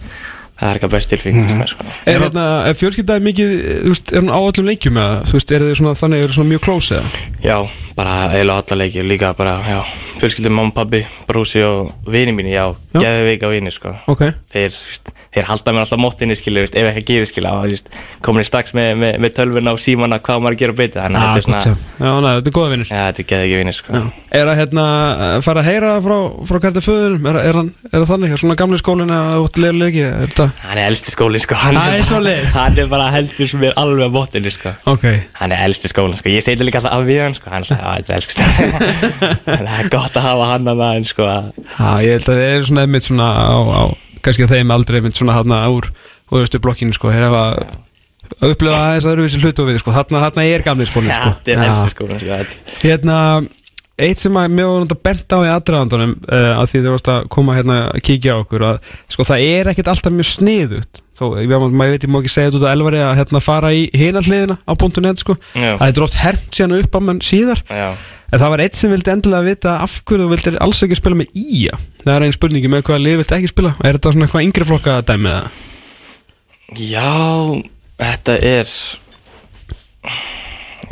það 0.55 0.69
er 0.69 0.79
eitthvað 0.79 0.93
best 0.95 1.11
tilfinning 1.11 1.45
mm 1.45 1.61
-hmm. 1.61 1.71
sko. 1.71 1.87
Er, 2.07 2.21
hérna, 2.23 2.45
er 2.69 2.77
fjölskyldaði 2.79 3.25
mikið, 3.29 3.55
veist, 3.89 4.13
er 4.13 4.23
hún 4.23 4.31
á 4.31 4.39
öllum 4.39 4.69
leikjum 4.71 5.01
eða, 5.03 5.33
veist, 5.33 5.51
er 5.51 5.67
þið 5.67 5.75
svona 5.81 5.95
þannig, 5.99 6.23
er 6.23 6.29
þið 6.29 6.39
svona 6.39 6.53
mjög 6.53 6.63
close 6.67 6.95
eða? 6.95 7.09
Já, 7.43 7.59
bara 7.97 8.15
eiginlega 8.31 8.63
alla 8.63 8.79
leikir 8.85 9.05
líka 9.05 9.33
bara, 9.35 9.59
já, 9.67 9.81
fjölskyldum 10.21 10.55
mamma, 10.55 10.75
pabbi, 10.75 11.05
brósi 11.27 11.63
og 11.63 11.93
vini 12.07 12.33
mínu, 12.33 12.55
já, 12.55 12.75
Já. 12.95 13.01
geðu 13.01 13.25
veika 13.31 13.49
vini, 13.49 13.71
sko 13.71 13.97
Ok, 14.07 14.23
þeir, 14.53 14.73
þeir 15.35 15.47
halda 15.51 15.73
mér 15.75 15.83
alltaf 15.85 15.99
móttinni 16.03 16.37
veist, 16.69 16.77
ef 16.79 16.87
eitthvað 16.89 17.07
gerir 17.11 17.27
skilur 17.31 17.51
og 17.51 17.65
þú 17.65 17.73
veist, 17.75 17.89
komin 18.25 18.45
í 18.45 18.49
strax 18.49 18.75
með, 18.77 18.91
með, 19.03 19.17
með 19.25 19.31
tölvuna 19.39 19.71
og 19.75 19.81
símana 19.83 20.19
hvað 20.23 20.39
maður 20.45 20.55
að 20.55 20.61
gera 20.63 20.77
betur 20.79 21.01
þannig 21.03 21.19
að 21.19 21.25
þetta 21.25 21.39
er 21.41 21.47
svona. 21.49 21.61
Já, 22.05 22.11
næ, 22.25 22.29
þetta 22.39 22.51
er 22.51 22.57
góða 22.59 22.71
vinnir. 22.75 22.89
já, 22.91 23.01
þetta 23.09 23.21
er 23.25 23.29
geðu 23.33 23.45
ekki 23.49 23.59
vinni 23.61 23.75
sko. 23.75 23.91
Er 24.35 24.47
að 24.51 24.59
hérna, 24.61 24.85
fara 25.47 25.61
að 25.63 25.69
heyra 25.71 25.91
frá, 26.05 26.17
frá 26.51 26.57
kærta 26.65 26.81
föðunum, 26.85 27.27
er, 27.31 27.37
er, 27.43 27.59
er 27.91 27.97
það 27.99 28.09
þannig, 28.13 28.33
er 28.35 28.41
svona 28.45 28.57
gamli 28.63 28.79
skólinn 28.81 29.13
að 29.15 29.35
út 29.45 29.55
leira 29.63 29.79
leiki, 29.79 30.05
hann 30.65 30.79
er 30.79 30.87
elsti 30.89 31.11
skólinn 31.15 31.43
sko, 31.45 31.55
hann, 31.65 31.75
Það 31.75 31.95
er 31.95 32.05
bara- 32.11 32.49
hann 32.55 32.79
er 32.85 32.89
bara 32.95 33.07
heldur 33.15 33.49
sem 33.51 33.63
er 33.69 33.75
alveg 33.81 34.07
á 34.07 34.11
móttinni 34.15 34.51
sko. 34.55 34.71
Ok, 34.95 35.05
hann 35.41 35.55
er 35.55 35.59
elsti 35.69 35.91
skólinn 35.93 36.19
sko, 36.19 36.29
ég 36.35 36.43
þetta 36.47 36.67
líka 36.71 36.79
alltaf 36.83 36.95
af 36.99 37.07
við 37.11 37.21
hann 37.27 37.35
sko, 37.39 37.47
hann 37.51 37.63
er 37.63 37.69
alltaf, 37.69 37.83
já, 44.25 44.29
Já, 44.29 44.31
kannski 44.31 44.47
að 44.47 44.55
þeim 44.57 44.73
aldrei 44.75 45.01
einmitt 45.01 45.19
svona 45.19 45.37
þarna 45.39 45.65
úr 45.73 45.91
úrstu 46.35 46.61
blokkinu 46.65 46.97
sko, 46.97 47.13
þeir 47.13 47.29
hafa 47.29 47.45
upplifa 48.41 48.79
aðeins 48.79 49.09
öðruvísi 49.11 49.43
hlutu 49.43 49.67
við 49.69 49.83
sko, 49.83 49.93
þarna, 49.95 50.25
þarna 50.29 50.47
er 50.49 50.65
gamli 50.65 50.89
skólinn 50.89 51.13
já, 51.13 51.21
sko. 51.21 51.35
þetta 51.37 51.55
er 51.55 51.67
elsti 51.69 51.93
skólinn 51.93 52.23
sko, 52.23 52.41
Hérna, 52.81 53.19
eitt 54.01 54.19
sem 54.19 54.41
að 54.41 54.57
mér 54.57 54.71
náttúrulega 54.73 55.05
bent 55.05 55.37
á 55.37 55.39
í 55.45 55.53
aðdraðandunum 55.53 56.15
uh, 56.25 56.51
að 56.59 56.71
því 56.73 56.83
þau 56.83 56.93
varst 56.97 57.13
að 57.15 57.29
koma 57.37 57.59
hérna 57.59 57.81
að 57.93 58.05
kíkja 58.09 58.35
á 58.35 58.43
okkur 58.43 58.65
að 58.73 58.93
sko 59.13 59.29
það 59.29 59.45
er 59.53 59.71
ekkert 59.71 59.93
alltaf 59.93 60.17
mjög 60.17 60.31
sniðut 60.33 61.05
þó, 61.15 61.25
ég, 61.39 61.53
maður 61.53 61.95
veit, 61.95 62.07
ég 62.07 62.11
má 62.11 62.19
ekki 62.21 62.33
segja 62.33 62.51
þetta 62.51 62.59
út 62.61 62.67
á 62.67 62.75
elvari 62.75 63.03
að 63.05 63.15
hérna 63.21 63.43
fara 63.45 63.71
í 63.77 63.85
hina 63.95 64.23
hliðina 64.25 64.59
á 64.67 64.73
.net 64.75 65.23
sko, 65.23 65.37
Já. 65.55 65.77
að 65.77 65.85
þetta 65.85 66.01
er 66.01 66.07
oft 66.09 66.19
hermt 66.25 66.59
síðan 66.59 66.77
upp 66.81 66.99
á 66.99 67.01
mann 67.07 67.23
síðar. 67.23 67.63
Já, 67.71 67.89
En 68.35 68.41
það 68.43 68.51
var 68.51 68.63
eitt 68.65 68.75
sem 68.79 68.91
vildi 68.91 69.13
endilega 69.13 69.47
vita 69.47 69.73
af 69.85 70.01
hverju 70.03 70.25
þú 70.25 70.33
vildir 70.33 70.57
alls 70.65 70.81
ekki 70.83 70.97
spila 70.99 71.19
með 71.21 71.37
Ía. 71.39 71.77
Það 72.03 72.17
er 72.17 72.25
einn 72.27 72.35
spurningi 72.35 72.71
með 72.73 72.83
hvaða 72.89 73.05
lið 73.05 73.21
viltu 73.21 73.37
ekki 73.37 73.51
spila? 73.53 73.71
Er 73.79 73.95
þetta 73.95 74.13
svona 74.15 74.27
eitthvað 74.27 74.47
yngri 74.49 74.67
flokka 74.67 74.97
dæmi 75.07 75.31
eða? 75.31 75.53
Já, 76.81 77.13
þetta 78.03 78.37
er 78.51 78.73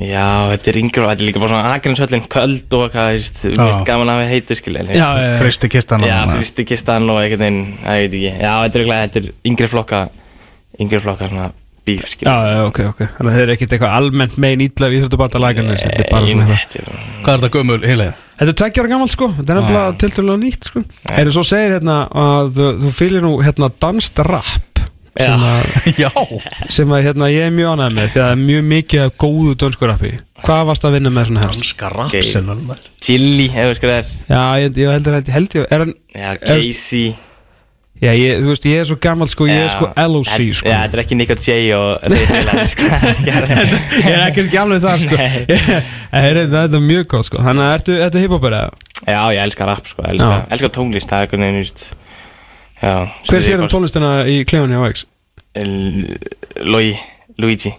Já, 0.02 0.28
þetta 0.52 0.70
er 0.70 0.78
yngur 0.80 1.04
og 1.04 1.10
þetta 1.10 1.24
er 1.24 1.28
líka 1.28 1.42
bara 1.42 1.52
svona 1.52 1.72
Akrinsöllin 1.76 2.24
köld 2.32 2.76
og 2.78 2.84
eitthvað, 2.86 3.26
þú 3.42 3.50
veist, 3.58 3.82
gaman 3.88 4.12
að 4.12 4.22
við 4.22 4.30
heiti 4.36 4.58
skil 4.58 4.76
Já, 4.86 5.08
Fristi 5.40 5.70
kistan 5.72 6.06
Já, 6.06 6.18
fyrsti 6.30 6.66
kistan 6.68 7.10
og 7.12 7.18
veginn, 7.20 7.58
það 7.82 7.98
veit 8.04 8.16
ekki 8.20 8.22
Já, 8.30 8.52
eitthvað, 8.62 9.02
þetta 9.02 9.20
er 9.22 9.28
yngri 9.50 9.70
flokka 9.72 10.04
yngri 10.80 11.02
flokka 11.02 11.28
svona 11.32 11.50
bíf 11.88 12.04
skil 12.12 12.28
já, 12.28 12.34
já, 12.52 12.58
ok, 12.68 12.78
ok. 12.92 13.00
Þannig 13.16 13.30
að 13.32 13.36
þeir 13.36 13.44
eru 13.46 13.54
ekkert 13.56 13.72
eitthvað 13.76 13.94
almennt 13.98 14.36
megin 14.44 14.64
ítla 14.66 14.90
við 14.92 15.00
Íþróttabata 15.00 15.40
lagarnir 15.42 15.80
Þetta 15.82 16.04
er 16.04 16.10
bara 16.12 16.28
svona 16.28 16.44
eitthvað 16.46 16.66
Þetta 16.66 16.82
er 16.82 17.22
Hvað 17.22 17.32
er 17.32 17.42
þetta 17.42 17.52
gömul 17.58 17.78
heilið? 17.86 18.12
Þetta 18.42 18.50
er 18.52 18.58
tveggjára 18.58 18.90
gammalt 18.90 19.12
sko. 19.14 19.28
Þetta 19.36 19.52
er 19.52 19.58
nefnilega 19.60 19.96
tiltölulega 20.02 20.40
nýtt 20.42 20.68
sko. 20.70 20.80
Eða 21.12 21.32
svo 21.36 21.42
segir 21.46 21.74
hérna 21.76 21.96
að 22.22 22.56
uh, 22.58 22.70
þú 22.82 22.92
fylgir 22.96 23.22
nú 23.22 23.32
hérna 23.44 23.68
danst 23.84 24.22
rap 24.26 24.80
Já. 25.12 25.28
sem 25.28 25.42
að, 25.44 25.66
Já. 26.02 26.10
sem 26.72 26.94
að 26.96 27.02
hérna, 27.06 27.28
ég 27.30 27.46
er 27.46 27.52
mjög 27.54 27.74
ánægð 27.76 27.96
með 27.98 28.06
því 28.14 28.22
að 28.22 28.24
það 28.26 28.32
er 28.32 28.40
mjög 28.42 28.62
mikið 28.72 29.02
af 29.04 29.12
góðu 29.22 29.52
dönsku 29.62 29.90
rappi. 29.90 30.12
Hvað 30.42 30.62
varst 30.70 30.86
að 30.88 30.96
vinna 30.96 31.12
með 31.12 31.28
svona 31.28 31.44
helst? 31.44 31.60
Danska 31.62 31.90
Ok. 31.92 32.14
rapsennan 32.16 32.72
Chili, 33.02 33.46
ef 33.52 33.68
við 33.68 33.76
sko 33.78 33.90
það 33.92 33.98
er. 34.00 34.14
Já, 34.32 34.42
ég, 34.64 34.80
ég 34.82 34.94
heldur 34.96 35.18
að 35.18 35.30
held 35.36 35.58
ég 35.58 35.68
er 35.76 35.84
hann, 35.84 35.94
Já, 36.16 36.30
Casey 36.42 37.12
Já, 38.02 38.10
ég, 38.18 38.40
þú 38.42 38.48
veist, 38.50 38.64
ég 38.66 38.80
er 38.82 38.86
svo 38.88 38.96
gammal 38.98 39.28
sko, 39.30 39.46
ég 39.46 39.60
er 39.62 39.68
sko 39.70 39.88
LOC 39.94 40.30
sko 40.58 40.66
Já, 40.66 40.74
þetta 40.82 40.96
er 40.98 41.02
ekki 41.04 41.18
Nick 41.20 41.30
og 41.30 41.44
Jay 41.46 41.68
og 41.76 42.06
Riðilega 42.10 42.64
sko 42.72 42.88
Ég 44.02 44.16
er 44.16 44.24
ekki 44.26 44.58
alveg 44.58 44.82
það 44.82 45.04
sko 45.04 45.18
Þetta 46.16 46.62
er 46.64 46.82
mjög 46.82 47.06
góð 47.12 47.28
sko 47.28 47.44
Þannig 47.46 47.66
að 47.68 47.74
ertu, 47.76 47.98
ertu 48.08 48.24
hiphopper 48.24 48.56
eða? 48.58 48.88
Já, 49.06 49.20
ég 49.36 49.40
elska 49.44 49.68
rap 49.70 49.86
sko, 49.86 50.02
elska, 50.10 50.32
Já. 50.34 50.42
elska 50.56 50.72
tónlist, 50.74 51.10
það 51.12 51.22
er 51.22 51.28
einhvern 51.28 51.46
veginn, 51.46 51.62
just 51.62 51.86
Já 52.82 52.94
Hver 53.30 53.46
sér 53.46 53.62
um 53.62 53.70
tónlistina 53.70 54.12
í 54.26 54.40
klefunni 54.50 54.82
á 54.82 54.82
X? 54.90 55.06
Luigi 56.66 57.76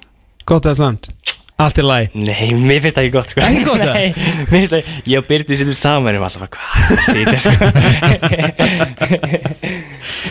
Gott 0.47 0.71
eða 0.71 0.79
slæmt? 0.79 1.11
Allt 1.63 1.77
er 1.79 1.85
læg 1.87 2.11
Nei, 2.19 2.49
mér 2.59 2.81
finnst 2.83 2.97
það 2.97 3.05
ekki 3.07 3.13
gott 3.15 3.29
sko. 3.31 3.39
Ekki 3.45 3.61
gott, 3.67 3.79
eða? 3.83 3.93
Nei, 3.95 4.09
mér 4.49 4.53
finnst 4.53 4.73
það, 4.73 4.83
ég 5.13 5.17
og 5.21 5.25
Byrti 5.29 5.53
sittum 5.59 5.77
saman 5.79 6.17
og 6.19 6.23
alltaf 6.27 6.49
hvað 6.51 6.67
það 6.89 6.99
sitja 7.07 7.39
sko? 7.45 7.55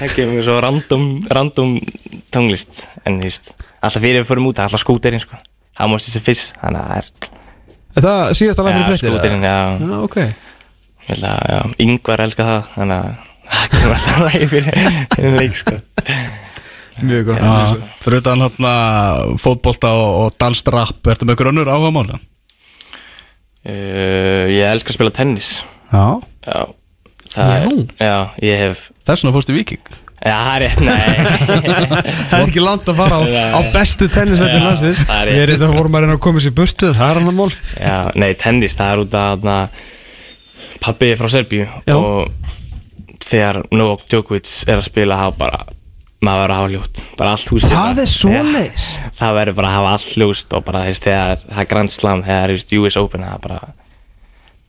Það 0.02 0.10
kemur 0.16 0.42
svo 0.46 0.54
random, 0.64 1.04
random 1.32 1.70
tónlist 2.34 2.72
En 3.06 3.12
þú 3.20 3.24
veist, 3.28 3.46
alltaf 3.80 4.02
fyrir 4.04 4.20
við 4.22 4.28
fórum 4.28 4.48
út, 4.50 4.56
það 4.58 4.66
alltaf 4.68 4.82
skúterinn 4.84 5.22
sko. 5.22 5.36
Það 5.78 5.86
mást 5.92 6.06
þessi 6.10 6.22
fyrst, 6.26 6.48
þannig 6.60 6.80
að 6.82 6.86
það 6.92 6.98
er 7.02 7.06
það 8.06 8.20
síðast 8.38 8.58
að 8.62 8.66
læra 8.68 8.72
Já, 8.72 8.76
fyrir 8.82 8.92
fréttir? 8.92 9.10
skúterinn, 9.12 9.44
já. 9.44 9.48
Já, 9.82 9.96
ok. 10.06 10.16
Ég 10.22 11.08
held 11.12 11.24
að, 11.28 11.38
já, 11.52 11.60
yngvar 11.86 12.18
elska 12.26 12.42
það 12.48 12.60
Þannig 12.76 12.96
að 12.96 13.00
það 13.52 13.64
kemur 13.72 13.94
alltaf 13.96 14.16
fyrir 14.52 14.74
fyrir 15.16 15.32
leik 15.40 15.54
sko 15.58 15.74
Mjög 17.00 17.30
góð 17.30 17.72
fyrir 18.04 18.18
utan 18.20 18.42
hérna 18.44 18.72
fótbolta 19.40 19.94
og, 19.96 20.10
og 20.26 20.36
danstrapp 20.42 21.08
Ertu 21.08 21.24
með 21.28 21.38
ykkur 21.38 21.50
önnur 21.54 21.70
áhuga 21.72 21.92
máli? 21.96 22.18
uh, 23.66 24.46
Ég 24.52 24.66
elska 24.68 24.92
að 24.92 24.98
spila 24.98 25.14
tennis. 25.14 25.48
Já. 25.92 26.04
Já, 26.42 26.62
það 27.32 27.50
er, 27.56 27.74
já, 28.02 28.16
ég 28.42 28.62
hef 28.66 28.86
Þess 29.06 29.22
vegna 29.22 29.34
fórstu 29.36 29.54
í 29.54 29.58
Viking 29.60 29.98
Já, 30.22 30.36
það 30.38 30.52
er 30.54 30.62
rétt, 30.62 30.80
nei. 30.86 31.14
Það 32.30 32.36
er 32.38 32.44
ekki 32.46 32.62
langt 32.62 32.86
að 32.92 32.98
fara 33.00 33.16
á, 33.18 33.22
á 33.58 33.60
bestu 33.74 34.06
tennisveitin 34.12 34.60
Já, 34.62 34.66
landsins. 34.68 35.00
það 35.08 35.18
er. 35.24 35.30
Við 35.32 35.42
erum 35.42 35.56
þetta 35.58 35.70
vorum 35.80 35.96
að 35.98 36.04
reyna 36.04 36.14
að 36.14 36.20
koma 36.28 36.42
sér 36.44 36.54
burtu 36.60 36.90
Það 36.94 37.08
er 37.10 37.18
annar 37.22 37.34
mál. 37.40 37.48
Já, 37.74 37.96
nei, 38.22 38.28
tennis, 38.38 38.76
það 38.78 38.92
er 38.94 39.02
út 39.02 39.16
að 39.18 39.46
na, 39.48 39.56
Pappi 40.84 41.10
er 41.10 41.18
frá 41.18 41.30
Serbíu 41.34 41.66
Já. 41.88 41.96
Og 41.96 43.26
þegar 43.26 43.60
Novak 43.74 44.04
Djokovic 44.12 44.52
er 44.68 44.78
að 44.78 44.86
spila 44.92 45.18
þá 45.24 45.26
bara 45.42 45.60
maður 46.22 46.42
verður 46.42 46.54
að 46.54 46.60
hafa 46.62 46.72
ljótt 46.72 47.02
bara 47.18 47.34
allt 47.36 47.52
húsið 47.52 47.72
Það 47.76 48.02
er 48.02 48.10
svoleiðis? 48.12 48.88
Já, 48.96 49.06
það 49.20 49.38
verður 49.38 49.58
bara 49.60 49.70
að 49.70 49.76
hafa 49.78 49.92
allt 49.96 50.16
ljóst 50.22 50.56
og 50.58 50.66
bara 50.68 50.82
þegar 50.88 51.04
þegar 51.06 51.46
það 51.46 51.62
er 51.62 51.70
Grand 51.72 51.94
Slam 51.94 52.26
þegar 52.26 52.52
það 52.56 52.74
er 52.76 52.82
US 52.82 52.98
Open 53.02 53.26
það 53.26 53.38
er 53.38 53.46
bara 53.46 53.60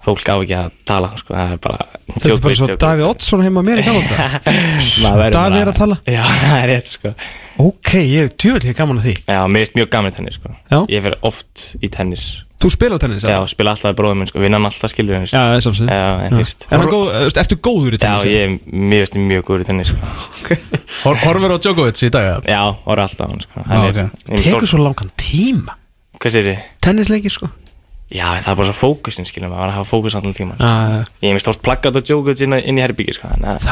fólk 0.03 0.27
á 0.27 0.35
ekki 0.35 0.55
að 0.59 0.71
tala 0.89 1.11
sko, 1.19 1.35
það 1.37 1.53
er 1.53 1.61
bara 1.63 1.85
Þetta 2.13 2.29
er 2.33 2.41
bara 2.43 2.57
svo 2.59 2.75
Davíð 2.83 3.05
Oddsson 3.07 3.43
heima 3.45 3.63
mér 3.65 3.79
í 3.79 3.85
það 3.87 4.33
Davíð 5.37 5.59
er 5.61 5.71
að 5.71 5.77
tala? 5.77 5.99
Já, 6.03 6.21
það 6.43 6.57
er 6.57 6.67
rétt 6.73 6.91
sko 6.97 7.13
Ok, 7.63 7.91
ég 8.01 8.25
er 8.25 8.33
tjóðlega 8.33 8.75
gaman 8.81 8.99
að 8.99 9.07
því 9.07 9.13
Já, 9.21 9.39
mér 9.47 9.63
finnst 9.63 9.77
mjög 9.79 9.91
gaman 9.93 10.11
í 10.11 10.17
tennis 10.17 10.39
sko 10.41 10.51
Já. 10.57 10.79
Ég 10.91 11.05
fer 11.05 11.15
oft 11.29 11.65
í 11.79 11.91
tennis 11.93 12.25
Þú 12.63 12.69
spila 12.71 12.97
tennis? 13.01 13.23
Já, 13.27 13.37
spila 13.51 13.73
alltaf 13.75 13.91
í 13.91 13.97
bróðum 13.99 14.21
minn 14.23 14.29
sko, 14.29 14.39
vinnan 14.39 14.63
alltaf 14.69 14.91
skilur 14.93 15.17
en 15.17 15.25
Já, 15.27 15.35
það 15.35 15.55
er 15.57 15.63
samsið 15.65 15.89
Já, 15.91 16.05
en 16.27 16.37
veist 16.39 16.63
Er 16.69 16.77
hann 16.79 16.91
góð, 16.93 17.09
ertu 17.43 17.57
góður 17.59 17.97
í 17.97 17.99
Já, 17.99 18.03
tennis? 18.05 18.27
ég 18.31 18.39
er 18.43 18.49
mjög, 18.71 19.01
veist, 19.03 19.17
mjög 19.31 19.43
góður 19.49 19.63
í 19.63 19.67
tennis 19.67 19.91
sko. 19.91 19.99
Hor 21.03 21.19
Horfur 21.25 21.51
á 21.51 21.57
Djokovic 21.59 22.03
í 22.07 22.11
dag 22.13 22.29
eða? 22.29 22.39
Já, 22.47 22.61
orða 22.87 23.07
alltaf 23.09 23.33
hann 23.33 23.43
sko. 23.43 23.55
Já, 23.59 23.67
Hann 23.73 23.89
ok. 23.89 23.99
er, 23.99 24.07
er 24.39 24.45
Tekur 24.47 24.71
svo 24.71 24.79
langan 24.85 25.11
tíma 25.19 25.75
Hvað 26.21 26.31
sér 26.37 26.47
þið? 26.47 26.63
Tennisleiki 26.87 27.33
sko 27.33 27.51
Já, 28.13 28.27
það 28.43 28.51
er 28.51 28.57
bara 28.59 28.69
svo 28.69 28.75
fókusin, 28.77 29.25
skilur 29.25 29.49
maður, 29.49 29.71
að 29.71 29.77
hafa 29.79 29.89
fókus 29.89 30.13
allan 30.19 30.35
tíma 30.37 30.53
sko. 30.59 30.69
Já, 30.69 31.03
Ég 31.23 31.31
hef 31.31 31.33
mér 31.33 31.43
stórt 31.43 31.63
plaggat 31.65 31.97
á 31.97 32.01
Djokovic 32.03 32.43
inn, 32.45 32.53
inn 32.61 32.77
í 32.77 32.83
herbyggi 32.83 33.15
sko, 33.17 33.31
þannig 33.31 33.49
að 33.49 33.63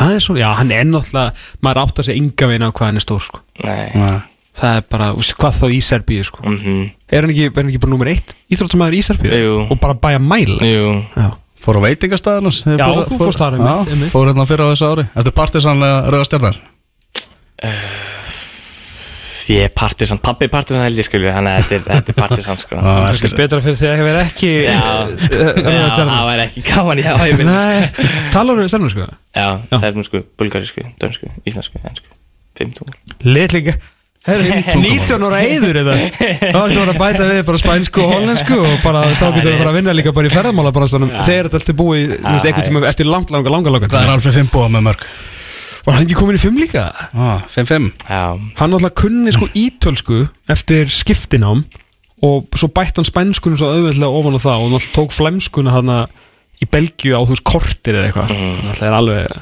Það 4.62 4.78
er 4.78 4.84
sko 4.86 4.90
bara, 4.94 5.08
úst, 5.18 5.34
hvað 5.42 5.56
þá 5.58 5.64
í 5.74 5.80
Serbíu 5.82 6.24
sko? 6.28 6.44
Mhm. 6.46 6.82
Er 7.12 7.26
hann 7.26 7.34
ekki, 7.34 7.48
er 7.50 7.56
hann 7.64 7.72
ekki 7.72 7.82
bara 7.82 7.92
nummer 7.96 8.12
eitt 8.12 8.36
Íþróttamæður 8.54 8.98
í 9.00 9.02
Serbíu? 9.08 9.32
Jú. 9.42 9.56
Og 9.74 9.80
bara 9.82 9.96
bæja 9.98 10.20
Já. 11.18 11.32
Fór 11.62 11.78
á 11.78 11.82
veitingastæðinans 11.86 12.62
Já, 12.66 12.86
þú 13.10 13.18
fórst 13.22 13.42
einmitt. 13.86 14.10
Fór 14.14 14.30
hérna 14.32 14.46
fyrir 14.50 14.66
á 14.66 14.74
þessu 14.74 14.88
ári. 14.94 15.04
Eftir 15.14 15.36
partisanlega 15.38 15.98
rauða 16.10 16.30
stjarnar? 16.30 16.62
Ég 19.52 19.66
er 19.68 19.72
partisan, 19.76 20.20
pappi 20.24 20.46
er 20.48 20.52
partisan 20.54 20.86
held 20.86 20.96
ég 21.02 21.04
skilur, 21.04 21.34
þannig 21.36 21.52
að 21.52 21.64
þetta 21.66 21.76
er, 21.76 21.82
þetta 21.90 22.14
er 22.14 22.18
partisan 22.18 22.60
sko. 22.62 22.78
Já, 22.78 22.84
Það 23.02 23.08
eftir 23.10 23.32
er 23.32 23.38
betra 23.42 23.60
fyrir 23.66 23.78
því 23.80 23.88
að 23.90 23.96
það 23.98 24.06
verði 24.08 24.22
ekki 24.30 24.52
Já, 24.64 24.76
já, 25.76 25.88
það 25.98 26.22
var 26.30 26.44
ekki 26.46 26.64
gaman, 26.70 27.02
já, 27.04 27.12
ég 27.28 27.40
minn 27.42 27.52
sko. 27.52 28.06
Talar 28.36 28.62
við 28.62 28.70
stærnum 28.72 28.94
sko 28.94 29.08
Já, 29.36 29.48
serfnsku, 29.82 30.22
bulgarísku, 30.40 30.86
dönsku, 31.02 31.32
íslensku, 31.52 31.82
ensku, 31.90 32.16
fimmtungur 32.62 32.96
Litlinga 33.28 33.76
Herri, 33.76 33.92
19 34.22 35.24
ára 35.28 35.40
eyður 35.42 35.80
eða? 35.82 35.96
Þá 36.14 36.60
ættu 36.62 36.82
að 36.84 37.00
bæta 37.00 37.26
við 37.26 37.40
bara 37.48 37.60
spænsku 37.62 38.04
og 38.04 38.12
hollensku 38.14 38.58
og 38.62 38.76
bara 38.84 39.02
þá 39.18 39.24
getur 39.34 39.48
við 39.48 39.56
að 39.56 39.62
fara 39.64 39.72
að 39.72 39.78
vinna 39.80 39.96
líka 39.98 40.14
bara 40.14 40.30
í 40.30 40.34
ferðamála 40.34 40.74
bara 40.76 40.90
stanum 40.92 41.10
þegar 41.26 41.48
þetta 41.50 41.58
allt 41.62 41.72
er 41.74 41.78
búið 41.80 42.04
þú 42.14 42.34
veist, 42.36 42.46
einhvern 42.52 42.68
tíma 42.70 42.84
eftir 42.92 43.10
langt, 43.10 43.34
langa, 43.34 43.54
langa, 43.56 43.74
langa 43.74 43.90
Það 43.90 44.06
er 44.06 44.12
Alfred 44.14 44.36
Fimboa 44.38 44.68
með 44.76 44.84
mörg? 44.92 45.06
Var 45.82 45.96
hann 45.98 46.06
ekki 46.06 46.18
komin 46.20 46.38
í 46.38 46.42
fimm 46.44 46.60
líka? 46.62 46.84
ah, 47.18 47.40
5-5 47.50 47.88
Já, 48.06 48.26
Hann 48.60 48.76
alltaf 48.78 48.94
kunni 49.02 49.34
sko 49.34 49.48
ítölsku 49.58 50.20
eftir 50.54 50.92
skiptinám 50.94 51.64
og 52.22 52.46
svo 52.54 52.70
bætt 52.70 53.00
hann 53.02 53.08
spænskunum 53.10 53.58
svo 53.58 53.72
auðveldlega 53.74 54.20
ofan 54.22 54.38
á 54.38 54.42
það 54.46 54.60
og 54.60 54.68
hann 54.68 54.78
alltaf 54.78 54.94
tók 55.00 55.16
flemskuna 55.18 55.74
hann 55.74 55.90
í 56.62 56.68
Belgíu 56.70 57.18
á 57.18 57.26
þú 57.26 57.34
veist 57.34 57.48
kortir 57.50 57.98
eða 57.98 58.12
eitthvað. 58.12 58.36
Hann 58.38 58.70
alltaf 58.70 58.86
er 58.86 58.98
alveg 59.00 59.42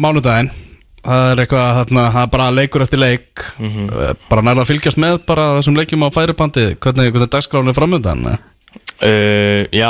mánudaginn. 0.00 0.50
Það 1.00 1.30
er 1.32 1.40
eitthvað, 1.40 1.68
þarna, 1.78 2.02
það 2.12 2.24
er 2.26 2.32
bara 2.34 2.46
leikur 2.52 2.82
eftir 2.84 3.00
leik. 3.00 3.44
Eh, 3.64 4.10
Bara 4.28 4.42
nærða 4.44 4.66
að 4.66 4.72
fylgjast 4.74 4.98
með 5.00 5.14
bara 5.28 5.46
þessum 5.56 5.78
leikjum 5.80 6.04
á 6.04 6.08
færibandi. 6.12 6.66
Hvernig, 6.76 7.08
hvernig 7.14 7.30
dagskráin 7.32 7.72
er 7.72 7.76
framöndan 7.78 8.26
eh? 8.28 8.42
uh, 9.00 9.62
já, 9.72 9.88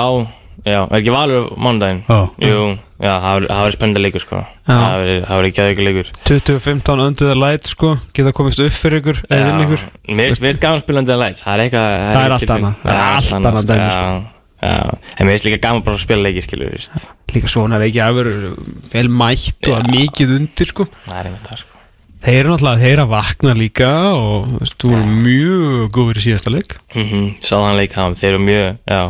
já, 0.63 0.79
er 0.87 0.95
ekki 1.01 1.11
valur 1.17 1.51
á 1.51 1.59
mánudaginn? 1.59 2.05
Já. 2.07 2.21
Jú, 2.47 2.61
já, 3.03 3.11
það 3.11 3.27
var- 3.35 3.49
það 3.51 3.63
verið 3.67 3.77
spennandi 3.81 4.05
leikur 4.07 4.23
sko. 4.25 4.43
Það 4.71 5.03
verið 5.03 5.51
ekki 5.51 5.65
aðeins 5.65 5.85
leikur. 5.89 6.13
2015 6.31 7.05
undir 7.09 7.33
það 7.33 7.41
læt 7.43 7.71
sko. 7.75 7.93
Geta 8.15 8.33
komist 8.39 8.63
upp 8.63 8.79
fyrir 8.79 9.03
ykkur 9.03 9.23
eða 9.27 9.49
vinn 9.51 9.65
ykkur. 9.67 9.87
Mér 10.15 10.39
finnst 10.39 10.63
gaman 10.63 10.85
spilandi 10.85 11.17
að 11.17 11.25
læt 11.25 11.43
Það 11.43 11.55
er 11.57 11.65
eitthvað 11.67 11.89
Það 12.07 12.23
er 12.23 12.37
allt 12.39 12.55
annað. 12.55 12.75
Það 12.85 13.01
er 13.01 13.17
allt 13.19 13.35
annað, 13.41 13.75
sko. 13.97 14.37
En 14.61 15.27
mér 15.27 15.35
finnst 15.35 15.47
líka 15.51 15.59
gaman 15.67 15.83
bara 15.83 15.97
að 15.99 16.03
spila 16.07 16.23
leiki 16.29 16.43
skilur, 16.45 16.71
víst 16.77 17.11
líka 17.37 17.51
svona 17.51 17.79
er 17.79 17.87
ekki 17.89 18.01
að 18.05 18.17
vera 18.21 18.53
vel 18.93 19.09
mætt 19.23 19.69
og 19.71 19.77
Já. 19.77 19.91
mikið 19.95 20.33
undir 20.37 20.71
sko. 20.71 20.87
Það 21.07 21.19
er 21.21 21.29
einmitt 21.31 21.51
það 21.51 21.63
sko. 21.63 21.77
Þeir 22.21 22.37
eru 22.43 22.53
náttúrulega, 22.53 22.81
þeir 22.83 22.93
eru 22.93 23.05
að 23.07 23.13
vakna 23.15 23.53
líka 23.57 23.91
og 24.13 24.47
þú 24.47 24.59
veist, 24.61 24.77
þú 24.83 24.91
voru 24.93 25.13
mjög 25.25 25.85
góður 25.97 26.21
í 26.21 26.25
síðasta 26.27 26.53
leik. 26.53 26.75
Mm 26.93 27.29
Sáðan 27.41 27.79
leik 27.81 27.97
hann, 27.97 28.17
þeir 28.21 28.35
eru 28.35 28.43
mjög, 28.45 28.81
já 28.91 29.03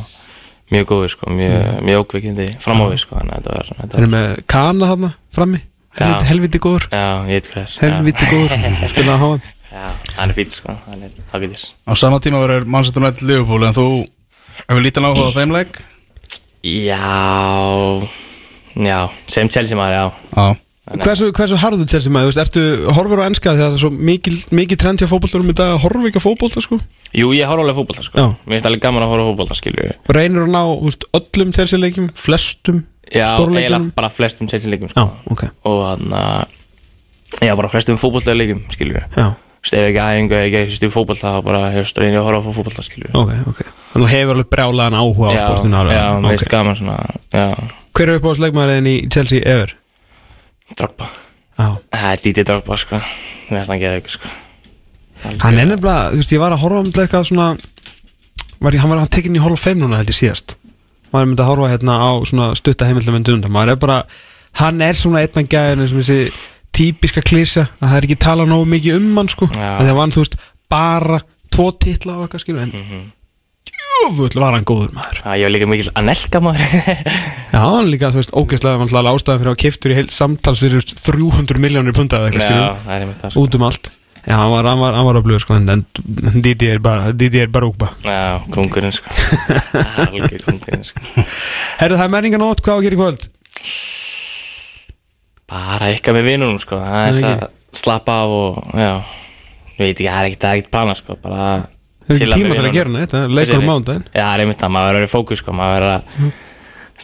Mjög 0.70 0.84
góður 0.86 1.10
sko, 1.10 1.32
mjög, 1.34 1.80
mjög 1.82 2.04
ókveikindi 2.04 2.44
framávið 2.62 3.00
sko, 3.02 3.16
þannig 3.18 3.32
að 3.34 3.40
þetta 3.40 3.54
var, 3.56 3.70
þetta 3.80 3.90
þeir 3.96 4.04
eru 4.04 4.10
með 4.12 4.28
kana 4.54 4.90
þarna 4.92 5.10
frammi. 5.34 5.60
Helviti, 5.98 6.28
helviti 6.28 6.60
góður. 6.62 6.84
Já, 6.94 7.06
ég 7.26 7.40
veit 7.40 7.48
hver. 7.50 7.72
Er 7.80 7.94
helviti 7.96 8.28
góður. 8.30 8.68
Spila 8.92 9.16
að 9.16 9.24
háa 9.24 9.32
Já, 9.70 9.86
hann 10.16 10.30
er 10.30 10.34
fýtt 10.34 10.54
sko, 10.54 10.76
hann 10.86 11.02
er 11.06 11.18
ágætis. 11.34 11.64
Á 11.86 11.92
sama 11.98 12.18
tíma 12.22 12.40
verður 12.42 12.70
Manchester 12.70 13.02
United 13.02 13.26
Liverpool 13.26 13.66
En 13.66 13.74
þú 13.74 13.86
hefur 14.66 14.82
lítið 14.82 15.06
á 15.06 15.10
þeim 15.34 15.54
leik 15.54 15.78
Já, 16.60 18.08
já, 18.76 18.98
sem 19.30 19.48
Chelsea 19.48 19.78
maður, 19.78 19.96
já. 19.96 20.10
Já. 20.36 20.56
Hversu, 20.90 21.28
hversu 21.30 21.56
harðu 21.60 21.84
Chelsea 21.86 22.10
maður, 22.12 22.34
ertu 22.42 22.62
horfur 22.96 23.20
á 23.22 23.28
enska 23.28 23.52
því 23.54 23.62
að 23.62 23.68
það 23.68 23.76
er 23.76 23.82
svo 23.84 23.90
mikil, 23.94 24.32
mikil 24.58 24.78
trend 24.80 25.02
hjá 25.02 25.06
fótbollturum 25.10 25.52
í 25.52 25.54
dag 25.54 25.74
að 25.76 25.82
horfa 25.84 26.08
ekki 26.08 26.18
á 26.18 26.24
fótbollta 26.24 26.62
sko? 26.64 26.80
Jú, 27.14 27.30
ég 27.36 27.46
horf 27.46 27.62
alveg 27.62 27.76
fótbolta 27.78 28.04
sko. 28.06 28.18
Já. 28.18 28.26
Mér 28.42 28.56
finnst 28.56 28.68
alveg 28.70 28.82
gaman 28.82 29.04
að 29.06 29.12
horfa 29.12 29.26
á 29.26 29.30
fótbolta, 29.30 29.58
skilju 29.60 29.86
reynir 30.16 30.46
að 30.48 30.50
ná 30.56 30.62
veist, 30.82 31.06
öllum 31.20 31.52
Chelsea 31.54 31.78
leikjum, 31.80 32.08
flestum 32.18 32.82
Já, 33.06 33.28
stórleikjum 33.36 33.60
eiginlega 33.62 33.94
bara 34.00 34.10
flestum 34.12 34.50
Chelsea 34.50 34.72
leikum 34.72 34.90
Já, 34.90 35.04
sko 35.06 35.36
ok. 35.36 35.44
Og 35.70 35.78
hann 35.86 36.16
að, 36.18 36.58
já, 37.38 37.54
bara 37.54 37.70
flestum 37.72 38.00
fótbolta 38.02 38.34
leikum, 38.34 38.64
skilju 38.74 39.04
Já, 39.14 39.28
Veist, 39.60 39.74
ef 39.76 39.86
ekki 39.90 40.00
aðeingu 40.00 40.36
er 40.38 40.46
ekki 40.48 40.60
ekki 40.64 40.88
fótbolta 40.94 41.34
þá 41.34 41.40
bara 41.44 41.60
hefst 41.74 41.98
reynið 42.00 42.20
að 42.22 42.28
horfa 42.30 42.64
á 42.80 42.82
skilju 42.86 43.10
ok, 43.12 43.32
ok. 43.50 43.60
Þannig 43.90 44.06
að 44.06 44.06
þú 44.06 44.08
hefur 44.14 44.34
alveg 44.36 44.50
brjálaðan 44.54 44.96
áhuga 45.00 45.28
á 45.28 45.32
Já, 45.34 45.42
sportinu 45.44 45.76
já, 45.90 46.04
mér 46.16 46.24
Ok. 46.24 46.30
finnst 46.30 46.52
gaman 46.54 46.78
svona, 46.78 46.96
já, 47.34 47.46
Hver 47.92 48.08
er 48.08 48.20
upp 48.20 48.24
á 48.24 48.32
leikmaðurinn 48.40 48.86
í 48.88 48.96
Chelsea 49.12 49.42
ever? 49.44 49.74
Drogba. 50.78 51.08
Já. 51.58 51.66
Það 51.90 52.12
er 52.12 52.20
Didi 52.24 52.44
Drogba, 52.46 52.76
sko. 52.80 53.00
Mér 53.50 53.58
finnst 53.58 53.72
hann 53.74 53.82
geða 53.82 53.98
ykkur, 54.00 54.14
sko. 54.14 54.28
Hann 55.42 55.58
er 55.58 55.66
nefnilega, 55.68 56.12
þú 56.14 56.20
veist, 56.22 56.32
ég 56.32 56.40
var 56.40 56.54
að 56.54 56.62
horfa 56.62 56.80
um 56.80 56.92
eitthvað 56.94 57.26
svona 57.28 57.48
var, 58.60 58.76
hann 58.80 58.90
var 58.92 58.98
hann 59.02 59.10
tekinn 59.12 59.36
í 59.36 59.42
Hall 59.42 59.52
of 59.56 59.60
Fame 59.60 59.82
núna 59.82 59.98
held 60.00 60.12
ég 60.12 60.16
síðast. 60.16 60.54
Maður 61.12 61.28
myndi 61.32 61.44
að 61.44 61.50
horfa 61.50 61.72
hérna 61.74 61.98
á 62.00 62.10
svona 62.30 62.46
stutta 62.56 62.86
heimildamöndu 62.88 63.34
undan. 63.34 63.52
Maður 63.52 63.74
er 63.74 63.80
bara, 63.82 63.98
hann 64.62 64.80
er 64.86 64.94
svona 64.96 65.24
einn 65.26 65.48
típiska 66.80 67.22
klísja 67.28 67.68
að 67.78 67.86
það 67.92 67.96
er 68.00 68.08
ekki 68.08 68.18
talað 68.26 68.50
nógu 68.54 68.66
mikið 68.74 68.98
um 68.98 69.08
hann 69.20 69.28
sko 69.36 69.50
Já. 69.52 69.70
að 69.76 69.86
það 69.86 69.94
var 69.94 70.04
hann 70.06 70.16
þú 70.16 70.24
veist 70.24 70.36
bara 70.72 71.20
tvo 71.52 71.70
titla 71.84 72.16
og 72.18 72.26
eitthvað 72.28 72.44
skilur 72.46 72.62
en 72.66 72.72
Mhm. 72.80 73.00
djúfull 73.70 74.40
var 74.40 74.54
hann 74.56 74.64
góður 74.64 74.92
maður 74.96 75.18
Já, 75.20 75.30
ég 75.36 75.44
var 75.46 75.52
líka 75.54 75.68
mikil 75.68 75.90
Anelka 76.00 76.40
maður 76.40 76.62
Já, 77.54 77.60
hann 77.60 77.90
líka, 77.92 78.10
þú 78.14 78.20
veist, 78.22 78.32
ógeðslega 78.32 78.78
hann 78.78 78.86
alltaf 78.86 79.08
ástæðan 79.12 79.40
fyrir 79.42 79.52
að 79.52 79.60
keftur 79.64 79.92
í 79.92 79.96
heilt 79.98 80.14
samtals 80.14 80.62
fyrir 80.62 80.78
þú 80.78 80.80
veist, 80.80 80.92
300 81.06 81.60
miljónir 81.64 81.96
punta 81.96 82.20
eða 82.20 82.30
eitthvað 82.30 82.46
skilur 82.48 83.32
sko. 83.34 83.42
út 83.44 83.58
um 83.58 83.66
allt 83.68 83.90
Já, 84.20 84.34
hann 84.36 84.50
var, 84.52 84.66
hann 84.68 84.80
var, 84.82 84.92
hann 84.98 85.06
var 85.08 85.16
að 85.16 85.24
blöðu 85.26 85.40
sko 85.44 85.54
en, 85.56 85.84
Didi 86.44 86.66
er 86.68 86.80
bara, 86.84 87.12
Didi 87.16 87.40
er 87.40 87.48
bara 87.52 87.68
úkba 87.70 87.88
Já, 88.04 88.40
kongurinn 88.52 88.92
sko 88.92 89.08
Algjör 90.10 90.42
kongurinn 90.48 90.84
sko 90.84 91.00
Herðu, 91.80 91.96
það 92.00 92.04
er 92.06 92.12
menninganót, 92.16 92.60
hvað 92.64 92.76
á 92.76 92.78
að 92.80 92.84
gera 92.88 92.98
í 92.98 93.00
kvöld? 93.00 93.28
Bara 95.50 95.88
eitthvað 95.90 96.16
með 96.20 96.28
vinunum 96.30 96.60
sko. 96.62 96.78
Það 96.78 97.06
er 97.08 97.16
þess 97.16 97.30
að 97.30 97.80
slappa 97.80 98.16
af 98.24 98.34
og 98.36 98.76
Já. 98.78 98.92
Ég 99.80 99.80
veit 99.80 99.94
ekki, 99.96 100.08
það 100.10 100.20
er 100.20 100.28
ekkert, 100.30 100.44
er 100.50 100.60
ekkert 100.60 100.70
plana 100.74 100.94
sko. 100.98 101.16
Bara 101.24 101.48
Það 102.10 102.14
er 102.16 102.22
ekki 102.26 102.38
tíma 102.42 102.54
til 102.58 102.66
að 102.66 102.74
gera 102.74 102.90
neitt, 102.90 103.12
leikur 103.30 103.60
á 103.62 103.68
mánudaginn. 103.70 104.06
Já, 104.10 104.22
það 104.24 104.32
er 104.34 104.42
einmitt 104.44 104.62
það, 104.62 104.72
maður 104.74 104.88
verður 104.90 105.06
í 105.06 105.10
fókus 105.12 105.42
sko. 105.42 105.52
Maður 105.54 105.76
verður 105.76 105.92
að 105.94 106.02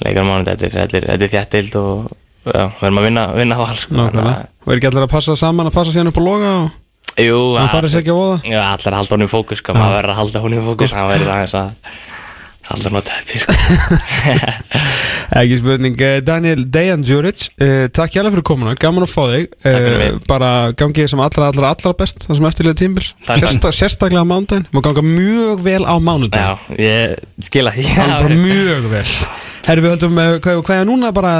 leika 0.06 0.22
á 0.22 0.26
mánuð 0.26 0.48
Þetta 0.66 1.00
er- 1.16 1.30
þjættild 1.36 1.76
og 1.80 2.08
Já, 2.46 2.64
verðum 2.80 2.98
að 3.00 3.06
vinna, 3.06 3.56
val 3.58 3.78
sko. 3.78 3.94
Að- 4.06 4.46
Og 4.66 4.72
er 4.72 4.76
ekki 4.80 4.86
allir 4.90 5.06
að 5.06 5.10
passa 5.14 5.36
saman 5.38 5.66
að 5.70 5.74
passa 5.78 5.94
síðan 5.94 6.10
upp 6.12 6.18
á 6.18 6.22
loga 6.26 6.50
og 6.64 6.70
Jú, 7.16 7.38
hann 7.56 7.70
farið 7.72 7.90
sér 7.94 8.02
ekki 8.02 8.12
á 8.12 8.18
voða? 8.18 8.36
Já, 8.44 8.60
allir 8.74 8.92
að 8.92 8.98
halda 9.00 9.16
hún 9.16 9.24
í 9.24 9.30
fókus 9.30 9.58
sko. 9.62 9.72
Maður 9.72 9.94
verður 9.96 10.12
að 10.12 10.18
halda 10.20 10.42
hún 10.44 10.54
í 10.56 10.60
fókus 10.66 10.92
Það 10.92 11.10
verður 11.14 11.32
að 11.32 11.72
halda 12.66 12.90
hún 12.90 13.00
á 13.00 13.04
teppi 13.06 13.40
sko. 13.42 13.54
Ekki 15.40 15.58
spurning, 15.60 15.96
eh, 16.00 16.20
Daniel 16.24 16.62
Dejan 16.70 17.02
Djuric 17.02 17.48
uh, 17.58 17.86
Takk 17.94 18.14
hjá 18.14 18.22
fyrir 18.26 18.44
komuna, 18.46 18.76
gaman 18.78 19.06
að 19.06 19.12
fá 19.12 19.22
þig. 19.32 19.48
Eh, 19.66 19.88
mig. 20.00 20.20
Bara 20.30 20.52
gangið 20.78 21.10
sem 21.12 21.22
allra, 21.22 21.50
allra, 21.50 21.72
allra 21.74 21.94
best 21.98 22.26
Það 22.26 22.38
sem 22.38 22.48
eftirlega 22.50 22.80
tímbils. 22.82 23.12
Sérsta, 23.26 23.74
Sérstaklega 23.74 24.22
á 24.22 24.28
mánudaginn, 24.28 24.68
má 24.74 24.82
ganga 24.84 25.04
mjög 25.06 25.66
vel 25.66 25.82
á 25.82 25.94
mánudaginn. 25.98 26.38
Já, 26.46 26.78
ég 26.78 27.46
skila 27.50 27.74
því. 27.74 27.90
Mjög 28.46 28.90
vel 28.92 29.06
Herri 29.66 29.82
við 29.82 29.92
höldum, 29.96 30.18
eh, 30.22 30.36
hvað, 30.44 30.60
hvað 30.62 30.80
er 30.80 30.86
núna 30.86 31.08
bara? 31.14 31.30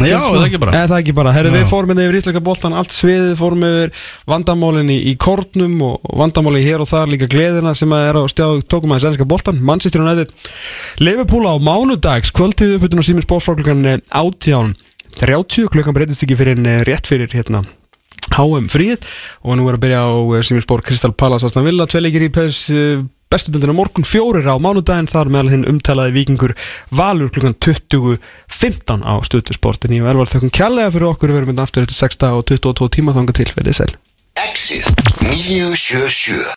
Eh, 0.00 0.08
Já, 0.10 0.18
það 0.26 0.46
ekki 0.48 0.60
bara. 0.62 0.72
Eða, 0.74 0.88
það 0.90 1.02
ekki 1.04 1.14
bara. 1.14 1.32
Herri 1.36 1.50
Já. 1.52 1.54
við 1.54 1.68
fórum 1.70 1.92
inn 1.94 2.02
yfir 2.02 2.18
íslenska 2.18 2.42
boltan 2.42 2.74
Allt 2.74 2.94
sviðið 2.96 3.36
fórum 3.38 3.62
yfir 3.68 3.92
vandamálin 4.26 4.90
í, 4.90 5.14
kórnum 5.22 5.76
Og 5.86 6.00
og 6.02 6.18
vandamáli 6.18 6.64
hér 6.64 6.82
og 6.82 6.90
þar 6.90 7.12
líka 7.12 7.30
gleðina 7.30 7.76
Sem 7.78 7.94
að 7.94 8.08
er 8.10 8.18
á 8.18 8.22
stjá 8.32 8.46
tókum 8.66 8.90
aðeins 8.90 9.12
enska 9.12 9.28
boltan 9.28 9.62
Manchester 9.62 10.02
United 10.02 10.34
Liverpool 10.98 11.46
á 11.46 11.54
mánudags 11.62 12.34
Kvöldið 12.34 12.76
uppbytun 12.80 13.02
á 13.02 13.06
Sýmin 13.06 13.26
Sportfráklukkan 13.26 14.02
átján 14.10 14.74
30 15.22 15.70
klukkan 15.72 15.94
breytist 15.96 16.26
ekki 16.26 16.36
fyrir 16.36 16.58
en 16.58 16.84
rétt 16.84 17.06
fyrir 17.08 17.30
hérna 17.32 17.62
HM 18.36 18.66
fríð 18.68 19.06
og 19.46 19.56
nú 19.56 19.68
er 19.70 19.78
að 19.78 19.84
byrja 19.86 20.02
á 20.02 20.10
Sýmin 20.44 20.64
Sport 20.66 20.84
Kristal 20.84 21.14
Palace 21.16 21.46
Aston 21.48 21.64
Villa 21.64 21.86
Tveleikir 21.88 22.26
í 22.26 22.32
PES 22.34 22.58
bestu 23.32 23.52
dildina 23.52 23.74
morgun 23.76 24.06
fjórir 24.06 24.46
á 24.46 24.54
mánudaginn 24.62 25.10
þar 25.10 25.30
meðal 25.32 25.52
hinn 25.54 25.68
umtalaði 25.70 26.14
vikingur 26.16 26.54
Valur 26.94 27.30
klukkan 27.34 27.56
20.15 27.58 29.02
á 29.02 29.14
stöðusportin 29.26 29.96
ég 29.96 30.06
verður 30.06 30.30
þakkum 30.30 30.54
kjallega 30.54 30.92
fyrir 30.94 31.10
okkur. 31.10 31.32
Við 31.32 31.40
verum 31.40 31.50
hérna 31.52 31.66
aftur 31.66 31.86
eftir 31.86 31.98
6 31.98 32.22
og 32.30 32.44
22 32.52 32.92
tíma 32.98 33.16
þanga 33.16 33.32
til, 33.36 33.50
verðið 33.56 33.80
sæl. 33.80 33.92
Exit 34.46 34.86
977 35.24 36.38